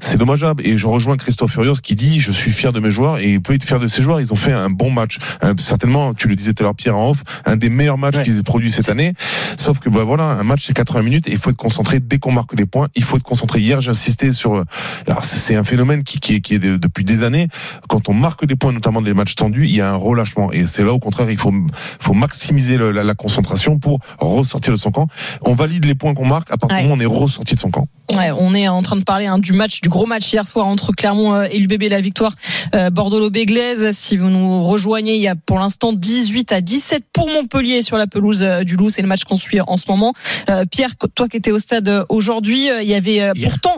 C'est 0.00 0.16
dommageable 0.18 0.66
et 0.66 0.76
je 0.78 0.86
rejoins 0.86 1.16
Christophe 1.16 1.52
Furios 1.52 1.74
qui 1.82 1.94
dit 1.94 2.20
je 2.20 2.32
suis 2.32 2.50
fier 2.50 2.72
de 2.72 2.80
mes 2.80 2.90
joueurs 2.90 3.18
et 3.18 3.32
il 3.34 3.40
peut 3.42 3.54
être 3.54 3.64
fier 3.64 3.80
de 3.80 3.88
ses 3.88 4.02
joueurs. 4.02 4.20
Ils 4.20 4.32
ont 4.32 4.36
fait 4.36 4.52
un 4.52 4.70
bon 4.70 4.90
match, 4.90 5.18
Un- 5.42 5.56
certainement 5.58 6.14
tu 6.14 6.28
le 6.28 6.36
disais 6.36 6.52
tout 6.54 6.62
à 6.62 6.64
l'heure 6.64 6.74
Pierre 6.74 6.96
en 6.96 7.10
off, 7.10 7.22
un 7.44 7.56
des 7.56 7.70
meilleurs 7.70 7.98
matchs 7.98 8.22
qu'ils 8.22 8.38
aient 8.38 8.42
produit 8.42 8.72
cette 8.72 8.88
année. 8.88 9.14
Sauf 9.56 9.78
que 9.78 9.88
bah 9.88 10.04
voilà, 10.04 10.24
un 10.24 10.42
match 10.42 10.64
c'est 10.66 10.74
80 10.74 11.02
minutes 11.02 11.28
et 11.28 11.32
il 11.32 11.38
faut 11.38 11.50
être 11.50 11.56
concentré 11.56 12.00
dès 12.00 12.18
qu'on 12.18 12.32
marque 12.32 12.54
des 12.54 12.66
points. 12.66 12.88
Il 12.94 13.04
faut 13.04 13.16
être 13.16 13.22
concentré. 13.22 13.60
Hier 13.60 13.80
j'ai 13.80 13.90
insisté 13.90 14.32
sur, 14.32 14.64
alors 15.06 15.24
c'est 15.24 15.56
un 15.56 15.64
phénomène 15.64 16.02
qui, 16.04 16.20
qui 16.20 16.34
est, 16.36 16.40
qui 16.40 16.54
est 16.54 16.58
de- 16.58 16.76
depuis 16.76 17.04
des 17.04 17.22
années. 17.22 17.48
Quand 17.88 18.08
on 18.08 18.14
marque 18.14 18.44
des 18.46 18.56
points, 18.56 18.72
notamment 18.72 19.00
les 19.00 19.14
matchs 19.14 19.34
tendus, 19.34 19.64
il 19.64 19.74
y 19.74 19.80
a 19.80 19.90
un 19.92 19.96
relâchement 19.96 20.52
et 20.52 20.66
c'est 20.66 20.84
là 20.84 20.92
au 20.92 20.98
contraire 20.98 21.30
il 21.30 21.38
faut 21.38 21.52
faut 22.00 22.14
maximiser 22.14 22.57
le- 22.60 22.90
la, 22.92 23.04
la 23.04 23.14
concentration 23.14 23.78
pour 23.78 24.00
ressortir 24.20 24.72
de 24.72 24.78
son 24.78 24.90
camp. 24.90 25.06
On 25.42 25.54
valide 25.54 25.84
les 25.84 25.94
points 25.94 26.14
qu'on 26.14 26.26
marque 26.26 26.50
à 26.50 26.56
partir 26.56 26.78
du 26.78 26.82
moment 26.84 26.94
où 26.94 26.98
on 26.98 27.00
est 27.00 27.06
ressorti 27.22 27.54
de 27.54 27.60
son 27.60 27.70
camp. 27.70 27.86
Ouais, 28.16 28.30
on 28.38 28.54
est 28.54 28.68
en 28.68 28.80
train 28.82 28.96
de 28.96 29.02
parler 29.04 29.26
hein, 29.26 29.38
du 29.38 29.52
match, 29.52 29.80
du 29.82 29.88
gros 29.90 30.06
match 30.06 30.32
hier 30.32 30.48
soir 30.48 30.66
entre 30.66 30.92
Clermont 30.92 31.34
euh, 31.34 31.46
et 31.50 31.58
l'UBB, 31.58 31.84
la 31.90 32.00
victoire 32.00 32.32
euh, 32.74 32.88
Bordeaux-Béglaise. 32.90 33.94
Si 33.96 34.16
vous 34.16 34.30
nous 34.30 34.62
rejoignez, 34.64 35.14
il 35.16 35.20
y 35.22 35.28
a 35.28 35.34
pour 35.34 35.58
l'instant 35.58 35.92
18 35.92 36.52
à 36.52 36.60
17 36.60 37.04
pour 37.12 37.28
Montpellier 37.28 37.82
sur 37.82 37.96
la 37.98 38.06
pelouse 38.06 38.42
euh, 38.42 38.64
du 38.64 38.76
Loup. 38.76 38.88
C'est 38.90 39.02
le 39.02 39.08
match 39.08 39.24
qu'on 39.24 39.36
suit 39.36 39.60
en 39.60 39.76
ce 39.76 39.84
moment. 39.88 40.14
Euh, 40.48 40.64
Pierre, 40.70 40.90
toi 41.14 41.28
qui 41.28 41.36
étais 41.36 41.50
au 41.52 41.58
stade 41.58 42.04
aujourd'hui, 42.08 42.70
euh, 42.70 42.82
il 42.82 42.88
y 42.88 42.94
avait 42.94 43.20
euh, 43.20 43.32
pourtant... 43.44 43.76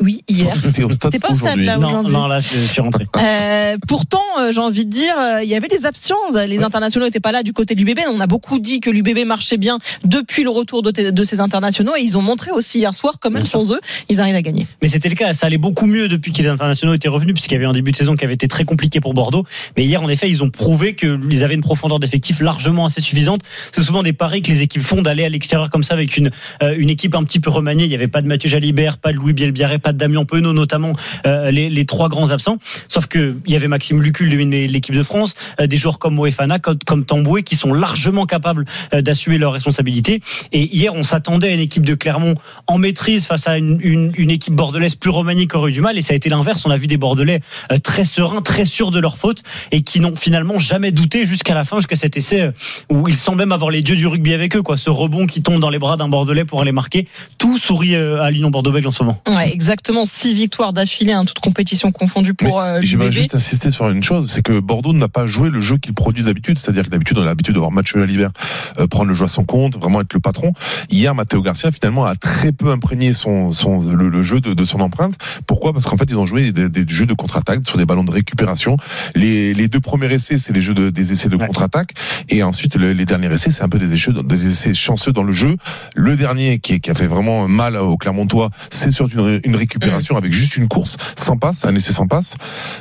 Oui, 0.00 0.22
hier. 0.28 0.54
T'es 0.72 0.82
au 0.82 0.90
stade 0.90 1.18
pas 1.20 1.30
au 1.30 1.34
stade 1.34 1.58
là 1.58 1.76
Non, 1.76 1.88
aujourd'hui 1.88 2.12
non, 2.14 2.26
là 2.26 2.40
je, 2.40 2.48
je 2.54 2.60
suis 2.60 2.80
rentré. 2.80 3.06
Euh, 3.18 3.76
pourtant, 3.86 4.22
euh, 4.40 4.50
j'ai 4.52 4.60
envie 4.60 4.86
de 4.86 4.90
dire, 4.90 5.14
euh, 5.18 5.42
il 5.42 5.48
y 5.48 5.54
avait 5.54 5.68
des 5.68 5.84
absences. 5.84 6.34
Les 6.48 6.62
internationaux 6.62 7.04
n'étaient 7.04 7.20
pas 7.20 7.32
là 7.32 7.42
du 7.42 7.52
côté 7.52 7.74
de 7.74 7.80
l'UBB. 7.80 8.00
On 8.12 8.20
a 8.20 8.26
beaucoup 8.26 8.58
dit 8.58 8.80
que 8.80 8.88
l'UBB 8.88 9.26
marchait 9.26 9.58
bien 9.58 9.78
depuis 10.04 10.42
le 10.42 10.50
retour 10.50 10.82
de, 10.82 11.24
ces 11.24 11.40
internationaux 11.40 11.92
et 11.96 12.00
ils 12.00 12.16
ont 12.16 12.22
montré 12.22 12.50
aussi 12.50 12.78
hier 12.78 12.94
soir, 12.94 13.14
quand 13.20 13.30
même 13.30 13.42
Bien 13.42 13.50
sûr. 13.50 13.64
sans 13.64 13.74
eux, 13.74 13.80
ils 14.08 14.20
arrivent 14.20 14.36
à 14.36 14.42
gagner. 14.42 14.66
Mais 14.80 14.88
c'était 14.88 15.10
le 15.10 15.14
cas, 15.14 15.34
ça 15.34 15.46
allait 15.46 15.58
beaucoup 15.58 15.86
mieux 15.86 16.08
depuis 16.08 16.32
que 16.32 16.42
les 16.42 16.48
internationaux 16.48 16.94
étaient 16.94 17.08
revenus, 17.08 17.34
puisqu'il 17.34 17.54
y 17.54 17.56
avait 17.56 17.66
un 17.66 17.72
début 17.72 17.90
de 17.90 17.96
saison 17.96 18.16
qui 18.16 18.24
avait 18.24 18.34
été 18.34 18.48
très 18.48 18.64
compliqué 18.64 19.00
pour 19.00 19.12
Bordeaux. 19.12 19.44
Mais 19.76 19.84
hier, 19.84 20.02
en 20.02 20.08
effet, 20.08 20.30
ils 20.30 20.42
ont 20.42 20.50
prouvé 20.50 20.94
qu'ils 20.94 21.44
avaient 21.44 21.54
une 21.54 21.60
profondeur 21.60 22.00
d'effectif 22.00 22.40
largement 22.40 22.86
assez 22.86 23.02
suffisante. 23.02 23.42
C'est 23.72 23.82
souvent 23.82 24.02
des 24.02 24.14
paris 24.14 24.40
que 24.40 24.50
les 24.50 24.62
équipes 24.62 24.82
font 24.82 25.02
d'aller 25.02 25.24
à 25.24 25.28
l'extérieur 25.28 25.68
comme 25.68 25.82
ça 25.82 25.94
avec 25.94 26.16
une, 26.16 26.30
euh, 26.62 26.74
une 26.78 26.88
équipe 26.88 27.14
un 27.14 27.24
petit 27.24 27.40
peu 27.40 27.50
remaniée. 27.50 27.84
Il 27.84 27.88
n'y 27.88 27.94
avait 27.94 28.08
pas 28.08 28.22
de 28.22 28.26
Mathieu 28.26 28.48
Jalibert, 28.48 28.96
pas 28.96 29.12
de 29.12 29.18
Louis 29.18 29.34
Bielbiaré, 29.34 29.78
pas 29.78 29.89
de 29.92 29.98
Damien 29.98 30.24
Penaud, 30.24 30.52
notamment 30.52 30.92
euh, 31.26 31.50
les, 31.50 31.84
trois 31.84 32.08
grands 32.08 32.30
absents. 32.30 32.58
Sauf 32.88 33.06
que 33.06 33.36
il 33.46 33.52
y 33.52 33.56
avait 33.56 33.68
Maxime 33.68 34.02
Lucul 34.02 34.30
de 34.30 34.36
l'équipe 34.36 34.94
de 34.94 35.02
France, 35.02 35.34
euh, 35.60 35.66
des 35.66 35.76
joueurs 35.76 35.98
comme 35.98 36.14
Moefana, 36.14 36.58
comme, 36.58 36.78
comme 36.78 37.04
Tamboué, 37.04 37.42
qui 37.42 37.56
sont 37.56 37.72
largement 37.72 38.26
capables 38.26 38.64
euh, 38.94 39.02
d'assumer 39.02 39.38
leurs 39.38 39.52
responsabilités. 39.52 40.20
Et 40.52 40.62
hier, 40.62 40.94
on 40.94 41.02
s'attendait 41.02 41.48
à 41.48 41.52
une 41.52 41.60
équipe 41.60 41.84
de 41.84 41.94
Clermont 41.94 42.34
en 42.66 42.78
maîtrise 42.78 43.26
face 43.26 43.46
à 43.48 43.58
une, 43.58 44.12
équipe 44.16 44.54
bordelaise 44.54 44.94
plus 44.94 45.10
remaniée 45.10 45.46
qui 45.46 45.56
aurait 45.56 45.70
eu 45.70 45.74
du 45.74 45.80
mal. 45.80 45.98
Et 45.98 46.02
ça 46.02 46.12
a 46.12 46.16
été 46.16 46.28
l'inverse. 46.28 46.64
On 46.66 46.70
a 46.70 46.76
vu 46.76 46.86
des 46.86 46.96
Bordelais 46.96 47.40
très 47.82 48.04
sereins, 48.04 48.42
très 48.42 48.64
sûrs 48.64 48.90
de 48.90 49.00
leur 49.00 49.16
faute 49.16 49.42
et 49.72 49.82
qui 49.82 50.00
n'ont 50.00 50.14
finalement 50.14 50.58
jamais 50.58 50.92
douté 50.92 51.26
jusqu'à 51.26 51.54
la 51.54 51.64
fin, 51.64 51.76
jusqu'à 51.78 51.96
cet 51.96 52.16
essai 52.16 52.50
où 52.88 53.08
ils 53.08 53.16
semblent 53.16 53.38
même 53.38 53.52
avoir 53.52 53.70
les 53.70 53.82
dieux 53.82 53.96
du 53.96 54.06
rugby 54.06 54.34
avec 54.34 54.56
eux. 54.56 54.62
Quoi. 54.62 54.76
Ce 54.76 54.90
rebond 54.90 55.26
qui 55.26 55.42
tombe 55.42 55.60
dans 55.60 55.70
les 55.70 55.78
bras 55.78 55.96
d'un 55.96 56.08
Bordelais 56.08 56.44
pour 56.44 56.60
aller 56.60 56.72
marquer. 56.72 57.08
Tout 57.38 57.58
sourit 57.58 57.96
à 57.96 58.30
l'Union 58.30 58.50
Bordeaux-Bègles 58.50 58.88
en 58.88 58.92
ce 58.92 59.02
moment. 59.02 59.20
Ouais, 59.26 59.52
exactement. 59.52 59.79
Exactement 59.80 60.04
six 60.04 60.34
victoires 60.34 60.74
d'affilée, 60.74 61.14
en 61.14 61.24
toute 61.24 61.38
compétition 61.38 61.90
confondue 61.90 62.34
pour 62.34 62.60
euh, 62.60 62.80
J'aimerais 62.82 63.10
juste 63.10 63.34
insister 63.34 63.70
sur 63.70 63.88
une 63.88 64.02
chose, 64.02 64.30
c'est 64.30 64.42
que 64.42 64.60
Bordeaux 64.60 64.92
n'a 64.92 65.08
pas 65.08 65.26
joué 65.26 65.48
le 65.48 65.62
jeu 65.62 65.78
qu'il 65.78 65.94
produit 65.94 66.22
d'habitude. 66.24 66.58
C'est-à-dire 66.58 66.84
que 66.84 66.90
d'habitude, 66.90 67.16
on 67.16 67.22
a 67.22 67.24
l'habitude 67.24 67.54
de 67.54 67.60
voir 67.60 67.70
Mathieu 67.72 67.98
Lalibert 67.98 68.30
euh, 68.78 68.86
prendre 68.86 69.08
le 69.08 69.14
jeu 69.14 69.24
à 69.24 69.28
son 69.28 69.44
compte, 69.44 69.78
vraiment 69.78 70.02
être 70.02 70.12
le 70.12 70.20
patron. 70.20 70.52
Hier, 70.90 71.14
Matteo 71.14 71.40
Garcia, 71.40 71.70
finalement, 71.72 72.04
a 72.04 72.14
très 72.14 72.52
peu 72.52 72.70
imprégné 72.70 73.14
son, 73.14 73.52
son, 73.52 73.80
le, 73.90 74.10
le 74.10 74.22
jeu 74.22 74.40
de, 74.40 74.52
de 74.52 74.64
son 74.66 74.80
empreinte. 74.80 75.14
Pourquoi? 75.46 75.72
Parce 75.72 75.86
qu'en 75.86 75.96
fait, 75.96 76.10
ils 76.10 76.18
ont 76.18 76.26
joué 76.26 76.52
des, 76.52 76.68
des 76.68 76.84
jeux 76.86 77.06
de 77.06 77.14
contre-attaque 77.14 77.60
sur 77.66 77.78
des 77.78 77.86
ballons 77.86 78.04
de 78.04 78.10
récupération. 78.10 78.76
Les, 79.14 79.54
les 79.54 79.68
deux 79.68 79.80
premiers 79.80 80.12
essais, 80.12 80.36
c'est 80.36 80.52
les 80.52 80.60
jeux 80.60 80.74
de, 80.74 80.90
des 80.90 81.12
essais 81.12 81.30
de 81.30 81.36
contre-attaque. 81.36 81.94
Et 82.28 82.42
ensuite, 82.42 82.76
le- 82.76 82.92
les 82.92 83.06
derniers 83.06 83.32
essais, 83.32 83.50
c'est 83.50 83.62
un 83.62 83.68
peu 83.70 83.78
des 83.78 83.94
essais, 83.94 84.12
des 84.24 84.46
essais 84.46 84.74
chanceux 84.74 85.12
dans 85.12 85.22
le 85.22 85.32
jeu. 85.32 85.56
Le 85.94 86.16
dernier, 86.16 86.58
qui, 86.58 86.80
qui 86.80 86.90
a 86.90 86.94
fait 86.94 87.06
vraiment 87.06 87.48
mal 87.48 87.76
au 87.76 87.96
Clermontois, 87.96 88.50
c'est 88.70 88.90
sur 88.90 89.06
une, 89.06 89.40
une 89.44 89.56
récupération 89.60 90.16
avec 90.16 90.32
juste 90.32 90.56
une 90.56 90.68
course 90.68 90.96
sans 91.16 91.36
passe, 91.36 91.64
un 91.64 91.74
essai 91.74 91.92
sans 91.92 92.06
passe. 92.06 92.34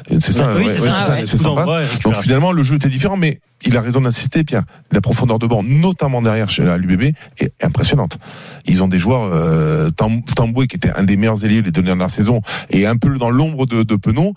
C'est 0.10 0.32
ça, 0.34 0.56
Oui, 0.56 0.66
ouais, 0.66 0.74
c'est 0.76 0.82
ouais, 0.82 0.90
ça, 0.90 1.12
ouais. 1.12 1.26
sans 1.26 1.56
passe. 1.56 2.00
Donc 2.04 2.16
finalement, 2.22 2.52
le 2.52 2.64
jeu 2.64 2.76
était 2.76 2.90
différent, 2.90 3.18
mais 3.18 3.40
il 3.66 3.76
a 3.76 3.82
raison 3.82 4.00
d'insister, 4.02 4.44
Pierre. 4.46 4.64
La 4.92 5.02
profondeur 5.02 5.38
de 5.38 5.46
banc, 5.46 5.62
notamment 5.64 6.22
derrière 6.22 6.50
chez 6.50 6.64
l'UBB, 6.78 7.14
est 7.40 7.52
impressionnante. 7.62 8.18
Ils 8.66 8.82
ont 8.82 8.88
des 8.88 9.00
joueurs, 9.00 9.30
euh, 9.34 9.90
Tam- 9.92 10.24
Tamboué, 10.24 10.68
qui 10.68 10.78
était 10.78 10.92
un 10.96 11.04
des 11.04 11.18
meilleurs 11.18 11.44
ailiers 11.44 11.62
les 11.62 11.72
deux 11.72 11.82
dernières 11.82 12.10
saisons, 12.10 12.42
et 12.70 12.88
un 12.88 12.96
peu 12.96 13.18
dans 13.18 13.30
l'ombre 13.30 13.66
de, 13.66 13.84
de 13.84 13.96
Penaud. 13.98 14.34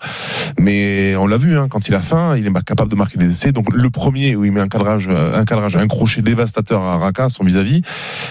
Mais 0.59 1.15
on 1.15 1.25
l'a 1.27 1.37
vu, 1.37 1.57
hein, 1.57 1.67
quand 1.69 1.87
il 1.87 1.95
a 1.95 2.01
faim, 2.01 2.35
il 2.37 2.45
est 2.45 2.53
capable 2.65 2.91
de 2.91 2.95
marquer 2.97 3.17
des 3.17 3.31
essais. 3.31 3.51
Donc 3.53 3.73
le 3.73 3.89
premier 3.89 4.35
où 4.35 4.43
il 4.43 4.51
met 4.51 4.59
un 4.59 4.67
cadrage, 4.67 5.07
euh, 5.09 5.39
un 5.39 5.45
cadrage, 5.45 5.77
un 5.77 5.87
crochet 5.87 6.21
dévastateur 6.21 6.81
à 6.81 6.97
Raka, 6.97 7.29
son 7.29 7.45
vis-à-vis, 7.45 7.81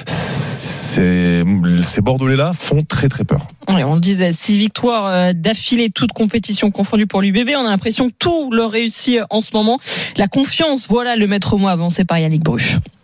c'est, 0.07 0.82
ces 0.95 2.01
Bordelais-là 2.01 2.53
font 2.55 2.83
très 2.83 3.09
très 3.09 3.25
peur. 3.25 3.47
On 3.69 3.95
le 3.95 4.01
disait, 4.01 4.33
six 4.33 4.57
victoires 4.57 5.07
euh, 5.07 5.33
d'affilée, 5.33 5.91
toutes 5.91 6.13
compétitions 6.13 6.71
confondues 6.71 7.07
pour 7.07 7.23
l'UBB. 7.23 7.51
On 7.57 7.67
a 7.67 7.71
l'impression 7.71 8.09
que 8.09 8.15
tout 8.19 8.51
leur 8.53 8.71
réussit 8.71 9.19
euh, 9.19 9.25
en 9.31 9.41
ce 9.41 9.51
moment. 9.55 9.79
La 10.17 10.29
confiance, 10.29 10.89
voilà 10.89 11.17
le 11.17 11.27
maître 11.27 11.57
mot 11.57 11.69
avancé 11.69 12.05
par 12.05 12.19
Yannick 12.19 12.43
Bru. 12.43 12.61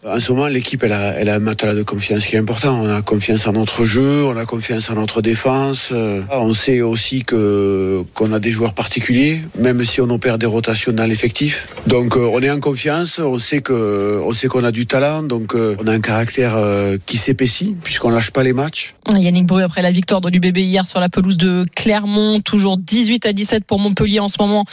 En 0.06 0.20
ce 0.20 0.30
moment, 0.30 0.46
l'équipe, 0.46 0.84
elle 0.84 0.92
a, 0.92 1.14
elle 1.14 1.28
a 1.28 1.34
un 1.34 1.38
matelas 1.40 1.74
de 1.74 1.82
confiance 1.82 2.24
qui 2.24 2.36
est 2.36 2.38
important. 2.38 2.80
On 2.80 2.88
a 2.88 3.02
confiance 3.02 3.48
en 3.48 3.52
notre 3.52 3.84
jeu, 3.84 4.24
on 4.26 4.36
a 4.36 4.44
confiance 4.44 4.88
en 4.90 4.94
notre 4.94 5.22
défense. 5.22 5.88
Euh, 5.90 6.22
On 6.30 6.52
sait 6.52 6.82
aussi 6.82 7.24
que 7.24 8.04
qu'on 8.14 8.32
a 8.32 8.38
des 8.38 8.52
joueurs 8.52 8.74
particuliers, 8.74 9.40
même 9.58 9.82
si 9.84 10.00
on 10.00 10.08
opère 10.08 10.38
des 10.38 10.46
rotations 10.46 10.92
dans 10.92 11.04
l'effectif. 11.04 11.66
Donc, 11.88 12.16
euh, 12.16 12.30
on 12.32 12.40
est 12.40 12.50
en 12.50 12.60
confiance. 12.60 13.18
On 13.18 13.40
sait 13.40 13.60
que, 13.60 14.22
on 14.24 14.30
sait 14.30 14.46
qu'on 14.46 14.62
a 14.62 14.70
du 14.70 14.86
talent. 14.86 15.24
Donc, 15.24 15.56
euh, 15.56 15.76
on 15.82 15.88
a 15.88 15.92
un 15.92 16.00
caractère 16.00 16.56
qui 17.04 17.16
s'épaissit 17.18 17.74
puisqu'on 17.82 18.10
lâche 18.10 18.30
pas 18.30 18.44
les 18.44 18.52
matchs. 18.52 18.94
Yannick 19.12 19.46
Bru 19.46 19.64
après 19.64 19.82
la 19.82 19.90
victoire 19.90 20.20
de 20.20 20.28
l'UBB 20.28 20.58
hier 20.58 20.86
sur 20.86 21.00
la 21.00 21.08
pelouse 21.08 21.36
de 21.36 21.64
Clermont, 21.74 22.40
toujours 22.40 22.78
18 22.78 23.26
à 23.26 23.32
17 23.32 23.64
pour 23.64 23.80
Montpellier 23.80 24.20
en 24.20 24.28
ce 24.28 24.36
moment 24.38 24.64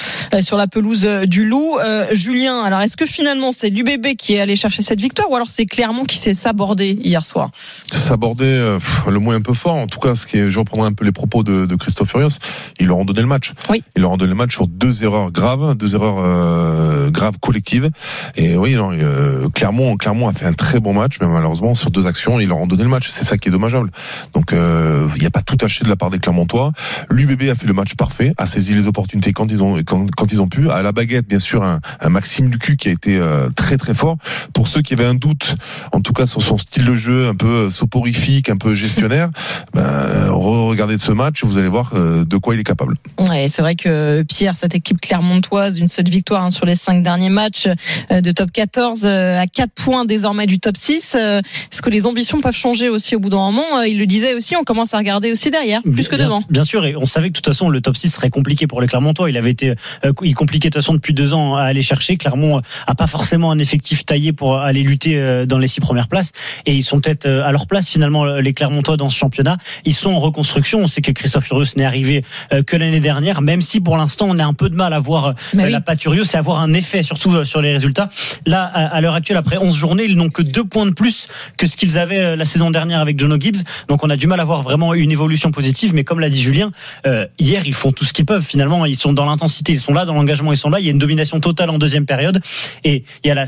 sur 0.41 0.57
la 0.57 0.67
pelouse 0.67 1.07
du 1.25 1.45
Loup. 1.47 1.77
Julien, 2.11 2.61
alors 2.61 2.81
est-ce 2.81 2.97
que 2.97 3.07
finalement 3.07 3.51
c'est 3.51 3.69
l'UBB 3.69 4.15
qui 4.17 4.35
est 4.35 4.39
allé 4.39 4.55
chercher 4.55 4.83
cette 4.83 5.01
victoire 5.01 5.14
ou 5.29 5.35
alors 5.35 5.49
c'est 5.49 5.65
Clermont 5.65 6.03
qui 6.03 6.17
s'est 6.17 6.33
sabordé 6.33 6.97
hier 7.01 7.25
soir 7.25 7.51
s'aborder 7.91 8.45
euh, 8.45 8.79
le 9.09 9.19
mot 9.19 9.33
est 9.33 9.35
un 9.35 9.41
peu 9.41 9.53
fort. 9.53 9.75
En 9.75 9.87
tout 9.87 9.99
cas 9.99 10.15
ce 10.15 10.25
qui 10.25 10.37
est 10.37 10.51
je 10.51 10.59
reprendrai 10.59 10.87
un 10.87 10.93
peu 10.93 11.05
les 11.05 11.11
propos 11.11 11.43
de, 11.43 11.65
de 11.65 11.75
Christophe 11.75 12.09
Furios 12.09 12.37
ils 12.79 12.87
leur 12.87 12.97
ont 12.97 13.05
donné 13.05 13.21
le 13.21 13.27
match. 13.27 13.53
Oui. 13.69 13.83
ils 13.95 14.01
leur 14.01 14.11
ont 14.11 14.17
donné 14.17 14.31
le 14.31 14.37
match 14.37 14.53
sur 14.53 14.67
deux 14.67 15.03
erreurs 15.03 15.31
graves 15.31 15.75
deux 15.75 15.95
erreurs 15.95 16.17
euh, 16.19 17.09
graves 17.09 17.39
collectives. 17.39 17.89
Et 18.35 18.57
oui 18.57 18.75
non, 18.75 18.91
euh, 18.93 19.49
Clermont 19.53 19.95
Clermont 19.97 20.27
a 20.27 20.33
fait 20.33 20.45
un 20.45 20.53
très 20.53 20.79
bon 20.79 20.93
match 20.93 21.17
mais 21.21 21.27
malheureusement 21.27 21.73
sur 21.73 21.91
deux 21.91 22.05
actions 22.07 22.39
ils 22.39 22.47
leur 22.47 22.57
ont 22.57 22.67
donné 22.67 22.83
le 22.83 22.89
match. 22.89 23.09
C'est 23.09 23.23
ça 23.23 23.37
qui 23.37 23.49
est 23.49 23.51
dommageable. 23.51 23.91
Donc 24.33 24.51
il 24.51 25.19
n'y 25.19 25.27
a 25.27 25.31
pas 25.31 25.41
tout 25.41 25.57
acheté 25.61 25.85
de 25.85 25.89
la 25.89 25.95
part 25.95 26.09
des 26.09 26.19
Clermontois. 26.19 26.71
l'UBB 27.09 27.49
a 27.49 27.55
fait 27.55 27.67
le 27.67 27.73
match 27.73 27.95
parfait 27.95 28.33
a 28.37 28.45
saisi 28.45 28.73
les 28.73 28.87
opportunités 28.87 29.33
quand 29.33 29.51
ils 29.51 29.63
ont 29.63 29.77
quand, 29.83 30.09
quand 30.15 30.31
ils 30.31 30.41
ont 30.41 30.47
pu. 30.47 30.69
À 30.69 30.81
la 30.81 30.91
baguette 30.91 31.27
bien 31.27 31.39
sûr 31.39 31.63
un, 31.63 31.79
un 32.01 32.09
Maxime 32.09 32.49
Lucu 32.49 32.75
qui 32.75 32.89
a 32.89 32.91
été 32.91 33.21
très 33.55 33.77
très 33.77 33.95
fort. 33.95 34.17
Pour 34.53 34.67
ceux 34.67 34.81
qui 34.81 34.93
avaient 34.93 35.04
un 35.05 35.13
doute 35.15 35.55
en 35.91 36.01
tout 36.01 36.13
cas 36.13 36.25
sur 36.25 36.41
son 36.41 36.57
style 36.57 36.85
de 36.85 36.95
jeu 36.95 37.27
un 37.27 37.35
peu 37.35 37.69
soporifique, 37.71 38.49
un 38.49 38.57
peu 38.57 38.75
gestionnaire, 38.75 39.29
ben, 39.73 40.29
regardez 40.31 40.97
ce 40.97 41.11
match, 41.11 41.43
vous 41.43 41.57
allez 41.57 41.67
voir 41.67 41.91
euh, 41.93 42.25
de 42.25 42.37
quoi 42.37 42.55
il 42.55 42.59
est 42.59 42.63
capable. 42.63 42.95
Ouais, 43.19 43.47
c'est 43.47 43.61
vrai 43.61 43.75
que 43.75 44.23
Pierre, 44.23 44.55
cette 44.55 44.75
équipe 44.75 44.99
clermontoise, 45.01 45.79
une 45.79 45.87
seule 45.87 46.09
victoire 46.09 46.43
hein, 46.43 46.51
sur 46.51 46.65
les 46.65 46.75
cinq 46.75 47.03
derniers 47.03 47.29
matchs 47.29 47.67
euh, 48.11 48.21
de 48.21 48.31
top 48.31 48.51
14, 48.51 49.01
euh, 49.05 49.39
à 49.39 49.47
4 49.47 49.71
points 49.71 50.05
désormais 50.05 50.45
du 50.47 50.59
top 50.59 50.77
6. 50.77 51.15
Euh, 51.17 51.39
Est-ce 51.71 51.81
que 51.81 51.89
les 51.89 52.05
ambitions 52.05 52.41
peuvent 52.41 52.55
changer 52.55 52.89
aussi 52.89 53.15
au 53.15 53.19
bout 53.19 53.29
d'un 53.29 53.37
moment? 53.37 53.79
Euh, 53.79 53.87
Il 53.87 53.99
le 53.99 54.05
disait 54.05 54.33
aussi, 54.33 54.55
on 54.55 54.63
commence 54.63 54.93
à 54.93 54.97
regarder 54.97 55.31
aussi 55.31 55.51
derrière, 55.51 55.81
plus 55.83 56.07
que 56.07 56.15
devant. 56.15 56.41
Bien 56.49 56.63
sûr, 56.63 56.85
et 56.85 56.95
on 56.95 57.05
savait 57.05 57.27
que 57.29 57.33
de 57.33 57.37
toute 57.37 57.45
façon 57.45 57.69
le 57.69 57.81
top 57.81 57.95
6 57.95 58.09
serait 58.09 58.29
compliqué 58.29 58.67
pour 58.67 58.81
les 58.81 58.87
Clermontois. 58.87 59.29
Il 59.29 59.37
avait 59.37 59.51
été, 59.51 59.75
euh, 60.05 60.13
il 60.23 60.35
compliquait 60.35 60.69
de 60.69 60.73
toute 60.73 60.83
façon 60.83 60.93
depuis 60.93 61.13
deux 61.13 61.33
ans 61.33 61.55
à 61.55 61.63
aller 61.63 61.81
chercher. 61.81 62.17
Clermont 62.17 62.61
a 62.87 62.95
pas 62.95 63.07
forcément 63.07 63.51
un 63.51 63.59
effectif 63.59 64.05
taillé 64.05 64.33
pour 64.33 64.57
aller 64.57 64.83
lutter 64.83 64.94
euh, 65.07 65.45
dans 65.45 65.57
les 65.57 65.67
six 65.67 65.81
premières 65.81 66.07
places, 66.07 66.31
et 66.65 66.73
ils 66.73 66.83
sont 66.83 66.99
peut-être 66.99 67.25
euh, 67.25 67.45
à 67.45 67.51
leur 67.51 67.67
place 67.67 67.89
finalement 67.89 68.25
les 68.25 68.53
Clermontois 68.53 68.97
dans 68.97 69.09
ce 69.09 69.17
championnat. 69.17 69.57
Ils 69.85 69.93
sont 69.93 70.11
en 70.11 70.19
reconstruction. 70.19 70.79
On 70.79 70.87
sait 70.87 71.01
que 71.01 71.11
Christophe 71.11 71.45
Furios 71.45 71.75
n'est 71.75 71.85
arrivé 71.85 72.23
euh, 72.53 72.63
que 72.63 72.75
l'année 72.75 72.99
dernière, 72.99 73.41
même 73.41 73.61
si 73.61 73.79
pour 73.79 73.97
l'instant 73.97 74.27
on 74.29 74.39
a 74.39 74.45
un 74.45 74.53
peu 74.53 74.69
de 74.69 74.75
mal 74.75 74.93
à 74.93 74.99
voir 74.99 75.25
euh, 75.25 75.33
Mais 75.53 75.65
oui. 75.65 75.71
la 75.71 75.81
patte 75.81 76.01
Furios 76.01 76.23
et 76.33 76.37
avoir 76.37 76.59
un 76.59 76.73
effet 76.73 77.03
surtout 77.03 77.33
euh, 77.33 77.45
sur 77.45 77.61
les 77.61 77.71
résultats. 77.71 78.09
Là, 78.45 78.63
à, 78.63 79.01
l'heure 79.01 79.13
actuelle, 79.13 79.37
après 79.37 79.57
11 79.57 79.75
journées, 79.75 80.05
ils 80.05 80.15
n'ont 80.15 80.29
que 80.29 80.41
deux 80.41 80.63
points 80.63 80.85
de 80.85 80.91
plus 80.91 81.27
que 81.57 81.67
ce 81.67 81.77
qu'ils 81.77 81.97
avaient 81.97 82.19
euh, 82.19 82.35
la 82.35 82.45
saison 82.45 82.71
dernière 82.71 82.99
avec 82.99 83.19
Jono 83.19 83.37
Gibbs. 83.39 83.63
Donc 83.87 84.03
on 84.03 84.09
a 84.09 84.17
du 84.17 84.27
mal 84.27 84.39
à 84.39 84.43
voir 84.43 84.61
vraiment 84.61 84.93
une 84.93 85.11
évolution 85.11 85.51
positive. 85.51 85.93
Mais 85.93 86.03
comme 86.03 86.19
l'a 86.19 86.29
dit 86.29 86.41
Julien, 86.41 86.71
euh, 87.05 87.27
hier 87.39 87.65
ils 87.65 87.73
font 87.73 87.91
tout 87.91 88.05
ce 88.05 88.13
qu'ils 88.13 88.25
peuvent. 88.25 88.45
Finalement, 88.45 88.85
ils 88.85 88.95
sont 88.95 89.13
dans 89.13 89.25
l'intensité, 89.25 89.73
ils 89.73 89.79
sont 89.79 89.93
là, 89.93 90.05
dans 90.05 90.13
l'engagement, 90.13 90.51
ils 90.51 90.57
sont 90.57 90.69
là. 90.69 90.79
Il 90.79 90.85
y 90.85 90.89
a 90.89 90.91
une 90.91 90.97
domination 90.97 91.39
totale 91.39 91.69
en 91.69 91.77
deuxième 91.77 92.05
période 92.05 92.41
et 92.83 93.03
il 93.23 93.27
y 93.27 93.31
a 93.31 93.35
la 93.35 93.45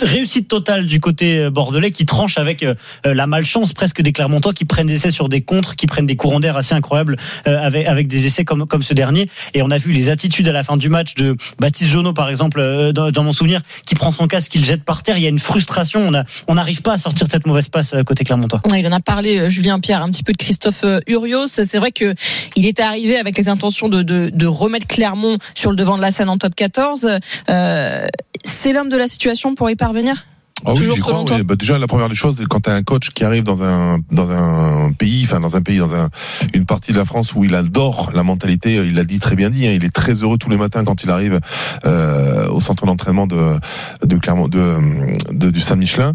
réussite 0.00 0.48
totale 0.48 0.83
du 0.86 1.00
côté 1.00 1.38
euh, 1.38 1.50
bordelais 1.50 1.90
qui 1.90 2.06
tranche 2.06 2.38
avec 2.38 2.62
euh, 2.62 2.74
euh, 3.06 3.14
la 3.14 3.26
malchance 3.26 3.72
presque 3.72 4.02
des 4.02 4.12
Clermontois 4.12 4.52
qui 4.52 4.64
prennent 4.64 4.86
des 4.86 4.94
essais 4.94 5.10
sur 5.10 5.28
des 5.28 5.42
contres, 5.42 5.76
qui 5.76 5.86
prennent 5.86 6.06
des 6.06 6.16
courants 6.16 6.40
d'air 6.40 6.56
assez 6.56 6.74
incroyables 6.74 7.16
avec 7.44 8.08
des 8.08 8.26
essais 8.26 8.44
comme 8.44 8.66
comme 8.66 8.82
ce 8.82 8.94
dernier. 8.94 9.28
Et 9.54 9.62
on 9.62 9.70
a 9.70 9.78
vu 9.78 9.92
les 9.92 10.10
attitudes 10.10 10.48
à 10.48 10.52
la 10.52 10.62
fin 10.62 10.76
du 10.76 10.88
match 10.88 11.14
de 11.14 11.34
Baptiste 11.58 11.90
Jonot 11.90 12.12
par 12.12 12.28
exemple 12.28 12.92
dans, 12.92 13.22
mon 13.22 13.32
souvenir 13.32 13.60
qui 13.86 13.94
prend 13.94 14.12
son 14.12 14.26
casque, 14.26 14.52
qui 14.52 14.58
le 14.58 14.64
jette 14.64 14.84
par 14.84 15.02
terre. 15.02 15.16
Il 15.18 15.22
y 15.22 15.26
a 15.26 15.30
une 15.30 15.38
frustration. 15.38 16.10
On 16.48 16.54
n'arrive 16.54 16.82
pas 16.82 16.92
à 16.92 16.98
sortir 16.98 17.26
cette 17.30 17.46
mauvaise 17.46 17.68
passe 17.68 17.94
côté 18.06 18.24
Clermontois. 18.24 18.60
Il 18.76 18.86
en 18.86 18.92
a 18.92 19.00
parlé, 19.00 19.50
Julien 19.50 19.80
Pierre, 19.80 20.02
un 20.02 20.10
petit 20.10 20.22
peu 20.22 20.32
de 20.32 20.38
Christophe 20.38 20.84
Urios. 21.06 21.46
C'est 21.46 21.78
vrai 21.78 21.92
que 21.92 22.14
il 22.56 22.66
était 22.66 22.82
arrivé 22.82 23.16
avec 23.16 23.36
les 23.36 23.48
intentions 23.48 23.88
de, 23.88 24.02
de, 24.02 24.46
remettre 24.46 24.86
Clermont 24.86 25.38
sur 25.54 25.70
le 25.70 25.76
devant 25.76 25.96
de 25.96 26.02
la 26.02 26.10
scène 26.10 26.28
en 26.28 26.38
top 26.38 26.54
14. 26.54 27.18
Euh, 27.48 28.06
c'est 28.44 28.72
l'homme 28.72 28.88
de 28.88 28.96
la 28.96 29.08
situation 29.08 29.54
pour 29.54 29.70
y 29.70 29.76
parvenir? 29.76 30.26
Ah 30.66 30.72
oui, 30.72 30.86
j'y 30.94 31.00
crois. 31.00 31.12
oui. 31.36 31.42
Bah, 31.44 31.56
déjà, 31.56 31.78
la 31.78 31.86
première 31.86 32.08
des 32.08 32.14
choses, 32.14 32.36
c'est 32.38 32.46
quand 32.46 32.60
tu 32.60 32.70
as 32.70 32.74
un 32.74 32.82
coach 32.82 33.10
qui 33.10 33.24
arrive 33.24 33.42
dans 33.42 33.62
un 33.62 33.98
dans 34.10 34.30
un 34.30 34.92
pays, 34.92 35.22
enfin 35.24 35.40
dans 35.40 35.56
un 35.56 35.62
pays, 35.62 35.78
dans 35.78 35.94
un, 35.94 36.08
une 36.54 36.64
partie 36.64 36.92
de 36.92 36.96
la 36.96 37.04
France 37.04 37.34
où 37.34 37.44
il 37.44 37.54
adore 37.54 38.10
la 38.14 38.22
mentalité. 38.22 38.74
Il 38.76 38.94
l'a 38.94 39.04
dit 39.04 39.18
très 39.20 39.36
bien 39.36 39.50
dit. 39.50 39.66
hein, 39.66 39.72
il 39.74 39.84
est 39.84 39.94
très 39.94 40.14
heureux 40.22 40.38
tous 40.38 40.48
les 40.50 40.56
matins 40.56 40.84
quand 40.84 41.02
il 41.04 41.10
arrive 41.10 41.40
euh, 41.84 42.48
au 42.48 42.60
centre 42.60 42.86
d'entraînement 42.86 43.26
de 43.26 43.54
de 44.02 44.16
Clermont, 44.16 44.48
de, 44.48 44.76
de- 45.32 45.50
du 45.50 45.60
Saint 45.60 45.76
Michelin. 45.76 46.12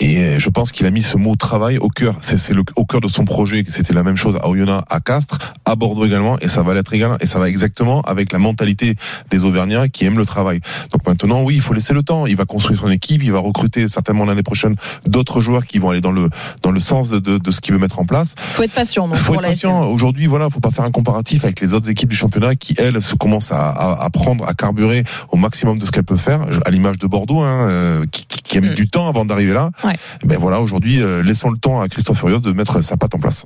Et 0.00 0.38
je 0.38 0.48
pense 0.50 0.72
qu'il 0.72 0.86
a 0.86 0.90
mis 0.90 1.02
ce 1.02 1.16
mot 1.16 1.36
travail 1.36 1.78
au 1.78 1.88
cœur. 1.88 2.14
C'est 2.20 2.38
c'est 2.38 2.54
le 2.54 2.62
au 2.76 2.84
cœur 2.84 3.00
de 3.00 3.08
son 3.08 3.24
projet. 3.24 3.64
C'était 3.68 3.94
la 3.94 4.02
même 4.02 4.16
chose 4.16 4.36
à 4.40 4.48
Oyonnax, 4.48 4.84
à 4.90 5.00
Castres, 5.00 5.38
à 5.64 5.74
Bordeaux 5.76 6.04
également, 6.06 6.38
et 6.40 6.48
ça 6.48 6.62
va 6.62 6.74
l'être 6.74 6.92
également. 6.94 7.16
Et 7.20 7.26
ça 7.26 7.38
va 7.38 7.48
exactement 7.48 8.00
avec 8.02 8.32
la 8.32 8.38
mentalité 8.38 8.94
des 9.30 9.44
Auvergnats 9.44 9.88
qui 9.88 10.04
aiment 10.06 10.18
le 10.18 10.26
travail. 10.26 10.60
Donc 10.92 11.06
maintenant, 11.06 11.42
oui, 11.42 11.54
il 11.56 11.60
faut 11.60 11.74
laisser 11.74 11.92
le 11.94 12.02
temps. 12.02 12.26
Il 12.26 12.36
va 12.36 12.44
construire 12.44 12.80
son 12.80 12.90
équipe, 12.90 13.22
il 13.22 13.32
va 13.32 13.40
recruter 13.40 13.88
certainement 13.90 14.24
l'année 14.24 14.42
prochaine 14.42 14.76
d'autres 15.06 15.40
joueurs 15.40 15.66
qui 15.66 15.78
vont 15.78 15.90
aller 15.90 16.00
dans 16.00 16.12
le 16.12 16.28
dans 16.62 16.70
le 16.70 16.80
sens 16.80 17.10
de, 17.10 17.18
de, 17.18 17.38
de 17.38 17.50
ce 17.50 17.60
qu'il 17.60 17.74
veut 17.74 17.80
mettre 17.80 17.98
en 17.98 18.04
place. 18.04 18.34
Faut 18.38 18.62
être 18.62 18.72
patient. 18.72 19.06
Donc, 19.08 19.16
faut 19.16 19.32
pour 19.34 19.42
être 19.42 19.48
patient. 19.50 19.84
Aujourd'hui, 19.84 20.26
voilà, 20.26 20.48
faut 20.50 20.60
pas 20.60 20.70
faire 20.70 20.84
un 20.84 20.90
comparatif 20.90 21.44
avec 21.44 21.60
les 21.60 21.74
autres 21.74 21.88
équipes 21.90 22.08
du 22.10 22.16
championnat 22.16 22.54
qui 22.54 22.74
elles 22.78 23.02
se 23.02 23.14
commencent 23.14 23.52
à, 23.52 23.68
à, 23.68 24.04
à 24.04 24.10
prendre, 24.10 24.46
à 24.48 24.54
carburer 24.54 25.04
au 25.30 25.36
maximum 25.36 25.78
de 25.78 25.84
ce 25.86 25.90
qu'elles 25.90 26.04
peuvent 26.04 26.18
faire. 26.18 26.40
À 26.64 26.70
l'image 26.70 26.98
de 26.98 27.06
Bordeaux, 27.06 27.40
hein, 27.40 27.68
euh, 27.68 28.04
qui, 28.10 28.24
qui- 28.26 28.42
qui 28.42 28.58
a 28.58 28.60
mis 28.60 28.70
Mm. 28.70 28.74
du 28.74 28.88
temps 28.88 29.08
avant 29.08 29.24
d'arriver 29.24 29.52
là. 29.52 29.70
Ouais. 29.84 29.94
Ben 30.24 30.38
voilà, 30.38 30.60
aujourd'hui, 30.60 31.02
euh, 31.02 31.22
laissons 31.22 31.50
le 31.50 31.58
temps 31.58 31.80
à 31.80 31.88
Christophe 31.88 32.18
Furios 32.18 32.38
de 32.40 32.52
mettre 32.52 32.80
sa 32.82 32.96
patte 32.96 33.14
en 33.14 33.18
place. 33.18 33.44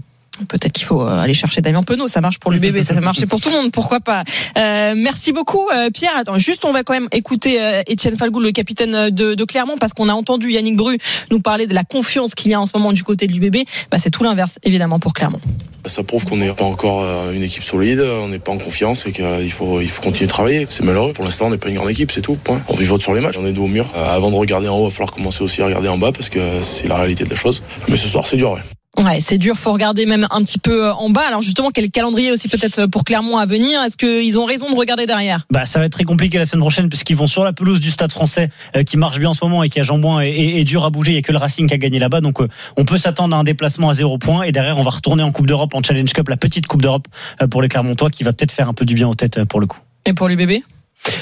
Peut-être 0.48 0.72
qu'il 0.72 0.84
faut 0.84 1.02
euh, 1.02 1.18
aller 1.18 1.34
chercher 1.34 1.60
Damien 1.60 1.82
Penaud, 1.82 2.08
ça 2.08 2.20
marche 2.20 2.38
pour 2.38 2.50
l'UBB, 2.50 2.82
ça 2.82 2.94
peut 2.94 3.00
marcher 3.00 3.26
pour 3.26 3.40
tout 3.40 3.50
le 3.50 3.56
monde, 3.56 3.70
pourquoi 3.70 4.00
pas. 4.00 4.24
Euh, 4.58 4.94
merci 4.96 5.32
beaucoup 5.32 5.68
euh, 5.72 5.90
Pierre. 5.90 6.16
Attends, 6.16 6.38
juste 6.38 6.64
on 6.64 6.72
va 6.72 6.82
quand 6.82 6.92
même 6.92 7.08
écouter 7.12 7.58
Étienne 7.86 8.16
Falgoul, 8.16 8.42
le 8.42 8.52
capitaine 8.52 9.10
de, 9.10 9.44
Clermont, 9.44 9.76
parce 9.78 9.92
qu'on 9.92 10.08
a 10.08 10.12
entendu 10.12 10.50
Yannick 10.50 10.76
Bru 10.76 10.98
nous 11.30 11.40
parler 11.40 11.66
de 11.66 11.74
la 11.74 11.84
confiance 11.84 12.34
qu'il 12.34 12.50
y 12.50 12.54
a 12.54 12.60
en 12.60 12.66
ce 12.66 12.72
moment 12.74 12.92
du 12.92 13.04
côté 13.04 13.26
de 13.26 13.32
l'UBB. 13.32 13.58
Bah, 13.90 13.98
c'est 13.98 14.10
tout 14.10 14.24
l'inverse 14.24 14.58
évidemment 14.62 14.98
pour 14.98 15.12
Clermont. 15.12 15.40
Ça 15.86 16.02
prouve 16.02 16.24
qu'on 16.24 16.38
n'est 16.38 16.52
pas 16.52 16.64
encore 16.64 17.04
une 17.30 17.42
équipe 17.42 17.62
solide, 17.62 18.00
on 18.00 18.28
n'est 18.28 18.38
pas 18.38 18.52
en 18.52 18.58
confiance 18.58 19.06
et 19.06 19.12
qu'il 19.12 19.52
faut, 19.52 19.80
il 19.80 19.90
faut 19.90 20.02
continuer 20.02 20.26
de 20.26 20.32
travailler. 20.32 20.66
C'est 20.70 20.82
malheureux. 20.82 21.12
Pour 21.12 21.24
l'instant, 21.24 21.46
on 21.46 21.50
n'est 21.50 21.58
pas 21.58 21.68
une 21.68 21.76
grande 21.76 21.90
équipe, 21.90 22.10
c'est 22.10 22.22
tout. 22.22 22.36
Point. 22.36 22.60
On 22.68 22.74
vivote 22.74 23.02
sur 23.02 23.14
les 23.14 23.20
matchs, 23.20 23.36
on 23.38 23.46
est 23.46 23.52
dos 23.52 23.64
au 23.64 23.68
mur. 23.68 23.86
Avant 23.94 24.30
de 24.30 24.36
regarder 24.36 24.68
en 24.68 24.78
haut, 24.78 24.86
il 24.86 24.90
va 24.90 24.90
falloir 24.90 25.12
commencer 25.12 25.44
aussi 25.44 25.60
à 25.62 25.66
regarder 25.66 25.88
en 25.88 25.98
bas 25.98 26.12
parce 26.12 26.30
que 26.30 26.62
c'est 26.62 26.88
la 26.88 26.96
réalité 26.96 27.24
de 27.24 27.30
la 27.30 27.36
chose. 27.36 27.62
Mais 27.88 27.96
ce 27.96 28.08
soir, 28.08 28.26
c'est 28.26 28.36
dur. 28.36 28.58
Ouais, 28.96 29.18
c'est 29.20 29.38
dur. 29.38 29.56
Faut 29.56 29.72
regarder 29.72 30.06
même 30.06 30.26
un 30.30 30.42
petit 30.42 30.58
peu 30.58 30.86
euh, 30.86 30.94
en 30.94 31.10
bas. 31.10 31.24
Alors 31.26 31.42
justement, 31.42 31.70
quel 31.70 31.90
calendrier 31.90 32.30
aussi 32.30 32.48
peut-être 32.48 32.80
euh, 32.80 32.86
pour 32.86 33.04
Clermont 33.04 33.36
à 33.38 33.46
venir? 33.46 33.82
Est-ce 33.82 33.96
qu'ils 33.96 34.38
ont 34.38 34.44
raison 34.44 34.70
de 34.70 34.76
regarder 34.76 35.06
derrière? 35.06 35.46
Bah, 35.50 35.64
ça 35.64 35.80
va 35.80 35.86
être 35.86 35.92
très 35.92 36.04
compliqué 36.04 36.38
la 36.38 36.46
semaine 36.46 36.60
prochaine 36.60 36.88
puisqu'ils 36.88 37.16
vont 37.16 37.26
sur 37.26 37.44
la 37.44 37.52
pelouse 37.52 37.80
du 37.80 37.90
Stade 37.90 38.12
Français 38.12 38.50
euh, 38.76 38.84
qui 38.84 38.96
marche 38.96 39.18
bien 39.18 39.30
en 39.30 39.34
ce 39.34 39.44
moment 39.44 39.62
et 39.64 39.68
qui 39.68 39.80
a 39.80 39.82
jambon 39.82 40.20
et, 40.20 40.28
et, 40.28 40.60
et 40.60 40.64
dur 40.64 40.84
à 40.84 40.90
bouger. 40.90 41.12
Il 41.12 41.14
y 41.16 41.18
a 41.18 41.22
que 41.22 41.32
le 41.32 41.38
Racing 41.38 41.66
qui 41.66 41.74
a 41.74 41.78
gagné 41.78 41.98
là-bas, 41.98 42.20
donc 42.20 42.40
euh, 42.40 42.48
on 42.76 42.84
peut 42.84 42.98
s'attendre 42.98 43.34
à 43.34 43.38
un 43.40 43.44
déplacement 43.44 43.90
à 43.90 43.94
zéro 43.94 44.16
point. 44.18 44.42
Et 44.42 44.52
derrière, 44.52 44.78
on 44.78 44.82
va 44.82 44.90
retourner 44.90 45.22
en 45.22 45.32
Coupe 45.32 45.46
d'Europe, 45.46 45.74
en 45.74 45.82
Challenge 45.82 46.12
Cup, 46.12 46.28
la 46.28 46.36
petite 46.36 46.66
Coupe 46.68 46.82
d'Europe 46.82 47.08
euh, 47.42 47.48
pour 47.48 47.62
les 47.62 47.68
Clermontois, 47.68 48.10
qui 48.10 48.22
va 48.22 48.32
peut-être 48.32 48.52
faire 48.52 48.68
un 48.68 48.74
peu 48.74 48.84
du 48.84 48.94
bien 48.94 49.08
aux 49.08 49.14
têtes 49.14 49.42
pour 49.44 49.60
le 49.60 49.66
coup. 49.66 49.78
Et 50.06 50.12
pour 50.12 50.28
l'UBB 50.28 50.62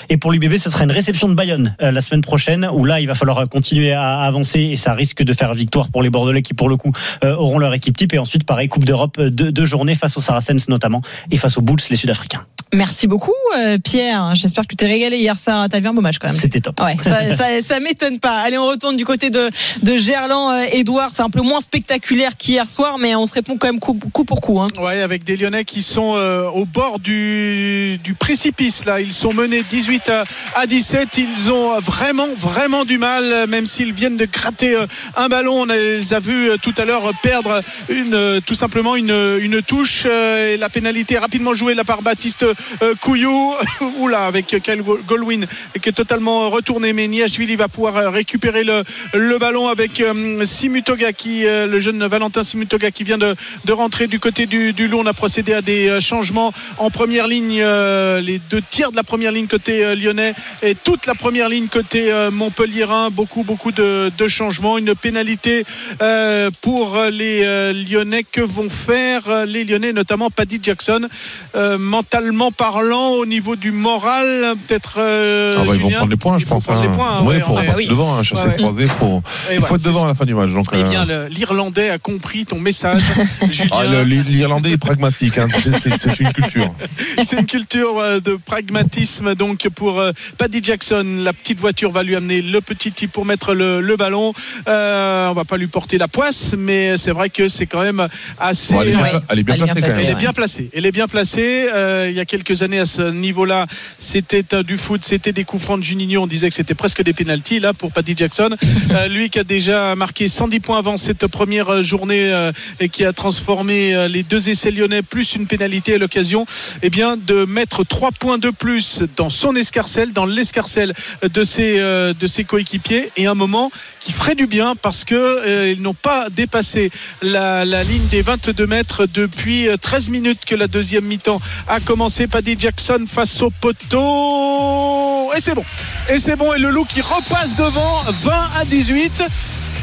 Et 0.09 0.17
pour 0.17 0.33
l'UBB, 0.33 0.57
ce 0.57 0.71
sera 0.71 0.85
une 0.85 0.91
réception 0.91 1.29
de 1.29 1.35
Bayonne 1.35 1.75
euh, 1.83 1.91
la 1.91 2.01
semaine 2.01 2.21
prochaine, 2.21 2.69
où 2.73 2.85
là, 2.85 3.01
il 3.01 3.07
va 3.07 3.15
falloir 3.15 3.43
continuer 3.49 3.93
à 3.93 4.21
avancer 4.21 4.61
et 4.61 4.77
ça 4.77 4.95
risque 4.95 5.23
de 5.23 5.33
faire 5.33 5.55
victoire 5.55 5.91
pour 5.91 6.03
les 6.03 6.11
Bordelais 6.11 6.43
qui, 6.43 6.55
pour 6.55 6.69
le 6.69 6.77
coup, 6.77 6.93
euh, 7.25 7.35
auront 7.35 7.59
leur 7.59 7.75
équipe 7.75 7.97
type. 7.97 8.13
Et 8.15 8.19
ensuite, 8.19 8.45
pareil, 8.45 8.69
Coupe 8.69 8.85
d'Europe, 8.85 9.21
deux, 9.21 9.51
deux 9.51 9.65
journées 9.65 9.95
face 9.95 10.17
aux 10.17 10.21
Saracens 10.21 10.69
notamment 10.69 11.03
et 11.31 11.37
face 11.37 11.57
aux 11.59 11.63
Bulls, 11.63 11.81
les 11.91 11.97
Sud-Africains. 11.97 12.47
Merci 12.75 13.07
beaucoup, 13.07 13.33
euh, 13.59 13.77
Pierre. 13.77 14.31
J'espère 14.35 14.65
que 14.65 14.69
tu 14.69 14.77
t'es 14.77 14.87
régalé 14.87 15.19
hier. 15.19 15.39
Ça, 15.39 15.67
t'as 15.71 15.79
vu 15.79 15.89
un 15.89 15.93
beau 15.93 16.01
match 16.01 16.17
quand 16.19 16.29
même. 16.29 16.37
C'était 16.37 16.61
top. 16.61 16.81
Ouais, 16.81 16.97
ça, 17.03 17.37
ça, 17.37 17.61
ça 17.61 17.81
m'étonne 17.81 18.19
pas. 18.19 18.39
Allez, 18.41 18.57
on 18.57 18.67
retourne 18.67 18.97
du 18.97 19.05
côté 19.05 19.29
de, 19.29 19.51
de 19.83 19.97
Gerland, 19.99 20.53
euh, 20.55 20.65
Edouard. 20.73 21.11
C'est 21.13 21.21
un 21.23 21.29
peu 21.29 21.43
moins 21.43 21.61
spectaculaire 21.61 22.37
qu'hier 22.39 22.71
soir, 22.71 22.97
mais 22.99 23.15
on 23.15 23.27
se 23.27 23.35
répond 23.35 23.59
quand 23.59 23.67
même 23.67 23.79
coup, 23.79 23.93
coup 24.13 24.25
pour 24.25 24.41
coup. 24.41 24.59
Hein. 24.59 24.69
Ouais, 24.79 25.03
avec 25.03 25.23
des 25.23 25.37
Lyonnais 25.37 25.65
qui 25.67 25.83
sont 25.83 26.15
euh, 26.17 26.49
au 26.49 26.65
bord 26.65 26.99
du, 26.99 27.99
du 28.03 28.15
précipice. 28.15 28.87
Là, 28.87 29.03
ils 29.03 29.13
sont 29.13 29.35
menés 29.35 29.63
18 29.69 30.09
à, 30.09 30.25
à 30.55 30.67
17. 30.67 31.19
Ils 31.19 31.51
ont 31.53 31.79
vraiment, 31.79 32.29
vraiment 32.39 32.87
du 32.87 32.97
mal, 32.97 33.49
même 33.49 33.67
s'ils 33.67 33.93
viennent 33.93 34.17
de 34.17 34.25
gratter 34.25 34.77
euh, 34.77 34.87
un 35.19 35.29
ballon. 35.29 35.61
On 35.61 35.69
a- 35.69 35.77
les 35.77 36.15
a 36.15 36.21
vus 36.21 36.49
euh, 36.51 36.57
tout 36.63 36.75
à 36.79 36.87
l'heure 36.87 37.13
perdre 37.23 37.61
une, 37.91 38.15
euh, 38.15 38.41
tout 38.47 38.55
simplement 38.55 38.97
une, 38.97 39.15
une 39.43 39.61
touche. 39.61 40.05
euh, 40.07 40.55
Et 40.55 40.57
la 40.57 40.71
pénalité 40.71 41.17
est 41.17 41.19
rapidement 41.19 41.53
jouée 41.53 41.75
là 41.75 41.85
par 41.85 42.01
Baptiste 42.01 42.45
euh, 42.45 42.55
Couillou. 43.01 43.55
Oula, 43.99 44.27
avec 44.27 44.47
Kyle 44.47 44.83
Goldwyn 45.07 45.47
qui 45.81 45.89
est 45.89 45.93
totalement 45.93 46.51
retourné. 46.51 46.93
Mais 46.93 47.09
Niashvili 47.09 47.57
va 47.57 47.69
pouvoir 47.69 47.97
euh, 47.97 48.11
récupérer 48.11 48.65
le, 48.65 49.39
ballon 49.39 49.69
avec 49.69 50.01
euh, 50.01 50.45
Simutoga 50.45 51.13
qui, 51.13 51.47
euh, 51.47 51.67
le 51.67 51.81
jeune 51.81 52.05
Valentin 52.07 52.43
Simutoga 52.43 52.91
qui 52.91 53.05
vient 53.05 53.19
de, 53.19 53.35
de 53.65 53.73
rentrer 53.73 54.07
du 54.07 54.21
côté 54.21 54.47
du, 54.47 54.73
du 54.73 54.89
loup. 54.89 55.01
On 55.01 55.07
a 55.07 55.15
procédé 55.15 55.53
à 55.55 55.63
des 55.63 55.89
euh, 55.89 56.01
changements 56.01 56.53
en 56.79 56.91
première 56.91 57.27
ligne. 57.27 57.61
euh, 57.61 58.21
les 58.21 58.39
deux 58.39 58.63
tiers 58.71 58.91
de 58.91 58.97
la 58.97 59.03
première 59.03 59.33
ligne 59.33 59.47
côté 59.47 59.85
euh, 59.85 59.95
lyonnais 59.95 60.35
et 60.63 60.75
toute 60.75 61.07
la 61.07 61.15
première 61.15 61.49
ligne 61.49 61.67
côté 61.67 62.13
euh, 62.13 62.31
Montpellierin. 62.31 63.11
Beaucoup, 63.11 63.43
beaucoup 63.43 63.73
de, 63.73 64.13
de 64.17 64.29
changements. 64.29 64.79
Une 64.79 64.95
pénalité 64.95 65.65
euh, 66.01 66.51
pour 66.61 66.99
les 67.11 67.43
euh, 67.45 67.73
Lyonnais. 67.73 68.23
Que 68.31 68.41
vont 68.41 68.69
faire 68.69 69.29
euh, 69.29 69.45
les 69.47 69.65
Lyonnais, 69.65 69.93
notamment 69.93 70.31
Paddy 70.31 70.61
Jackson, 70.63 71.09
euh, 71.57 71.79
mentalement 71.79 72.52
parlant, 72.53 73.11
au 73.11 73.27
niveau 73.27 73.57
du 73.57 73.73
moral, 73.73 74.55
peut-être. 74.67 74.95
euh, 74.99 75.57
Ah 75.61 75.65
bah, 75.65 75.73
ils 75.75 75.81
vont 75.83 75.91
prendre 75.91 76.11
les 76.11 76.17
points, 76.17 76.39
je 76.39 76.47
pense. 76.47 76.65
prendre 76.67 76.81
hein. 76.81 76.87
les 76.89 76.97
points, 76.97 77.19
hein, 77.19 77.23
ouais, 77.23 77.29
ouais, 77.29 77.37
il 77.39 77.43
faut 77.43 77.53
repasser 77.55 77.77
oui. 77.77 77.89
devant, 77.89 78.15
hein, 78.17 78.23
chasser 78.23 78.45
Ouais, 78.49 78.55
ouais. 78.55 78.57
croisé, 78.63 78.87
faut, 78.87 79.23
il 79.51 79.59
voilà, 79.59 79.67
faut 79.67 79.77
être 79.77 79.85
devant 79.85 80.05
à 80.05 80.09
la 80.09 80.15
fin 80.15 80.25
du 80.25 80.35
match. 80.35 80.51
Donc, 80.51 80.67
Eh 80.73 80.77
euh, 80.77 80.83
bien, 80.89 81.05
le- 81.05 81.27
l'Irlandais 81.29 81.91
a 81.91 81.99
compris 81.99 82.45
ton 82.47 82.59
message, 82.61 83.03
Julien. 83.51 83.69
ah, 83.73 84.05
l'Irlandais 84.05 84.71
est 84.73 84.79
pragmatique, 84.79 85.39
hein, 85.39 85.49
c'est 85.61 86.21
une 86.21 86.33
culture. 86.33 86.73
C'est 87.25 87.39
une 87.39 87.47
culture 87.47 87.99
euh, 87.99 88.21
de 88.21 88.37
pragmatisme 88.37 89.35
donc 89.35 89.69
pour 89.75 90.01
euh, 90.01 90.13
Paddy 90.39 90.61
Jackson. 90.63 91.05
La 91.21 91.33
petite 91.33 91.61
voiture 91.61 91.91
va 91.91 92.03
lui 92.03 92.17
amener 92.17 92.43
le 92.43 92.61
petit 92.61 92.93
type 92.93 93.13
pour 93.13 93.25
mettre 93.25 93.55
le, 93.55 93.81
le 93.81 93.97
ballon. 93.97 94.33
Euh, 94.69 95.29
on 95.29 95.33
va 95.33 95.45
pas 95.45 95.57
lui 95.57 95.67
porter 95.67 95.99
la 95.99 96.09
poisse, 96.09 96.55
mais 96.57 96.97
c'est 96.97 97.11
vrai 97.13 97.31
que 97.31 97.49
c'est 97.49 97.67
quand 97.67 97.81
même 97.83 98.07
assez. 98.39 98.75
Bon, 98.75 98.83
elle 98.83 98.89
est 98.89 98.93
bien 98.93 99.03
Ouais. 99.03 99.13
elle 99.29 99.39
est 99.39 99.43
bien 99.43 99.57
placée, 99.57 99.81
quand 99.81 99.89
même. 99.89 99.99
Elle 100.01 100.05
est 100.07 100.09
ouais. 100.11 100.15
bien 100.15 100.33
placée. 100.33 100.71
Elle 100.75 100.87
est 100.87 100.93
bien 100.93 101.09
placée. 101.09 101.69
Euh, 101.73 102.07
il 102.11 102.17
y 102.17 102.21
a 102.21 102.25
quelques 102.33 102.63
années 102.63 102.79
à 102.79 102.87
ce 102.87 103.03
niveau-là, 103.03 103.67
c'était 103.99 104.55
euh, 104.55 104.63
du 104.63 104.79
foot, 104.79 105.03
c'était 105.05 105.33
des 105.33 105.45
coups 105.45 105.63
francs 105.63 105.79
de 105.79 105.85
Juninho. 105.85 106.23
On 106.23 106.27
disait 106.27 106.49
que 106.49 106.55
c'était 106.55 106.75
presque 106.75 107.03
des 107.03 107.13
pénalties 107.13 107.61
là 107.61 107.75
pour 107.75 107.93
Paddy 107.93 108.15
Jackson. 108.17 108.57
Euh, 108.91 109.09
lui 109.09 109.31
qui 109.31 109.39
a 109.39 109.45
déjà 109.45 109.95
marqué 109.95 110.29
110 110.29 110.61
points 110.61 110.79
avant 110.79 110.97
cette 110.99 111.27
première 111.27 111.71
euh, 111.71 111.83
journée 111.83 112.31
euh, 112.33 112.53
et 112.79 112.89
qui 112.91 113.05
a 113.05 113.13
transformé 113.13 114.09
les 114.09 114.23
deux 114.23 114.51
essais 114.51 114.71
lyonnais 114.71 115.03
plus 115.03 115.35
une 115.35 115.47
pénalité 115.47 115.95
à 115.95 115.99
l'occasion, 115.99 116.45
eh 116.83 116.91
bien 116.91 117.17
de 117.17 117.45
mettre 117.47 117.85
trois 117.85 118.11
points 118.11 118.39
de 118.39 118.51
plus 118.51 119.03
dans 119.17 119.31
son 119.31 119.55
escarcelle, 119.57 120.13
dans 120.13 120.27
l'escarcelle 120.27 120.93
de 121.23 121.45
ses 121.45 121.79
euh, 121.79 122.13
de 122.13 122.27
ses 122.27 122.45
coéquipiers 122.45 123.11
et 123.17 123.27
un 123.27 123.35
moment 123.35 123.71
qui 124.01 124.13
ferait 124.13 124.35
du 124.35 124.47
bien 124.47 124.75
parce 124.75 125.05
que 125.05 125.73
ils 125.73 125.81
n'ont 125.81 125.95
pas 125.95 126.29
dépassé 126.29 126.91
la, 127.23 127.65
la 127.65 127.83
ligne 127.83 128.07
des 128.11 128.23
22 128.23 128.67
mètres 128.67 129.07
depuis 129.07 129.69
euh, 129.69 129.77
13 129.77 130.11
minutes 130.11 130.45
que 130.45 130.55
la 130.55 130.67
deuxième 130.67 131.05
mi-temps 131.05 131.41
a 131.69 131.81
commencé. 131.81 132.22
Paddy 132.27 132.57
Jackson 132.59 133.05
face 133.07 133.41
au 133.43 133.51
poteau 133.51 135.33
et 135.35 135.41
c'est 135.41 135.55
bon. 135.55 135.65
Et 136.11 136.19
c'est 136.19 136.37
bon 136.37 136.53
et 136.53 136.59
le 136.59 136.71
loup 136.71 136.85
qui 136.85 137.01
repasse 137.01 137.57
devant 137.57 138.03
20 138.07 138.33
à 138.59 138.65
18. 138.65 139.25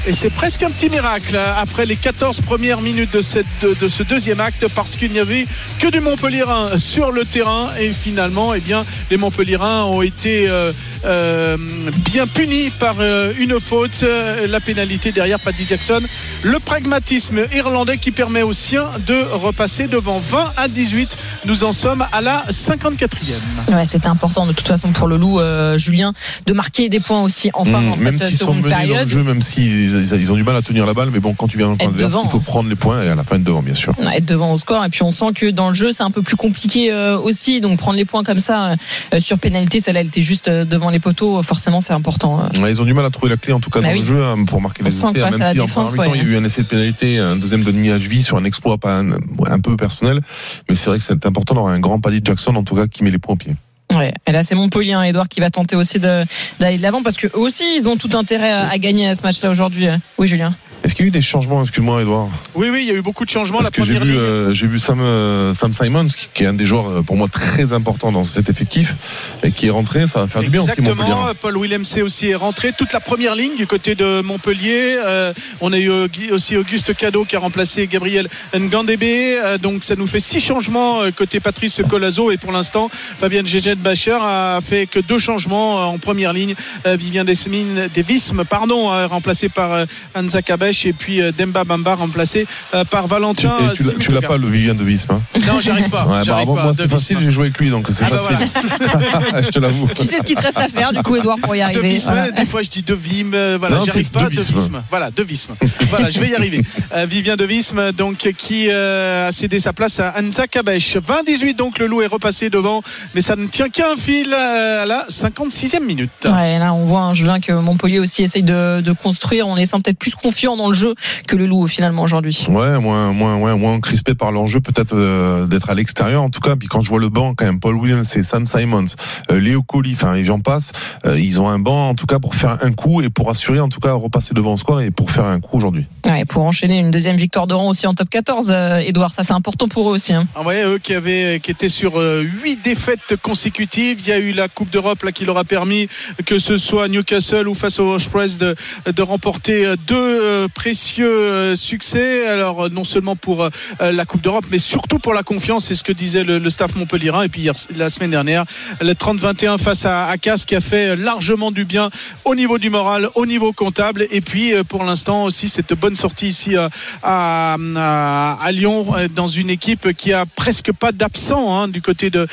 Et 0.07 0.13
c'est 0.13 0.29
presque 0.29 0.63
un 0.63 0.69
petit 0.71 0.89
miracle 0.89 1.35
hein, 1.35 1.53
après 1.57 1.85
les 1.85 1.95
14 1.95 2.41
premières 2.41 2.81
minutes 2.81 3.13
de, 3.13 3.21
cette, 3.21 3.45
de, 3.61 3.75
de 3.79 3.87
ce 3.87 4.01
deuxième 4.01 4.39
acte 4.39 4.65
parce 4.73 4.95
qu'il 4.95 5.11
n'y 5.11 5.19
avait 5.19 5.45
que 5.79 5.87
du 5.87 5.99
Montpellierin 5.99 6.77
sur 6.77 7.11
le 7.11 7.25
terrain 7.25 7.67
et 7.79 7.91
finalement 7.91 8.53
eh 8.53 8.59
bien, 8.61 8.85
les 9.11 9.17
Montpellierins 9.17 9.83
ont 9.83 10.01
été 10.01 10.47
euh, 10.47 10.71
euh, 11.05 11.57
bien 12.05 12.27
punis 12.27 12.69
par 12.69 12.95
euh, 12.99 13.33
une 13.39 13.59
faute, 13.59 14.05
la 14.47 14.59
pénalité 14.59 15.11
derrière 15.11 15.39
Paddy 15.39 15.67
Jackson. 15.67 16.01
Le 16.43 16.59
pragmatisme 16.59 17.41
irlandais 17.53 17.97
qui 17.97 18.11
permet 18.11 18.41
aux 18.41 18.53
siens 18.53 18.89
de 19.05 19.15
repasser 19.33 19.87
devant 19.87 20.17
20 20.17 20.53
à 20.55 20.67
18. 20.67 21.17
Nous 21.45 21.63
en 21.63 21.73
sommes 21.73 22.05
à 22.11 22.21
la 22.21 22.45
54e. 22.49 23.73
Ouais, 23.73 23.85
c'était 23.85 24.07
important 24.07 24.45
de 24.45 24.53
toute 24.53 24.67
façon 24.67 24.91
pour 24.91 25.07
le 25.07 25.17
loup, 25.17 25.39
euh, 25.39 25.77
Julien, 25.77 26.13
de 26.45 26.53
marquer 26.53 26.89
des 26.89 26.99
points 26.99 27.21
aussi 27.21 27.49
enfin 27.53 27.79
Mmh, 27.79 27.91
dans 27.91 27.97
même 27.97 28.17
cette 28.17 28.31
sont 28.31 28.37
seconde 28.37 28.57
menés 28.57 28.69
dans 28.69 28.77
période. 28.77 29.07
le 29.07 29.13
jeu, 29.13 29.23
même 29.23 29.41
s'ils 29.41 29.88
ils, 29.93 30.21
ils 30.21 30.31
ont 30.31 30.35
du 30.35 30.43
mal 30.43 30.55
à 30.55 30.61
tenir 30.61 30.85
la 30.85 30.93
balle, 30.93 31.09
mais 31.11 31.19
bon, 31.19 31.33
quand 31.33 31.47
tu 31.47 31.57
viens 31.57 31.67
dans 31.67 31.73
le 31.73 31.77
camp 31.77 31.87
adverse, 31.87 32.11
devant. 32.13 32.23
il 32.25 32.29
faut 32.29 32.39
prendre 32.39 32.69
les 32.69 32.75
points 32.75 33.03
et 33.03 33.09
à 33.09 33.15
la 33.15 33.23
fin 33.23 33.35
être 33.35 33.43
devant, 33.43 33.61
bien 33.61 33.73
sûr. 33.73 33.93
Ouais, 33.99 34.17
être 34.17 34.25
devant 34.25 34.53
au 34.53 34.57
score 34.57 34.83
et 34.85 34.89
puis 34.89 35.03
on 35.03 35.11
sent 35.11 35.31
que 35.35 35.49
dans 35.49 35.69
le 35.69 35.75
jeu 35.75 35.91
c'est 35.91 36.03
un 36.03 36.11
peu 36.11 36.21
plus 36.21 36.35
compliqué 36.35 36.91
euh, 36.91 37.17
aussi 37.17 37.61
donc 37.61 37.77
prendre 37.77 37.97
les 37.97 38.05
points 38.05 38.23
comme 38.23 38.39
ça 38.39 38.75
euh, 39.13 39.19
sur 39.19 39.37
pénalité 39.39 39.79
celle-là 39.79 40.01
elle 40.01 40.07
était 40.07 40.21
juste 40.21 40.47
euh, 40.47 40.65
devant 40.65 40.89
les 40.89 40.99
poteaux 40.99 41.41
forcément 41.43 41.81
c'est 41.81 41.93
important. 41.93 42.49
Ouais, 42.61 42.71
ils 42.71 42.81
ont 42.81 42.85
du 42.85 42.93
mal 42.93 43.05
à 43.05 43.09
trouver 43.09 43.29
la 43.29 43.37
clé, 43.37 43.53
en 43.53 43.59
tout 43.59 43.69
cas 43.69 43.81
Bah 43.81 43.87
dans 43.87 43.93
oui. 43.93 43.99
le 44.01 44.05
jeu, 44.05 44.23
hein, 44.23 44.43
pour 44.45 44.61
marquer 44.61 44.81
On 44.83 44.85
les 44.85 44.95
essais. 44.95 45.11
Même 45.11 45.37
la 45.39 45.53
si 45.53 45.59
en 45.59 45.67
première 45.67 45.93
ouais. 45.97 46.09
il 46.15 46.23
y 46.23 46.25
a 46.25 46.29
eu 46.29 46.37
un 46.37 46.43
essai 46.43 46.63
de 46.63 46.67
pénalité, 46.67 47.17
un 47.19 47.35
deuxième 47.35 47.63
de 47.63 47.71
Niajvi 47.71 48.23
sur 48.23 48.37
un 48.37 48.43
exploit 48.45 48.77
pas 48.77 48.99
un, 48.99 49.11
un 49.11 49.59
peu 49.59 49.75
personnel, 49.77 50.21
mais 50.69 50.75
c'est 50.75 50.89
vrai 50.89 50.99
que 50.99 51.03
c'est 51.05 51.25
important 51.25 51.55
d'avoir 51.55 51.73
un 51.73 51.79
grand 51.79 51.99
Paddy 51.99 52.21
Jackson, 52.23 52.55
en 52.55 52.63
tout 52.63 52.75
cas, 52.75 52.87
qui 52.87 53.03
met 53.03 53.11
les 53.11 53.17
points 53.19 53.33
au 53.33 53.37
pied. 53.37 53.55
Ouais, 53.95 54.13
et 54.27 54.31
là 54.31 54.43
c'est 54.43 54.53
Montpellier, 54.55 54.93
hein, 54.93 55.01
Edouard, 55.03 55.27
qui 55.27 55.39
va 55.39 55.49
tenter 55.49 55.75
aussi 55.75 55.99
de- 55.99 56.23
d'aller 56.59 56.77
de 56.77 56.83
l'avant 56.83 57.01
parce 57.01 57.17
que 57.17 57.25
eux 57.27 57.39
aussi 57.39 57.63
ils 57.75 57.87
ont 57.87 57.97
tout 57.97 58.11
intérêt 58.13 58.51
à, 58.51 58.69
à 58.69 58.77
gagner 58.77 59.07
à 59.07 59.15
ce 59.15 59.23
match-là 59.23 59.49
aujourd'hui. 59.49 59.87
Oui, 60.19 60.27
Julien. 60.27 60.53
Est-ce 60.83 60.95
qu'il 60.95 61.05
y 61.05 61.07
a 61.07 61.09
eu 61.09 61.11
des 61.11 61.21
changements, 61.21 61.61
excuse-moi, 61.61 62.01
Edouard 62.01 62.29
Oui, 62.55 62.69
oui, 62.71 62.79
il 62.83 62.87
y 62.87 62.91
a 62.91 62.93
eu 62.93 63.01
beaucoup 63.01 63.25
de 63.25 63.29
changements. 63.29 63.57
Parce 63.57 63.69
la 63.69 63.71
que 63.71 63.83
j'ai 63.83 63.99
première 63.99 64.13
vu, 64.13 64.17
euh, 64.17 64.53
j'ai 64.53 64.65
vu 64.65 64.79
Sam, 64.79 65.01
euh, 65.01 65.53
Sam 65.53 65.73
Simons, 65.73 66.07
qui, 66.07 66.29
qui 66.33 66.43
est 66.43 66.47
un 66.47 66.53
des 66.53 66.65
joueurs 66.65 66.89
euh, 66.89 67.01
pour 67.01 67.17
moi 67.17 67.27
très 67.27 67.73
important 67.73 68.13
dans 68.13 68.23
cet 68.23 68.49
effectif, 68.49 68.95
et 69.43 69.51
qui 69.51 69.67
est 69.67 69.71
rentré, 69.71 70.07
ça 70.07 70.21
va 70.21 70.27
faire 70.27 70.41
du 70.41 70.49
bien 70.49 70.61
aussi, 70.61 70.69
Montpellier. 70.69 70.91
Exactement, 70.91 71.31
Paul 71.41 71.61
Willem 71.61 71.83
C 71.83 72.01
aussi 72.01 72.29
est 72.29 72.35
rentré. 72.35 72.71
Toute 72.71 72.93
la 72.93 73.01
première 73.01 73.35
ligne 73.35 73.57
du 73.57 73.67
côté 73.67 73.95
de 73.95 74.21
Montpellier. 74.21 74.97
Euh, 75.05 75.33
on 75.59 75.73
a 75.73 75.79
eu 75.79 75.91
aussi 76.31 76.55
Auguste 76.55 76.95
Cadeau 76.95 77.25
qui 77.25 77.35
a 77.35 77.39
remplacé 77.39 77.87
Gabriel 77.87 78.29
Ngandébé. 78.57 79.37
Donc 79.61 79.83
ça 79.83 79.95
nous 79.95 80.07
fait 80.07 80.19
six 80.21 80.39
changements 80.39 80.99
côté 81.15 81.39
Patrice 81.39 81.81
Colazo. 81.89 82.31
Et 82.31 82.37
pour 82.37 82.51
l'instant, 82.51 82.89
Fabien 82.91 83.45
Gégé 83.45 83.75
Bacher 83.75 84.17
a 84.21 84.59
fait 84.61 84.87
que 84.87 84.99
deux 84.99 85.19
changements 85.19 85.89
en 85.89 85.97
première 85.97 86.31
ligne. 86.33 86.55
Vivien 86.85 87.25
Desmine, 87.25 87.89
Devisme, 87.93 88.43
pardon, 88.45 88.87
remplacé 89.07 89.49
par 89.49 89.85
Anza 90.15 90.41
Et 90.85 90.93
puis 90.93 91.21
euh, 91.21 91.31
Demba 91.37 91.63
Bamba 91.63 91.95
remplacé 91.95 92.45
euh, 92.73 92.83
par 92.85 93.07
Valentin. 93.07 93.51
tu 93.75 93.83
l'as- 93.83 93.93
tu 93.99 94.11
l'as 94.11 94.21
pas, 94.21 94.37
le 94.37 94.47
Vivien 94.47 94.73
de 94.75 94.83
Visme 94.83 95.11
hein? 95.13 95.21
Non, 95.47 95.59
j'arrive 95.59 95.89
pas. 95.89 96.05
Ouais, 96.09 96.15
bah, 96.17 96.23
j'arrive 96.23 96.47
moi, 96.49 96.71
De 96.71 96.77
c'est 96.77 96.87
facile, 96.87 97.17
j'ai 97.21 97.31
joué 97.31 97.45
avec 97.45 97.57
lui, 97.59 97.69
donc 97.69 97.87
c'est 97.89 98.03
Ah 98.05 98.09
bah 98.09 98.17
facile. 98.19 99.43
je 99.45 99.49
te 99.49 99.59
l'avoue. 99.59 99.87
Tu 99.95 100.05
sais 100.05 100.17
ce 100.19 100.23
qu'il 100.23 100.35
te 100.35 100.41
reste 100.41 100.57
à 100.57 100.67
faire 100.69 100.91
du 100.93 101.01
coup, 101.03 101.15
Edouard, 101.15 101.37
pour 101.41 101.55
y 101.55 101.59
De 101.59 101.63
arriver. 101.65 101.81
Visme, 101.89 102.11
Voilà. 102.11 102.31
des 102.31 102.45
fois 102.45 102.61
je 102.63 102.69
dis 102.69 102.81
de 102.81 102.93
Vim, 102.93 103.31
euh, 103.33 103.57
voilà, 103.59 103.77
Non, 103.77 103.83
j'y 103.83 103.89
arrive 103.91 104.05
c'est 104.05 104.11
pas, 104.11 104.25
de 104.29 104.35
de 104.35 104.41
Visme. 104.41 104.55
Visme. 104.55 104.83
Voilà, 104.89 105.11
de 105.11 105.23
Visme. 105.23 105.53
voilà, 105.89 106.09
je 106.09 106.19
vais 106.19 106.29
y 106.29 106.35
arriver. 106.35 106.61
Euh, 106.95 107.05
Vivien 107.05 107.35
de 107.37 107.45
Visme, 107.45 107.91
donc, 107.91 108.17
qui 108.37 108.67
euh, 108.69 109.27
a 109.27 109.31
cédé 109.31 109.59
sa 109.59 109.73
place 109.73 109.99
à 109.99 110.15
Anza 110.19 110.47
Kabesh. 110.47 110.95
20-18, 110.97 111.55
donc 111.55 111.77
le 111.77 111.85
loup 111.85 112.01
est 112.01 112.07
repassé 112.07 112.49
devant, 112.49 112.81
mais 113.13 113.21
ça 113.21 113.35
ne 113.35 113.45
tient 113.45 113.69
qu'un 113.69 113.95
fil 113.95 114.33
à 114.33 114.85
la 114.87 115.05
56e 115.07 115.83
minute. 115.85 116.09
Ouais, 116.25 116.57
là 116.57 116.73
on 116.73 116.85
voit, 116.85 117.01
hein, 117.01 117.13
Julien, 117.13 117.39
que 117.39 117.51
Montpellier 117.51 117.99
aussi 117.99 118.23
essaye 118.23 118.41
de, 118.43 118.81
de 118.81 118.91
construire 118.91 119.47
en 119.47 119.55
laissant 119.55 119.79
peut-être 119.81 119.99
plus 119.99 120.15
confiant 120.15 120.55
dans 120.59 120.67
le 120.67 120.75
jeu 120.75 120.93
que 121.27 121.35
le 121.35 121.45
loup 121.45 121.67
finalement 121.67 122.03
aujourd'hui. 122.03 122.45
Ouais, 122.49 122.77
moins, 122.79 123.11
moins, 123.11 123.37
ouais, 123.37 123.55
moins 123.55 123.79
crispé 123.79 124.13
par 124.13 124.31
l'enjeu, 124.31 124.59
peut-être 124.59 124.93
euh, 124.93 125.47
d'être 125.47 125.69
à 125.69 125.73
l'extérieur. 125.73 126.21
En 126.21 126.29
tout 126.29 126.41
cas, 126.41 126.55
puis 126.55 126.67
quand 126.67 126.81
je 126.81 126.89
vois 126.89 126.99
le 126.99 127.09
banc, 127.09 127.33
quand 127.35 127.45
même, 127.45 127.59
Paul 127.59 127.75
Williams 127.75 128.15
et 128.15 128.23
Sam 128.23 128.45
Simons, 128.45 128.85
euh, 129.31 129.39
Léo 129.39 129.61
Colli, 129.61 129.93
enfin, 129.93 130.13
et 130.15 130.25
j'en 130.25 130.39
passe, 130.39 130.71
euh, 131.05 131.19
ils 131.19 131.41
ont 131.41 131.49
un 131.49 131.59
banc, 131.59 131.89
en 131.89 131.95
tout 131.95 132.05
cas, 132.05 132.19
pour 132.19 132.35
faire 132.35 132.57
un 132.61 132.71
coup 132.71 133.01
et 133.01 133.09
pour 133.09 133.29
assurer, 133.29 133.59
en 133.59 133.69
tout 133.69 133.79
cas, 133.79 133.93
repasser 133.93 134.33
devant 134.33 134.51
le 134.51 134.57
score 134.57 134.81
et 134.81 134.91
pour 134.91 135.11
faire 135.11 135.25
un 135.25 135.39
coup 135.39 135.57
aujourd'hui. 135.57 135.85
Ouais, 136.05 136.25
pour 136.25 136.43
enchaîner 136.43 136.79
une 136.79 136.91
deuxième 136.91 137.17
victoire 137.17 137.47
de 137.47 137.53
rang 137.53 137.69
aussi 137.69 137.87
en 137.87 137.93
top 137.93 138.09
14, 138.09 138.51
euh, 138.51 138.77
Edouard, 138.77 139.11
ça 139.11 139.23
c'est 139.23 139.33
important 139.33 139.67
pour 139.67 139.89
eux 139.89 139.93
aussi. 139.93 140.13
Hein. 140.13 140.27
Ah 140.35 140.41
ouais, 140.41 140.63
eux 140.63 140.77
qui 140.77 140.93
avaient, 140.93 141.39
qui 141.39 141.51
étaient 141.51 141.69
sur 141.69 141.99
euh, 141.99 142.21
huit 142.21 142.59
défaites 142.63 143.15
consécutives. 143.21 143.99
Il 144.01 144.07
y 144.07 144.11
a 144.11 144.19
eu 144.19 144.31
la 144.31 144.47
Coupe 144.47 144.69
d'Europe 144.69 145.03
là 145.03 145.11
qui 145.11 145.25
leur 145.25 145.37
a 145.37 145.43
permis 145.43 145.87
que 146.25 146.39
ce 146.39 146.57
soit 146.57 146.87
Newcastle 146.87 147.47
ou 147.47 147.53
face 147.53 147.79
au 147.79 147.97
Press 148.11 148.37
de, 148.37 148.55
de 148.91 149.01
remporter 149.01 149.73
deux 149.87 150.47
précieux 150.49 151.07
euh, 151.07 151.55
succès. 151.55 152.27
Alors 152.27 152.65
euh, 152.65 152.69
non 152.69 152.83
seulement 152.83 153.15
pour 153.15 153.43
euh, 153.43 153.49
la 153.79 154.05
Coupe 154.05 154.21
d'Europe, 154.21 154.45
mais 154.51 154.59
surtout 154.59 154.99
pour 154.99 155.13
la 155.13 155.23
confiance. 155.23 155.65
C'est 155.65 155.75
ce 155.75 155.83
que 155.83 155.91
disait 155.91 156.23
le, 156.23 156.49
staff 156.49 156.75
montpellierin. 156.75 157.23
Et 157.23 157.29
puis 157.29 157.49
la 157.75 157.89
semaine 157.89 158.11
dernière, 158.11 158.45
le 158.81 158.93
30-21 158.93 159.57
face 159.57 159.85
à, 159.85 160.05
à 160.05 160.17
qui 160.17 160.55
a 160.55 160.61
fait 160.61 160.95
largement 160.95 161.51
du 161.51 161.65
bien 161.65 161.89
au 162.25 162.35
niveau 162.35 162.57
du 162.57 162.69
moral, 162.69 163.09
au 163.15 163.25
niveau 163.25 163.53
comptable. 163.53 164.07
Et 164.11 164.21
puis 164.21 164.53
pour 164.67 164.83
l'instant 164.83 165.23
aussi 165.23 165.49
cette 165.49 165.73
bonne 165.73 165.95
sortie 165.95 166.27
ici 166.27 166.55
à, 167.03 167.57
à, 167.75 168.51
Lyon 168.51 168.87
dans 169.15 169.27
une 169.27 169.49
équipe 169.49 169.93
qui 169.93 170.13
a 170.13 170.25
presque 170.25 170.71
pas 170.71 170.91
d'absents 170.91 171.55
hein, 171.55 171.67
du 171.67 171.81
côté 171.81 172.09
de, 172.09 172.27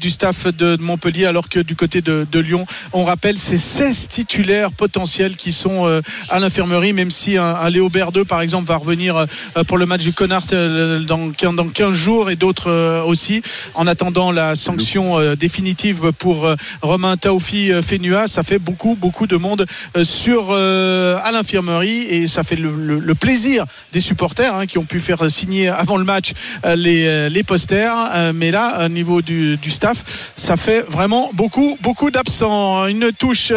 du 0.00 0.10
staff 0.10 0.46
de 0.46 0.76
Montpellier, 0.80 1.26
alors 1.26 1.48
que 1.48 1.60
du 1.60 1.76
côté 1.76 2.00
de, 2.00 2.38
Lyon, 2.38 2.66
on 2.92 3.04
rappelle 3.04 3.36
c'est 3.36 3.56
16 3.56 4.08
titulaires 4.08 4.72
potentiels 4.72 5.36
qui 5.36 5.52
sont 5.52 6.00
à 6.30 6.38
l'infirmerie, 6.38 6.92
même 6.92 7.10
si 7.10 7.36
un 7.60 7.70
Léo 7.70 7.88
Berdeux 7.88 8.24
par 8.24 8.40
exemple 8.40 8.66
va 8.66 8.76
revenir 8.76 9.16
euh, 9.16 9.64
pour 9.64 9.78
le 9.78 9.86
match 9.86 10.02
du 10.02 10.12
Connard 10.12 10.44
euh, 10.52 11.00
dans, 11.00 11.30
15 11.30 11.54
dans 11.54 11.68
15 11.68 11.92
jours 11.92 12.30
et 12.30 12.36
d'autres 12.36 12.70
euh, 12.70 13.02
aussi. 13.02 13.42
En 13.74 13.86
attendant 13.86 14.32
la 14.32 14.56
sanction 14.56 15.34
définitive 15.34 16.12
pour 16.18 16.48
Romain 16.82 17.16
Taoufi 17.16 17.70
Fénua, 17.82 18.26
ça 18.26 18.42
fait 18.42 18.58
beaucoup 18.58 18.94
beaucoup 18.94 19.26
de 19.26 19.36
monde 19.36 19.66
à 19.94 21.32
l'infirmerie 21.32 22.02
et 22.02 22.26
ça 22.26 22.42
fait 22.42 22.56
le, 22.56 23.14
plaisir 23.14 23.64
des 23.92 24.00
supporters 24.00 24.54
hein, 24.54 24.66
qui 24.66 24.78
ont 24.78 24.84
pu 24.84 25.00
faire 25.00 25.30
signer 25.30 25.68
avant 25.68 25.96
le 25.96 26.04
match 26.04 26.32
les, 26.64 27.42
posters. 27.46 28.32
Mais 28.34 28.50
là, 28.50 28.86
au 28.86 28.88
niveau 28.88 29.22
du, 29.22 29.58
staff, 29.68 30.32
ça 30.36 30.56
fait 30.56 30.84
vraiment 30.88 31.30
beaucoup 31.32 31.78
beaucoup 31.82 32.10
d'absents. 32.10 32.86
Une 32.86 33.12
touche 33.12 33.52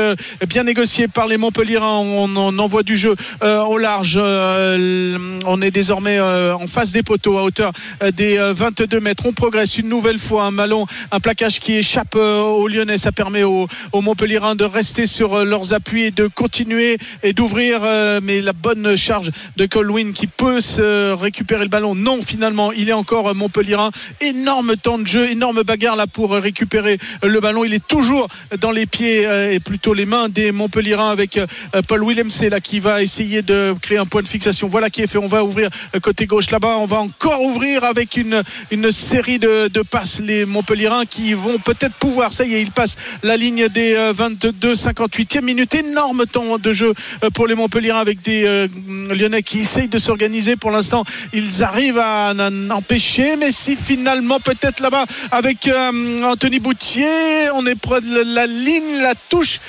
bien 0.48 0.64
négociée 0.64 1.08
par 1.08 1.28
les 1.28 1.38
Montpellierins. 1.38 1.98
On, 1.98 2.36
on 2.36 2.60
envoie 2.60 2.84
du 2.84 2.98
jeu 2.98 3.16
euh, 3.44 3.62
au 3.64 3.78
Euh, 4.00 5.40
on 5.46 5.62
est 5.62 5.72
désormais 5.72 6.18
euh, 6.20 6.56
en 6.56 6.68
face 6.68 6.92
des 6.92 7.04
poteaux 7.04 7.38
à 7.38 7.44
hauteur 7.44 7.72
euh, 8.04 8.12
des 8.12 8.38
euh, 8.38 8.54
22 8.54 9.00
mètres. 9.00 9.26
On 9.26 9.34
progresse 9.34 9.78
une 9.78 9.90
nouvelle 9.90 10.20
fois. 10.20 10.46
Un 10.46 10.52
ballon, 10.52 10.86
un 11.12 11.20
plaquage 11.20 11.60
qui 11.60 11.74
échappe 11.74 12.16
aux 12.16 12.68
Lyonnais. 12.68 12.98
Ça 12.98 13.12
permet 13.12 13.44
aux, 13.44 13.68
aux 13.92 14.02
Montpellierins 14.02 14.56
de 14.56 14.64
rester 14.64 15.08
sur 15.08 15.44
leurs 15.46 15.74
appuis 15.74 16.04
et 16.04 16.12
de 16.12 16.28
continuer 16.28 16.98
et 17.24 17.34
d'ouvrir. 17.34 17.82
mais 18.22 18.42
la 18.42 18.54
bonne 18.54 18.96
charge 18.96 19.32
de 19.58 19.66
Colwyn 19.66 20.12
qui 20.14 20.28
peut 20.28 20.62
se 20.62 21.14
récupérer 21.14 21.64
le 21.64 21.70
ballon. 21.70 21.96
Non, 21.96 22.20
finalement, 22.22 22.72
il 22.72 22.90
est 22.90 22.94
encore 22.94 23.34
Montpellierin. 23.36 23.92
Énorme 24.20 24.76
temps 24.76 24.98
de 24.98 25.08
jeu, 25.08 25.30
énorme 25.30 25.64
bagarre 25.64 25.96
là 25.96 26.08
pour 26.08 26.32
récupérer 26.32 26.98
le 27.24 27.40
ballon. 27.40 27.64
Il 27.64 27.74
est 27.74 27.86
toujours 27.86 28.28
dans 28.60 28.72
les 28.72 28.86
pieds 28.86 29.28
et 29.52 29.60
plutôt 29.60 29.94
les 29.94 30.06
mains 30.06 30.30
des 30.30 30.52
Montpellierins 30.52 31.12
avec 31.12 31.40
Paul 31.88 32.04
Willemse 32.04 32.44
là 32.44 32.60
qui 32.60 32.80
va 32.80 33.02
essayer 33.02 33.42
de 33.42 33.76
créer 33.82 33.98
un 33.98 34.06
point 34.06 34.22
de 34.22 34.28
fixation. 34.28 34.68
Voilà 34.68 34.90
qui 34.90 35.02
est 35.02 35.08
fait. 35.08 35.18
On 35.18 35.26
va 35.28 35.44
ouvrir 35.44 35.70
euh, 35.96 36.00
côté 36.00 36.26
gauche 36.26 36.50
là-bas. 36.52 36.78
On 36.78 36.86
va 36.86 37.00
encore 37.00 37.42
ouvrir 37.42 37.84
avec 37.84 38.16
une, 38.16 38.44
une 38.72 38.92
série 38.92 39.40
de, 39.40 39.68
de 39.68 39.82
passes. 39.82 40.20
Les 40.22 40.46
Montpellierins 40.46 41.06
qui 41.06 41.34
vont 41.34 41.58
peut-être 41.58 41.96
pouvoir. 41.96 42.32
Ça 42.32 42.46
y 42.46 42.56
est, 42.56 42.62
ils 42.62 42.72
passent 42.72 42.96
la 43.24 43.36
ligne 43.38 43.68
des 43.68 43.96
euh, 43.96 44.14
22 44.16 44.76
58e 44.76 45.42
minute. 45.42 45.76
Énorme 45.76 46.26
temps 46.26 46.58
de 46.58 46.74
jeu 46.74 46.94
euh, 47.24 47.30
pour 47.32 47.48
les 47.48 47.56
Montpellierins 47.56 48.00
avec 48.00 48.22
des 48.22 48.44
euh, 48.46 48.68
Lyonnais 48.88 49.44
qui 49.44 49.60
essayent 49.62 49.88
de 49.88 50.00
s'organiser. 50.00 50.56
Pour 50.56 50.72
l'instant, 50.72 51.04
ils 51.34 51.64
arrivent 51.64 51.98
à 52.00 52.34
en 52.38 52.70
empêcher. 52.70 53.36
Mais 53.36 53.52
si 53.52 53.76
finalement, 53.76 54.40
peut-être 54.40 54.80
là-bas, 54.80 55.06
avec 55.32 55.68
euh, 55.68 56.24
Anthony 56.24 56.60
Boutier, 56.60 57.50
on 57.56 57.66
est 57.66 57.76
près 57.80 58.02
de 58.02 58.24
la 58.36 58.46
ligne, 58.48 59.02
la 59.02 59.16
touche 59.16 59.60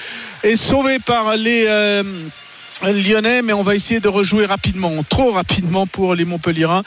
est 0.42 0.56
sauvée 0.56 0.98
par 0.98 1.36
les. 1.36 1.64
euh, 1.66 2.02
Lyonnais, 2.90 3.42
mais 3.42 3.52
on 3.52 3.62
va 3.62 3.74
essayer 3.74 4.00
de 4.00 4.08
rejouer 4.08 4.46
rapidement, 4.46 4.92
trop 5.08 5.30
rapidement 5.30 5.86
pour 5.86 6.14
les 6.14 6.24
Montpellierins. 6.24 6.82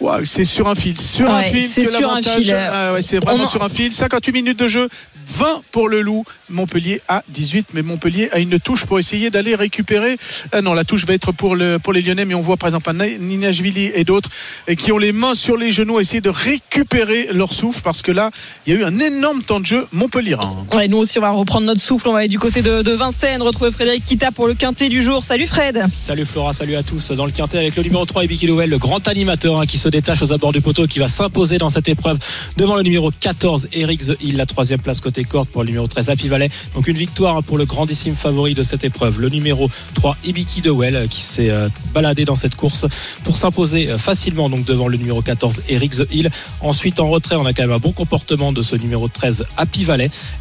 Waouh, 0.00 0.24
c'est 0.24 0.44
sur 0.44 0.68
un 0.68 0.74
fil, 0.74 0.98
sur 1.00 1.30
un 1.32 1.42
fil. 1.42 1.68
c'est 1.68 1.84
que 1.84 1.92
l'avantage- 1.92 2.42
fil. 2.44 2.54
Ah 2.54 2.92
ouais, 2.92 3.02
c'est 3.02 3.18
vraiment 3.18 3.44
en- 3.44 3.48
sur 3.48 3.62
un 3.62 3.68
fil. 3.68 3.92
58 3.92 4.32
minutes 4.32 4.58
de 4.58 4.68
jeu, 4.68 4.88
20 5.28 5.62
pour 5.70 5.88
le 5.88 6.02
Loup. 6.02 6.24
Montpellier 6.50 7.00
à 7.08 7.22
18, 7.30 7.68
mais 7.72 7.80
Montpellier 7.80 8.28
a 8.32 8.38
une 8.38 8.60
touche 8.60 8.84
pour 8.84 8.98
essayer 8.98 9.30
d'aller 9.30 9.54
récupérer. 9.54 10.18
Ah 10.52 10.60
non, 10.60 10.74
la 10.74 10.84
touche 10.84 11.06
va 11.06 11.14
être 11.14 11.32
pour, 11.32 11.56
le, 11.56 11.78
pour 11.78 11.94
les 11.94 12.02
Lyonnais, 12.02 12.26
mais 12.26 12.34
on 12.34 12.42
voit 12.42 12.58
par 12.58 12.68
exemple 12.68 12.92
Ninashvili 12.92 13.90
et 13.94 14.04
d'autres 14.04 14.28
et 14.68 14.76
qui 14.76 14.92
ont 14.92 14.98
les 14.98 15.12
mains 15.12 15.32
sur 15.32 15.56
les 15.56 15.70
genoux, 15.70 15.98
essayer 15.98 16.20
de 16.20 16.28
récupérer 16.28 17.28
leur 17.32 17.54
souffle 17.54 17.80
parce 17.82 18.02
que 18.02 18.12
là, 18.12 18.30
il 18.66 18.74
y 18.74 18.76
a 18.76 18.80
eu 18.80 18.84
un 18.84 18.98
énorme 18.98 19.42
temps 19.42 19.60
de 19.60 19.66
jeu 19.66 19.86
Montpellierin. 19.92 20.66
Ouais, 20.74 20.88
nous 20.88 20.98
aussi, 20.98 21.18
on 21.18 21.22
va 21.22 21.30
reprendre 21.30 21.66
notre 21.66 21.80
souffle. 21.80 22.08
On 22.08 22.12
va 22.12 22.18
aller 22.18 22.28
du 22.28 22.38
côté 22.38 22.60
de, 22.60 22.82
de 22.82 22.92
Vincennes, 22.92 23.40
retrouver 23.40 23.70
Frédéric 23.70 24.04
Kita 24.04 24.30
pour 24.30 24.46
le 24.46 24.52
quintet 24.54 24.90
du 24.90 25.02
jour. 25.02 25.21
Salut 25.22 25.46
Fred. 25.46 25.84
Salut 25.88 26.24
Flora, 26.26 26.52
salut 26.52 26.74
à 26.74 26.82
tous. 26.82 27.12
Dans 27.12 27.26
le 27.26 27.30
quintet 27.30 27.56
avec 27.56 27.76
le 27.76 27.84
numéro 27.84 28.04
3, 28.04 28.24
Ibiki 28.24 28.48
Lowell, 28.48 28.68
le 28.68 28.78
grand 28.78 29.06
animateur 29.06 29.60
hein, 29.60 29.66
qui 29.66 29.78
se 29.78 29.88
détache 29.88 30.20
aux 30.20 30.32
abords 30.32 30.52
du 30.52 30.60
poteau, 30.60 30.88
qui 30.88 30.98
va 30.98 31.06
s'imposer 31.06 31.58
dans 31.58 31.68
cette 31.68 31.88
épreuve 31.88 32.18
devant 32.56 32.74
le 32.74 32.82
numéro 32.82 33.12
14, 33.12 33.68
Eric 33.72 34.04
The 34.04 34.16
Hill, 34.20 34.36
la 34.36 34.46
troisième 34.46 34.80
place 34.80 35.00
côté 35.00 35.22
corde 35.22 35.48
pour 35.48 35.62
le 35.62 35.68
numéro 35.68 35.86
13, 35.86 36.10
Happy. 36.10 36.28
Donc 36.74 36.88
une 36.88 36.96
victoire 36.96 37.36
hein, 37.36 37.42
pour 37.42 37.56
le 37.56 37.66
grandissime 37.66 38.16
favori 38.16 38.54
de 38.54 38.64
cette 38.64 38.82
épreuve, 38.82 39.20
le 39.20 39.28
numéro 39.28 39.70
3, 39.94 40.16
Ibiki 40.24 40.60
Dewell, 40.60 40.96
euh, 40.96 41.06
qui 41.06 41.22
s'est 41.22 41.52
euh, 41.52 41.68
baladé 41.94 42.24
dans 42.24 42.36
cette 42.36 42.56
course 42.56 42.86
pour 43.22 43.36
s'imposer 43.36 43.90
euh, 43.90 43.98
facilement 43.98 44.50
donc 44.50 44.64
devant 44.64 44.88
le 44.88 44.96
numéro 44.96 45.22
14, 45.22 45.62
Eric 45.68 45.92
The 45.92 46.08
Hill. 46.12 46.30
Ensuite, 46.60 46.98
en 46.98 47.06
retrait, 47.06 47.36
on 47.36 47.46
a 47.46 47.52
quand 47.52 47.62
même 47.62 47.70
un 47.72 47.78
bon 47.78 47.92
comportement 47.92 48.52
de 48.52 48.60
ce 48.60 48.74
numéro 48.74 49.06
13, 49.06 49.44
Happy. 49.56 49.86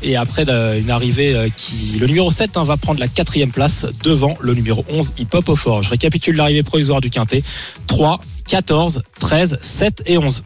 Et 0.02 0.16
après, 0.16 0.44
une 0.44 0.90
arrivée 0.90 1.52
qui, 1.56 1.98
le 2.00 2.08
numéro 2.08 2.32
7 2.32 2.58
hein, 2.58 2.64
va 2.64 2.78
prendre 2.78 3.00
la 3.00 3.08
quatrième 3.08 3.52
place 3.52 3.86
devant 4.04 4.36
le 4.40 4.54
numéro 4.54 4.71
11, 4.80 5.14
Hip 5.20 5.28
Hop 5.34 5.50
au 5.50 5.56
fort. 5.56 5.84
Je 5.84 5.90
récapitule 5.90 6.36
l'arrivée 6.36 6.64
provisoire 6.64 7.02
du 7.02 7.10
quintet. 7.10 7.44
3, 7.88 8.20
14, 8.48 9.04
13, 9.20 9.58
7 9.62 10.04
et 10.06 10.18
11. 10.18 10.44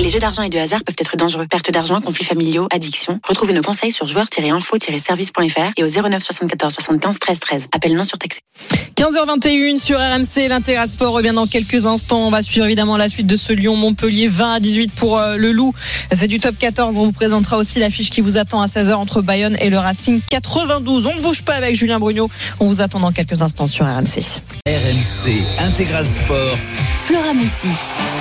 Les 0.00 0.10
jeux 0.10 0.20
d'argent 0.20 0.42
et 0.42 0.48
de 0.48 0.58
hasard 0.58 0.84
peuvent 0.84 0.96
être 0.98 1.16
dangereux. 1.16 1.46
Perte 1.50 1.70
d'argent, 1.72 2.00
conflits 2.00 2.24
familiaux, 2.24 2.68
addiction. 2.72 3.18
Retrouvez 3.26 3.52
nos 3.52 3.62
conseils 3.62 3.90
sur 3.90 4.06
joueurs-info-service.fr 4.06 5.72
et 5.76 5.82
au 5.82 5.88
09 5.88 6.22
74 6.22 6.72
75 6.72 7.18
13 7.18 7.40
13. 7.40 7.66
Appel 7.72 7.94
non 7.94 8.04
surtaxé. 8.04 8.40
15h21 8.96 9.78
sur 9.78 9.98
RMC, 9.98 10.48
l'intégral 10.48 10.88
sport 10.88 11.12
revient 11.12 11.32
dans 11.34 11.46
quelques 11.46 11.84
instants. 11.84 12.26
On 12.26 12.30
va 12.30 12.42
suivre 12.42 12.66
évidemment 12.66 12.96
la 12.96 13.08
suite 13.08 13.26
de 13.26 13.36
ce 13.36 13.52
Lyon-Montpellier 13.52 14.28
20 14.28 14.54
à 14.54 14.60
18 14.60 14.92
pour 14.94 15.18
euh, 15.18 15.36
le 15.36 15.52
Loup. 15.52 15.74
C'est 16.12 16.28
du 16.28 16.40
top 16.40 16.56
14. 16.58 16.96
On 16.96 17.04
vous 17.06 17.12
présentera 17.12 17.56
aussi 17.56 17.78
l'affiche 17.78 18.10
qui 18.10 18.20
vous 18.20 18.38
attend 18.38 18.60
à 18.60 18.66
16h 18.66 18.94
entre 18.94 19.20
Bayonne 19.20 19.56
et 19.60 19.68
le 19.68 19.78
Racing 19.78 20.20
92. 20.30 21.06
On 21.06 21.14
ne 21.14 21.20
bouge 21.20 21.42
pas 21.42 21.54
avec 21.54 21.76
Julien 21.76 21.98
Brugnot. 21.98 22.30
On 22.60 22.66
vous 22.66 22.80
attend 22.80 23.00
dans 23.00 23.12
quelques 23.12 23.42
instants 23.42 23.66
sur 23.66 23.84
RMC. 23.84 24.40
RMC 24.66 25.42
Intégral 25.60 26.06
Sport. 26.06 26.56
Flora 27.04 27.32
Moussi. 27.34 27.68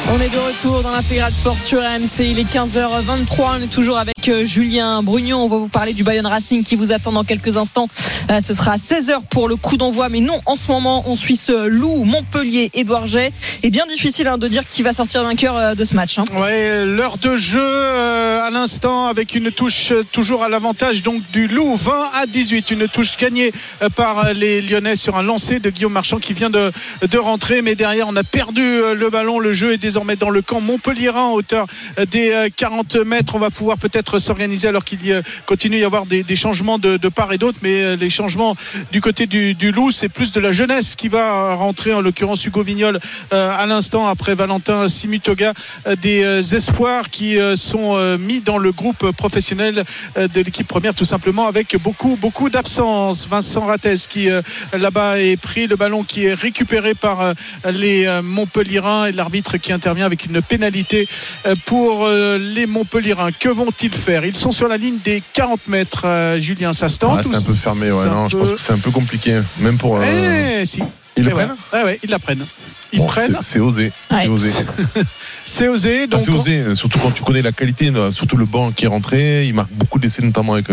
On 0.10 0.22
est 0.22 0.30
de 0.30 0.38
retour 0.38 0.84
dans 0.84 0.92
l'intégral 0.92 1.34
sport 1.34 1.58
sur 1.60 1.80
RMC. 1.82 2.22
Il 2.22 2.40
est 2.40 2.44
15h23. 2.50 3.58
On 3.60 3.62
est 3.62 3.68
toujours 3.68 3.98
avec 3.98 4.30
euh, 4.30 4.46
Julien 4.46 5.04
Brugnon. 5.04 5.44
On 5.44 5.50
va 5.50 5.58
vous 5.58 5.68
parler 5.68 5.94
du 5.94 6.06
Bayonne 6.06 6.26
Racing 6.26 6.64
qui 6.64 6.78
vous 6.78 6.94
attend 6.94 7.12
dans 7.12 7.26
quelques 7.26 7.58
instants. 7.58 7.90
Euh, 8.32 8.40
ce 8.40 8.54
sera 8.54 8.72
à 8.74 8.78
16h 8.78 9.24
pour 9.30 9.50
le 9.50 9.58
coup 9.58 9.76
d'envoi. 9.76 10.08
Mais 10.08 10.22
non, 10.22 10.40
en 10.46 10.56
ce 10.56 10.72
moment, 10.72 11.04
on 11.08 11.18
suit 11.18 11.36
ce 11.36 11.68
Loup, 11.68 12.06
Montpellier, 12.06 12.72
Édouard 12.74 13.06
Jet. 13.06 13.34
Et 13.64 13.70
bien 13.70 13.86
difficile 13.86 14.28
hein, 14.30 14.38
de 14.38 14.48
dire 14.48 14.64
qui 14.72 14.82
va 14.82 14.94
sortir 14.94 15.24
vainqueur 15.24 15.58
euh, 15.58 15.76
de 15.76 15.84
ce 15.84 15.94
match. 15.94 16.18
hein. 16.20 16.26
Ouais, 16.40 16.86
l'heure 16.86 17.18
de 17.18 17.36
jeu 17.36 17.62
à 17.62 18.50
l'instant 18.50 19.08
avec 19.08 19.36
une 19.36 19.52
touche 19.52 19.92
toujours 20.14 20.42
à 20.44 20.48
l'avantage 20.48 21.04
donc 21.04 21.20
du 21.34 21.48
Loup 21.48 21.76
20 21.76 22.12
à 22.14 22.26
18 22.26 22.72
une 22.72 22.88
touche 22.88 23.18
gagnée 23.18 23.52
par 23.96 24.34
les 24.34 24.62
Lyonnais 24.62 24.96
sur 24.96 25.18
un 25.18 25.22
lancer 25.22 25.60
de 25.60 25.70
Guillaume 25.70 25.92
Marchand 25.92 26.20
qui 26.20 26.32
vient 26.32 26.50
de, 26.50 26.72
de 27.10 27.18
rentrer 27.18 27.62
mais 27.62 27.76
derrière 27.76 28.08
on 28.08 28.16
a 28.16 28.24
perdu 28.24 28.62
le 28.96 29.10
ballon 29.10 29.40
le 29.40 29.52
jeu 29.52 29.74
est 29.74 29.78
désormais 29.78 29.97
dans 30.20 30.30
le 30.30 30.42
camp 30.42 30.62
Montpellierin 30.62 31.24
en 31.24 31.32
hauteur 31.34 31.66
euh, 32.00 32.06
des 32.06 32.32
euh, 32.32 32.50
40 32.56 32.96
mètres. 32.98 33.36
On 33.36 33.40
va 33.40 33.50
pouvoir 33.50 33.78
peut-être 33.78 34.20
s'organiser 34.20 34.68
alors 34.68 34.84
qu'il 34.84 35.12
a- 35.12 35.22
continue 35.46 35.78
à 35.78 35.80
y 35.80 35.84
avoir 35.84 36.06
des, 36.06 36.24
changements 36.36 36.78
de, 36.78 36.98
part 37.10 37.34
et 37.34 37.38
d'autre 37.38 37.60
mais 37.64 37.82
euh, 37.82 37.96
les 37.96 38.10
changements 38.10 38.56
du 38.92 39.02
côté 39.02 39.26
du, 39.26 39.72
Loup 39.72 39.92
c'est 39.92 40.10
plus 40.10 40.32
de 40.32 40.40
la 40.40 40.52
jeunesse 40.52 40.96
qui 40.96 41.08
va 41.08 41.56
rentrer 41.56 41.94
en 41.94 42.02
l'occurrence 42.02 42.46
Hugo 42.46 42.62
Vignol 42.62 43.00
euh, 43.34 43.52
à 43.52 43.66
l'instant 43.66 44.08
après 44.08 44.36
Valentin 44.36 44.88
Simutoga 44.88 45.54
euh, 45.88 45.96
des 45.96 46.24
euh, 46.24 46.42
espoirs 46.42 47.10
qui 47.10 47.40
euh, 47.40 47.56
sont 47.56 47.96
euh, 47.96 48.18
mis 48.18 48.40
dans 48.40 48.58
le 48.58 48.72
groupe 48.72 49.12
professionnel 49.12 49.84
euh, 50.18 50.28
de 50.28 50.42
l'équipe 50.42 50.68
première 50.68 50.94
tout 50.94 51.06
simplement 51.06 51.48
avec 51.48 51.76
beaucoup 51.82 52.16
beaucoup 52.16 52.50
d'absence. 52.50 53.28
Vincent 53.28 53.66
Rattès 53.66 54.08
qui 54.08 54.30
euh, 54.30 54.42
là-bas 54.78 55.20
est 55.20 55.38
pris. 55.38 55.68
Le 55.68 55.76
ballon 55.76 56.04
qui 56.04 56.26
est 56.26 56.34
récupéré 56.34 56.94
par 56.94 57.22
euh, 57.22 57.34
les 57.72 58.06
euh, 58.06 58.22
Montpellierins 58.22 59.06
et 59.08 59.12
l'arbitre 59.12 59.58
qui 59.58 59.72
intervient 59.74 59.87
avec 59.88 60.26
une 60.26 60.42
pénalité 60.42 61.08
euh, 61.46 61.56
pour 61.66 62.06
euh, 62.06 62.38
les 62.38 62.66
Montpellierins 62.66 63.32
que 63.32 63.50
vont-ils 63.50 63.94
faire? 63.94 64.26
Ils 64.26 64.36
sont 64.36 64.52
sur 64.52 64.68
la 64.68 64.78
ligne 64.78 64.98
des 65.04 65.24
40 65.34 65.68
mètres 65.68 66.06
euh, 66.06 66.40
Julien 66.40 66.74
ça 66.74 66.90
se 66.90 66.98
tente 66.98 67.18
Ouais, 67.18 67.24
c'est 67.24 67.36
un 67.36 67.42
peu 67.42 67.54
fermé, 67.54 67.92
ouais, 67.92 68.04
je 68.30 68.34
peu- 68.36 68.40
pense 68.40 68.52
que 68.52 68.60
c'est 68.60 68.74
un 68.74 68.78
peu 68.78 68.92
compliqué, 68.92 69.40
même 69.60 69.78
pour. 69.78 69.98
euh, 69.98 70.60
Eh, 70.62 70.66
si. 70.66 70.84
Ils 71.16 71.24
le 71.24 71.34
ouais. 71.34 71.46
prennent? 71.46 71.56
Ouais, 71.74 71.84
ouais, 71.84 72.00
ils 72.04 72.10
la 72.12 72.20
prennent. 72.20 72.46
Ils 72.94 73.00
Bon, 73.00 73.08
prennent. 73.08 73.38
c'est- 73.42 73.54
C'est 73.54 73.60
osé. 73.60 73.92
Ouais. 74.12 74.18
C'est 74.24 74.28
osé. 74.28 74.52
C'est 75.46 75.68
osé. 75.68 76.02
Ah, 76.04 76.08
Donc, 76.08 76.22
c'est 76.22 76.32
osé, 76.32 76.76
surtout 76.76 77.00
quand 77.00 77.12
tu 77.12 77.24
connais 77.24 77.42
la 77.42 77.52
qualité, 77.54 77.92
surtout 78.12 78.38
le 78.38 78.46
banc 78.46 78.72
qui 78.72 78.86
est 78.86 78.88
rentré. 78.90 79.46
Il 79.48 79.54
marque 79.54 79.72
beaucoup 79.72 79.98
d'essais, 79.98 80.22
notamment 80.22 80.54
avec 80.54 80.68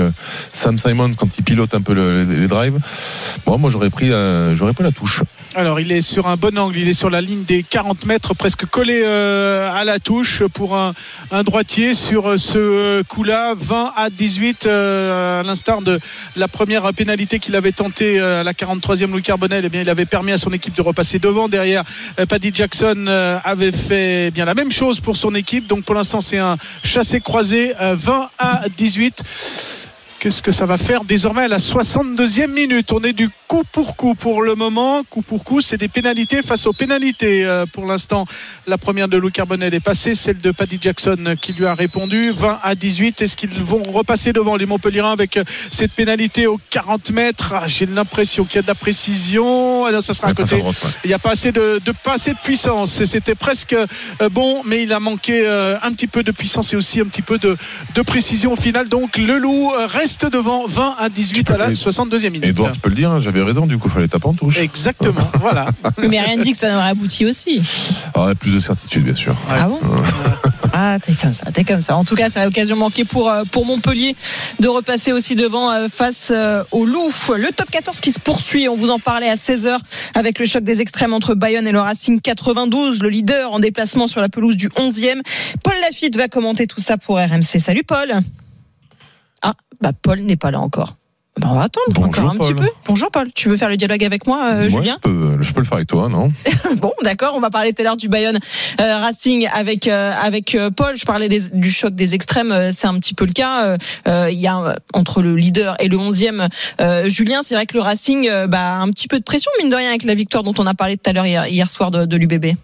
Sam 0.52 0.78
Simons 0.78 1.12
quand 1.16 1.28
il 1.38 1.44
pilote 1.44 1.74
un 1.74 1.80
peu 1.80 1.94
le- 1.94 2.24
les 2.24 2.48
drives. 2.48 2.78
Bon, 3.46 3.56
moi, 3.58 3.70
j'aurais 3.70 3.90
pris, 3.90 4.10
euh, 4.12 4.54
j'aurais 4.56 4.72
pris 4.74 4.84
la 4.84 4.90
touche. 4.92 5.22
Alors, 5.56 5.78
il 5.78 5.93
est 5.93 6.02
sur 6.02 6.26
un 6.26 6.36
bon 6.36 6.59
angle. 6.59 6.76
Il 6.78 6.89
est 6.89 6.94
sur 6.94 7.10
la 7.10 7.20
ligne 7.20 7.44
des 7.44 7.62
40 7.62 8.06
mètres, 8.06 8.35
presque 8.35 8.66
collé 8.66 9.02
euh, 9.05 9.70
à 9.72 9.85
la 9.85 10.01
touche 10.01 10.43
pour 10.52 10.76
un, 10.76 10.94
un 11.31 11.44
droitier 11.44 11.94
sur 11.94 12.28
euh, 12.28 12.36
ce 12.39 13.02
coup-là. 13.02 13.55
20 13.56 13.93
à 13.97 14.10
18, 14.10 14.66
euh, 14.66 15.40
à 15.40 15.43
l'instar 15.44 15.81
de 15.81 16.01
la 16.35 16.48
première 16.48 16.93
pénalité 16.93 17.39
qu'il 17.39 17.55
avait 17.55 17.70
tenté 17.70 18.18
euh, 18.18 18.40
à 18.40 18.43
la 18.43 18.52
43e 18.52 19.10
Louis 19.12 19.22
Carbonel. 19.22 19.64
Eh 19.64 19.68
bien, 19.68 19.82
il 19.82 19.89
avait 19.89 20.06
permis 20.06 20.32
à 20.32 20.39
son 20.39 20.52
équipe 20.52 20.74
de 20.74 20.82
repasser 20.82 21.20
devant. 21.20 21.48
Derrière, 21.48 21.85
Paddy 22.28 22.51
Jackson 22.52 23.06
avait 23.44 23.72
fait 23.72 24.26
eh 24.26 24.31
bien 24.32 24.44
la 24.44 24.55
même 24.55 24.72
chose 24.72 24.98
pour 24.98 25.16
son 25.16 25.35
équipe. 25.36 25.68
Donc, 25.68 25.85
pour 25.85 25.94
l'instant, 25.94 26.20
c'est 26.20 26.39
un 26.39 26.56
chassé-croisé. 26.82 27.74
euh, 27.81 27.94
20 27.97 28.31
à 28.39 28.62
18. 28.76 29.84
Qu'est-ce 30.24 30.40
que 30.40 30.52
ça 30.52 30.64
va 30.64 30.78
faire 30.78 31.05
désormais 31.05 31.42
à 31.42 31.48
la 31.48 31.59
62e 31.59 32.46
minute? 32.51 32.92
On 32.92 33.01
est 33.02 33.12
du 33.12 33.28
coup 33.46 33.62
pour 33.70 33.94
coup 33.94 34.14
pour 34.14 34.40
le 34.40 34.55
moment. 34.55 35.02
Coup 35.10 35.20
pour 35.20 35.44
coup, 35.44 35.60
c'est 35.60 35.76
des 35.76 35.88
pénalités 35.88 36.40
face 36.40 36.66
aux 36.66 36.72
pénalités. 36.72 37.44
Euh, 37.44 37.66
pour 37.70 37.84
l'instant, 37.84 38.24
la 38.66 38.78
première 38.78 39.09
de 39.09 39.18
Lou 39.18 39.28
Carbonel 39.30 39.74
est 39.74 39.80
passée, 39.80 40.14
celle 40.14 40.38
de 40.38 40.51
Paddy 40.51 40.78
Jackson 40.80 41.36
qui 41.38 41.52
lui 41.52 41.66
a 41.66 41.74
répondu. 41.74 42.30
20 42.30 42.59
à 42.62 42.74
18. 42.74 43.20
Est-ce 43.20 43.36
qu'ils 43.36 43.51
vont 43.51 43.82
repasser 43.82 44.32
devant 44.32 44.56
les 44.56 44.64
Montpellierins 44.64 45.12
avec 45.12 45.36
euh, 45.36 45.44
cette 45.70 45.92
pénalité 45.92 46.46
aux 46.46 46.59
40 46.70 47.10
mètres? 47.10 47.52
Ah, 47.55 47.64
J'ai 47.66 47.84
l'impression 47.84 48.46
qu'il 48.46 48.56
y 48.56 48.59
a 48.60 48.62
de 48.62 48.66
la 48.68 48.74
précision. 48.74 49.84
Alors, 49.84 50.01
ça 50.02 50.14
sera 50.14 50.28
à 50.28 50.30
Ouais, 50.30 50.36
côté. 50.36 50.56
ouais. 50.56 50.70
Il 51.05 51.09
n'y 51.09 51.12
a 51.14 51.18
pas 51.18 51.32
assez 51.32 51.52
de, 51.52 51.82
de 51.84 51.92
pas 52.02 52.14
assez 52.14 52.32
de 52.32 52.38
puissance. 52.42 53.05
C'était 53.05 53.34
presque 53.34 53.74
euh, 53.74 54.28
bon, 54.30 54.62
mais 54.64 54.84
il 54.84 54.92
a 54.94 55.01
manqué 55.01 55.42
euh, 55.44 55.76
un 55.82 55.92
petit 55.92 56.06
peu 56.06 56.22
de 56.22 56.32
puissance 56.32 56.72
et 56.72 56.76
aussi 56.76 56.98
un 57.01 57.05
petit 57.09 57.20
peu 57.20 57.36
de, 57.36 57.59
de 57.94 58.01
précision 58.01 58.55
au 58.55 58.56
final. 58.56 58.88
Donc 58.88 59.18
le 59.18 59.36
loup 59.36 59.70
euh, 59.74 59.86
reste 60.14 60.32
devant 60.32 60.66
20 60.66 60.96
à 60.98 61.08
18 61.08 61.50
à 61.50 61.56
la 61.56 61.70
62e 61.72 62.30
minute. 62.30 62.44
Edouard, 62.44 62.72
tu 62.72 62.80
peux 62.80 62.88
le 62.88 62.94
dire, 62.94 63.10
hein, 63.10 63.20
j'avais 63.20 63.42
raison, 63.42 63.66
du 63.66 63.78
coup, 63.78 63.88
il 63.88 63.92
fallait 63.92 64.08
taper 64.08 64.28
en 64.28 64.34
touche. 64.34 64.58
Exactement, 64.58 65.28
voilà. 65.40 65.66
Mais 66.08 66.20
rien 66.20 66.36
ne 66.36 66.42
dit 66.42 66.52
que 66.52 66.58
ça 66.58 66.70
n'aurait 66.70 66.88
abouti 66.88 67.26
aussi. 67.26 67.62
Ah, 68.14 68.32
plus 68.38 68.52
de 68.52 68.58
certitude, 68.60 69.04
bien 69.04 69.14
sûr. 69.14 69.34
Ah 69.50 69.66
bon 69.66 69.80
Ah, 70.72 70.98
t'es 71.04 71.14
comme 71.14 71.32
ça, 71.32 71.50
t'es 71.52 71.64
comme 71.64 71.80
ça. 71.80 71.96
En 71.96 72.04
tout 72.04 72.14
cas, 72.14 72.30
c'est 72.30 72.44
l'occasion 72.44 72.76
manquée 72.76 73.04
pour, 73.04 73.28
euh, 73.28 73.42
pour 73.50 73.66
Montpellier 73.66 74.14
de 74.60 74.68
repasser 74.68 75.12
aussi 75.12 75.34
devant 75.34 75.72
euh, 75.72 75.88
face 75.88 76.30
euh, 76.34 76.62
au 76.70 76.84
Loup. 76.84 77.10
Le 77.36 77.50
top 77.50 77.70
14 77.70 78.00
qui 78.00 78.12
se 78.12 78.20
poursuit, 78.20 78.68
on 78.68 78.76
vous 78.76 78.90
en 78.90 78.98
parlait 79.00 79.28
à 79.28 79.34
16h 79.34 79.78
avec 80.14 80.38
le 80.38 80.46
choc 80.46 80.62
des 80.62 80.80
extrêmes 80.80 81.12
entre 81.12 81.34
Bayonne 81.34 81.66
et 81.66 81.72
le 81.72 81.80
Racing 81.80 82.20
92, 82.20 83.02
le 83.02 83.08
leader 83.08 83.52
en 83.52 83.58
déplacement 83.58 84.06
sur 84.06 84.20
la 84.20 84.28
pelouse 84.28 84.56
du 84.56 84.68
11e. 84.68 85.20
Paul 85.62 85.74
Lafitte 85.82 86.16
va 86.16 86.28
commenter 86.28 86.66
tout 86.66 86.80
ça 86.80 86.98
pour 86.98 87.16
RMC. 87.16 87.58
Salut 87.58 87.84
Paul. 87.84 88.22
Ah, 89.44 89.54
bah 89.80 89.92
Paul 90.00 90.20
n'est 90.20 90.36
pas 90.36 90.50
là 90.50 90.58
encore. 90.60 90.96
Bah, 91.40 91.48
on 91.50 91.54
va 91.56 91.62
attendre 91.62 91.86
Bonjour, 91.94 92.24
encore 92.30 92.30
un 92.30 92.36
petit 92.38 92.54
peu. 92.54 92.68
Bonjour 92.86 93.10
Paul, 93.10 93.26
tu 93.34 93.48
veux 93.48 93.56
faire 93.56 93.68
le 93.68 93.76
dialogue 93.76 94.04
avec 94.04 94.24
moi, 94.28 94.38
euh, 94.52 94.62
Ouais, 94.62 94.70
Julien 94.70 94.98
je, 95.04 95.08
peux, 95.10 95.42
je 95.42 95.52
peux 95.52 95.60
le 95.62 95.66
faire 95.66 95.74
avec 95.78 95.88
toi, 95.88 96.08
non? 96.08 96.32
Bon, 96.76 96.92
d'accord. 97.02 97.34
On 97.36 97.40
va 97.40 97.50
parler 97.50 97.72
tout 97.72 97.82
à 97.82 97.84
l'heure 97.84 97.96
du 97.96 98.08
Bayonne 98.08 98.38
euh, 98.80 98.98
Racing 98.98 99.48
avec 99.52 99.88
euh, 99.88 100.12
avec 100.12 100.54
euh, 100.54 100.70
Paul. 100.70 100.96
Je 100.96 101.04
parlais 101.04 101.28
des- 101.28 101.48
du 101.52 101.72
choc 101.72 101.92
des 101.94 102.14
extrêmes. 102.14 102.52
euh, 102.52 102.70
c'est 102.72 102.86
un 102.86 102.94
petit 103.00 103.14
peu 103.14 103.26
le 103.26 103.32
cas. 103.32 103.64
Euh, 103.66 103.76
euh, 104.06 104.30
Il 104.30 104.38
y 104.38 104.46
a 104.46 104.58
euh, 104.60 104.74
entre 104.92 105.22
le 105.22 105.34
leader 105.34 105.74
et 105.80 105.88
le 105.88 105.96
11e, 105.98 106.48
euh, 106.80 107.08
Julien. 107.08 107.40
C'est 107.42 107.56
vrai 107.56 107.66
que 107.66 107.74
le 107.74 107.80
Racing, 107.82 108.28
euh, 108.30 108.46
bah, 108.46 108.76
un 108.76 108.88
petit 108.90 109.08
peu 109.08 109.18
de 109.18 109.24
pression 109.24 109.50
mine 109.60 109.70
de 109.70 109.74
rien 109.76 109.88
avec 109.88 110.04
la 110.04 110.14
victoire 110.14 110.44
dont 110.44 110.54
on 110.58 110.66
a 110.66 110.74
parlé 110.74 110.96
tout 110.96 111.10
à 111.10 111.12
l'heure 111.12 111.26
hier, 111.26 111.48
hier 111.48 111.68
soir 111.68 111.90
de, 111.90 112.04
de 112.06 112.16
l'UBB. 112.16 112.54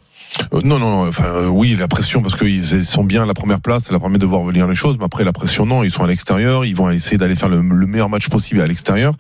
Euh, 0.54 0.60
Non, 0.64 0.78
non, 0.78 0.90
non. 0.90 1.08
Enfin, 1.08 1.24
euh, 1.24 1.46
oui, 1.48 1.76
la 1.78 1.88
pression 1.88 2.22
parce 2.22 2.36
qu'ils 2.36 2.84
sont 2.84 3.04
bien 3.04 3.22
à 3.22 3.26
la 3.26 3.34
première 3.34 3.60
place, 3.60 3.84
ça 3.84 3.92
leur 3.92 4.00
permet 4.00 4.18
de 4.18 4.26
voir 4.26 4.42
venir 4.42 4.66
les 4.66 4.74
choses. 4.74 4.96
Mais 4.98 5.04
après, 5.04 5.24
la 5.24 5.32
pression, 5.32 5.66
non, 5.66 5.82
ils 5.82 5.90
sont 5.90 6.04
à 6.04 6.06
l'extérieur, 6.06 6.64
ils 6.64 6.76
vont 6.76 6.90
essayer 6.90 7.18
d'aller 7.18 7.34
faire 7.36 7.48
le, 7.48 7.60
le 7.60 7.86
meilleur 7.86 8.08
match 8.08 8.28
possible 8.28 8.60
à 8.60 8.66
l'extérieur. 8.66 9.14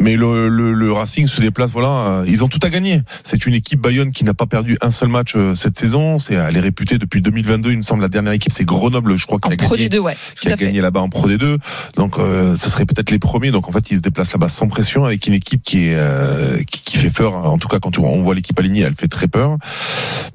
Mais 0.00 0.16
le, 0.16 0.48
le, 0.48 0.72
le 0.72 0.92
Racing 0.92 1.26
se 1.26 1.40
déplace, 1.40 1.72
voilà, 1.72 1.88
euh, 1.88 2.24
ils 2.26 2.44
ont 2.44 2.48
tout 2.48 2.60
à 2.62 2.70
gagner. 2.70 3.00
C'est 3.22 3.46
une 3.46 3.54
équipe 3.54 3.80
Bayonne 3.80 4.12
qui 4.12 4.24
n'a 4.24 4.34
pas 4.34 4.46
perdu 4.46 4.76
un 4.80 4.90
seul 4.90 5.08
match 5.08 5.34
euh, 5.36 5.54
cette 5.54 5.78
saison. 5.78 6.18
C'est, 6.18 6.34
elle 6.34 6.56
est 6.56 6.60
réputée 6.60 6.98
depuis 6.98 7.20
2022, 7.20 7.72
il 7.72 7.78
me 7.78 7.82
semble, 7.82 8.02
la 8.02 8.08
dernière 8.08 8.32
équipe, 8.32 8.52
c'est 8.52 8.64
Grenoble, 8.64 9.16
je 9.16 9.26
crois, 9.26 9.38
qui 9.38 9.52
a 9.52 9.56
Pro 9.56 9.76
gagné. 9.76 9.88
D2, 9.88 9.98
ouais. 9.98 10.16
qui 10.40 10.50
a 10.50 10.56
gagné 10.56 10.80
là-bas 10.80 11.00
en 11.00 11.08
Pro 11.08 11.28
D2. 11.28 11.58
Donc, 11.96 12.18
euh, 12.18 12.56
ça 12.56 12.68
serait 12.70 12.84
peut-être 12.84 13.10
les 13.10 13.18
premiers. 13.18 13.50
Donc, 13.50 13.68
en 13.68 13.72
fait, 13.72 13.90
ils 13.90 13.98
se 13.98 14.02
déplacent 14.02 14.32
là-bas 14.32 14.48
sans 14.48 14.68
pression 14.68 15.04
avec 15.04 15.26
une 15.26 15.34
équipe 15.34 15.62
qui 15.62 15.88
est 15.88 15.94
euh, 15.96 16.62
qui, 16.70 16.82
qui 16.82 16.96
fait 16.98 17.10
peur. 17.10 17.34
En 17.34 17.58
tout 17.58 17.68
cas, 17.68 17.78
quand 17.78 17.98
on 17.98 18.22
voit 18.22 18.34
l'équipe 18.34 18.58
alignée, 18.58 18.82
elle 18.82 18.94
fait 18.94 19.08
très 19.08 19.28
peur. 19.28 19.56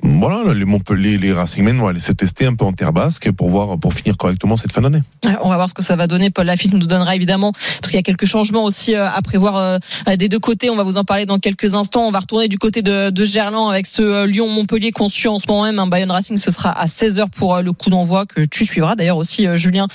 Voilà, 0.02 0.54
les 0.54 0.66
Montpellier, 0.66 1.18
les 1.18 1.34
Racingmen 1.34 1.78
vont 1.78 1.88
aller 1.88 2.00
se 2.00 2.12
tester 2.12 2.46
un 2.46 2.56
peu 2.56 2.66
en 2.66 2.72
terre 2.74 2.94
basque 2.94 3.32
pour 3.32 3.50
voir 3.50 3.78
pour 3.80 3.94
finir 3.94 4.16
correctement 4.18 4.58
cette 4.58 4.72
fin 4.72 4.82
d'année. 4.82 5.02
On 5.42 5.50
va 5.50 5.56
voir 5.56 5.70
ce 5.70 5.74
que 5.74 5.84
ça 5.84 5.96
va 5.96 6.08
donner. 6.08 6.30
Paul 6.30 6.46
Lafitte 6.46 6.74
nous 6.74 6.80
donnera 6.88 7.16
évidemment, 7.16 7.52
parce 7.52 7.92
qu'il 7.92 7.96
y 7.96 8.00
a 8.00 8.04
quelques 8.04 8.26
changements 8.26 8.64
aussi 8.64 8.96
euh, 8.96 9.10
à 9.10 9.22
prévoir 9.22 9.58
euh, 9.58 9.78
des 10.18 10.30
deux 10.30 10.40
côtés. 10.40 10.70
On 10.70 10.76
va 10.76 10.84
vous 10.84 10.98
en 10.98 11.04
parler 11.04 11.26
dans 11.26 11.38
quelques 11.40 11.74
instants. 11.76 12.08
On 12.08 12.12
va 12.12 12.20
retourner 12.20 12.48
du 12.48 12.58
côté 12.58 12.82
de, 12.82 13.10
de 13.10 13.26
Gerland 13.26 13.70
avec 13.70 13.86
ce 13.86 14.02
euh, 14.02 14.26
Lyon-Montpellier 14.26 14.92
qu'on 14.92 15.10
suit 15.10 15.28
en 15.28 15.40
ce 15.40 15.46
moment 15.48 15.64
même. 15.64 15.80
Un 15.80 15.88
Bayonne 15.88 16.12
Racing, 16.12 16.38
ce 16.38 16.52
sera 16.52 16.72
à 16.72 16.86
16h 16.86 17.30
pour 17.30 17.58
le 17.58 17.72
coup 17.74 17.90
d'envoi 17.90 18.26
que 18.26 18.42
tu 18.42 18.66
suivras 18.66 18.96
d'ailleurs 18.96 19.18
aussi, 19.18 19.48
Julien, 19.56 19.88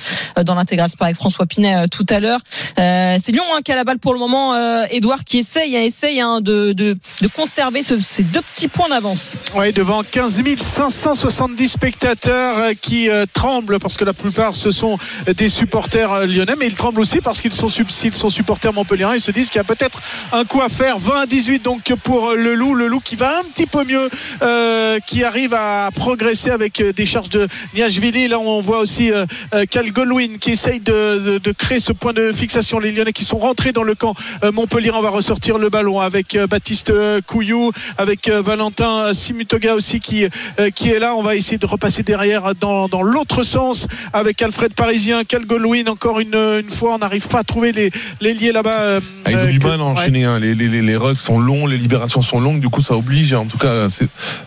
dans 0.45 0.55
l'intégral 0.55 0.89
Sport 0.91 1.07
avec 1.07 1.17
François 1.17 1.47
Pinet 1.47 1.89
tout 1.89 2.07
à 2.11 2.21
l'heure. 2.21 2.41
Euh, 2.79 3.17
C'est 3.21 3.33
Lyon 3.33 3.45
hein, 3.55 3.61
qui 3.65 3.73
a 3.73 3.77
la 3.77 3.85
balle 3.85 3.99
pour 3.99 4.13
le 4.13 4.19
moment. 4.19 4.55
Euh, 4.55 4.85
Edouard 4.91 5.25
qui 5.25 5.39
essaye, 5.39 5.77
hein, 5.77 5.83
essaye 5.83 6.21
hein, 6.21 6.41
de, 6.41 6.73
de, 6.73 6.97
de 7.21 7.29
conserver 7.29 7.83
ce- 7.83 8.01
ces 8.01 8.23
deux 8.23 8.43
petits 8.43 8.69
points 8.69 8.89
d'avance. 8.89 9.37
Ouais, 9.55 9.73
devant 9.73 9.94
15 10.03 10.43
570 10.61 11.69
spectateurs 11.69 12.59
euh, 12.59 12.73
qui 12.81 13.09
euh, 13.09 13.27
tremblent 13.33 13.79
parce 13.79 13.97
que 13.97 14.05
la 14.05 14.13
plupart 14.13 14.57
ce 14.57 14.71
sont 14.71 14.99
des 15.37 15.49
supporters 15.49 16.13
euh, 16.13 16.27
lyonnais, 16.27 16.55
mais 16.59 16.67
ils 16.67 16.75
tremblent 16.77 17.01
aussi 17.01 17.21
parce 17.21 17.41
qu'ils 17.41 17.53
sont, 17.53 17.69
sont 17.69 18.29
supporters 18.29 18.73
montpelliérains. 18.73 19.15
Ils 19.15 19.21
se 19.21 19.31
disent 19.31 19.49
qu'il 19.51 19.59
y 19.59 19.61
a 19.61 19.65
peut-être 19.65 20.01
un 20.33 20.45
coup 20.45 20.61
à 20.63 20.69
faire. 20.69 20.99
20 20.99 21.21
à 21.23 21.27
18 21.27 21.63
donc 21.63 21.93
pour 22.03 22.31
euh, 22.31 22.35
le 22.35 22.55
loup, 22.55 22.75
le 22.75 22.87
loup 22.89 23.01
qui 23.01 23.17
va 23.17 23.39
un 23.39 23.45
petit 23.45 23.67
peu 23.67 23.85
mieux, 23.85 24.09
euh, 24.43 24.99
qui 25.07 25.23
arrive 25.23 25.55
à 25.55 25.91
progresser 25.95 26.51
avec 26.51 26.81
euh, 26.81 26.93
des 26.93 27.07
charges 27.07 27.29
de 27.29 27.47
Niashvili. 27.75 28.29
Là, 28.29 28.39
on 28.39 28.61
voit 28.61 28.79
aussi 28.81 29.13
euh, 29.13 29.27
euh, 29.55 29.65
Cal 29.69 29.93
Goldwyn 29.93 30.39
qui 30.41 30.53
essaye 30.53 30.81
de, 30.81 31.19
de- 31.19 31.39
de 31.39 31.53
créer 31.53 31.81
ce 31.81 31.93
point 31.93 32.13
de 32.13 32.33
fixation. 32.33 32.79
Les 32.79 32.91
Lyonnais 32.93 33.13
qui 33.13 33.25
sont 33.25 33.39
rentrés 33.39 33.73
dans 33.73 33.83
le 33.83 33.95
camp 33.95 34.15
euh, 34.43 34.51
Montpellier. 34.53 34.91
On 34.95 35.03
va 35.03 35.11
ressortir 35.11 35.59
le 35.59 35.69
ballon 35.69 36.01
avec 36.01 36.35
euh, 36.35 36.47
Baptiste 36.47 36.91
euh, 36.91 37.21
Couillou, 37.27 37.71
avec 37.99 38.29
euh, 38.29 38.41
Valentin 38.41 39.13
Simutoga 39.13 39.75
aussi 39.75 39.84
qui, 40.01 40.25
euh, 40.25 40.71
qui 40.71 40.89
est 40.91 40.99
là. 40.99 41.15
On 41.15 41.23
va 41.23 41.35
essayer 41.35 41.59
de 41.59 41.67
repasser 41.67 42.03
derrière 42.03 42.55
dans, 42.55 42.89
dans 42.89 43.03
l'autre 43.03 43.43
sens 43.43 43.87
avec 44.13 44.41
Alfred 44.43 44.73
Parisien, 44.75 45.25
Cal 45.25 45.45
Goldwyn. 45.45 45.89
Encore 45.89 46.21
une, 46.21 46.35
une 46.35 46.71
fois, 46.71 46.95
on 46.95 46.99
n'arrive 46.99 47.29
pas 47.29 47.41
à 47.41 47.45
trouver 47.45 47.73
les, 47.73 47.91
les 48.21 48.35
liés 48.35 48.53
là-bas. 48.53 48.81
euh, 48.81 49.01
Ah, 49.25 49.31
ils 49.31 49.37
ont 49.37 49.41
euh, 49.41 49.47
du 49.47 49.59
mal 49.61 49.73
à 49.73 49.77
ouais. 49.77 49.83
enchaîner. 49.83 50.25
hein. 50.25 50.39
Les, 50.41 50.55
les, 50.55 50.69
les, 50.69 50.83
les 50.83 50.97
rucks 50.97 51.17
sont 51.17 51.39
longs, 51.39 51.67
les 51.67 51.79
libérations 51.79 52.23
sont 52.23 52.41
longues. 52.41 52.61
Du 52.61 52.69
coup, 52.69 52.83
ça 52.83 52.95
oblige, 52.97 53.33
en 53.35 53.47
tout 53.47 53.59
cas, 53.59 53.89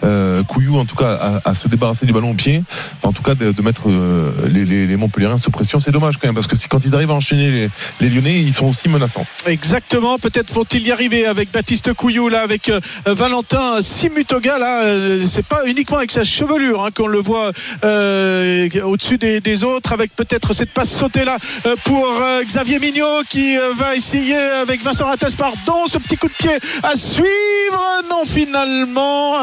euh, 0.04 0.44
Couillou, 0.44 0.78
en 0.78 0.86
tout 0.86 0.96
cas, 0.96 1.14
à, 1.44 1.50
à 1.50 1.56
se 1.56 1.68
débarrasser 1.68 2.06
du 2.06 2.14
ballon 2.14 2.32
au 2.32 2.36
pied. 2.36 2.64
Enfin, 2.98 3.10
en 3.10 3.14
tout 3.14 3.24
cas, 3.24 3.36
de, 3.36 3.52
de 3.52 3.62
mettre 3.62 3.84
euh, 3.88 4.32
les, 4.52 4.66
les, 4.66 4.88
les 4.88 4.96
Montpelliérains 4.98 5.38
sous 5.38 5.52
pression. 5.52 5.80
C'est 5.80 5.92
dommage 5.92 6.18
quand 6.18 6.28
même, 6.28 6.36
parce 6.36 6.48
que 6.48 6.56
si, 6.56 6.68
quand 6.68 6.84
ils 6.86 6.96
arrivent 6.96 7.12
à 7.12 7.16
enchaîner 7.16 7.50
les, 7.50 7.70
les 8.02 8.10
Lyonnais, 8.10 8.40
ils 8.40 8.54
sont 8.54 8.66
aussi 8.68 8.90
menaçants. 8.90 9.26
Exactement, 9.46 10.18
peut-être 10.20 10.54
vont-ils 10.54 10.88
y 10.88 10.92
arriver 10.92 11.26
avec 11.26 11.52
Baptiste 11.52 11.94
Couillou 11.94 12.30
là, 12.30 12.42
avec 12.42 12.70
euh, 12.70 12.80
Valentin 13.06 13.82
Simutoga 13.82 14.58
là. 14.58 14.84
C'est 15.28 15.46
pas 15.46 15.62
uniquement 15.66 15.98
avec 15.98 16.12
sa 16.12 16.24
chevelure 16.24 16.84
hein, 16.84 16.90
qu'on 16.96 17.08
le 17.08 17.20
voit 17.20 17.52
euh, 17.84 18.70
au-dessus 18.84 19.18
des, 19.18 19.40
des 19.40 19.64
autres, 19.64 19.94
avec 19.94 20.16
peut-être 20.16 20.54
cette 20.54 20.72
passe 20.72 20.92
sautée 20.92 21.26
là 21.26 21.38
euh, 21.66 21.76
pour 21.84 22.08
euh, 22.08 22.44
Xavier 22.44 22.80
Mignot 22.80 23.24
qui 23.30 23.56
va 23.76 23.96
essayer 23.96 24.36
avec 24.36 24.84
Vincent 24.84 25.06
Ratas 25.06 25.34
pardon, 25.38 25.86
ce 25.88 25.98
petit 25.98 26.18
coup 26.18 26.28
de 26.28 26.34
pied 26.34 26.58
à 26.84 26.96
suivre. 26.96 27.28
Non, 28.10 28.24
finalement, 28.26 29.36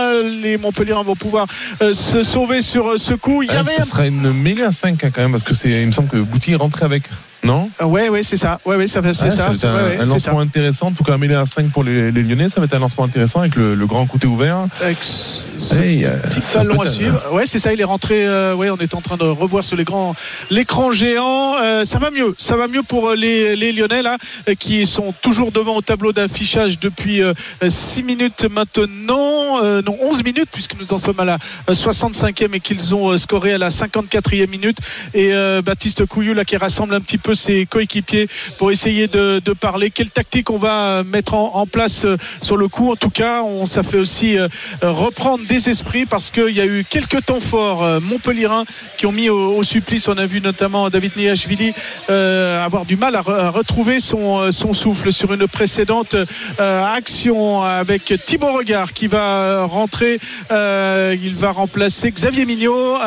les 0.43 0.57
Montpelliérains 0.57 1.03
vont 1.03 1.17
pouvoir 1.17 1.47
se 1.81 2.23
sauver 2.23 2.63
sur 2.63 2.99
ce 2.99 3.15
coup. 3.15 3.43
Il 3.43 3.51
y 3.51 3.53
Ah, 3.55 3.61
avait 3.61 3.77
ce 3.77 3.83
un 3.83 3.85
sera 3.85 4.07
une 4.07 4.33
mêlée 4.33 4.63
à 4.63 4.73
5 4.73 4.99
quand 5.01 5.19
même, 5.19 5.33
parce 5.33 5.43
que 5.45 5.55
c'est, 5.55 5.71
il 5.83 5.87
me 5.87 5.93
semble 5.93 6.09
que 6.09 6.17
Bouty 6.17 6.53
est 6.53 6.57
rentré 6.57 6.85
avec. 6.85 7.05
Non 7.45 7.71
Ouais, 7.83 8.09
ouais, 8.09 8.23
c'est 8.23 8.37
ça. 8.37 8.59
Ouais, 8.65 8.77
ouais, 8.77 8.87
ça, 8.87 9.01
c'est 9.03 9.25
Ouais, 9.25 9.31
ça. 9.31 9.53
c'est- 9.55 9.67
un, 9.67 9.75
ouais, 9.75 9.97
ça. 9.99 10.05
lancement 10.05 10.41
intéressant. 10.41 10.87
En 10.89 10.93
tout 10.93 11.05
cas, 11.05 11.19
mêlée 11.19 11.35
à 11.35 11.45
5 11.47 11.71
pour 11.71 11.85
les, 11.85 12.11
les 12.11 12.23
Lyonnais, 12.23 12.49
ça 12.49 12.61
va 12.61 12.65
être 12.67 12.75
un 12.75 12.79
lancement 12.79 13.05
intéressant 13.05 13.41
avec 13.41 13.55
le, 13.57 13.75
le 13.75 13.87
grand 13.87 14.07
côté 14.07 14.27
ouvert. 14.27 14.67
Avec 14.81 14.97
ce 15.03 15.75
Hey, 15.77 16.05
euh, 16.05 16.17
petit 16.19 16.43
ça 16.43 16.65
ballon 16.65 16.81
à 16.81 16.87
suivre. 16.87 17.23
Ouais, 17.33 17.45
c'est 17.47 17.59
ça. 17.61 17.73
Il 17.73 17.81
est 17.81 17.85
rentré. 17.85 18.27
euh, 18.27 18.55
ouais, 18.55 18.71
on 18.71 18.77
est 18.79 18.93
en 18.95 19.01
train 19.01 19.17
de 19.17 19.23
revoir 19.25 19.65
sur 19.65 19.77
l'écran 19.77 20.15
l'écran 20.51 20.91
géant. 20.91 21.55
Euh, 21.63 21.85
ça 21.85 21.99
va 21.99 22.11
mieux. 22.11 22.35
Ça 22.39 22.57
va 22.57 22.67
mieux 22.67 22.83
pour 22.83 23.11
euh, 23.11 23.15
les, 23.15 23.55
les 23.57 23.73
Lyonnais 23.73 24.03
là, 24.03 24.17
qui 24.59 24.87
sont 24.87 25.15
toujours 25.23 25.53
devant 25.53 25.77
au 25.77 25.81
tableau 25.83 26.13
d'affichage 26.13 26.79
depuis 26.81 27.21
6 27.67 28.03
minutes 28.03 28.47
maintenant. 28.51 29.63
non 29.83 29.97
11 30.03 30.25
minutes 30.25 30.49
puisque 30.53 30.75
nous 30.81 30.93
en 30.93 30.99
sommes 30.99 31.21
à 31.21 31.25
la 31.25 31.39
euh, 31.69 31.75
65e 31.75 32.55
et 32.55 32.61
qu'ils 32.61 32.95
ont 32.95 33.17
scoré 33.17 33.55
à 33.55 33.59
la 33.59 33.69
54e 33.69 34.49
minute 34.49 34.79
et 35.15 35.33
Baptiste 35.65 36.07
Couillou 36.07 36.35
là 36.35 36.45
qui 36.45 36.57
rassemble 36.57 36.95
un 36.95 37.01
petit 37.01 37.19
peu 37.19 37.34
ses 37.35 37.67
coéquipiers 37.67 38.29
pour 38.59 38.71
essayer 38.71 39.07
de, 39.09 39.41
parler. 39.61 39.91
Quelle 39.91 40.11
tactique 40.11 40.51
on 40.51 40.59
va 40.59 41.05
mettre 41.05 41.35
en, 41.35 41.67
place 41.67 42.05
euh, 42.05 42.17
sur 42.43 42.57
le 42.57 42.69
coup? 42.69 42.91
En 42.91 42.97
tout 42.97 43.11
cas 43.11 43.43
on 43.43 43.67
ça 43.67 43.83
fait 43.83 43.99
aussi 43.99 44.37
euh, 44.37 44.49
reprendre 44.83 45.47
des 45.47 45.69
esprits 45.69 46.07
parce 46.07 46.31
qu'il 46.31 46.51
y 46.51 46.61
a 46.61 46.67
eu 46.67 46.85
quelques 46.89 47.25
temps 47.25 47.41
forts 47.41 47.85
euh, 47.85 48.01
Montpellierin 48.01 48.65
qui 48.99 49.07
ont 49.07 49.13
mis 49.13 49.29
au, 49.31 49.63
supplice. 49.63 50.09
On 50.09 50.19
a 50.19 50.27
vu 50.27 50.41
notamment 50.41 50.91
David 50.91 51.17
Niashvili 51.17 51.73
avoir 52.09 52.85
du 52.85 52.97
mal 52.97 53.17
à, 53.17 53.23
re- 53.23 53.39
à 53.39 53.51
retrouver 53.51 54.01
son, 54.01 54.51
souffle 54.53 55.13
sur 55.13 55.33
une 55.33 55.47
précédente 55.49 56.17
action 56.59 57.63
avec 57.63 58.13
Thibaut 58.27 58.53
Regard 58.53 58.93
qui 58.93 59.07
va 59.07 59.65
rentrer 59.65 60.19
il 60.51 61.35
va 61.35 61.53
remplacer 61.53 62.11
Xavier 62.11 62.45
Mignot 62.45 62.99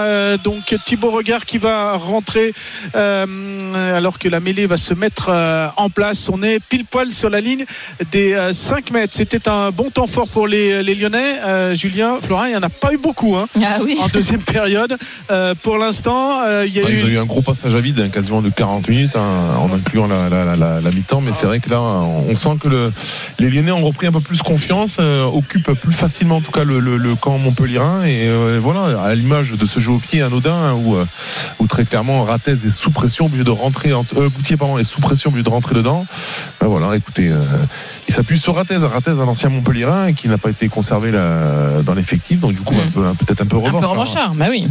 donc 0.44 0.76
Thibaut 0.86 1.12
Regard 1.12 1.46
qui 1.46 1.58
va 1.58 1.98
rentrer 1.98 2.54
euh, 2.96 3.98
alors 4.18 4.20
que 4.20 4.30
la 4.30 4.40
mêlée 4.40 4.66
va 4.66 4.78
se 4.78 4.94
mettre 4.96 5.30
euh, 5.30 5.68
en 5.78 5.90
place. 5.90 6.30
On 6.34 6.42
est 6.42 6.60
pile 6.60 6.86
poil 6.86 7.12
sur 7.12 7.30
la 7.30 7.40
ligne 7.42 7.66
des 8.12 8.34
euh, 8.34 8.52
5 8.52 8.90
mètres. 8.92 9.14
C'était 9.16 9.48
un 9.48 9.70
bon 9.72 9.90
temps 9.92 10.08
fort 10.08 10.28
pour 10.28 10.48
les, 10.48 10.82
les 10.82 10.96
Lyonnais. 10.96 11.36
Euh, 11.46 11.76
Julien 11.76 12.18
Florin 12.22 12.48
il 12.48 12.52
n'y 12.52 12.56
en 12.56 12.64
a 12.64 12.70
pas 12.70 12.94
eu 12.94 12.98
beaucoup 12.98 13.36
hein, 13.36 13.48
en 14.00 14.08
deuxième 14.08 14.42
période. 14.54 14.98
Euh, 15.30 15.54
pour 15.62 15.78
l'instant 15.78 16.42
euh, 16.46 16.66
il 16.66 16.74
y 16.74 16.80
a 16.80 16.86
Ouais, 16.86 16.92
eu 16.94 16.98
Ils 17.00 17.06
ont 17.06 17.10
eu 17.10 17.18
un 17.20 17.26
gros 17.26 17.42
passage 17.42 17.76
à 17.76 17.82
vide, 17.82 18.00
hein, 18.00 18.10
quasiment 18.10 18.42
de 18.42 18.50
40 18.50 18.88
minutes, 18.90 19.16
hein, 19.16 19.56
en 19.60 19.72
incluant 19.74 20.08
la, 20.08 20.30
la, 20.30 20.46
la, 20.46 20.56
la- 20.56 20.82
la 20.82 20.92
mi-temps. 20.92 21.22
Mais 21.22 21.32
c'est 21.34 21.46
vrai 21.46 21.60
que 21.60 21.70
là, 21.70 21.82
on 21.82 22.34
sent 22.36 22.58
que 22.62 22.70
le, 22.70 22.92
les 23.40 23.50
Lyonnais 23.50 23.72
ont 23.72 23.86
repris 23.86 24.08
un 24.08 24.12
peu 24.12 24.20
plus 24.22 24.42
confiance, 24.42 24.98
euh, 25.00 25.26
occupent 25.26 25.74
plus 25.74 25.94
facilement, 25.94 26.38
en 26.38 26.42
tout 26.42 26.52
cas, 26.52 26.64
le, 26.64 26.80
le, 26.80 26.98
le 26.98 27.16
camp 27.16 27.38
Montpellierin. 27.38 28.04
Et 28.06 28.28
euh, 28.28 28.60
voilà, 28.62 29.00
à 29.04 29.14
l'image 29.16 29.52
de 29.52 29.66
ce 29.66 29.80
jeu 29.80 29.92
au 29.92 30.00
pied 30.00 30.22
anodin, 30.22 30.56
hein, 30.58 30.74
où, 30.74 30.96
euh, 30.96 31.06
où 31.60 31.68
très 31.68 31.86
clairement, 31.86 32.24
Ratez 32.24 32.52
est 32.52 32.72
sous 32.72 32.92
pression, 32.92 33.26
obligé 33.26 33.44
de 33.44 33.50
rentrer, 33.52 33.94
en, 33.94 34.06
euh, 34.16 34.30
Goutier, 34.30 34.58
pardon, 34.58 34.78
est 34.78 34.84
sous 34.84 35.02
pression, 35.02 35.30
obligé 35.30 35.44
de 35.44 35.50
rentrer 35.50 35.76
dedans. 35.76 36.06
Ben 36.62 36.68
voilà, 36.68 36.96
écoutez, 36.96 37.30
euh, 37.30 37.40
il 38.08 38.14
s'appuie 38.14 38.40
sur 38.40 38.56
Ratez, 38.56 38.78
Ratez, 38.78 39.12
un 39.12 39.28
ancien 39.28 39.50
Montpellierin 39.50 40.14
qui 40.14 40.28
n'a 40.30 40.38
pas 40.38 40.50
été 40.50 40.70
conservé 40.70 41.12
là, 41.12 41.82
dans 41.84 41.94
l'effectif, 41.94 42.40
donc 42.40 42.54
du 42.54 42.62
coup, 42.62 42.76
un 42.76 42.90
peu- 42.92 43.06
un- 43.06 43.16
peut-être 43.16 43.42
un 43.42 43.46
peu 43.46 43.58
Un 43.58 43.62
peu 43.62 43.66
revanche. 43.68 43.90
revanchard, 43.92 44.34
bah 44.36 44.48
oui. 44.50 44.68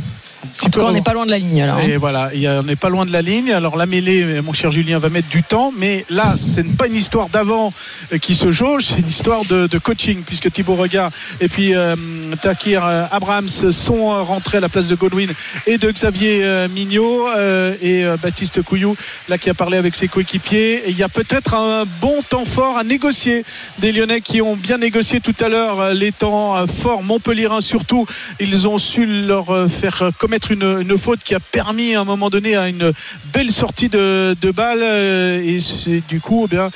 En 0.64 0.68
tout 0.70 0.80
cas, 0.80 0.86
on 0.86 0.92
n'est 0.92 1.02
pas 1.02 1.12
loin 1.12 1.26
de 1.26 1.30
la 1.30 1.38
ligne 1.38 1.62
alors. 1.62 1.78
hein. 1.78 1.82
Et 1.86 1.96
voilà, 1.96 2.30
on 2.58 2.62
n'est 2.62 2.76
pas 2.76 2.88
loin 2.88 3.06
de 3.06 3.12
la 3.12 3.22
ligne. 3.22 3.52
Alors 3.52 3.76
la 3.76 3.86
mêlée, 3.86 4.40
mon 4.42 4.52
cher 4.52 4.70
Julien, 4.70 4.98
va 4.98 5.08
mettre 5.08 5.28
du 5.28 5.42
temps, 5.42 5.72
mais 5.76 6.04
là, 6.10 6.34
ce 6.36 6.60
n'est 6.60 6.72
pas 6.72 6.86
une 6.86 6.94
histoire 6.96 7.28
d'avant 7.28 7.72
euh, 8.12 8.18
qui 8.18 8.34
se 8.34 8.50
jauge, 8.50 8.84
c'est 8.86 9.00
une 9.00 9.08
histoire 9.08 9.44
de, 9.44 9.66
de 9.66 9.78
coaching, 9.78 10.22
puisque 10.26 10.50
Thibaut 10.50 10.74
Regard 10.74 11.10
et 11.40 11.48
puis 11.48 11.74
euh, 11.74 11.96
Takir 12.42 12.84
euh, 12.84 13.04
Abrahams 13.10 13.48
sont 13.48 14.10
euh, 14.12 14.22
rentrés 14.22 14.58
à 14.58 14.60
la 14.60 14.68
place 14.68 14.88
de 14.88 14.94
Godwin 14.94 15.30
et 15.66 15.78
de 15.78 15.90
Xavier 15.90 16.40
euh, 16.44 16.68
Mignot 16.68 17.28
euh, 17.28 17.74
et 17.82 18.04
euh, 18.04 18.16
Baptiste 18.22 18.62
Couillou, 18.62 18.96
là 19.28 19.38
qui 19.38 19.50
a 19.50 19.54
parlé 19.54 19.76
avec 19.76 19.94
ses 19.94 20.08
coéquipiers. 20.08 20.88
Et 20.88 20.90
il 20.90 20.98
y 20.98 21.02
a 21.02 21.08
peut-être 21.08 21.54
un 21.54 21.84
bon 22.00 22.20
temps 22.28 22.44
fort 22.44 22.78
à 22.78 22.84
négocier 22.84 23.44
des 23.78 23.92
Lyonnais 23.92 24.20
qui 24.20 24.40
ont 24.42 24.56
bien 24.56 24.78
négocié 24.78 25.20
tout 25.20 25.34
à 25.40 25.48
l'heure 25.48 25.80
euh, 25.80 25.92
les 25.94 26.12
temps 26.12 26.56
euh, 26.56 26.66
forts 26.66 27.02
Montpellierin 27.02 27.60
surtout. 27.60 28.06
Ils 28.40 28.68
ont 28.68 28.78
su 28.78 29.06
leur 29.26 29.50
euh, 29.50 29.68
faire 29.68 30.02
euh, 30.02 30.10
une, 30.50 30.96
faute 30.98 31.20
qui 31.22 31.34
a 31.34 31.40
permis 31.40 31.94
à 31.94 32.00
un 32.00 32.04
moment 32.04 32.30
donné 32.30 32.56
à 32.56 32.68
une 32.68 32.92
belle 33.32 33.50
sortie 33.50 33.88
de, 33.88 34.36
de 34.40 34.50
balle 34.50 34.80
euh, 34.82 35.42
et 35.42 35.60
c'est 35.60 36.06
du 36.06 36.20
coup 36.20 36.46
eh 36.46 36.54
bien 36.54 36.70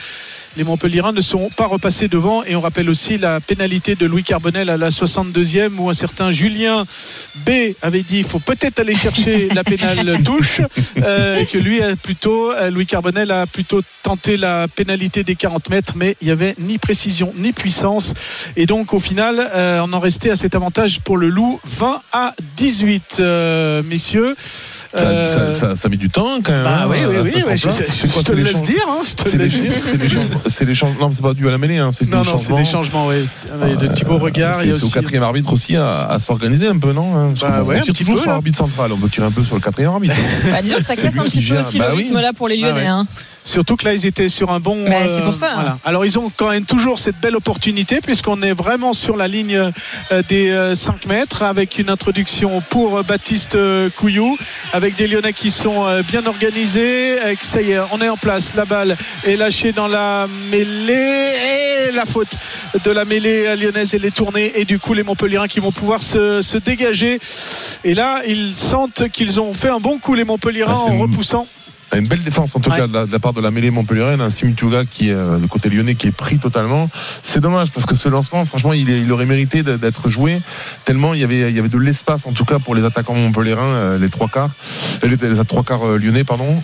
les 0.56 0.64
Montpellierins 0.64 1.12
ne 1.12 1.20
sont 1.20 1.48
pas 1.56 1.66
repassés 1.66 2.08
devant 2.08 2.42
et 2.44 2.56
on 2.56 2.60
rappelle 2.60 2.90
aussi 2.90 3.18
la 3.18 3.40
pénalité 3.40 3.94
de 3.94 4.06
Louis 4.06 4.24
Carbonel 4.24 4.68
à 4.68 4.76
la 4.76 4.88
62e 4.90 5.70
où 5.78 5.88
un 5.88 5.92
certain 5.94 6.30
Julien 6.32 6.84
B 7.46 7.50
avait 7.82 8.02
dit 8.02 8.18
il 8.18 8.24
faut 8.24 8.40
peut-être 8.40 8.80
aller 8.80 8.94
chercher 8.96 9.48
la 9.54 9.62
pénale 9.64 10.18
touche 10.24 10.60
euh, 11.02 11.36
et 11.38 11.46
que 11.46 11.56
lui 11.58 11.80
a 11.82 11.94
plutôt 11.96 12.50
euh, 12.52 12.70
Louis 12.70 12.86
Carbonel 12.86 13.30
a 13.30 13.46
plutôt 13.46 13.80
tenté 14.02 14.36
la 14.36 14.66
pénalité 14.68 15.22
des 15.24 15.36
40 15.36 15.70
mètres 15.70 15.92
mais 15.96 16.16
il 16.20 16.26
n'y 16.26 16.32
avait 16.32 16.54
ni 16.58 16.78
précision 16.78 17.32
ni 17.36 17.52
puissance 17.52 18.12
et 18.56 18.66
donc 18.66 18.92
au 18.92 18.98
final 18.98 19.36
euh, 19.54 19.80
on 19.86 19.92
en 19.92 20.00
restait 20.00 20.30
à 20.30 20.36
cet 20.36 20.54
avantage 20.54 21.00
pour 21.00 21.16
le 21.16 21.28
loup 21.28 21.60
20 21.64 22.00
à 22.12 22.34
18 22.56 23.16
euh, 23.20 23.82
messieurs 23.84 24.34
Ça, 24.38 24.98
Euh, 24.98 25.26
ça, 25.26 25.52
ça, 25.52 25.76
ça 25.76 25.88
met 25.88 25.96
du 25.96 26.08
temps 26.10 26.40
quand 26.42 26.52
même. 26.52 26.64
bah 26.64 26.80
hein, 26.82 26.86
oui, 26.90 26.98
oui, 27.06 27.14
se 27.14 27.20
oui, 27.36 27.42
ouais, 27.44 27.56
je- 27.56 28.22
te 28.22 28.32
le 28.32 28.42
laisse 28.42 28.62
dire, 28.62 28.84
hein, 28.88 29.02
je 29.06 29.14
te 29.30 29.36
laisse 29.36 29.58
dire. 29.58 29.72
C'est 29.76 29.96
les 29.96 30.08
changements. 30.08 30.39
C'est 30.46 30.64
les 30.64 30.74
changements. 30.74 31.08
Non, 31.08 31.12
c'est 31.14 31.22
pas 31.22 31.34
dû 31.34 31.46
à 31.48 31.50
la 31.50 31.58
mêlée. 31.58 31.78
Hein, 31.78 31.90
c'est 31.92 32.08
non, 32.08 32.22
des 32.22 32.30
non, 32.30 32.36
c'est 32.38 32.54
des 32.54 32.64
changements, 32.64 33.06
oui. 33.08 33.26
De 33.76 33.86
Thibaut 33.88 34.18
Regard, 34.18 34.54
C'est 34.54 34.62
il 34.64 34.68
y 34.68 34.70
a 34.70 34.74
c'est 34.74 34.82
au 34.82 34.86
aussi. 34.86 34.94
quatrième 34.94 35.22
arbitre 35.22 35.52
aussi 35.52 35.76
à, 35.76 36.06
à 36.06 36.18
s'organiser 36.18 36.68
un 36.68 36.78
peu, 36.78 36.92
non 36.92 37.16
hein, 37.16 37.32
Parce 37.38 37.52
Bah 37.52 37.62
ouais, 37.62 37.76
on 37.76 37.78
un 37.78 37.82
tire 37.82 37.94
toujours 37.94 38.14
peu, 38.16 38.20
sur 38.22 38.30
l'arbitre 38.30 38.58
central. 38.58 38.92
On 38.92 38.96
peut 38.98 39.08
tirer 39.08 39.26
un 39.26 39.30
peu 39.30 39.42
sur 39.42 39.54
le 39.54 39.60
quatrième 39.60 39.92
arbitre. 39.92 40.14
Bah, 40.50 40.62
disons 40.62 40.76
que 40.78 40.82
ça 40.84 40.96
casse 40.96 41.16
un 41.16 41.24
petit 41.24 41.40
peu 41.46 41.58
aussi 41.58 41.78
Bah 41.78 41.88
le 41.90 41.96
oui. 41.96 42.02
rythme 42.04 42.20
là 42.20 42.32
pour 42.32 42.48
les 42.48 42.56
Lyonnais. 42.56 42.72
Ah 42.72 42.74
ouais. 42.80 42.86
hein. 42.86 43.06
Surtout 43.42 43.76
que 43.76 43.86
là, 43.86 43.94
ils 43.94 44.04
étaient 44.04 44.28
sur 44.28 44.50
un 44.50 44.60
bon. 44.60 44.84
Bah, 44.86 45.08
c'est 45.08 45.22
pour 45.22 45.34
ça, 45.34 45.46
hein. 45.52 45.54
voilà. 45.54 45.78
Alors, 45.86 46.04
ils 46.04 46.18
ont 46.18 46.30
quand 46.36 46.50
même 46.50 46.66
toujours 46.66 46.98
cette 46.98 47.18
belle 47.20 47.36
opportunité, 47.36 48.00
puisqu'on 48.02 48.42
est 48.42 48.52
vraiment 48.52 48.92
sur 48.92 49.16
la 49.16 49.28
ligne 49.28 49.56
euh, 50.12 50.22
des 50.28 50.50
euh, 50.50 50.74
5 50.74 51.06
mètres, 51.06 51.42
avec 51.42 51.78
une 51.78 51.88
introduction 51.88 52.60
pour 52.68 52.98
euh, 52.98 53.02
Baptiste 53.02 53.54
euh, 53.54 53.88
Couillou, 53.96 54.36
avec 54.74 54.94
des 54.96 55.08
Lyonnais 55.08 55.32
qui 55.32 55.50
sont 55.50 55.86
euh, 55.86 56.02
bien 56.02 56.26
organisés. 56.26 57.16
Ça 57.40 57.62
y 57.62 57.72
est, 57.72 57.78
on 57.92 58.00
est 58.02 58.10
en 58.10 58.18
place. 58.18 58.52
La 58.54 58.66
balle 58.66 58.96
est 59.24 59.36
lâchée 59.36 59.72
dans 59.72 59.88
la 59.88 60.26
mêlée. 60.50 61.32
Et 61.88 61.92
la 61.92 62.06
faute 62.06 62.28
de 62.84 62.90
la 62.90 63.04
mêlée 63.04 63.56
lyonnaise, 63.56 63.94
elle 63.94 64.04
est 64.04 64.14
tournée. 64.14 64.52
Et 64.56 64.64
du 64.64 64.78
coup, 64.78 64.94
les 64.94 65.02
Montpellierins 65.02 65.48
qui 65.48 65.60
vont 65.60 65.72
pouvoir 65.72 66.02
se, 66.02 66.42
se 66.42 66.58
dégager. 66.58 67.18
Et 67.84 67.94
là, 67.94 68.22
ils 68.26 68.54
sentent 68.54 69.08
qu'ils 69.10 69.40
ont 69.40 69.54
fait 69.54 69.70
un 69.70 69.78
bon 69.80 69.98
coup, 69.98 70.14
les 70.14 70.24
Montpellierins, 70.24 70.74
Ah, 70.76 70.90
en 70.90 70.92
une- 70.94 71.00
repoussant. 71.00 71.46
Une 71.92 72.06
belle 72.06 72.22
défense 72.22 72.54
en 72.54 72.60
tout 72.60 72.70
Ouais. 72.70 72.76
cas 72.76 72.86
de 72.86 72.92
la, 72.94 73.04
de 73.06 73.10
la 73.10 73.18
part 73.18 73.32
de 73.32 73.40
la 73.40 73.50
mêlée 73.50 73.72
montpelliéraine, 73.72 74.20
un 74.20 74.30
Simituga 74.30 74.84
qui 74.88 75.08
est 75.08 75.12
euh, 75.12 75.38
du 75.38 75.48
côté 75.48 75.68
lyonnais 75.68 75.96
qui 75.96 76.06
est 76.06 76.12
pris 76.12 76.38
totalement. 76.38 76.88
C'est 77.24 77.40
dommage 77.40 77.72
parce 77.72 77.84
que 77.84 77.96
ce 77.96 78.08
lancement, 78.08 78.46
franchement, 78.46 78.72
il, 78.72 78.88
est- 78.88 79.00
il 79.00 79.10
aurait 79.10 79.26
mérité 79.26 79.64
d'être 79.64 80.08
joué 80.08 80.40
tellement 80.84 81.14
il 81.14 81.20
y 81.20 81.24
avait 81.24 81.50
il 81.50 81.56
y 81.56 81.58
avait 81.58 81.68
de 81.68 81.78
l'espace 81.78 82.26
en 82.26 82.32
tout 82.32 82.44
cas 82.44 82.60
pour 82.60 82.76
les 82.76 82.84
attaquants 82.84 83.14
montpelliérains, 83.14 83.64
euh, 83.64 83.98
les 83.98 84.08
trois 84.08 84.28
quarts, 84.28 84.50
euh, 85.02 85.08
les, 85.08 85.16
les 85.36 85.44
trois 85.44 85.64
quarts 85.64 85.84
euh, 85.84 85.98
lyonnais, 85.98 86.22
pardon. 86.22 86.62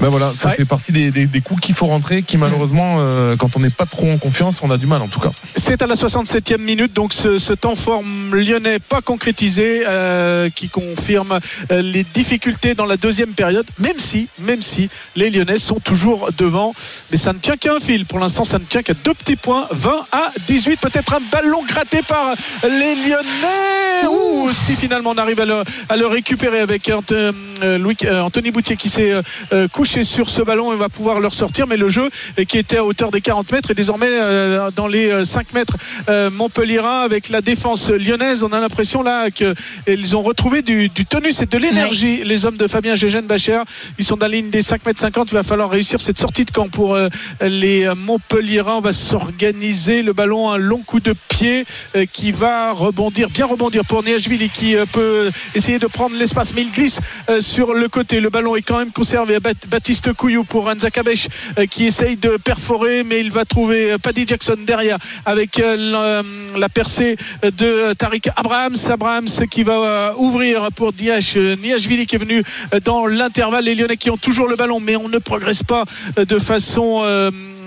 Ben 0.00 0.08
voilà, 0.08 0.32
ça 0.34 0.48
Ouais. 0.50 0.56
fait 0.56 0.64
partie 0.64 0.92
des, 0.92 1.10
des- 1.10 1.26
des 1.26 1.40
coups 1.42 1.60
qu'il 1.60 1.74
faut 1.74 1.86
rentrer, 1.86 2.22
qui 2.22 2.38
malheureusement, 2.38 2.96
euh, 3.00 3.36
quand 3.36 3.56
on 3.56 3.60
n'est 3.60 3.68
pas 3.70 3.84
trop 3.86 4.10
en 4.10 4.16
confiance, 4.18 4.60
on 4.62 4.70
a 4.70 4.78
du 4.78 4.86
mal 4.86 5.02
en 5.02 5.08
tout 5.08 5.20
cas. 5.20 5.30
C'est 5.56 5.82
à 5.82 5.86
la 5.86 5.94
67e 5.94 6.58
minute, 6.58 6.92
donc 6.94 7.12
ce, 7.12 7.36
ce 7.38 7.52
temps 7.52 7.74
fort 7.74 8.02
lyonnais 8.32 8.78
pas 8.78 9.02
concrétisé, 9.02 9.82
euh, 9.86 10.48
qui 10.48 10.68
confirme 10.70 11.38
euh, 11.70 11.82
les 11.82 12.02
difficultés 12.04 12.74
dans 12.74 12.86
la 12.86 12.96
deuxième 12.96 13.32
période, 13.32 13.66
même 13.78 13.98
si, 13.98 14.28
même 14.38 14.62
si 14.62 14.88
les 15.16 15.28
Lyonnais 15.30 15.58
sont 15.58 15.80
toujours 15.80 16.30
devant, 16.36 16.74
mais 17.10 17.16
ça 17.18 17.32
ne 17.34 17.38
tient 17.38 17.56
qu'à 17.56 17.74
un 17.74 17.80
fil. 17.80 18.06
Pour 18.06 18.18
l'instant, 18.18 18.44
ça 18.44 18.58
ne 18.58 18.64
tient 18.64 18.82
qu'à 18.82 18.94
deux 18.94 19.12
petits 19.14 19.36
points, 19.36 19.66
20 19.70 20.04
à 20.12 20.30
18. 20.48 20.80
Peut-être 20.80 21.14
un 21.14 21.20
ballon 21.30 21.62
gratté 21.66 22.00
par 22.02 22.32
les 22.64 22.94
Lyonnais. 22.94 24.08
Ouh, 24.10 24.48
si 24.52 24.76
finalement 24.76 25.10
on 25.10 25.18
arrive 25.18 25.40
à 25.40 25.44
le, 25.44 25.62
à 25.88 25.96
le 25.96 26.06
récupérer 26.06 26.60
avec 26.60 26.90
Anthony 26.90 28.50
Boutier 28.50 28.76
qui 28.76 28.88
s'est 28.88 29.12
euh, 29.52 29.68
euh, 29.98 30.02
sur 30.02 30.30
ce 30.30 30.42
ballon 30.42 30.72
et 30.72 30.76
va 30.76 30.88
pouvoir 30.88 31.20
le 31.20 31.28
ressortir. 31.28 31.66
Mais 31.66 31.76
le 31.76 31.88
jeu 31.88 32.10
euh, 32.38 32.44
qui 32.44 32.58
était 32.58 32.78
à 32.78 32.84
hauteur 32.84 33.10
des 33.10 33.20
40 33.20 33.52
mètres 33.52 33.70
est 33.70 33.74
désormais 33.74 34.08
euh, 34.10 34.70
dans 34.70 34.86
les 34.86 35.10
euh, 35.10 35.24
5 35.24 35.52
mètres 35.52 35.76
euh, 36.08 36.30
Montpellierin 36.30 37.00
avec 37.02 37.28
la 37.28 37.40
défense 37.40 37.90
lyonnaise. 37.90 38.44
On 38.44 38.52
a 38.52 38.60
l'impression 38.60 39.02
là 39.02 39.30
qu'ils 39.30 40.16
ont 40.16 40.22
retrouvé 40.22 40.62
du, 40.62 40.88
du 40.88 41.06
tonus 41.06 41.40
et 41.42 41.46
de 41.46 41.58
l'énergie. 41.58 42.22
Les 42.24 42.46
hommes 42.46 42.56
de 42.56 42.66
Fabien 42.66 42.94
Gégène 42.94 43.26
Bacher, 43.26 43.60
ils 43.98 44.04
sont 44.04 44.16
dans 44.16 44.26
la 44.26 44.32
ligne 44.32 44.50
des 44.50 44.62
5 44.62 44.86
mètres 44.86 45.00
50. 45.00 45.30
Il 45.30 45.34
va 45.34 45.42
falloir 45.42 45.70
réussir 45.70 46.00
cette 46.00 46.18
sortie 46.18 46.44
de 46.44 46.50
camp 46.50 46.68
pour 46.68 46.94
euh, 46.94 47.08
les 47.40 47.84
euh, 47.84 47.94
Montpellierins. 47.94 48.76
On 48.76 48.80
va 48.80 48.92
s'organiser. 48.92 50.02
Le 50.02 50.12
ballon, 50.12 50.50
un 50.50 50.58
long 50.58 50.82
coup 50.82 51.00
de 51.00 51.14
pied 51.28 51.64
euh, 51.96 52.06
qui 52.10 52.32
va 52.32 52.72
rebondir, 52.72 53.30
bien 53.30 53.46
rebondir 53.46 53.84
pour 53.84 54.02
Niashvili 54.02 54.50
qui 54.50 54.76
euh, 54.76 54.84
peut 54.86 55.30
essayer 55.54 55.78
de 55.78 55.86
prendre 55.86 56.16
l'espace, 56.16 56.54
mais 56.54 56.62
il 56.62 56.70
glisse 56.70 57.00
euh, 57.28 57.40
sur 57.40 57.74
le 57.74 57.88
côté. 57.88 58.20
Le 58.20 58.30
ballon 58.30 58.56
est 58.56 58.62
quand 58.62 58.78
même 58.78 58.92
conservé 58.92 59.36
Baptiste 59.80 60.12
Couillou 60.12 60.44
pour 60.44 60.66
Anza 60.66 60.90
Kabesh 60.90 61.28
euh, 61.58 61.64
qui 61.64 61.86
essaye 61.86 62.16
de 62.16 62.36
perforer, 62.36 63.02
mais 63.02 63.20
il 63.20 63.30
va 63.30 63.46
trouver 63.46 63.92
euh, 63.92 63.96
Paddy 63.96 64.26
Jackson 64.28 64.56
derrière 64.66 64.98
avec 65.24 65.58
euh, 65.58 66.22
la, 66.54 66.68
percée 66.68 67.16
de 67.42 67.94
Tariq 67.94 68.30
Abrahams. 68.36 68.76
Abrahams 68.90 69.28
qui 69.50 69.62
va 69.62 70.14
ouvrir 70.18 70.70
pour 70.72 70.92
Diash 70.92 71.36
Niashvili 71.36 72.06
qui 72.06 72.16
est 72.16 72.18
venu 72.18 72.42
dans 72.84 73.06
l'intervalle. 73.06 73.64
Les 73.64 73.74
Lyonnais 73.74 73.96
qui 73.96 74.10
ont 74.10 74.18
toujours 74.18 74.48
le 74.48 74.56
ballon, 74.56 74.80
mais 74.80 74.96
on 74.96 75.08
ne 75.08 75.16
progresse 75.16 75.62
pas 75.62 75.86
de 76.18 76.38
façon 76.38 77.02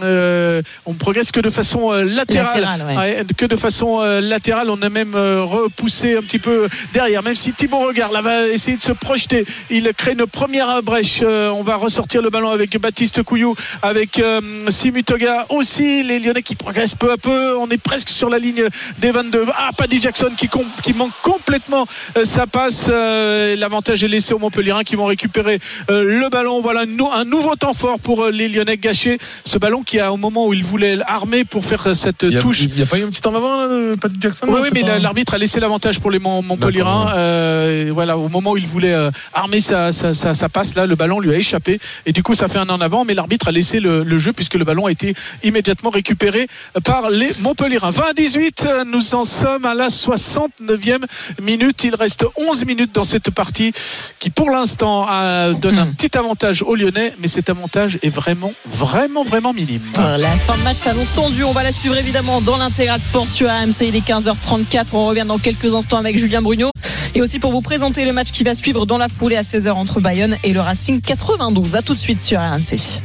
euh, 0.03 0.61
on 0.85 0.93
progresse 0.93 1.31
que 1.31 1.39
de 1.39 1.49
façon 1.49 1.91
euh, 1.91 2.03
latérale, 2.03 2.83
ouais. 2.87 3.25
Que 3.37 3.45
de 3.45 3.55
façon 3.55 4.01
euh, 4.01 4.21
latérale. 4.21 4.69
On 4.69 4.81
a 4.81 4.89
même 4.89 5.15
repoussé 5.15 6.17
un 6.17 6.21
petit 6.21 6.39
peu 6.39 6.67
derrière, 6.93 7.23
même 7.23 7.35
si 7.35 7.53
Thibaut 7.53 7.79
Regard 7.79 8.11
là 8.11 8.21
va 8.21 8.47
essayer 8.47 8.77
de 8.77 8.81
se 8.81 8.91
projeter. 8.91 9.45
Il 9.69 9.91
crée 9.93 10.13
une 10.13 10.25
première 10.27 10.81
brèche. 10.83 11.23
On 11.23 11.61
va 11.63 11.75
ressortir 11.75 12.21
le 12.21 12.29
ballon 12.29 12.49
avec 12.49 12.77
Baptiste 12.79 13.23
Couillou, 13.23 13.55
avec 13.81 14.19
euh, 14.19 14.41
Simu 14.69 15.03
Toga 15.03 15.45
aussi. 15.49 16.03
Les 16.03 16.19
Lyonnais 16.19 16.41
qui 16.41 16.55
progressent 16.55 16.95
peu 16.95 17.11
à 17.11 17.17
peu. 17.17 17.57
On 17.57 17.69
est 17.69 17.77
presque 17.81 18.09
sur 18.09 18.29
la 18.29 18.39
ligne 18.39 18.65
des 18.99 19.11
22. 19.11 19.45
Ah, 19.55 19.71
Paddy 19.75 20.01
Jackson 20.01 20.31
qui, 20.37 20.49
manque 20.93 21.11
complètement 21.21 21.85
sa 22.23 22.47
passe. 22.47 22.89
L'avantage 22.89 24.03
est 24.03 24.07
laissé 24.07 24.33
aux 24.33 24.39
Montpellierins 24.39 24.83
qui 24.83 24.95
vont 24.95 25.05
récupérer 25.05 25.59
le 25.89 26.29
ballon. 26.29 26.61
Voilà 26.61 26.81
un, 26.81 26.85
nou- 26.85 27.11
un 27.11 27.25
nouveau 27.25 27.55
temps 27.55 27.73
fort 27.73 27.99
pour 27.99 28.27
les 28.27 28.49
Lyonnais 28.49 28.77
gâchés. 28.77 29.17
Ce 29.45 29.57
ballon 29.57 29.83
qui, 29.83 29.92
a, 29.99 30.11
au 30.13 30.17
moment 30.17 30.47
où 30.47 30.53
il 30.53 30.63
voulait 30.63 30.95
l'armer 30.95 31.43
pour 31.45 31.65
faire 31.65 31.85
euh, 31.87 31.93
cette 31.93 32.23
Il 32.23 32.37
a, 32.37 32.41
touche. 32.41 32.61
il 32.61 32.77
y 32.77 32.81
a 32.81 32.85
pas 32.85 32.97
eu 32.99 33.03
un 33.03 33.09
petit 33.09 33.21
temps 33.21 33.31
d'avant, 33.31 33.57
là, 33.61 33.67
de 33.67 33.95
Patrick 33.95 34.21
Jackson 34.21 34.45
Oui, 34.47 34.53
là, 34.53 34.59
oui, 34.61 34.69
c'est 34.73 34.81
mais 34.83 34.89
pas- 34.89 34.99
l'arbitre 34.99 35.33
a 35.33 35.37
laissé 35.37 35.59
l'avantage 35.59 35.99
pour 35.99 36.11
les 36.11 36.19
Mont- 36.19 36.41
Montpellierins. 36.41 37.13
Euh, 37.15 37.91
voilà, 37.93 38.17
au 38.17 38.29
moment 38.29 38.51
où 38.51 38.57
il 38.57 38.65
voulait 38.67 38.93
euh, 38.93 39.11
armer 39.33 39.59
sa, 39.59 39.91
sa, 39.91 40.13
sa- 40.13 40.33
sa 40.33 40.49
passe, 40.49 40.75
là, 40.75 40.85
le 40.85 40.95
ballon 40.95 41.19
lui 41.19 41.33
a 41.33 41.37
échappé. 41.37 41.79
Et 42.05 42.11
du 42.13 42.23
coup, 42.23 42.35
ça 42.35 42.47
fait 42.47 42.59
un 42.59 42.69
en 42.69 42.81
avant, 42.81 43.05
mais 43.05 43.13
l'arbitre 43.13 43.47
a 43.47 43.51
laissé 43.51 43.79
le, 43.79 44.03
le 44.03 44.17
jeu 44.19 44.33
puisque 44.33 44.55
le 44.55 44.65
ballon 44.65 44.85
a 44.85 44.91
été 44.91 45.13
immédiatement 45.43 45.89
récupéré 45.89 46.47
par 46.83 47.09
les 47.09 47.31
Montpellierins. 47.39 47.91
20-18, 47.91 48.65
euh, 48.67 48.83
nous 48.85 49.15
en 49.15 49.23
sommes 49.23 49.65
à 49.65 49.73
la 49.73 49.89
69e 49.89 51.03
minute. 51.41 51.83
Il 51.83 51.95
reste 51.95 52.25
11 52.37 52.65
minutes 52.65 52.93
dans 52.93 53.03
cette 53.03 53.29
partie 53.31 53.71
qui, 54.19 54.29
pour 54.29 54.49
l'instant, 54.49 55.07
euh, 55.09 55.53
donne 55.53 55.79
un 55.79 55.87
petit 55.97 56.17
avantage 56.17 56.61
aux 56.63 56.75
Lyonnais, 56.75 57.13
mais 57.19 57.27
cet 57.27 57.49
avantage 57.49 57.99
est 58.01 58.09
vraiment, 58.09 58.53
vraiment, 58.65 59.23
vraiment 59.23 59.53
minime. 59.53 59.81
Alors, 59.95 60.17
La 60.17 60.29
fin 60.29 60.57
de 60.57 60.63
match 60.63 60.77
s'annonce 60.77 61.13
tendue. 61.13 61.43
On 61.43 61.51
va 61.51 61.63
la 61.63 61.71
suivre 61.71 61.97
évidemment 61.97 62.41
dans 62.41 62.57
l'intégral 62.57 62.99
sport 62.99 63.27
sur 63.27 63.49
AMC. 63.49 63.81
Il 63.81 63.95
est 63.95 64.07
15h34. 64.07 64.87
On 64.93 65.05
revient 65.05 65.25
dans 65.27 65.37
quelques 65.37 65.73
instants 65.73 65.97
avec 65.97 66.17
Julien 66.17 66.41
Brugnot. 66.41 66.69
Et 67.15 67.21
aussi 67.21 67.39
pour 67.39 67.51
vous 67.51 67.61
présenter 67.61 68.05
le 68.05 68.13
match 68.13 68.31
qui 68.31 68.43
va 68.43 68.55
suivre 68.55 68.85
dans 68.85 68.97
la 68.97 69.07
foulée 69.07 69.35
à 69.37 69.43
16h 69.43 69.69
entre 69.71 69.99
Bayonne 69.99 70.37
et 70.43 70.51
le 70.53 70.61
Racing 70.61 70.99
92. 71.01 71.75
À 71.75 71.81
tout 71.81 71.93
de 71.93 71.99
suite 71.99 72.19
sur 72.19 72.39
RMC. 72.39 73.01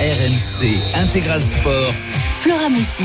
RMC 0.00 0.78
Intégral 0.96 1.42
Sport. 1.42 1.92
Flora 2.42 2.68
Messi. 2.70 3.04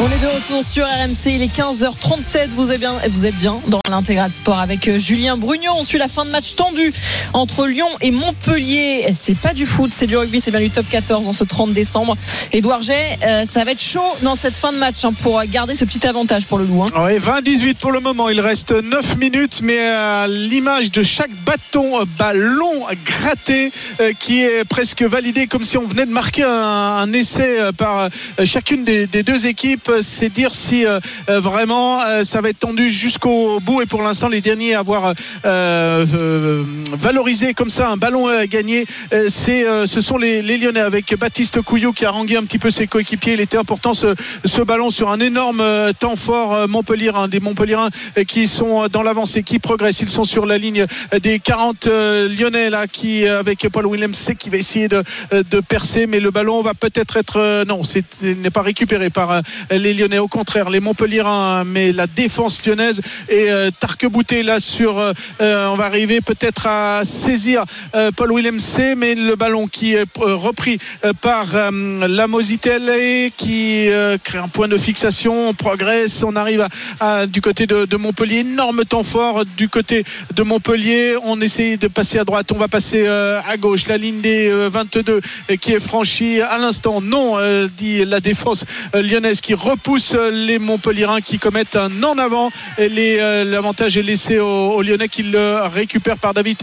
On 0.00 0.06
est 0.06 0.18
de 0.18 0.26
retour 0.26 0.64
sur 0.64 0.84
RMC, 0.84 1.26
il 1.26 1.42
est 1.42 1.54
15h37, 1.56 2.48
vous 2.50 2.72
êtes 2.72 2.80
bien, 2.80 2.94
vous 3.10 3.26
êtes 3.26 3.36
bien 3.36 3.60
dans 3.68 3.78
l'intégral 3.88 4.32
sport 4.32 4.58
avec 4.58 4.88
euh, 4.88 4.98
Julien 4.98 5.36
Brugnon. 5.36 5.70
On 5.78 5.84
suit 5.84 5.98
la 5.98 6.08
fin 6.08 6.24
de 6.24 6.30
match 6.30 6.56
tendu 6.56 6.92
entre 7.32 7.66
Lyon 7.68 7.86
et 8.00 8.10
Montpellier. 8.10 9.06
C'est 9.12 9.36
pas 9.38 9.52
du 9.54 9.66
foot, 9.66 9.92
c'est 9.94 10.08
du 10.08 10.16
rugby, 10.16 10.40
c'est 10.40 10.50
bien 10.50 10.58
du 10.58 10.70
top 10.70 10.86
14 10.90 11.28
en 11.28 11.32
ce 11.32 11.44
30 11.44 11.72
décembre. 11.72 12.16
Édouard 12.52 12.82
Jet, 12.82 13.18
euh, 13.24 13.44
ça 13.48 13.62
va 13.62 13.70
être 13.70 13.80
chaud 13.80 14.00
dans 14.22 14.34
cette 14.34 14.54
fin 14.54 14.72
de 14.72 14.78
match 14.78 15.04
hein, 15.04 15.12
pour 15.12 15.40
garder 15.44 15.76
ce 15.76 15.84
petit 15.84 16.04
avantage 16.04 16.46
pour 16.46 16.58
le 16.58 16.64
loup. 16.64 16.82
hein. 16.82 17.04
Ouais, 17.04 17.20
20-18 17.20 17.76
pour 17.76 17.92
le 17.92 18.00
moment. 18.00 18.30
Il 18.30 18.40
reste 18.40 18.72
9 18.72 19.16
minutes, 19.16 19.60
mais 19.62 19.78
à 19.78 20.26
l'image 20.26 20.90
de 20.90 21.04
chaque 21.04 21.30
bâton, 21.46 22.00
euh, 22.00 22.04
ballon 22.18 22.82
gratté 23.04 23.70
euh, 24.00 24.12
qui 24.18 24.42
est 24.42 24.64
presque 24.64 25.02
validé 25.02 25.46
comme 25.46 25.62
si 25.62 25.78
on 25.78 25.86
venait 25.86 26.06
de 26.06 26.10
marquer 26.12 26.42
un, 26.42 26.48
un 26.50 27.12
essai 27.12 27.60
euh, 27.60 27.70
par 27.70 27.98
euh, 28.00 28.08
des, 28.78 29.06
deux 29.06 29.46
équipes. 29.46 29.90
C'est 30.00 30.32
dire 30.32 30.54
si 30.54 30.86
euh, 30.86 31.00
euh, 31.28 31.40
vraiment 31.40 32.00
euh, 32.02 32.24
ça 32.24 32.40
va 32.40 32.48
être 32.48 32.58
tendu 32.58 32.90
jusqu'au 32.90 33.60
bout. 33.60 33.82
Et 33.82 33.86
pour 33.86 34.02
l'instant, 34.02 34.28
les 34.28 34.40
derniers 34.40 34.74
à 34.74 34.80
avoir 34.80 35.12
valorisé 36.92 37.54
comme 37.54 37.68
ça 37.68 37.88
un 37.88 37.96
ballon 37.96 38.28
gagné, 38.46 38.84
euh, 39.12 39.26
c'est, 39.28 39.64
ce 39.86 40.00
sont 40.00 40.18
les, 40.18 40.42
Lyonnais 40.42 40.80
avec 40.80 41.16
Baptiste 41.18 41.60
Couillot 41.62 41.92
qui 41.92 42.04
a 42.04 42.10
rangé 42.10 42.36
un 42.36 42.44
petit 42.44 42.58
peu 42.58 42.70
ses 42.70 42.86
coéquipiers. 42.86 43.34
Il 43.34 43.40
était 43.40 43.56
important 43.56 43.94
ce, 43.94 44.62
ballon 44.62 44.90
sur 44.90 45.10
un 45.10 45.20
énorme 45.20 45.62
temps 45.98 46.16
fort 46.16 46.68
Montpellier, 46.68 47.10
des 47.28 47.40
Montpellierins 47.40 47.90
euh, 48.18 48.24
qui 48.24 48.46
sont 48.46 48.88
dans 48.88 49.02
l'avance 49.02 49.36
et 49.36 49.42
qui 49.42 49.58
progressent. 49.58 50.00
Ils 50.00 50.08
sont 50.08 50.24
sur 50.24 50.46
la 50.46 50.58
ligne 50.58 50.86
des 51.20 51.38
40 51.38 51.86
euh, 51.86 52.28
Lyonnais 52.28 52.70
là 52.70 52.86
qui 52.86 53.26
avec 53.26 53.68
Paul 53.68 53.86
sait 54.14 54.34
qui 54.34 54.50
va 54.50 54.56
essayer 54.56 54.88
de, 54.88 55.02
percer, 55.68 56.06
mais 56.06 56.20
le 56.20 56.30
ballon 56.30 56.60
va 56.60 56.74
peut-être 56.74 57.16
être 57.16 57.64
non, 57.66 57.84
c'est 57.84 58.04
n'est 58.22 58.50
pas 58.50 58.61
récupéré 58.62 59.10
par 59.10 59.30
euh, 59.30 59.40
les 59.70 59.94
Lyonnais. 59.94 60.18
Au 60.18 60.28
contraire, 60.28 60.70
les 60.70 60.80
Montpellierins, 60.80 61.60
hein, 61.60 61.64
mais 61.64 61.92
la 61.92 62.06
défense 62.06 62.64
lyonnaise 62.64 63.00
et 63.28 63.50
euh, 63.50 63.70
Tarque-Boutet 63.78 64.42
là 64.42 64.60
sur, 64.60 64.98
euh, 64.98 65.12
on 65.40 65.76
va 65.76 65.84
arriver 65.84 66.20
peut-être 66.20 66.66
à 66.66 67.02
saisir 67.04 67.64
Paul 68.16 68.32
Williams 68.32 68.62
C, 68.62 68.94
mais 68.96 69.14
le 69.14 69.36
ballon 69.36 69.66
qui 69.66 69.94
est 69.94 70.06
repris 70.16 70.78
par 71.20 71.46
la 71.70 72.26
Mositelle 72.26 73.30
qui 73.36 73.88
crée 74.24 74.38
un 74.38 74.48
point 74.48 74.68
de 74.68 74.76
fixation. 74.76 75.48
On 75.48 75.54
progresse, 75.54 76.22
on 76.22 76.36
arrive 76.36 76.66
à, 77.00 77.26
du 77.26 77.40
côté 77.40 77.66
de, 77.66 77.84
de 77.84 77.96
Montpellier. 77.96 78.40
Énorme 78.40 78.84
temps 78.84 79.02
fort 79.02 79.44
du 79.56 79.68
côté 79.68 80.04
de 80.34 80.42
Montpellier. 80.42 81.16
On 81.24 81.40
essaye 81.40 81.76
de 81.76 81.88
passer 81.88 82.18
à 82.18 82.24
droite, 82.24 82.52
on 82.52 82.58
va 82.58 82.68
passer 82.68 83.06
à 83.06 83.56
gauche. 83.56 83.86
La 83.88 83.98
ligne 83.98 84.20
des 84.20 84.48
euh, 84.50 84.68
22 84.68 85.20
euh, 85.50 85.56
qui 85.56 85.72
est 85.72 85.80
franchie 85.80 86.40
à 86.40 86.58
l'instant. 86.58 87.00
Non, 87.00 87.36
dit 87.76 88.04
la 88.04 88.20
défense 88.20 88.51
euh, 88.94 89.02
lyonnaise 89.02 89.40
qui 89.40 89.54
repousse 89.54 90.14
euh, 90.14 90.30
les 90.30 90.58
Montpellierins 90.58 91.20
qui 91.20 91.38
commettent 91.38 91.76
un 91.76 91.90
en 92.02 92.18
avant. 92.18 92.50
Euh, 92.78 93.44
L'avantage 93.44 93.96
est 93.96 94.02
laissé 94.02 94.38
aux, 94.38 94.72
aux 94.72 94.82
Lyonnais 94.82 95.08
qui 95.08 95.22
le 95.22 95.58
récupèrent 95.72 96.18
par 96.18 96.34
David 96.34 96.58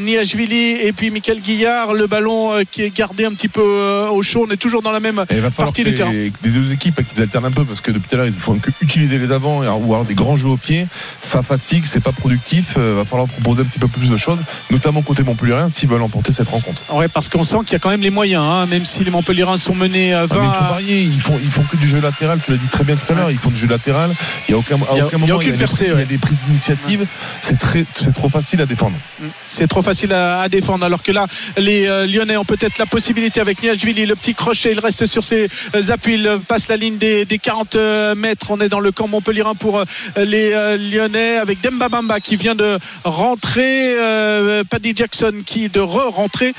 Niashvili 0.00 0.72
et 0.82 0.92
puis 0.92 1.10
Michael 1.10 1.40
Guillard. 1.40 1.94
Le 1.94 2.06
ballon 2.06 2.52
qui 2.70 2.82
est 2.82 2.94
gardé 2.94 3.24
un 3.24 3.32
petit 3.32 3.48
peu 3.48 3.62
au 3.62 4.22
chaud. 4.22 4.46
On 4.48 4.52
est 4.52 4.56
toujours 4.56 4.82
dans 4.82 4.92
la 4.92 5.00
même 5.00 5.24
partie 5.56 5.84
du 5.84 5.94
terrain. 5.94 6.12
les, 6.12 6.32
les 6.42 6.50
deux 6.50 6.72
équipes 6.72 7.00
qu'ils 7.08 7.22
alternent 7.22 7.46
un 7.46 7.50
peu 7.50 7.64
parce 7.64 7.80
que 7.80 7.90
depuis 7.90 8.08
tout 8.08 8.14
à 8.14 8.18
l'heure 8.18 8.26
ils 8.26 8.32
font 8.32 8.58
que 8.58 8.70
utiliser 8.80 9.18
les 9.18 9.30
avants 9.30 9.58
ou 9.60 9.64
avoir 9.64 10.04
des 10.04 10.14
grands 10.14 10.36
jeux 10.36 10.48
au 10.48 10.56
pied. 10.56 10.86
Ça 11.22 11.42
fatigue, 11.42 11.84
c'est 11.86 12.02
pas 12.02 12.12
productif. 12.12 12.74
Il 12.76 12.82
va 12.82 13.04
falloir 13.04 13.28
proposer 13.28 13.62
un 13.62 13.64
petit 13.64 13.78
peu 13.78 13.88
plus 13.88 14.08
de 14.08 14.16
choses, 14.16 14.38
notamment 14.70 15.02
côté 15.02 15.22
Montpellierin 15.22 15.68
s'ils 15.68 15.88
veulent 15.88 16.02
emporter 16.02 16.32
cette 16.32 16.48
rencontre. 16.48 16.82
Ouais, 16.92 17.08
parce 17.08 17.28
qu'on 17.28 17.44
sent 17.44 17.58
qu'il 17.64 17.72
y 17.72 17.76
a 17.76 17.78
quand 17.78 17.90
même 17.90 18.00
les 18.02 18.10
moyens, 18.10 18.42
hein, 18.44 18.66
même 18.66 18.84
si 18.84 19.04
les 19.04 19.10
Montpellierins 19.10 19.56
sont 19.56 19.74
menés 19.74 20.12
à 20.12 20.22
Ah, 20.22 20.26
20 20.26 20.40
mais 20.40 20.46
il 20.46 20.52
faut 20.54 20.64
varier, 20.64 21.00
ils 21.02 21.20
font, 21.34 21.40
ils 21.44 21.50
font 21.50 21.62
que 21.64 21.76
du 21.76 21.88
jeu 21.88 22.00
latéral, 22.00 22.38
tu 22.44 22.50
l'as 22.50 22.56
dit 22.56 22.66
très 22.68 22.84
bien 22.84 22.96
tout 22.96 23.12
à 23.12 23.16
l'heure, 23.16 23.30
ils 23.30 23.38
font 23.38 23.50
du 23.50 23.58
jeu 23.58 23.66
latéral, 23.68 24.10
il 24.48 24.52
y 24.52 24.54
a 24.54 24.58
aucun, 24.58 24.76
à 24.76 24.78
Il 24.92 24.96
y 24.98 25.00
a- 25.00 25.06
aucun 25.06 25.16
il 25.18 25.20
y 25.20 25.24
a 25.24 25.26
moment 25.26 25.34
aucune 25.36 25.52
des- 25.52 25.58
percée, 25.58 25.86
il 25.90 25.98
y 25.98 26.02
a 26.02 26.04
des 26.04 26.18
prises 26.18 26.38
d'initiative, 26.46 27.06
c'est 27.42 27.58
très, 27.58 27.84
c'est 27.94 28.12
trop 28.14 28.28
facile 28.28 28.60
à 28.60 28.66
défendre. 28.66 28.96
C'est 29.48 29.66
trop 29.68 29.82
facile 29.82 30.12
à, 30.12 30.40
à 30.40 30.48
défendre. 30.48 30.84
Alors 30.84 31.02
que 31.02 31.12
là, 31.12 31.26
les 31.56 31.86
euh, 31.86 32.06
Lyonnais 32.06 32.36
ont 32.36 32.44
peut-être 32.44 32.78
la 32.78 32.86
possibilité 32.86 33.40
avec 33.40 33.62
Niashvili, 33.62 34.06
le 34.06 34.14
petit 34.16 34.34
crochet, 34.34 34.72
il 34.72 34.78
reste 34.80 35.06
sur 35.06 35.24
ses 35.24 35.48
euh, 35.74 35.90
appuis, 35.90 36.14
il 36.14 36.38
passe 36.46 36.68
la 36.68 36.76
ligne 36.76 36.96
des, 36.98 37.24
des 37.24 37.38
40 37.38 37.76
euh, 37.76 38.14
mètres. 38.14 38.46
On 38.50 38.60
est 38.60 38.68
dans 38.68 38.80
le 38.80 38.92
camp 38.92 39.08
Montpellierin 39.08 39.54
pour 39.54 39.78
euh, 39.80 39.84
les 40.16 40.52
euh, 40.52 40.76
Lyonnais 40.76 41.36
avec 41.36 41.60
Demba 41.60 41.88
Bamba 41.88 42.20
qui 42.20 42.36
vient 42.36 42.54
de 42.54 42.78
rentrer, 43.04 43.94
Paddy 44.70 44.92
Jackson 44.96 45.32
qui 45.44 45.68
de 45.68 45.80
re-rentrer, 45.80 46.52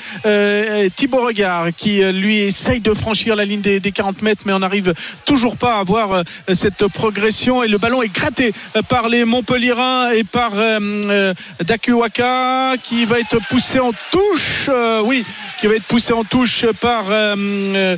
Thibaut 0.95 1.25
Regard 1.25 1.67
qui 1.75 2.01
lui 2.11 2.37
essaye 2.37 2.79
de 2.79 2.93
franchir 2.93 3.35
la 3.35 3.45
ligne 3.45 3.61
des, 3.61 3.79
des 3.79 3.91
40 3.91 4.21
mètres, 4.21 4.43
mais 4.45 4.53
on 4.53 4.61
n'arrive 4.65 4.93
toujours 5.25 5.57
pas 5.57 5.75
à 5.75 5.79
avoir 5.79 6.11
euh, 6.13 6.23
cette 6.53 6.87
progression 6.87 7.63
et 7.63 7.67
le 7.67 7.77
ballon 7.77 8.01
est 8.01 8.13
gratté 8.13 8.53
euh, 8.75 8.81
par 8.81 9.09
les 9.09 9.23
Montpellierins 9.25 10.09
et 10.11 10.23
par 10.23 10.51
euh, 10.55 10.79
euh, 10.81 11.33
Dakuwaka 11.63 12.73
qui 12.83 13.05
va 13.05 13.19
être 13.19 13.37
poussé 13.49 13.79
en 13.79 13.91
touche, 14.11 14.69
euh, 14.69 15.01
oui, 15.03 15.23
qui 15.59 15.67
va 15.67 15.75
être 15.75 15.83
poussé 15.85 16.13
en 16.13 16.23
touche 16.23 16.65
par 16.81 17.03
euh, 17.09 17.97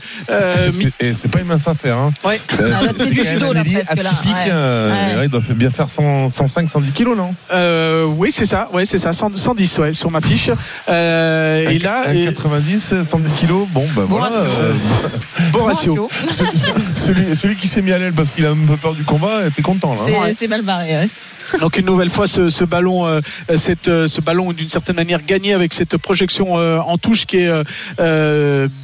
C'est- 0.71 0.93
Et 1.05 1.13
c'est 1.13 1.29
pas 1.29 1.39
une 1.39 1.47
mince 1.47 1.67
affaire. 1.67 1.97
Hein. 1.97 2.11
Ouais. 2.23 2.39
Ah, 2.59 2.63
c'est 2.95 3.09
du 3.09 3.17
quand 3.17 3.23
même 3.23 3.33
judo, 3.33 3.51
un 3.51 3.53
là, 3.53 3.61
ailier 3.61 3.73
presque, 3.75 4.03
là. 4.03 4.09
atypique, 4.09 4.33
Ouais. 4.33 4.43
euh, 4.51 4.91
Ouais. 4.91 5.15
là, 5.15 5.23
il 5.23 5.29
doit 5.29 5.41
bien 5.49 5.71
faire 5.71 5.89
100, 5.89 6.29
105, 6.29 6.69
110 6.69 6.91
kilos, 6.91 7.15
non? 7.17 7.33
Euh, 7.51 8.05
oui, 8.05 8.31
c'est 8.33 8.45
ça, 8.45 8.69
ouais, 8.73 8.85
c'est 8.85 8.97
ça, 8.97 9.13
100 9.13 9.35
110 9.35 9.77
ouais, 9.79 9.93
sur 9.93 10.11
ma 10.11 10.21
fiche. 10.21 10.49
Euh, 10.89 11.69
et 11.69 11.79
là, 11.79 12.01
Un 12.07 12.13
et- 12.13 12.25
90, 12.25 12.93
110 13.03 13.31
kilos, 13.39 13.67
bon, 13.69 13.85
ben 13.95 14.03
Bon 14.03 14.17
voilà. 14.19 14.35
ratio. 14.37 14.51
euh, 14.59 14.73
bon 15.51 15.63
ratio. 15.65 16.09
celui, 16.95 17.35
celui 17.35 17.55
qui 17.55 17.67
s'est 17.67 17.81
mis 17.81 17.91
à 17.91 17.99
l'aile 17.99 18.13
parce 18.13 18.31
qu'il 18.31 18.45
a 18.45 18.51
un 18.51 18.55
peu 18.55 18.77
peur 18.77 18.93
du 18.93 19.03
combat, 19.03 19.47
était 19.47 19.61
content 19.61 19.95
là. 19.95 20.01
C'est 20.33 20.47
mal 20.47 20.61
barré. 20.61 20.89
ouais. 20.97 21.09
Donc 21.61 21.77
une 21.77 21.85
nouvelle 21.85 22.09
fois 22.09 22.27
ce, 22.27 22.49
ce 22.49 22.65
ballon, 22.65 23.07
euh, 23.07 23.21
cette, 23.55 23.87
euh, 23.87 24.07
ce 24.07 24.19
ballon 24.19 24.51
d'une 24.51 24.67
certaine 24.67 24.97
manière 24.97 25.23
gagné 25.25 25.53
avec 25.53 25.73
cette 25.73 25.95
projection 25.95 26.57
euh, 26.59 26.79
en 26.79 26.97
touche 26.97 27.25
qui 27.25 27.37
est 27.37 27.51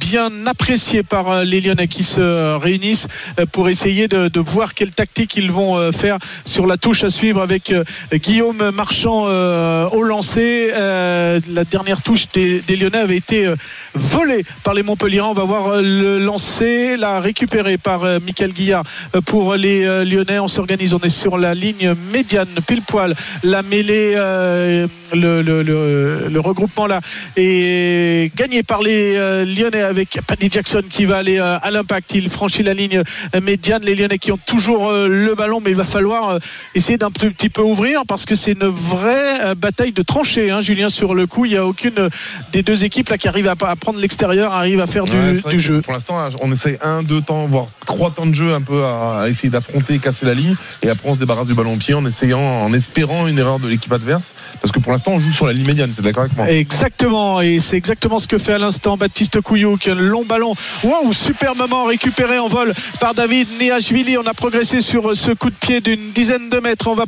bien 0.00 0.30
appréciée 0.46 1.02
par 1.02 1.44
les 1.44 1.60
Lyonnais 1.60 1.88
qui 1.88 2.02
se 2.02 2.56
réunissent 2.56 3.06
pour 3.52 3.68
essayer 3.68 4.08
de, 4.08 4.28
de 4.28 4.40
voir 4.40 4.72
quelle 4.74 4.92
tactique 4.92 5.36
ils 5.36 5.52
vont 5.52 5.92
faire 5.92 6.18
sur 6.44 6.66
la 6.66 6.76
touche 6.76 7.04
à 7.04 7.10
suivre 7.10 7.40
avec 7.40 7.70
euh, 7.70 7.84
Guillaume 8.12 8.70
Marchand 8.70 9.24
euh, 9.26 9.88
au 9.90 10.02
lancer. 10.02 10.70
Euh, 10.72 11.40
la 11.50 11.64
dernière 11.64 12.02
touche 12.02 12.28
des, 12.28 12.60
des 12.60 12.76
Lyonnais 12.76 12.98
avait 12.98 13.16
été 13.16 13.46
euh, 13.46 13.56
volée 13.94 14.44
par 14.62 14.74
les 14.74 14.82
Montpellierans. 14.82 15.30
On 15.30 15.34
va 15.34 15.44
voir 15.44 15.80
le 15.82 16.18
lancer, 16.18 16.96
la 16.96 17.20
récupération 17.20 17.53
récupéré 17.54 17.78
par 17.78 18.02
euh, 18.04 18.18
Michael 18.24 18.52
Guillard 18.52 18.82
euh, 19.14 19.20
pour 19.20 19.54
les 19.54 19.84
euh, 19.84 20.04
Lyonnais. 20.04 20.38
On 20.40 20.48
s'organise, 20.48 20.92
on 20.94 20.98
est 21.00 21.08
sur 21.08 21.38
la 21.38 21.54
ligne 21.54 21.94
médiane, 22.12 22.48
pile 22.66 22.82
poil. 22.82 23.14
La 23.44 23.62
mêlée, 23.62 24.14
euh, 24.16 24.86
le, 25.12 25.40
le- 25.42 25.62
le- 25.62 26.26
le 26.28 26.40
regroupement 26.40 26.86
là 26.86 27.00
est 27.36 28.34
gagné 28.36 28.62
par 28.62 28.82
les 28.82 29.14
euh, 29.16 29.44
Lyonnais 29.44 29.82
avec 29.82 30.18
Paddy 30.26 30.48
Jackson 30.50 30.82
qui 30.88 31.04
va 31.04 31.18
aller 31.18 31.38
euh, 31.38 31.56
à 31.62 31.70
l'impact. 31.70 32.14
Il 32.14 32.28
franchit 32.28 32.62
la 32.64 32.74
ligne 32.74 33.02
médiane. 33.42 33.82
Les 33.84 33.94
Lyonnais 33.94 34.18
qui 34.18 34.32
ont 34.32 34.38
toujours 34.38 34.90
le 34.92 35.34
ballon, 35.34 35.60
mais 35.64 35.70
il 35.70 35.76
va 35.76 35.84
falloir 35.84 36.38
essayer 36.74 36.98
d'un 36.98 37.10
petit 37.10 37.50
peu 37.50 37.62
ouvrir 37.62 38.02
parce 38.06 38.24
que 38.24 38.34
c'est 38.34 38.52
une 38.52 38.66
vraie 38.66 39.54
bataille 39.56 39.92
de 39.92 40.02
tranchées. 40.02 40.50
Hein, 40.50 40.60
Julien, 40.60 40.88
sur 40.88 41.14
le 41.14 41.26
coup, 41.26 41.44
il 41.44 41.52
n'y 41.52 41.56
a 41.56 41.66
aucune 41.66 42.08
des 42.52 42.62
deux 42.62 42.84
équipes 42.84 43.08
là 43.10 43.18
qui 43.18 43.28
arrive 43.28 43.48
à, 43.48 43.54
à 43.66 43.76
prendre 43.76 43.98
l'extérieur, 44.00 44.52
arrive 44.52 44.80
à 44.80 44.86
faire 44.86 45.04
du, 45.04 45.12
Ouais, 45.14 45.58
jeu. 45.58 45.80
Pour 45.82 45.92
l'instant, 45.92 46.28
on 46.40 46.50
essaye 46.50 46.76
un, 46.82 47.02
deux 47.02 47.20
temps, 47.20 47.43
voire 47.46 47.66
trois 47.86 48.10
temps 48.10 48.26
de 48.26 48.34
jeu 48.34 48.54
un 48.54 48.60
peu 48.60 48.84
à, 48.84 49.26
essayer 49.28 49.50
d'affronter, 49.50 49.98
casser 49.98 50.26
la 50.26 50.34
ligne, 50.34 50.54
et 50.82 50.88
après 50.88 51.08
on 51.08 51.14
se 51.14 51.18
débarrasse 51.18 51.46
du 51.46 51.54
ballon 51.54 51.74
au 51.74 51.76
pied 51.76 51.94
en 51.94 52.04
essayant, 52.06 52.40
en 52.40 52.72
espérant 52.72 53.26
une 53.26 53.38
erreur 53.38 53.58
de 53.58 53.68
l'équipe 53.68 53.92
adverse, 53.92 54.34
parce 54.60 54.72
que 54.72 54.78
pour 54.78 54.92
l'instant 54.92 55.12
on 55.12 55.20
joue 55.20 55.32
sur 55.32 55.46
la 55.46 55.52
ligne 55.52 55.66
médiane. 55.66 55.92
T'es 55.92 56.02
d'accord 56.02 56.24
avec 56.24 56.36
moi? 56.36 56.50
Exactement, 56.50 57.40
et 57.40 57.60
c'est 57.60 57.76
exactement 57.76 58.18
ce 58.18 58.28
que 58.28 58.38
fait 58.38 58.54
à 58.54 58.58
l'instant 58.58 58.96
Baptiste 58.96 59.40
Couillouk. 59.40 59.88
Un 59.88 59.94
long 59.94 60.24
ballon, 60.24 60.54
waouh, 60.82 61.12
superbement 61.12 61.84
récupéré 61.84 62.38
en 62.38 62.48
vol 62.48 62.72
par 63.00 63.14
David 63.14 63.48
Niashvili. 63.60 64.18
On 64.18 64.26
a 64.26 64.34
progressé 64.34 64.80
sur 64.80 65.14
ce 65.14 65.32
coup 65.32 65.50
de 65.50 65.54
pied 65.54 65.80
d'une 65.80 66.10
dizaine 66.12 66.48
de 66.48 66.58
mètres. 66.58 66.88
On 66.88 66.94
va 66.94 67.06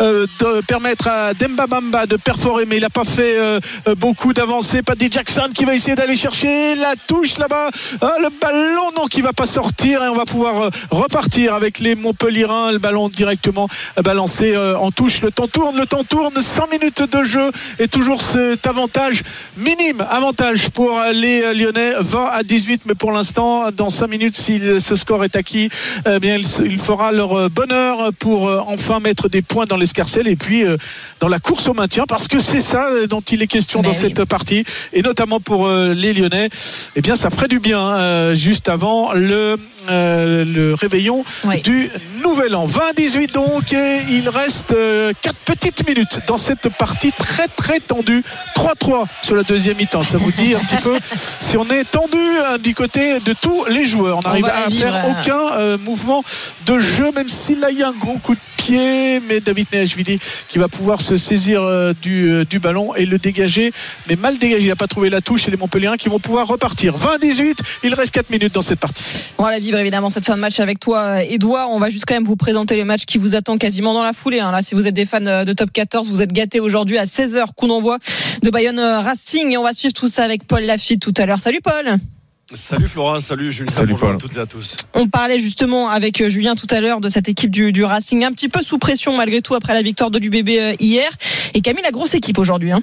euh, 0.00 0.26
permettre 0.66 1.08
à 1.08 1.34
Demba 1.34 1.66
Bamba 1.66 2.06
de 2.06 2.16
perforer, 2.16 2.64
mais 2.66 2.76
il 2.76 2.82
n'a 2.82 2.90
pas 2.90 3.04
fait 3.04 3.38
euh, 3.38 3.60
euh, 3.88 3.94
beaucoup 3.94 4.32
d'avancées. 4.32 4.82
Paddy 4.82 5.08
Jackson 5.10 5.50
qui 5.54 5.64
va 5.64 5.74
essayer 5.74 5.94
d'aller 5.94 6.16
chercher 6.16 6.74
la 6.76 6.94
touche 7.06 7.38
là-bas. 7.38 7.70
Ah, 8.00 8.14
le 8.20 8.28
ballon, 8.40 8.90
non, 8.96 9.06
qui 9.06 9.20
va 9.20 9.32
pas 9.32 9.46
sortir, 9.56 10.04
et 10.04 10.08
on 10.08 10.14
va 10.14 10.26
pouvoir 10.26 10.64
euh, 10.64 10.70
repartir 10.90 11.54
avec 11.54 11.78
les 11.78 11.94
Montpellierins. 11.94 12.72
Le 12.72 12.78
ballon 12.78 13.08
directement 13.08 13.70
euh, 13.96 14.02
balancé 14.02 14.52
euh, 14.54 14.76
en 14.76 14.90
touche. 14.90 15.22
Le 15.22 15.30
temps 15.30 15.48
tourne, 15.48 15.78
le 15.78 15.86
temps 15.86 16.04
tourne. 16.04 16.34
100 16.38 16.68
minutes 16.70 17.02
de 17.10 17.22
jeu 17.22 17.50
et 17.78 17.88
toujours 17.88 18.20
cet 18.20 18.66
avantage 18.66 19.22
minime 19.56 20.06
avantage 20.10 20.68
pour 20.68 21.00
les 21.12 21.54
Lyonnais 21.54 21.92
20 21.98 22.24
à 22.32 22.42
18 22.42 22.82
mais 22.86 22.94
pour 22.94 23.12
l'instant 23.12 23.70
dans 23.70 23.88
5 23.88 24.06
minutes 24.08 24.36
si 24.36 24.60
ce 24.78 24.94
score 24.94 25.24
est 25.24 25.34
acquis 25.34 25.70
eh 26.06 26.18
bien 26.18 26.36
il, 26.36 26.78
fera 26.78 27.12
leur 27.12 27.48
bonheur 27.50 28.12
pour 28.18 28.42
enfin 28.68 29.00
mettre 29.00 29.28
des 29.28 29.42
points 29.42 29.64
dans 29.64 29.76
l'escarcelle 29.76 30.28
et 30.28 30.36
puis 30.36 30.64
dans 31.20 31.28
la 31.28 31.38
course 31.38 31.68
au 31.68 31.74
maintien 31.74 32.04
parce 32.06 32.28
que 32.28 32.38
c'est 32.38 32.60
ça 32.60 32.88
dont 33.08 33.22
il 33.22 33.42
est 33.42 33.46
question 33.46 33.80
Mais 33.80 33.88
dans 33.88 33.94
oui. 33.94 34.00
cette 34.00 34.24
partie 34.24 34.64
et 34.92 35.02
notamment 35.02 35.40
pour 35.40 35.68
les 35.68 36.12
Lyonnais 36.12 36.48
eh 36.96 37.00
bien 37.00 37.16
ça 37.16 37.30
ferait 37.30 37.48
du 37.48 37.60
bien 37.60 38.34
juste 38.34 38.68
avant 38.68 39.12
le 39.14 39.45
Tschö. 39.46 39.75
Euh, 39.88 40.44
le 40.44 40.74
réveillon 40.74 41.24
du 41.62 41.90
nouvel 42.22 42.54
an. 42.54 42.66
20-18 42.66 43.32
donc 43.32 43.72
et 43.72 43.98
il 44.10 44.28
reste 44.28 44.74
4 45.22 45.34
petites 45.44 45.86
minutes 45.86 46.20
dans 46.26 46.36
cette 46.36 46.68
partie 46.68 47.12
très 47.12 47.48
très 47.48 47.80
tendue. 47.80 48.22
3-3 48.56 49.06
sur 49.22 49.36
la 49.36 49.42
deuxième 49.42 49.76
mi-temps 49.76 50.02
ça 50.02 50.18
vous 50.18 50.32
dit 50.32 50.54
un 50.54 50.60
petit 50.60 50.82
peu 50.82 50.94
si 51.40 51.56
on 51.56 51.68
est 51.68 51.84
tendu 51.84 52.18
hein, 52.18 52.58
du 52.58 52.74
côté 52.74 53.20
de 53.20 53.32
tous 53.32 53.64
les 53.66 53.86
joueurs. 53.86 54.18
On 54.18 54.22
n'arrive 54.22 54.46
à 54.46 54.68
vivre, 54.68 54.80
faire 54.80 54.94
euh, 54.94 55.10
aucun 55.10 55.52
euh, 55.56 55.78
mouvement 55.78 56.24
de 56.66 56.78
jeu 56.78 57.10
même 57.12 57.28
si 57.28 57.54
là 57.54 57.70
il 57.70 57.78
y 57.78 57.82
a 57.82 57.88
un 57.88 57.92
gros 57.92 58.18
coup 58.18 58.34
de 58.34 58.40
pied. 58.56 59.20
Mais 59.28 59.40
David 59.40 59.68
Nehachvili 59.72 60.18
qui 60.48 60.58
va 60.58 60.68
pouvoir 60.68 61.00
se 61.00 61.16
saisir 61.16 61.62
euh, 61.62 61.92
du, 62.00 62.30
euh, 62.30 62.44
du 62.44 62.58
ballon 62.58 62.94
et 62.94 63.06
le 63.06 63.18
dégager. 63.18 63.72
Mais 64.08 64.16
mal 64.16 64.38
dégagé 64.38 64.64
il 64.64 64.68
n'a 64.68 64.76
pas 64.76 64.86
trouvé 64.86 65.10
la 65.10 65.20
touche 65.20 65.48
et 65.48 65.50
les 65.50 65.56
Montpellierins 65.56 65.96
qui 65.96 66.08
vont 66.08 66.18
pouvoir 66.18 66.46
repartir. 66.46 66.96
20-18 66.96 67.56
il 67.84 67.94
reste 67.94 68.12
4 68.12 68.30
minutes 68.30 68.54
dans 68.54 68.62
cette 68.62 68.80
partie 68.80 69.34
évidemment 69.80 70.10
cette 70.10 70.24
fin 70.24 70.34
de 70.36 70.40
match 70.40 70.60
avec 70.60 70.80
toi, 70.80 71.22
Edouard. 71.22 71.70
On 71.70 71.78
va 71.78 71.88
juste 71.90 72.04
quand 72.06 72.14
même 72.14 72.24
vous 72.24 72.36
présenter 72.36 72.76
les 72.76 72.84
matchs 72.84 73.04
qui 73.06 73.18
vous 73.18 73.34
attendent 73.34 73.58
quasiment 73.58 73.94
dans 73.94 74.02
la 74.02 74.12
foulée. 74.12 74.40
hein. 74.40 74.50
Là, 74.52 74.62
si 74.62 74.74
vous 74.74 74.86
êtes 74.86 74.94
des 74.94 75.06
fans 75.06 75.24
euh, 75.26 75.44
de 75.44 75.52
Top 75.52 75.70
14, 75.72 76.08
vous 76.08 76.22
êtes 76.22 76.32
gâtés 76.32 76.60
aujourd'hui 76.60 76.98
à 76.98 77.04
16h, 77.04 77.46
coup 77.56 77.66
d'envoi 77.66 77.98
de 78.42 78.50
Bayonne 78.50 78.78
euh, 78.78 79.00
Racing. 79.00 79.52
Et 79.52 79.56
on 79.56 79.62
va 79.62 79.72
suivre 79.72 79.94
tout 79.94 80.08
ça 80.08 80.24
avec 80.24 80.46
Paul 80.46 80.62
Lafitte 80.64 81.00
tout 81.00 81.14
à 81.16 81.26
l'heure. 81.26 81.40
Salut 81.40 81.60
Paul 81.62 81.96
Salut 82.54 82.86
Flora, 82.86 83.20
salut 83.20 83.50
Julien, 83.50 83.72
Salut, 83.72 83.92
bonjour 83.94 84.06
Paul. 84.06 84.16
à 84.16 84.18
toutes 84.20 84.36
et 84.36 84.40
à 84.40 84.46
tous. 84.46 84.76
On 84.94 85.08
parlait 85.08 85.40
justement 85.40 85.88
avec 85.90 86.20
euh, 86.20 86.28
Julien 86.28 86.54
tout 86.54 86.68
à 86.70 86.80
l'heure 86.80 87.00
de 87.00 87.08
cette 87.08 87.28
équipe 87.28 87.50
du, 87.50 87.72
du 87.72 87.82
Racing, 87.82 88.24
un 88.24 88.30
petit 88.30 88.48
peu 88.48 88.62
sous 88.62 88.78
pression 88.78 89.16
malgré 89.16 89.40
tout 89.42 89.56
après 89.56 89.74
la 89.74 89.82
victoire 89.82 90.12
de 90.12 90.18
l'UBB 90.20 90.48
euh, 90.50 90.72
hier. 90.78 91.10
Et 91.54 91.60
Camille, 91.60 91.82
la 91.82 91.90
grosse 91.90 92.14
équipe 92.14 92.38
aujourd'hui. 92.38 92.70
hein. 92.70 92.80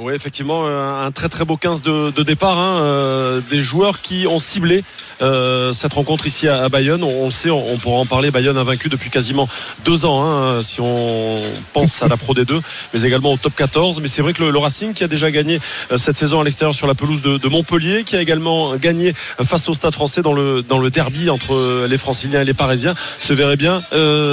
Oui, 0.00 0.14
effectivement, 0.14 0.62
euh, 0.64 1.06
un 1.06 1.10
très 1.10 1.28
très 1.28 1.44
beau 1.44 1.56
15 1.56 1.82
de, 1.82 2.22
départ. 2.22 2.56
hein, 2.58 2.80
euh, 2.82 3.40
des 3.50 3.58
joueurs 3.58 4.00
qui 4.00 4.28
ont 4.28 4.38
ciblé 4.38 4.84
euh, 5.22 5.72
cette 5.72 5.92
rencontre 5.92 6.26
ici 6.26 6.46
à, 6.46 6.68
Bayonne. 6.68 7.02
On, 7.02 7.26
le 7.26 7.30
sait, 7.32 7.50
on, 7.50 7.76
pourra 7.78 7.98
en 7.98 8.06
parler. 8.06 8.30
Bayonne 8.30 8.56
a 8.58 8.62
vaincu 8.62 8.88
depuis 8.88 9.10
quasiment 9.10 9.48
deux 9.84 10.04
ans, 10.04 10.24
hein, 10.24 10.62
si 10.62 10.80
on 10.80 11.42
pense 11.72 12.00
à 12.02 12.08
la 12.08 12.16
Pro 12.16 12.32
D2, 12.32 12.60
mais 12.94 13.02
également 13.02 13.32
au 13.32 13.36
top 13.36 13.56
14. 13.56 14.00
Mais 14.00 14.06
c'est 14.06 14.22
vrai 14.22 14.34
que 14.34 14.44
le, 14.44 14.58
Racing 14.58 14.94
qui 14.94 15.02
a 15.02 15.08
déjà 15.08 15.30
gagné 15.30 15.60
cette 15.96 16.16
saison 16.16 16.40
à 16.40 16.44
l'extérieur 16.44 16.74
sur 16.74 16.86
la 16.86 16.94
pelouse 16.94 17.22
de, 17.22 17.48
Montpellier, 17.48 18.04
qui 18.04 18.16
a 18.16 18.20
également 18.20 18.76
gagné 18.76 19.12
face 19.14 19.68
au 19.68 19.74
Stade 19.74 19.94
français 19.94 20.22
dans 20.22 20.32
le, 20.32 20.62
dans 20.62 20.78
le 20.78 20.90
derby 20.90 21.30
entre 21.30 21.86
les 21.86 21.96
Franciliens 21.96 22.42
et 22.42 22.44
les 22.44 22.54
Parisiens, 22.54 22.94
se 23.20 23.32
verrait 23.32 23.56
bien 23.56 23.82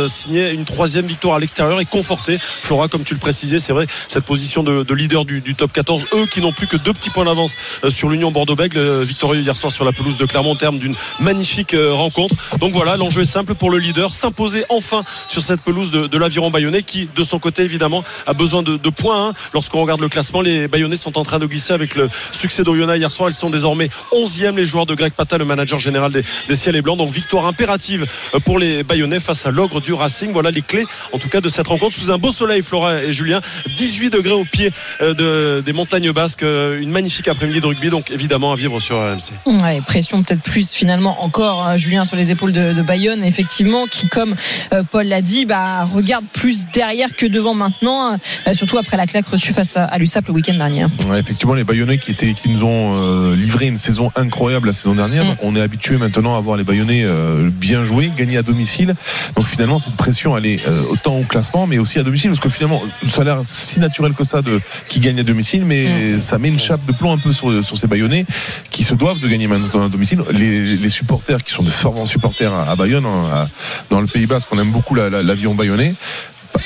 signer 0.07 0.51
une 0.51 0.65
troisième 0.65 1.05
victoire 1.05 1.35
à 1.35 1.39
l'extérieur 1.39 1.79
et 1.79 1.85
conforter, 1.85 2.37
Flora, 2.61 2.87
comme 2.87 3.03
tu 3.03 3.13
le 3.13 3.19
précisais, 3.19 3.59
c'est 3.59 3.73
vrai, 3.73 3.87
cette 4.07 4.25
position 4.25 4.63
de, 4.63 4.83
de 4.83 4.93
leader 4.93 5.25
du, 5.25 5.41
du 5.41 5.54
top 5.55 5.71
14. 5.73 6.05
Eux 6.13 6.25
qui 6.27 6.41
n'ont 6.41 6.51
plus 6.51 6.67
que 6.67 6.77
deux 6.77 6.93
petits 6.93 7.09
points 7.09 7.25
d'avance 7.25 7.53
euh, 7.83 7.89
sur 7.89 8.09
l'Union 8.09 8.31
Bordeaux-Bègles, 8.31 8.77
euh, 8.77 9.01
victorieux 9.03 9.41
hier 9.41 9.55
soir 9.57 9.71
sur 9.71 9.85
la 9.85 9.91
pelouse 9.91 10.17
de 10.17 10.25
Clermont, 10.25 10.51
au 10.51 10.55
terme 10.55 10.77
d'une 10.79 10.95
magnifique 11.19 11.73
euh, 11.73 11.93
rencontre. 11.93 12.35
Donc 12.59 12.73
voilà, 12.73 12.97
l'enjeu 12.97 13.21
est 13.21 13.25
simple 13.25 13.55
pour 13.55 13.71
le 13.71 13.77
leader, 13.77 14.13
s'imposer 14.13 14.65
enfin 14.69 15.03
sur 15.27 15.41
cette 15.41 15.61
pelouse 15.61 15.91
de, 15.91 16.07
de 16.07 16.17
l'aviron 16.17 16.51
bayonnais 16.51 16.83
qui, 16.83 17.09
de 17.15 17.23
son 17.23 17.39
côté, 17.39 17.63
évidemment, 17.63 18.03
a 18.27 18.33
besoin 18.33 18.63
de, 18.63 18.77
de 18.77 18.89
points. 18.89 19.29
hein. 19.29 19.33
Lorsqu'on 19.53 19.81
regarde 19.81 20.01
le 20.01 20.09
classement, 20.09 20.41
les 20.41 20.67
bayonnais 20.67 20.97
sont 20.97 21.17
en 21.17 21.23
train 21.23 21.39
de 21.39 21.45
glisser 21.45 21.73
avec 21.73 21.95
le 21.95 22.09
succès 22.31 22.63
d'Oriona 22.63 22.97
hier 22.97 23.11
soir. 23.11 23.29
Ils 23.29 23.33
sont 23.33 23.49
désormais 23.49 23.89
11e, 24.11 24.55
les 24.55 24.65
joueurs 24.65 24.85
de 24.85 24.95
Greg 24.95 25.13
Pata, 25.13 25.37
le 25.37 25.45
manager 25.45 25.79
général 25.79 26.11
des, 26.11 26.23
des 26.47 26.55
Ciels 26.55 26.75
et 26.75 26.81
Blancs. 26.81 26.97
Donc 26.97 27.09
victoire 27.09 27.45
impérative 27.45 28.05
pour 28.43 28.59
les 28.59 28.83
bayonnais 28.83 29.19
face 29.19 29.45
à 29.45 29.51
l'ogre 29.51 29.81
du 29.81 29.93
Racing. 29.93 30.31
Voilà 30.31 30.51
les 30.51 30.61
clés, 30.61 30.85
en 31.13 31.17
tout 31.17 31.29
cas, 31.29 31.41
de 31.41 31.49
cette 31.49 31.67
rencontre 31.67 31.95
sous 31.95 32.11
un 32.11 32.17
beau 32.17 32.31
soleil, 32.31 32.61
Flora 32.61 33.03
et 33.03 33.13
Julien. 33.13 33.39
18 33.77 34.09
degrés 34.09 34.33
au 34.33 34.45
pied 34.45 34.71
euh, 35.01 35.13
de, 35.45 35.61
des 35.61 35.73
montagnes 35.73 36.11
basques. 36.11 36.43
Euh, 36.43 36.81
Une 36.81 36.91
magnifique 36.91 37.27
après-midi 37.27 37.59
de 37.59 37.65
rugby, 37.65 37.89
donc 37.89 38.11
évidemment 38.11 38.51
à 38.51 38.55
vivre 38.55 38.79
sur 38.79 38.97
RMC. 38.97 39.33
Ouais, 39.45 39.81
pression 39.85 40.23
peut-être 40.23 40.41
plus 40.41 40.73
finalement 40.73 41.23
encore 41.23 41.65
hein, 41.65 41.77
Julien 41.77 42.05
sur 42.05 42.15
les 42.15 42.31
épaules 42.31 42.53
de, 42.53 42.73
de 42.73 42.81
Bayonne 42.81 43.23
effectivement 43.23 43.85
qui 43.87 44.07
comme 44.07 44.35
euh, 44.73 44.83
Paul 44.89 45.07
l'a 45.07 45.21
dit 45.21 45.45
bah, 45.45 45.85
regarde 45.85 46.25
plus 46.33 46.67
derrière 46.73 47.15
que 47.15 47.25
devant 47.25 47.53
maintenant 47.53 48.17
euh, 48.47 48.53
surtout 48.53 48.77
après 48.77 48.97
la 48.97 49.07
claque 49.07 49.27
reçue 49.27 49.53
face 49.53 49.77
à, 49.77 49.85
à 49.85 49.97
l'USAP 49.97 50.27
le 50.27 50.33
week-end 50.33 50.53
dernier. 50.53 50.85
Ouais, 51.07 51.19
effectivement, 51.19 51.53
les 51.53 51.63
Bayonnais 51.63 51.97
qui, 51.97 52.11
étaient, 52.11 52.33
qui 52.33 52.49
nous 52.49 52.63
ont 52.63 53.01
euh, 53.01 53.35
livré 53.35 53.67
une 53.67 53.77
saison 53.77 54.11
incroyable 54.15 54.67
la 54.67 54.73
saison 54.73 54.95
dernière. 54.95 55.25
Mm. 55.25 55.35
On 55.43 55.55
est 55.55 55.61
habitué 55.61 55.97
maintenant 55.97 56.37
à 56.37 56.41
voir 56.41 56.57
les 56.57 56.63
Bayonnais 56.63 57.03
euh, 57.05 57.49
bien 57.51 57.83
jouer, 57.83 58.11
gagner 58.15 58.37
à 58.37 58.43
domicile. 58.43 58.95
Donc 59.35 59.45
finalement, 59.45 59.79
cette 59.79 59.95
pression, 59.95 60.37
elle 60.37 60.45
est 60.45 60.67
euh, 60.67 60.81
autant 60.89 61.17
au 61.17 61.23
classement, 61.23 61.67
mais 61.67 61.77
aussi 61.77 61.99
à 61.99 62.03
domicile, 62.03 62.29
parce 62.31 62.39
que 62.39 62.49
finalement, 62.49 62.81
ça 63.07 63.21
a 63.21 63.23
l'air 63.25 63.41
si 63.45 63.79
naturel 63.79 64.13
que 64.13 64.23
ça 64.23 64.41
de 64.41 64.59
qui 64.87 64.99
gagne 64.99 65.19
à 65.19 65.23
domicile, 65.25 65.65
mais 65.65 66.19
ça 66.19 66.37
met 66.37 66.47
une 66.47 66.59
chape 66.59 66.85
de 66.85 66.93
plomb 66.93 67.11
un 67.11 67.17
peu 67.17 67.33
sur, 67.33 67.63
sur 67.65 67.77
ces 67.77 67.87
Bayonnais 67.87 68.25
qui 68.69 68.83
se 68.83 68.93
doivent 68.95 69.19
de 69.19 69.27
gagner 69.27 69.47
maintenant 69.47 69.85
à 69.85 69.89
domicile. 69.89 70.21
Les, 70.31 70.75
les 70.75 70.89
supporters 70.89 71.43
qui 71.43 71.51
sont 71.51 71.63
de 71.63 71.69
fervents 71.69 72.05
supporters 72.05 72.53
à, 72.53 72.69
à 72.71 72.75
Bayonne, 72.75 73.05
hein, 73.05 73.23
à- 73.33 73.49
dans 73.89 73.99
le 74.01 74.07
Pays 74.07 74.25
Basque, 74.27 74.47
on 74.51 74.59
aime 74.59 74.71
beaucoup 74.71 74.95
la- 74.95 75.09
la- 75.09 75.23
l'avion 75.23 75.53
bayonnais. 75.55 75.93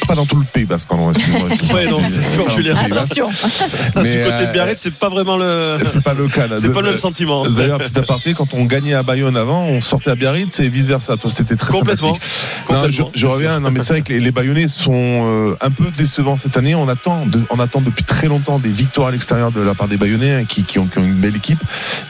Pas- 0.08 0.16
dans 0.16 0.26
tout 0.26 0.38
le 0.38 0.46
Pays 0.46 0.66
Basque, 0.66 0.88
pardon. 0.88 1.12
excuse-moi. 1.12 1.50
Ouais, 1.74 1.86
non, 1.88 2.02
c'est 2.04 2.22
sûr, 2.24 2.50
Julien. 2.50 2.76
Pays 2.76 2.92
Basque. 2.94 3.16
du 3.16 3.22
Mais, 3.22 4.24
côté 4.24 4.44
de 4.44 4.48
euh, 4.50 4.52
Biarritz, 4.52 4.80
c'est 4.80 4.94
pas 4.94 5.10
vraiment 5.10 5.38
le. 5.38 5.78
c'est 5.86 6.04
pas 6.04 6.14
le 6.14 6.28
cas. 6.28 6.48
là. 6.48 6.56
C'est 6.60 6.74
pas 6.74 6.82
le 6.82 6.90
même 6.90 6.98
sentiment. 6.98 7.48
D'ailleurs, 7.48 7.78
petit 7.80 7.98
aparté, 8.00 8.34
quand 8.34 8.54
on 8.54 8.66
gagnait 8.66 8.94
à 8.94 9.04
Bayonne 9.04 9.38
avant, 9.38 9.64
on 9.66 9.82
sortait 9.82 10.12
à 10.12 10.16
Biarritz 10.16 10.60
et 10.60 10.70
vice 10.70 10.86
versa. 10.86 11.16
Toi, 11.18 11.30
c'était 11.34 11.56
très 11.56 11.72
Complètement. 11.72 12.18
Non, 12.70 12.84
je, 12.90 13.04
je 13.14 13.28
reviens. 13.28 13.60
Non, 13.60 13.72
mais 13.72 13.80
c'est 13.82 13.94
vrai 13.94 14.02
que 14.02 14.14
les, 14.14 14.20
les 14.20 14.32
Bayonnais 14.32 14.68
sont 14.68 14.92
euh, 14.94 15.56
un 15.62 15.70
peu 15.72 15.86
décevants 15.98 16.38
cette 16.38 16.58
année. 16.58 16.76
On 16.76 16.88
attend, 16.88 17.26
de- 17.26 17.42
on 17.50 17.60
attend 17.60 17.82
depuis 17.82 18.04
très 18.04 18.28
longtemps 18.28 18.60
des 18.60 18.70
victoires 18.70 19.08
à 19.10 19.12
l'extérieur 19.12 19.52
de 19.52 19.62
la 19.62 19.74
part 19.74 19.88
des 19.88 19.98
Bayonnais 19.98 20.36
hein, 20.36 20.46
qui, 20.48 20.64
qui 20.64 20.80
ont, 20.80 20.86
qui 20.88 20.98
ont 21.00 21.04
une 21.04 21.14
belle 21.14 21.36
équipe. 21.36 21.60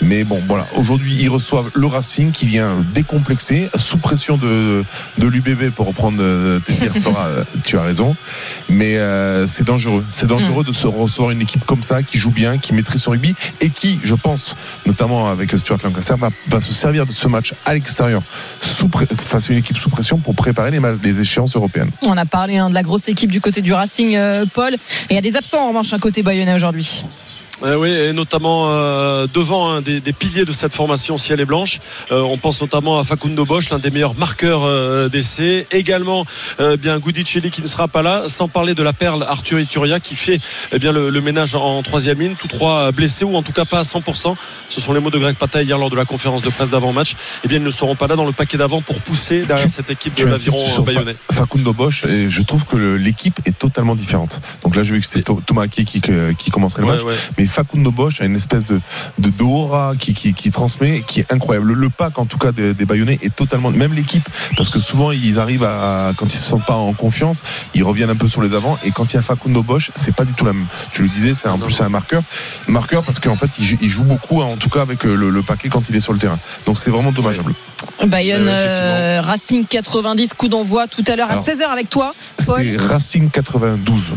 Mais 0.02 0.24
bon, 0.24 0.42
voilà. 0.48 0.66
Aujourd'hui, 0.76 1.16
ils 1.20 1.30
reçoivent 1.30 1.70
le 1.76 1.88
Racing 1.88 2.32
qui 2.32 2.46
vient 2.46 2.72
décomplexé, 2.94 3.70
sous 3.76 3.98
pression 3.98 4.38
de, 4.38 4.84
de 5.18 5.28
l'UBB 5.28 5.70
pour 5.76 5.88
reprendre 5.88 6.18
euh, 6.22 6.60
tes 6.60 6.74
euh, 6.88 7.44
Tu 7.70 7.78
as 7.78 7.84
raison. 7.84 8.16
Mais 8.68 8.98
euh, 8.98 9.48
c'est 9.48 9.64
dangereux. 9.64 10.04
C'est 10.12 10.26
dangereux 10.26 10.64
de 10.64 10.74
se 10.74 10.88
recevoir 10.88 11.30
une 11.30 11.42
équipe 11.42 11.64
comme 11.68 11.84
ça 11.84 12.02
qui 12.02 12.18
joue 12.18 12.32
bien, 12.32 12.58
qui 12.58 12.74
maîtrise 12.74 13.04
son 13.04 13.12
rugby 13.12 13.36
et 13.62 13.70
qui, 13.70 14.00
je 14.04 14.16
pense, 14.16 14.56
notamment 14.88 15.30
avec 15.30 15.52
Stuart 15.52 15.78
Lancaster, 15.84 16.16
va, 16.18 16.30
va 16.48 16.62
se 16.62 16.74
servir 16.74 17.06
de 17.06 17.12
ce 17.12 17.28
match 17.28 17.54
à 17.68 17.76
l'extérieur 17.76 18.24
face 18.24 19.52
à 19.52 19.54
une 19.54 19.60
équipe 19.60 19.78
sous 19.78 19.92
pression 19.92 20.18
pour 20.18 20.34
préparer 20.34 20.72
les 21.04 21.22
échéances 21.22 21.56
européennes. 21.56 21.92
On 22.02 22.18
a 22.18 22.26
parlé 22.26 22.58
hein, 22.58 22.70
de 22.72 22.74
la 22.74 22.82
grosse 22.82 23.08
équipe 23.08 23.32
du 23.32 23.40
côté 23.40 23.62
du 23.62 23.72
Racing 23.72 24.16
euh, 24.16 24.48
Paul 24.52 24.74
et 24.74 25.12
il 25.12 25.14
y 25.14 25.20
a 25.20 25.22
des 25.22 25.36
absents 25.36 25.66
en 25.66 25.68
revanche 25.68 25.94
un 25.94 26.00
côté 26.00 26.24
Bayonnais 26.24 26.56
aujourd'hui. 26.56 27.04
Euh, 27.64 27.76
oui, 27.76 27.90
et 27.90 28.14
notamment 28.14 28.70
euh, 28.70 29.28
devant 29.34 29.70
un 29.70 29.82
des, 29.82 30.00
des 30.00 30.14
piliers 30.14 30.46
de 30.46 30.54
cette 30.54 30.74
formation 30.74 31.18
ciel 31.18 31.40
et 31.42 31.46
blanche. 31.46 31.80
Euh, 32.12 32.22
on 32.22 32.38
pense 32.38 32.62
notamment 32.62 33.00
à 33.00 33.04
Facundo 33.04 33.46
Bosch, 33.46 33.70
l'un 33.70 33.80
des 33.80 33.92
meilleurs 33.92 34.16
marqueurs 34.16 34.62
euh, 34.64 35.10
d'essai. 35.10 35.68
Également, 35.72 36.26
bien 36.82 37.00
Goudicelli 37.00 37.50
qui 37.52 37.62
ne 37.62 37.68
sera 37.68 37.88
pas 37.88 38.02
là, 38.02 38.24
sans 38.28 38.48
parler 38.48 38.74
de 38.76 38.84
la 38.84 38.94
perle 38.94 39.24
Arthur 39.28 39.60
Ituria 39.60 40.00
qui 40.00 40.16
fait 40.16 40.40
eh 40.74 40.80
bien 40.80 40.92
le, 40.92 41.10
le 41.10 41.22
ménage 41.22 41.56
en 41.56 41.82
troisième 41.84 42.20
ligne. 42.20 42.36
Tous 42.40 42.48
trois 42.48 42.92
blessés 42.92 43.26
ou 43.26 43.36
en 43.36 43.42
tout 43.44 43.52
cas 43.52 43.66
pas 43.66 43.80
à 43.80 43.84
100%. 43.84 44.36
Ce 44.70 44.82
sont 44.82 44.94
les 44.94 45.00
mots 45.00 45.10
de 45.10 45.18
Greg 45.20 45.36
Pata 45.36 45.62
hier 45.62 45.78
lors 45.78 45.90
de 45.90 45.96
la 45.96 46.06
conférence 46.06 46.42
de 46.42 46.50
presse 46.50 46.70
d'avant-match. 46.70 47.16
Eh 47.44 47.48
bien, 47.48 47.58
ils 47.58 47.64
ne 47.64 47.70
seront 47.70 47.96
pas 47.96 48.08
là 48.08 48.16
dans 48.16 48.26
le 48.26 48.32
paquet 48.32 48.58
d'avant 48.58 48.82
pour 48.82 49.00
pousser 49.02 49.46
derrière 49.46 49.70
cette 49.70 49.90
équipe 49.90 50.16
de 50.16 50.26
l'aviron 50.26 50.82
bayonnais. 50.82 51.16
Fa- 51.32 51.40
Facundo 51.42 51.74
Bosch 51.74 52.06
et 52.06 52.30
je 52.30 52.42
trouve 52.44 52.66
que 52.66 52.78
l'équipe 52.78 53.40
est 53.46 53.58
totalement 53.58 53.96
différente. 53.96 54.40
Donc 54.64 54.76
là, 54.76 54.84
j'ai 54.84 54.94
vu 54.94 55.02
que 55.02 55.08
c'était 55.08 55.24
Thomas 55.46 55.68
qui, 55.68 55.86
qui, 55.86 56.02
qui 56.38 56.52
commencerait 56.52 56.82
le 56.84 56.88
Ouais, 56.88 56.96
match, 56.96 57.04
ouais. 57.06 57.16
mais 57.38 57.46
Facundo 57.50 57.92
Bosch 57.92 58.22
a 58.22 58.26
une 58.26 58.36
espèce 58.36 58.64
de 58.66 58.80
de 59.18 59.30
d'aura 59.30 59.94
qui, 60.00 60.14
qui 60.14 60.34
qui 60.34 60.52
transmet, 60.52 61.04
qui 61.06 61.20
est 61.20 61.34
incroyable. 61.34 61.68
Le, 61.68 61.74
le 61.74 61.90
pack 61.90 62.18
en 62.20 62.26
tout 62.26 62.38
cas 62.38 62.52
des, 62.54 62.74
des 62.74 62.86
Bayonnais 62.86 63.20
est 63.22 63.36
totalement 63.36 63.72
même 63.72 63.94
l'équipe 63.94 64.28
parce 64.56 64.70
que 64.70 64.80
souvent 64.80 65.12
ils 65.12 65.40
arrivent 65.40 65.64
à 65.66 66.14
quand 66.18 66.28
ils 66.28 66.38
se 66.38 66.48
sentent 66.48 66.66
pas 66.66 66.76
en 66.76 66.94
confiance, 66.94 67.42
ils 67.74 67.84
reviennent 67.84 68.10
un 68.12 68.16
peu 68.16 68.28
sur 68.30 68.42
les 68.42 68.54
avants 68.56 68.78
et 68.86 68.92
quand 68.92 69.12
il 69.12 69.16
y 69.16 69.20
a 69.20 69.22
Facundo 69.22 69.64
Bosch, 69.64 69.92
c'est 69.96 70.16
pas 70.16 70.24
du 70.26 70.34
tout 70.34 70.46
la 70.46 70.54
même. 70.54 70.66
Tu 70.94 71.02
le 71.04 71.10
disais, 71.10 71.34
c'est 71.34 71.50
en 71.50 71.58
plus 71.60 71.74
c'est 71.74 71.84
un 71.84 71.90
marqueur, 71.90 72.22
marqueur 72.68 73.04
parce 73.04 73.20
qu'en 73.20 73.36
fait 73.36 73.50
il, 73.60 73.66
joue- 73.66 73.78
il 73.82 73.90
joue 73.90 74.04
beaucoup 74.04 74.42
en 74.42 74.56
tout 74.56 74.70
cas 74.70 74.82
avec 74.82 75.06
euh, 75.06 75.16
le, 75.16 75.30
le 75.30 75.42
paquet 75.42 75.70
quand 75.70 75.90
il 75.90 75.96
est 75.96 76.00
sur 76.00 76.14
le 76.14 76.20
terrain. 76.20 76.40
Donc 76.66 76.78
c'est 76.78 76.92
vraiment 76.92 77.12
dommageable. 77.12 77.54
Bayonne 78.06 78.46
euh, 78.48 79.22
Racing 79.24 79.66
90, 79.66 80.34
coup 80.34 80.48
d'envoi 80.50 80.88
tout 80.88 81.04
à 81.08 81.16
l'heure 81.16 81.30
à 81.30 81.34
Alors, 81.34 81.46
16h 81.46 81.64
avec 81.72 81.90
toi, 81.90 82.14
Paul. 82.46 82.62
C'est 82.64 82.78
Racing 82.78 83.30
92, 83.30 84.14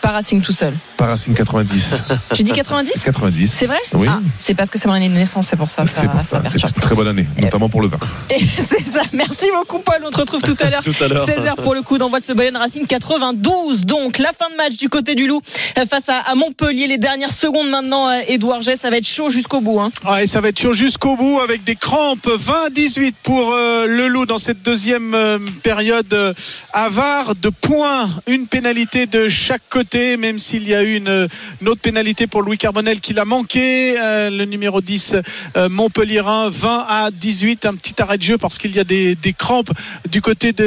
Pas 0.00 0.10
Racing 0.10 0.42
tout 0.42 0.52
seul. 0.52 0.72
pas 0.96 1.06
Racing 1.06 1.34
90. 1.34 1.94
J'ai 2.32 2.42
dit 2.44 2.52
90 2.52 2.92
90. 3.04 3.52
C'est 3.52 3.66
vrai 3.66 3.78
Oui. 3.92 4.06
Ah, 4.10 4.20
C'est 4.38 4.54
parce 4.54 4.70
que 4.70 4.78
c'est 4.78 4.88
mon 4.88 4.94
année 4.94 5.08
de 5.08 5.14
naissance, 5.14 5.46
c'est 5.48 5.56
pour 5.56 5.70
ça. 5.70 5.84
C'est 5.86 6.08
pour 6.08 6.22
ça, 6.22 6.42
c'est 6.50 6.62
une 6.62 6.72
très 6.80 6.94
bonne 6.94 7.08
année, 7.08 7.26
notamment 7.38 7.68
pour 7.68 7.80
le 7.82 7.88
vin. 7.88 7.98
Et 8.30 8.44
c'est 8.46 8.86
ça. 8.86 9.02
Merci 9.12 9.46
beaucoup, 9.52 9.78
Paul. 9.80 10.00
On 10.04 10.10
te 10.10 10.18
retrouve 10.18 10.42
tout 10.42 10.56
à 10.60 10.70
l'heure. 10.70 10.82
Tout 10.88 10.94
à 11.04 11.08
l'heure. 11.08 11.26
16h 11.26 11.56
pour 11.62 11.74
le 11.74 11.82
coup 11.82 11.98
d'envoi 11.98 12.20
de 12.20 12.24
ce 12.24 12.32
Bayonne 12.32 12.56
Racing 12.56 12.86
92. 12.86 13.84
Donc, 13.84 14.18
la 14.18 14.32
fin 14.32 14.50
de 14.50 14.56
match 14.56 14.76
du 14.76 14.88
côté 14.88 15.14
du 15.14 15.26
Loup 15.26 15.40
euh, 15.78 15.86
face 15.86 16.08
à, 16.08 16.18
à 16.20 16.34
Montpellier. 16.34 16.86
Les 16.86 16.98
dernières 16.98 17.32
secondes 17.32 17.68
maintenant, 17.70 18.08
euh, 18.08 18.20
Édouard 18.28 18.60
Gay, 18.60 18.76
ça 18.76 18.90
va 18.90 18.96
être 18.98 19.06
chaud 19.06 19.30
jusqu'au 19.30 19.60
bout. 19.60 19.80
Hein. 19.80 19.90
Ouais, 20.08 20.26
ça 20.26 20.40
va 20.40 20.48
être 20.48 20.58
chaud 20.60 20.72
jusqu'au 20.72 21.16
bout 21.16 21.40
avec 21.40 21.64
des 21.64 21.76
crampes 21.76 22.26
20-18 22.26 23.12
pour 23.22 23.52
euh, 23.52 23.86
le 23.86 24.08
Loup 24.08 24.26
dans 24.26 24.38
cette 24.38 24.62
deuxième 24.62 25.14
euh, 25.14 25.38
période 25.62 26.12
euh, 26.12 26.34
avare 26.72 27.34
de 27.34 27.48
points. 27.48 28.08
Une 28.26 28.46
pénalité 28.46 29.06
de 29.06 29.28
chaque 29.28 29.62
côté, 29.70 29.87
même 29.94 30.38
s'il 30.38 30.66
y 30.68 30.74
a 30.74 30.82
eu 30.82 30.96
une, 30.96 31.28
une 31.60 31.68
autre 31.68 31.80
pénalité 31.80 32.26
pour 32.26 32.42
Louis 32.42 32.58
Carbonel 32.58 33.00
qui 33.00 33.12
l'a 33.14 33.24
manqué. 33.24 33.98
Euh, 34.00 34.30
le 34.30 34.44
numéro 34.44 34.80
10, 34.80 35.16
euh, 35.56 35.68
Montpellierin, 35.68 36.50
20 36.50 36.86
à 36.88 37.10
18. 37.10 37.66
Un 37.66 37.74
petit 37.74 38.00
arrêt 38.02 38.18
de 38.18 38.22
jeu 38.22 38.38
parce 38.38 38.58
qu'il 38.58 38.74
y 38.74 38.78
a 38.80 38.84
des, 38.84 39.14
des 39.14 39.32
crampes 39.32 39.70
du 40.10 40.20
côté 40.20 40.52
de, 40.52 40.62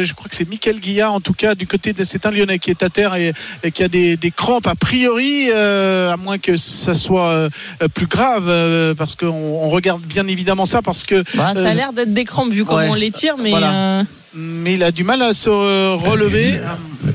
de- 0.00 0.04
je 0.04 0.14
crois 0.14 0.28
que 0.28 0.36
c'est 0.36 0.48
Michael 0.48 0.78
Guillard 0.80 1.12
en 1.12 1.20
tout 1.20 1.32
cas, 1.34 1.54
du 1.54 1.66
côté 1.66 1.92
de, 1.92 2.04
c'est 2.04 2.26
un 2.26 2.30
Lyonnais 2.30 2.58
qui 2.58 2.70
est 2.70 2.82
à 2.82 2.88
terre 2.88 3.14
et, 3.14 3.32
et 3.62 3.70
qui 3.72 3.82
a 3.82 3.88
des, 3.88 4.16
des 4.16 4.30
crampes 4.30 4.66
a 4.66 4.74
priori, 4.74 5.48
euh, 5.50 6.10
à 6.12 6.16
moins 6.16 6.38
que 6.38 6.56
ça 6.56 6.94
soit 6.94 7.28
euh, 7.30 7.48
plus 7.94 8.06
grave, 8.06 8.46
euh, 8.48 8.94
parce 8.94 9.16
qu'on 9.16 9.26
on 9.28 9.68
regarde 9.68 10.02
bien 10.02 10.26
évidemment 10.28 10.64
ça 10.66 10.82
parce 10.82 11.04
que. 11.04 11.22
Bah, 11.34 11.52
ça 11.54 11.68
a 11.68 11.74
l'air 11.74 11.92
d'être 11.92 12.12
des 12.12 12.24
crampes 12.24 12.52
vu 12.52 12.64
comment 12.64 12.78
ouais. 12.78 12.88
on 12.90 12.94
les 12.94 13.10
tire, 13.10 13.36
mais. 13.38 13.50
Voilà. 13.50 14.04
Mais 14.34 14.74
il 14.74 14.82
a 14.82 14.90
du 14.92 15.04
mal 15.04 15.20
à 15.22 15.32
se 15.32 15.48
relever. 15.50 16.58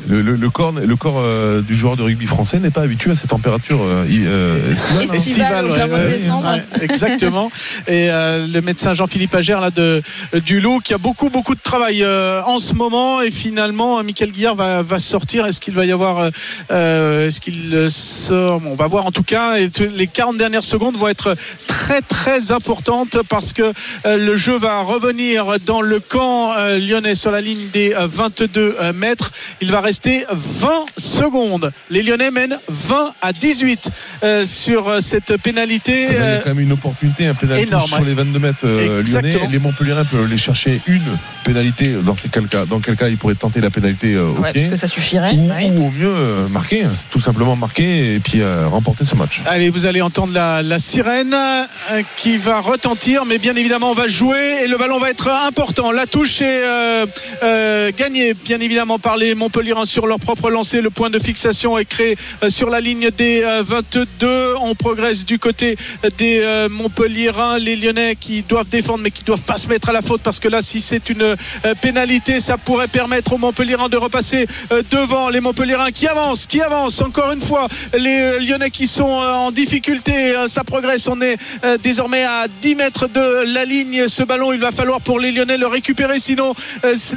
Le, 0.09 0.21
le- 0.21 0.35
le 0.35 0.49
corps, 0.49 0.73
le 0.73 0.95
corps 0.95 1.19
euh, 1.19 1.61
du 1.61 1.75
joueur 1.75 1.95
de 1.97 2.03
rugby 2.03 2.25
français 2.25 2.59
n'est 2.59 2.69
pas 2.71 2.81
habitué 2.81 3.11
à 3.11 3.15
ces 3.15 3.27
températures 3.27 3.81
euh, 3.81 4.05
euh, 4.09 4.73
estivales, 5.13 5.65
hein. 5.71 5.87
Ouais, 5.89 6.51
ouais, 6.51 6.63
exactement. 6.81 7.49
Et 7.87 8.09
euh, 8.11 8.47
le 8.47 8.61
médecin 8.61 8.93
Jean-Philippe 8.93 9.33
Agère 9.35 9.59
là 9.61 9.71
de 9.71 10.01
du 10.45 10.59
Loup 10.59 10.79
qui 10.79 10.93
a 10.93 10.97
beaucoup 10.97 11.29
beaucoup 11.29 11.55
de 11.55 11.59
travail 11.61 12.03
euh, 12.03 12.41
en 12.45 12.59
ce 12.59 12.73
moment 12.73 13.21
et 13.21 13.31
finalement 13.31 14.01
Michael 14.03 14.31
Guillard 14.31 14.55
va, 14.55 14.81
va 14.81 14.99
sortir. 14.99 15.45
Est-ce 15.45 15.59
qu'il 15.61 15.73
va 15.73 15.85
y 15.85 15.91
avoir 15.91 16.25
est-ce 16.69 17.39
qu'il 17.41 17.87
sort? 17.89 18.59
Bon, 18.61 18.71
On 18.71 18.75
va 18.75 18.87
voir 18.87 19.05
en 19.05 19.11
tout 19.11 19.23
cas. 19.23 19.57
Et 19.57 19.69
les 19.95 20.07
40 20.07 20.37
dernières 20.37 20.63
secondes 20.63 20.95
vont 20.97 21.07
être 21.07 21.35
très 21.67 22.01
très 22.01 22.51
importantes 22.51 23.17
parce 23.29 23.53
que 23.53 23.73
euh, 24.05 24.17
le 24.17 24.35
jeu 24.37 24.57
va 24.57 24.81
revenir 24.81 25.55
dans 25.65 25.81
le 25.81 25.99
camp 25.99 26.51
euh, 26.57 26.77
lyonnais 27.07 27.15
sur 27.15 27.31
la 27.31 27.41
ligne 27.41 27.69
des 27.71 27.93
euh, 27.93 28.07
22 28.07 28.75
euh, 28.81 28.93
mètres. 28.93 29.31
Il 29.61 29.71
va 29.71 29.79
rester 29.81 30.25
20 30.31 30.85
secondes. 30.97 31.71
Les 31.89 32.03
Lyonnais 32.03 32.31
mènent 32.31 32.57
20 32.69 33.13
à 33.21 33.31
18 33.33 33.89
euh, 34.23 34.45
sur 34.45 34.89
euh, 34.89 34.99
cette 35.01 35.37
pénalité. 35.41 36.07
Il 36.09 36.13
y 36.13 36.17
a 36.17 36.21
Euh, 36.21 36.41
quand 36.43 36.49
même 36.49 36.59
une 36.59 36.71
opportunité, 36.73 37.27
un 37.27 37.33
pénalty 37.33 37.63
énorme, 37.63 37.87
sur 37.87 38.03
les 38.03 38.13
22 38.13 38.39
mètres 38.39 38.57
euh, 38.65 39.03
lyonnais. 39.03 39.39
Les 39.51 39.59
Montpellierins 39.59 40.03
peuvent 40.05 40.29
les 40.29 40.37
chercher 40.37 40.81
une 40.87 41.01
pénalité. 41.45 41.93
Dans, 42.03 42.15
ces 42.15 42.27
quel 42.29 42.47
cas, 42.47 42.65
dans 42.65 42.79
quel 42.79 42.95
cas 42.97 43.07
ils 43.07 43.17
pourraient 43.17 43.35
tenter 43.35 43.61
la 43.61 43.69
pénalité 43.69 44.15
euh, 44.15 44.25
Ouais, 44.39 44.51
parce 44.53 44.67
que 44.67 44.75
ça 44.75 44.87
suffirait. 44.87 45.33
ou, 45.33 45.49
ouais. 45.49 45.69
ou 45.71 45.87
au 45.87 45.91
mieux 45.91 46.13
euh, 46.13 46.47
marquer, 46.49 46.83
hein, 46.83 46.91
tout 47.09 47.19
simplement 47.19 47.55
marquer 47.55 48.15
et 48.15 48.19
puis 48.19 48.41
euh, 48.41 48.67
remporter 48.67 49.05
ce 49.05 49.15
match. 49.15 49.41
Allez, 49.45 49.69
vous 49.69 49.85
allez 49.85 50.01
entendre 50.01 50.33
la, 50.33 50.61
la 50.61 50.79
sirène 50.79 51.33
euh, 51.33 52.01
qui 52.17 52.37
va 52.37 52.59
retentir, 52.59 53.25
mais 53.25 53.37
bien 53.37 53.55
évidemment, 53.55 53.91
on 53.91 53.95
va 53.95 54.07
jouer 54.07 54.63
et 54.63 54.67
le 54.67 54.77
ballon 54.77 54.99
va 54.99 55.09
être 55.09 55.29
important. 55.47 55.91
La 55.91 56.05
touche 56.05 56.41
est 56.41 56.96
euh, 56.97 57.05
euh, 57.43 57.91
gagnée, 57.95 58.33
bien 58.33 58.59
évidemment, 58.59 58.99
par 58.99 59.17
les 59.17 59.35
Montpellierins 59.35 59.85
sur 59.85 60.07
leur 60.07 60.19
propre 60.19 60.49
lancée. 60.49 60.81
Le 60.81 60.89
point 60.89 61.09
de 61.09 61.19
fixation 61.19 61.77
est 61.77 61.85
créé 61.85 62.17
euh, 62.43 62.49
sur 62.49 62.69
la 62.69 62.79
ligne 62.79 63.09
des 63.11 63.43
euh, 63.43 63.63
22. 63.63 64.55
On 64.61 64.75
progresse 64.75 65.25
du 65.25 65.39
côté 65.39 65.77
des 66.17 66.67
Montpellierins, 66.69 67.59
les 67.59 67.75
Lyonnais 67.75 68.15
qui 68.15 68.41
doivent 68.41 68.69
défendre, 68.69 68.99
mais 69.03 69.11
qui 69.11 69.23
doivent 69.23 69.43
pas 69.43 69.57
se 69.57 69.67
mettre 69.67 69.89
à 69.89 69.93
la 69.93 70.01
faute 70.01 70.21
parce 70.21 70.39
que 70.39 70.47
là, 70.47 70.61
si 70.61 70.81
c'est 70.81 71.09
une 71.09 71.35
pénalité, 71.81 72.39
ça 72.39 72.57
pourrait 72.57 72.87
permettre 72.87 73.33
aux 73.33 73.37
Montpellierins 73.37 73.89
de 73.89 73.97
repasser 73.97 74.47
devant 74.91 75.29
les 75.29 75.39
Montpellierins 75.39 75.91
qui 75.91 76.07
avancent, 76.07 76.47
qui 76.47 76.61
avancent 76.61 77.01
encore 77.01 77.31
une 77.31 77.41
fois. 77.41 77.67
Les 77.97 78.39
Lyonnais 78.39 78.69
qui 78.69 78.87
sont 78.87 79.03
en 79.03 79.51
difficulté, 79.51 80.33
ça 80.47 80.63
progresse. 80.63 81.07
On 81.07 81.21
est 81.21 81.37
désormais 81.83 82.23
à 82.23 82.47
10 82.61 82.75
mètres 82.75 83.07
de 83.07 83.53
la 83.53 83.65
ligne. 83.65 84.07
Ce 84.07 84.23
ballon, 84.23 84.53
il 84.53 84.59
va 84.59 84.71
falloir 84.71 85.01
pour 85.01 85.19
les 85.19 85.31
Lyonnais 85.31 85.57
le 85.57 85.67
récupérer, 85.67 86.19
sinon 86.19 86.53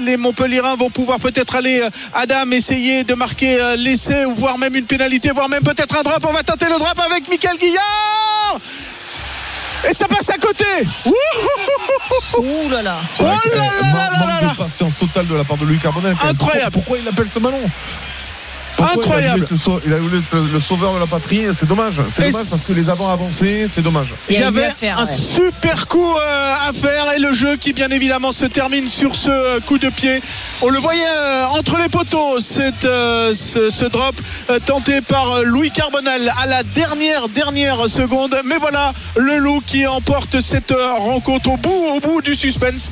les 0.01 0.17
Montpellierins 0.17 0.77
vont 0.77 0.91
pouvoir 0.91 1.19
peut-être 1.19 1.57
aller 1.57 1.81
euh, 1.81 1.91
Adam 2.15 2.51
essayer 2.53 3.05
de 3.05 3.15
marquer 3.15 3.61
euh, 3.61 3.77
l'essai 3.77 4.25
ou 4.25 4.35
voire 4.35 4.59
même 4.59 4.75
une 4.75 4.87
pénalité, 4.87 5.31
voire 5.31 5.49
même 5.49 5.63
peut-être 5.63 5.97
un 5.97 6.03
drop. 6.03 6.25
On 6.29 6.33
va 6.33 6.43
tenter 6.43 6.67
le 6.67 6.79
drop 6.79 6.99
avec 6.99 7.29
Michael 7.29 7.57
Guillard. 7.59 8.59
Et 9.89 9.95
ça 9.95 10.07
passe 10.09 10.29
à 10.29 10.37
côté. 10.37 10.65
Ouh 11.07 12.69
là 12.71 12.83
là. 12.83 12.97
Oh 13.19 13.23
là 13.23 13.31
là 13.31 13.57
là 13.57 13.65
là 13.83 14.19
manque 14.19 14.43
là 14.43 14.49
de 14.51 14.57
patience 14.57 14.97
totale 14.99 15.27
de 15.27 15.35
la 15.35 15.45
part 15.45 15.57
de 15.57 15.65
Louis 15.65 15.79
Carbonel. 15.79 16.13
Incroyable. 16.13 16.37
Pourquoi, 16.39 16.71
pourquoi 16.71 16.99
il 16.99 17.09
appelle 17.09 17.31
ce 17.31 17.39
ballon? 17.39 17.63
Incroyable. 18.83 19.21
Il 19.23 19.27
a, 19.29 19.33
voulu 19.33 19.43
être 19.45 19.51
le 19.51 19.57
sau- 19.57 19.81
il 19.87 19.93
a 19.93 19.97
voulu 19.99 20.19
être 20.19 20.33
le, 20.33 20.47
le 20.55 20.61
sauveur 20.61 20.95
de 20.95 20.99
la 21.01 21.07
patrie. 21.07 21.43
C'est 21.55 21.67
dommage. 21.67 21.95
C'est 22.09 22.31
dommage 22.31 22.47
parce 22.51 22.65
que 22.65 22.73
les 22.73 22.91
avants 22.91 23.11
avancés, 23.11 23.67
c'est 23.73 23.83
dommage. 23.83 24.09
Il 24.29 24.39
y 24.39 24.43
avait 24.43 24.67
un 24.83 25.05
ouais. 25.05 25.17
super 25.17 25.87
coup 25.87 26.15
euh, 26.17 26.55
à 26.69 26.73
faire 26.73 27.13
et 27.17 27.19
le 27.21 27.33
jeu 27.35 27.57
qui 27.57 27.73
bien 27.73 27.89
évidemment 27.91 28.33
se 28.33 28.47
termine 28.47 28.89
sur 28.89 29.15
ce 29.17 29.31
euh, 29.31 29.61
coup 29.61 29.79
de 29.79 29.89
pied. 29.91 30.21
On 30.63 30.69
le 30.69 30.79
voyait 30.79 31.01
euh, 31.09 31.47
entre 31.47 31.79
les 31.79 31.89
poteaux, 31.89 32.39
cette, 32.41 32.83
ce, 32.83 33.69
ce 33.71 33.85
drop 33.87 34.15
tenté 34.67 35.01
par 35.01 35.43
Louis 35.43 35.71
Carbonel 35.71 36.33
à 36.43 36.47
la 36.47 36.63
dernière 36.63 37.29
dernière 37.29 37.89
seconde. 37.89 38.37
Mais 38.45 38.57
voilà 38.59 38.93
le 39.17 39.37
loup 39.39 39.63
qui 39.67 39.87
emporte 39.87 40.41
cette 40.41 40.73
rencontre 40.99 41.51
au 41.51 41.57
bout 41.57 41.87
au 41.97 42.01
bout 42.01 42.23
du 42.23 42.35
suspense. 42.35 42.91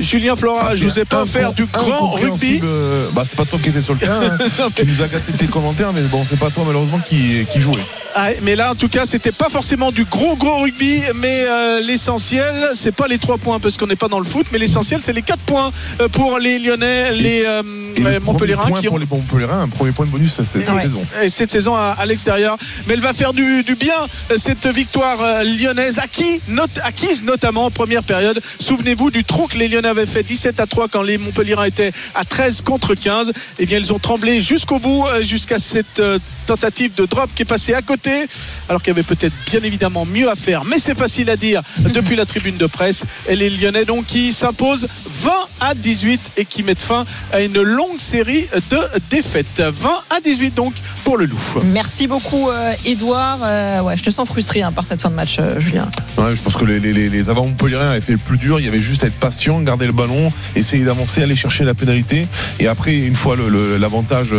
Julien 0.00 0.36
Flora, 0.36 0.74
je 0.76 0.84
vous 0.84 0.98
ai 0.98 1.04
pas 1.04 1.22
offert 1.22 1.52
du 1.52 1.66
grand 1.66 2.10
rugby. 2.12 2.60
Euh, 2.62 3.08
Bah, 3.12 3.22
c'est 3.28 3.36
pas 3.36 3.44
toi 3.44 3.58
qui 3.62 3.70
étais 3.70 3.82
sur 3.82 3.94
le 3.94 3.98
terrain. 4.00 4.20
hein. 4.22 4.68
tu 4.76 4.84
nous 4.86 5.02
as 5.02 5.08
gâté 5.18 5.32
tes 5.32 5.46
commentaires, 5.46 5.92
mais 5.92 6.02
bon, 6.02 6.24
c'est 6.28 6.38
pas 6.38 6.50
toi 6.50 6.64
malheureusement 6.66 7.00
qui, 7.00 7.44
qui 7.50 7.60
jouait. 7.60 7.82
Ah, 8.14 8.30
mais 8.42 8.56
là, 8.56 8.72
en 8.72 8.74
tout 8.74 8.88
cas, 8.88 9.04
c'était 9.06 9.30
pas 9.32 9.48
forcément 9.48 9.92
du 9.92 10.04
gros 10.04 10.34
gros 10.36 10.58
rugby, 10.62 11.02
mais 11.16 11.44
euh, 11.46 11.80
l'essentiel, 11.80 12.70
c'est 12.72 12.90
pas 12.90 13.06
les 13.06 13.18
trois 13.18 13.38
points 13.38 13.60
parce 13.60 13.76
qu'on 13.76 13.86
n'est 13.86 13.96
pas 13.96 14.08
dans 14.08 14.18
le 14.18 14.24
foot, 14.24 14.46
mais 14.50 14.58
l'essentiel, 14.58 15.00
c'est 15.00 15.12
les 15.12 15.22
quatre 15.22 15.42
points 15.42 15.70
euh, 16.00 16.08
pour 16.08 16.38
les 16.38 16.58
Lyonnais, 16.58 17.12
les 17.12 17.44
euh, 17.46 17.62
Et 17.96 18.18
Montpellierins 18.20 18.66
point 18.66 18.80
qui 18.80 18.86
pour 18.86 18.96
ont 18.96 18.98
les 18.98 19.06
Montpellierins, 19.08 19.60
un 19.60 19.68
premier 19.68 19.92
point 19.92 20.06
de 20.06 20.10
bonus 20.10 20.34
cette, 20.34 20.68
Ouais. 20.68 20.80
saison. 20.80 21.00
Et 21.22 21.28
cette 21.30 21.50
saison 21.50 21.76
à, 21.76 21.94
à 21.98 22.06
l'extérieur. 22.06 22.56
Mais 22.86 22.94
elle 22.94 23.00
va 23.00 23.12
faire 23.12 23.32
du, 23.32 23.62
du 23.62 23.74
bien, 23.76 23.94
cette 24.36 24.66
victoire 24.66 25.18
euh, 25.22 25.44
lyonnaise, 25.44 25.98
acquis, 26.00 26.40
not- 26.48 26.64
acquise 26.82 27.22
notamment 27.22 27.66
en 27.66 27.70
première 27.70 28.02
période? 28.02 28.40
Souvenez-vous 28.58 29.10
du 29.10 29.22
trou 29.24 29.46
que 29.46 29.58
les 29.58 29.68
Lyonnais 29.68 29.88
avaient 29.88 30.06
fait 30.06 30.22
17 30.24 30.58
à 30.60 30.66
3 30.66 30.88
quand 30.88 31.02
les 31.02 31.18
Montpellierins 31.18 31.64
étaient 31.66 31.92
à 32.16 32.24
13 32.24 32.62
contre 32.62 32.94
15. 32.94 33.32
Eh 33.60 33.66
bien, 33.66 33.78
ils 33.78 33.92
ont 33.92 33.98
tremblé 34.00 34.42
jusqu'au 34.42 34.78
bout, 34.80 35.04
jusqu'à 35.22 35.58
cette 35.58 36.00
euh, 36.00 36.18
tentative 36.46 36.94
de 36.94 37.04
drop 37.04 37.28
qui 37.34 37.42
est 37.42 37.44
passée 37.44 37.74
à 37.74 37.82
côté, 37.82 38.26
alors 38.68 38.82
qu'il 38.82 38.92
y 38.92 38.96
avait 38.96 39.02
peut-être 39.02 39.34
bien 39.46 39.60
évidemment 39.62 40.06
mieux 40.06 40.30
à 40.30 40.34
faire. 40.34 40.64
Mais 40.64 40.78
c'est 40.78 40.96
facile 40.96 41.28
à 41.30 41.36
dire 41.36 41.62
depuis 41.78 42.16
la 42.16 42.24
tribune 42.24 42.56
de 42.56 42.66
presse. 42.66 43.04
Et 43.28 43.36
les 43.36 43.50
Lyonnais, 43.50 43.84
donc, 43.84 44.06
qui 44.06 44.32
s'imposent 44.32 44.88
20 45.10 45.30
à 45.60 45.74
18 45.74 46.32
et 46.38 46.44
qui 46.44 46.62
mettent 46.62 46.80
fin 46.80 47.04
à 47.32 47.42
une 47.42 47.60
longue 47.60 47.98
série 47.98 48.46
de 48.70 48.78
défaites. 49.10 49.60
20 49.60 49.90
à 50.10 50.20
18, 50.20 50.54
donc, 50.54 50.72
pour 51.04 51.16
le 51.18 51.26
loup. 51.26 51.38
Merci 51.64 52.06
beaucoup, 52.06 52.48
euh, 52.48 52.72
Edouard. 52.86 53.40
Euh, 53.42 53.80
ouais, 53.80 53.96
je 53.96 54.02
te 54.02 54.10
sens 54.10 54.26
frustré 54.26 54.62
hein, 54.62 54.72
par 54.72 54.86
cette 54.86 55.02
fin 55.02 55.10
de 55.10 55.14
match, 55.14 55.36
euh, 55.38 55.60
Julien. 55.60 55.88
Ouais, 56.16 56.34
je 56.34 56.42
pense 56.42 56.56
que 56.56 56.64
les, 56.64 56.80
les, 56.80 57.08
les, 57.08 57.30
avant 57.30 57.46
Montpellierens 57.46 57.90
avaient 57.90 58.00
fait 58.00 58.12
le 58.12 58.18
plus 58.18 58.38
dur. 58.38 58.58
Il 58.58 58.64
y 58.64 58.68
avait 58.68 58.78
juste 58.78 59.04
à 59.04 59.08
être 59.08 59.18
patient, 59.18 59.60
garder 59.60 59.86
le 59.86 59.92
ballon, 59.92 60.32
essayer 60.56 60.84
d'avancer, 60.84 61.22
aller 61.22 61.36
chercher 61.36 61.64
la 61.64 61.74
pénalité. 61.74 62.26
Et 62.58 62.68
après, 62.68 62.94
une 62.94 63.16
fois 63.16 63.36
l'avantage 63.78 64.32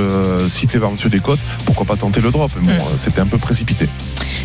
sifflé 0.60 0.80
par 0.80 0.92
Monsieur 0.92 1.10
Descotes, 1.10 1.40
pourquoi 1.66 1.86
pas 1.86 1.96
tenter 1.96 2.22
le 2.22 2.32
drop 2.32 2.52
Mais 2.62 2.74
bon, 2.78 2.84
Mm. 2.84 2.88
euh, 2.88 2.98
c'était 2.98 3.22
un 3.22 3.28
peu 3.28 3.38
précipité. 3.38 3.88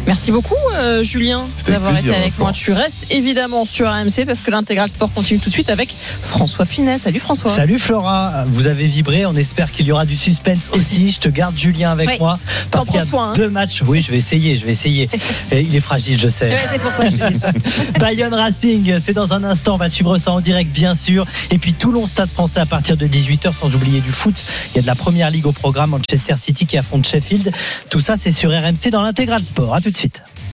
Merci 0.06 0.30
beaucoup, 0.32 0.54
euh, 0.74 1.02
Julien, 1.02 1.42
d'avoir 1.66 1.96
été 1.98 2.14
avec 2.14 2.38
moi. 2.38 2.52
Tu 2.52 2.72
restes 2.72 3.06
évidemment 3.10 3.64
sur 3.66 3.88
RMC 3.88 4.24
parce 4.26 4.40
que 4.42 4.50
l'intégral 4.50 4.88
sport 4.88 5.10
continue 5.12 5.40
tout 5.40 5.48
de 5.48 5.54
suite 5.54 5.70
avec 5.70 5.94
François 6.22 6.66
Pinet. 6.66 6.98
Salut 6.98 7.20
François. 7.20 7.50
Salut 7.54 7.78
Flora, 7.78 8.44
vous 8.48 8.66
avez 8.66 8.86
vibré, 8.86 9.26
on 9.26 9.34
espère 9.34 9.72
qu'il 9.72 9.86
y 9.86 9.92
aura 9.92 10.06
du 10.06 10.16
suspense 10.16 10.70
aussi. 10.72 11.10
Je 11.14 11.20
te 11.20 11.28
garde 11.28 11.56
Julien 11.58 11.92
avec 11.92 12.08
Oui. 12.10 12.16
moi 12.20 12.38
parce 12.70 12.86
qu'il 12.86 12.96
y 12.96 12.98
a 12.98 13.06
soin, 13.06 13.30
hein. 13.30 13.32
deux 13.36 13.48
matchs. 13.50 13.82
Oui, 13.86 14.02
je 14.02 14.10
vais 14.10 14.18
essayer, 14.18 14.56
je 14.56 14.64
vais 14.66 14.72
essayer. 14.72 15.08
Et 15.52 15.60
il 15.62 15.74
est 15.74 15.80
fragile, 15.80 16.18
je 16.18 16.28
sais. 16.28 16.48
Ouais, 16.50 16.58
c'est 16.70 16.80
pour 16.80 16.90
ça 16.92 17.04
que 17.08 17.16
je 17.16 17.24
dis 17.24 17.38
ça. 17.38 17.50
Bayonne 18.00 18.34
Racing, 18.34 18.98
c'est 19.00 19.12
dans 19.12 19.32
un 19.32 19.44
instant, 19.44 19.74
on 19.74 19.78
va 19.78 19.90
suivre 19.90 20.16
ça 20.18 20.32
en 20.32 20.40
direct 20.40 20.70
bien 20.72 20.94
sûr. 20.94 21.26
Et 21.50 21.58
puis 21.58 21.72
Toulon 21.72 22.06
Stade 22.06 22.30
français 22.30 22.60
à 22.60 22.66
partir 22.66 22.96
de 22.96 23.06
18h 23.06 23.52
sans 23.58 23.74
oublier 23.74 24.00
du 24.00 24.12
foot. 24.12 24.34
Il 24.72 24.76
y 24.76 24.78
a 24.78 24.82
de 24.82 24.86
la 24.86 24.94
première 24.94 25.30
ligue 25.30 25.46
au 25.46 25.52
programme 25.52 25.93
Manchester 25.98 26.34
City 26.40 26.66
qui 26.66 26.76
affronte 26.78 27.06
Sheffield. 27.06 27.52
Tout 27.90 28.00
ça 28.00 28.16
c'est 28.18 28.32
sur 28.32 28.50
RMC 28.50 28.90
dans 28.90 29.02
l'intégral 29.02 29.42
sport. 29.42 29.74
À 29.74 29.80
tout 29.80 29.90
de 29.90 29.96
suite. 29.96 30.22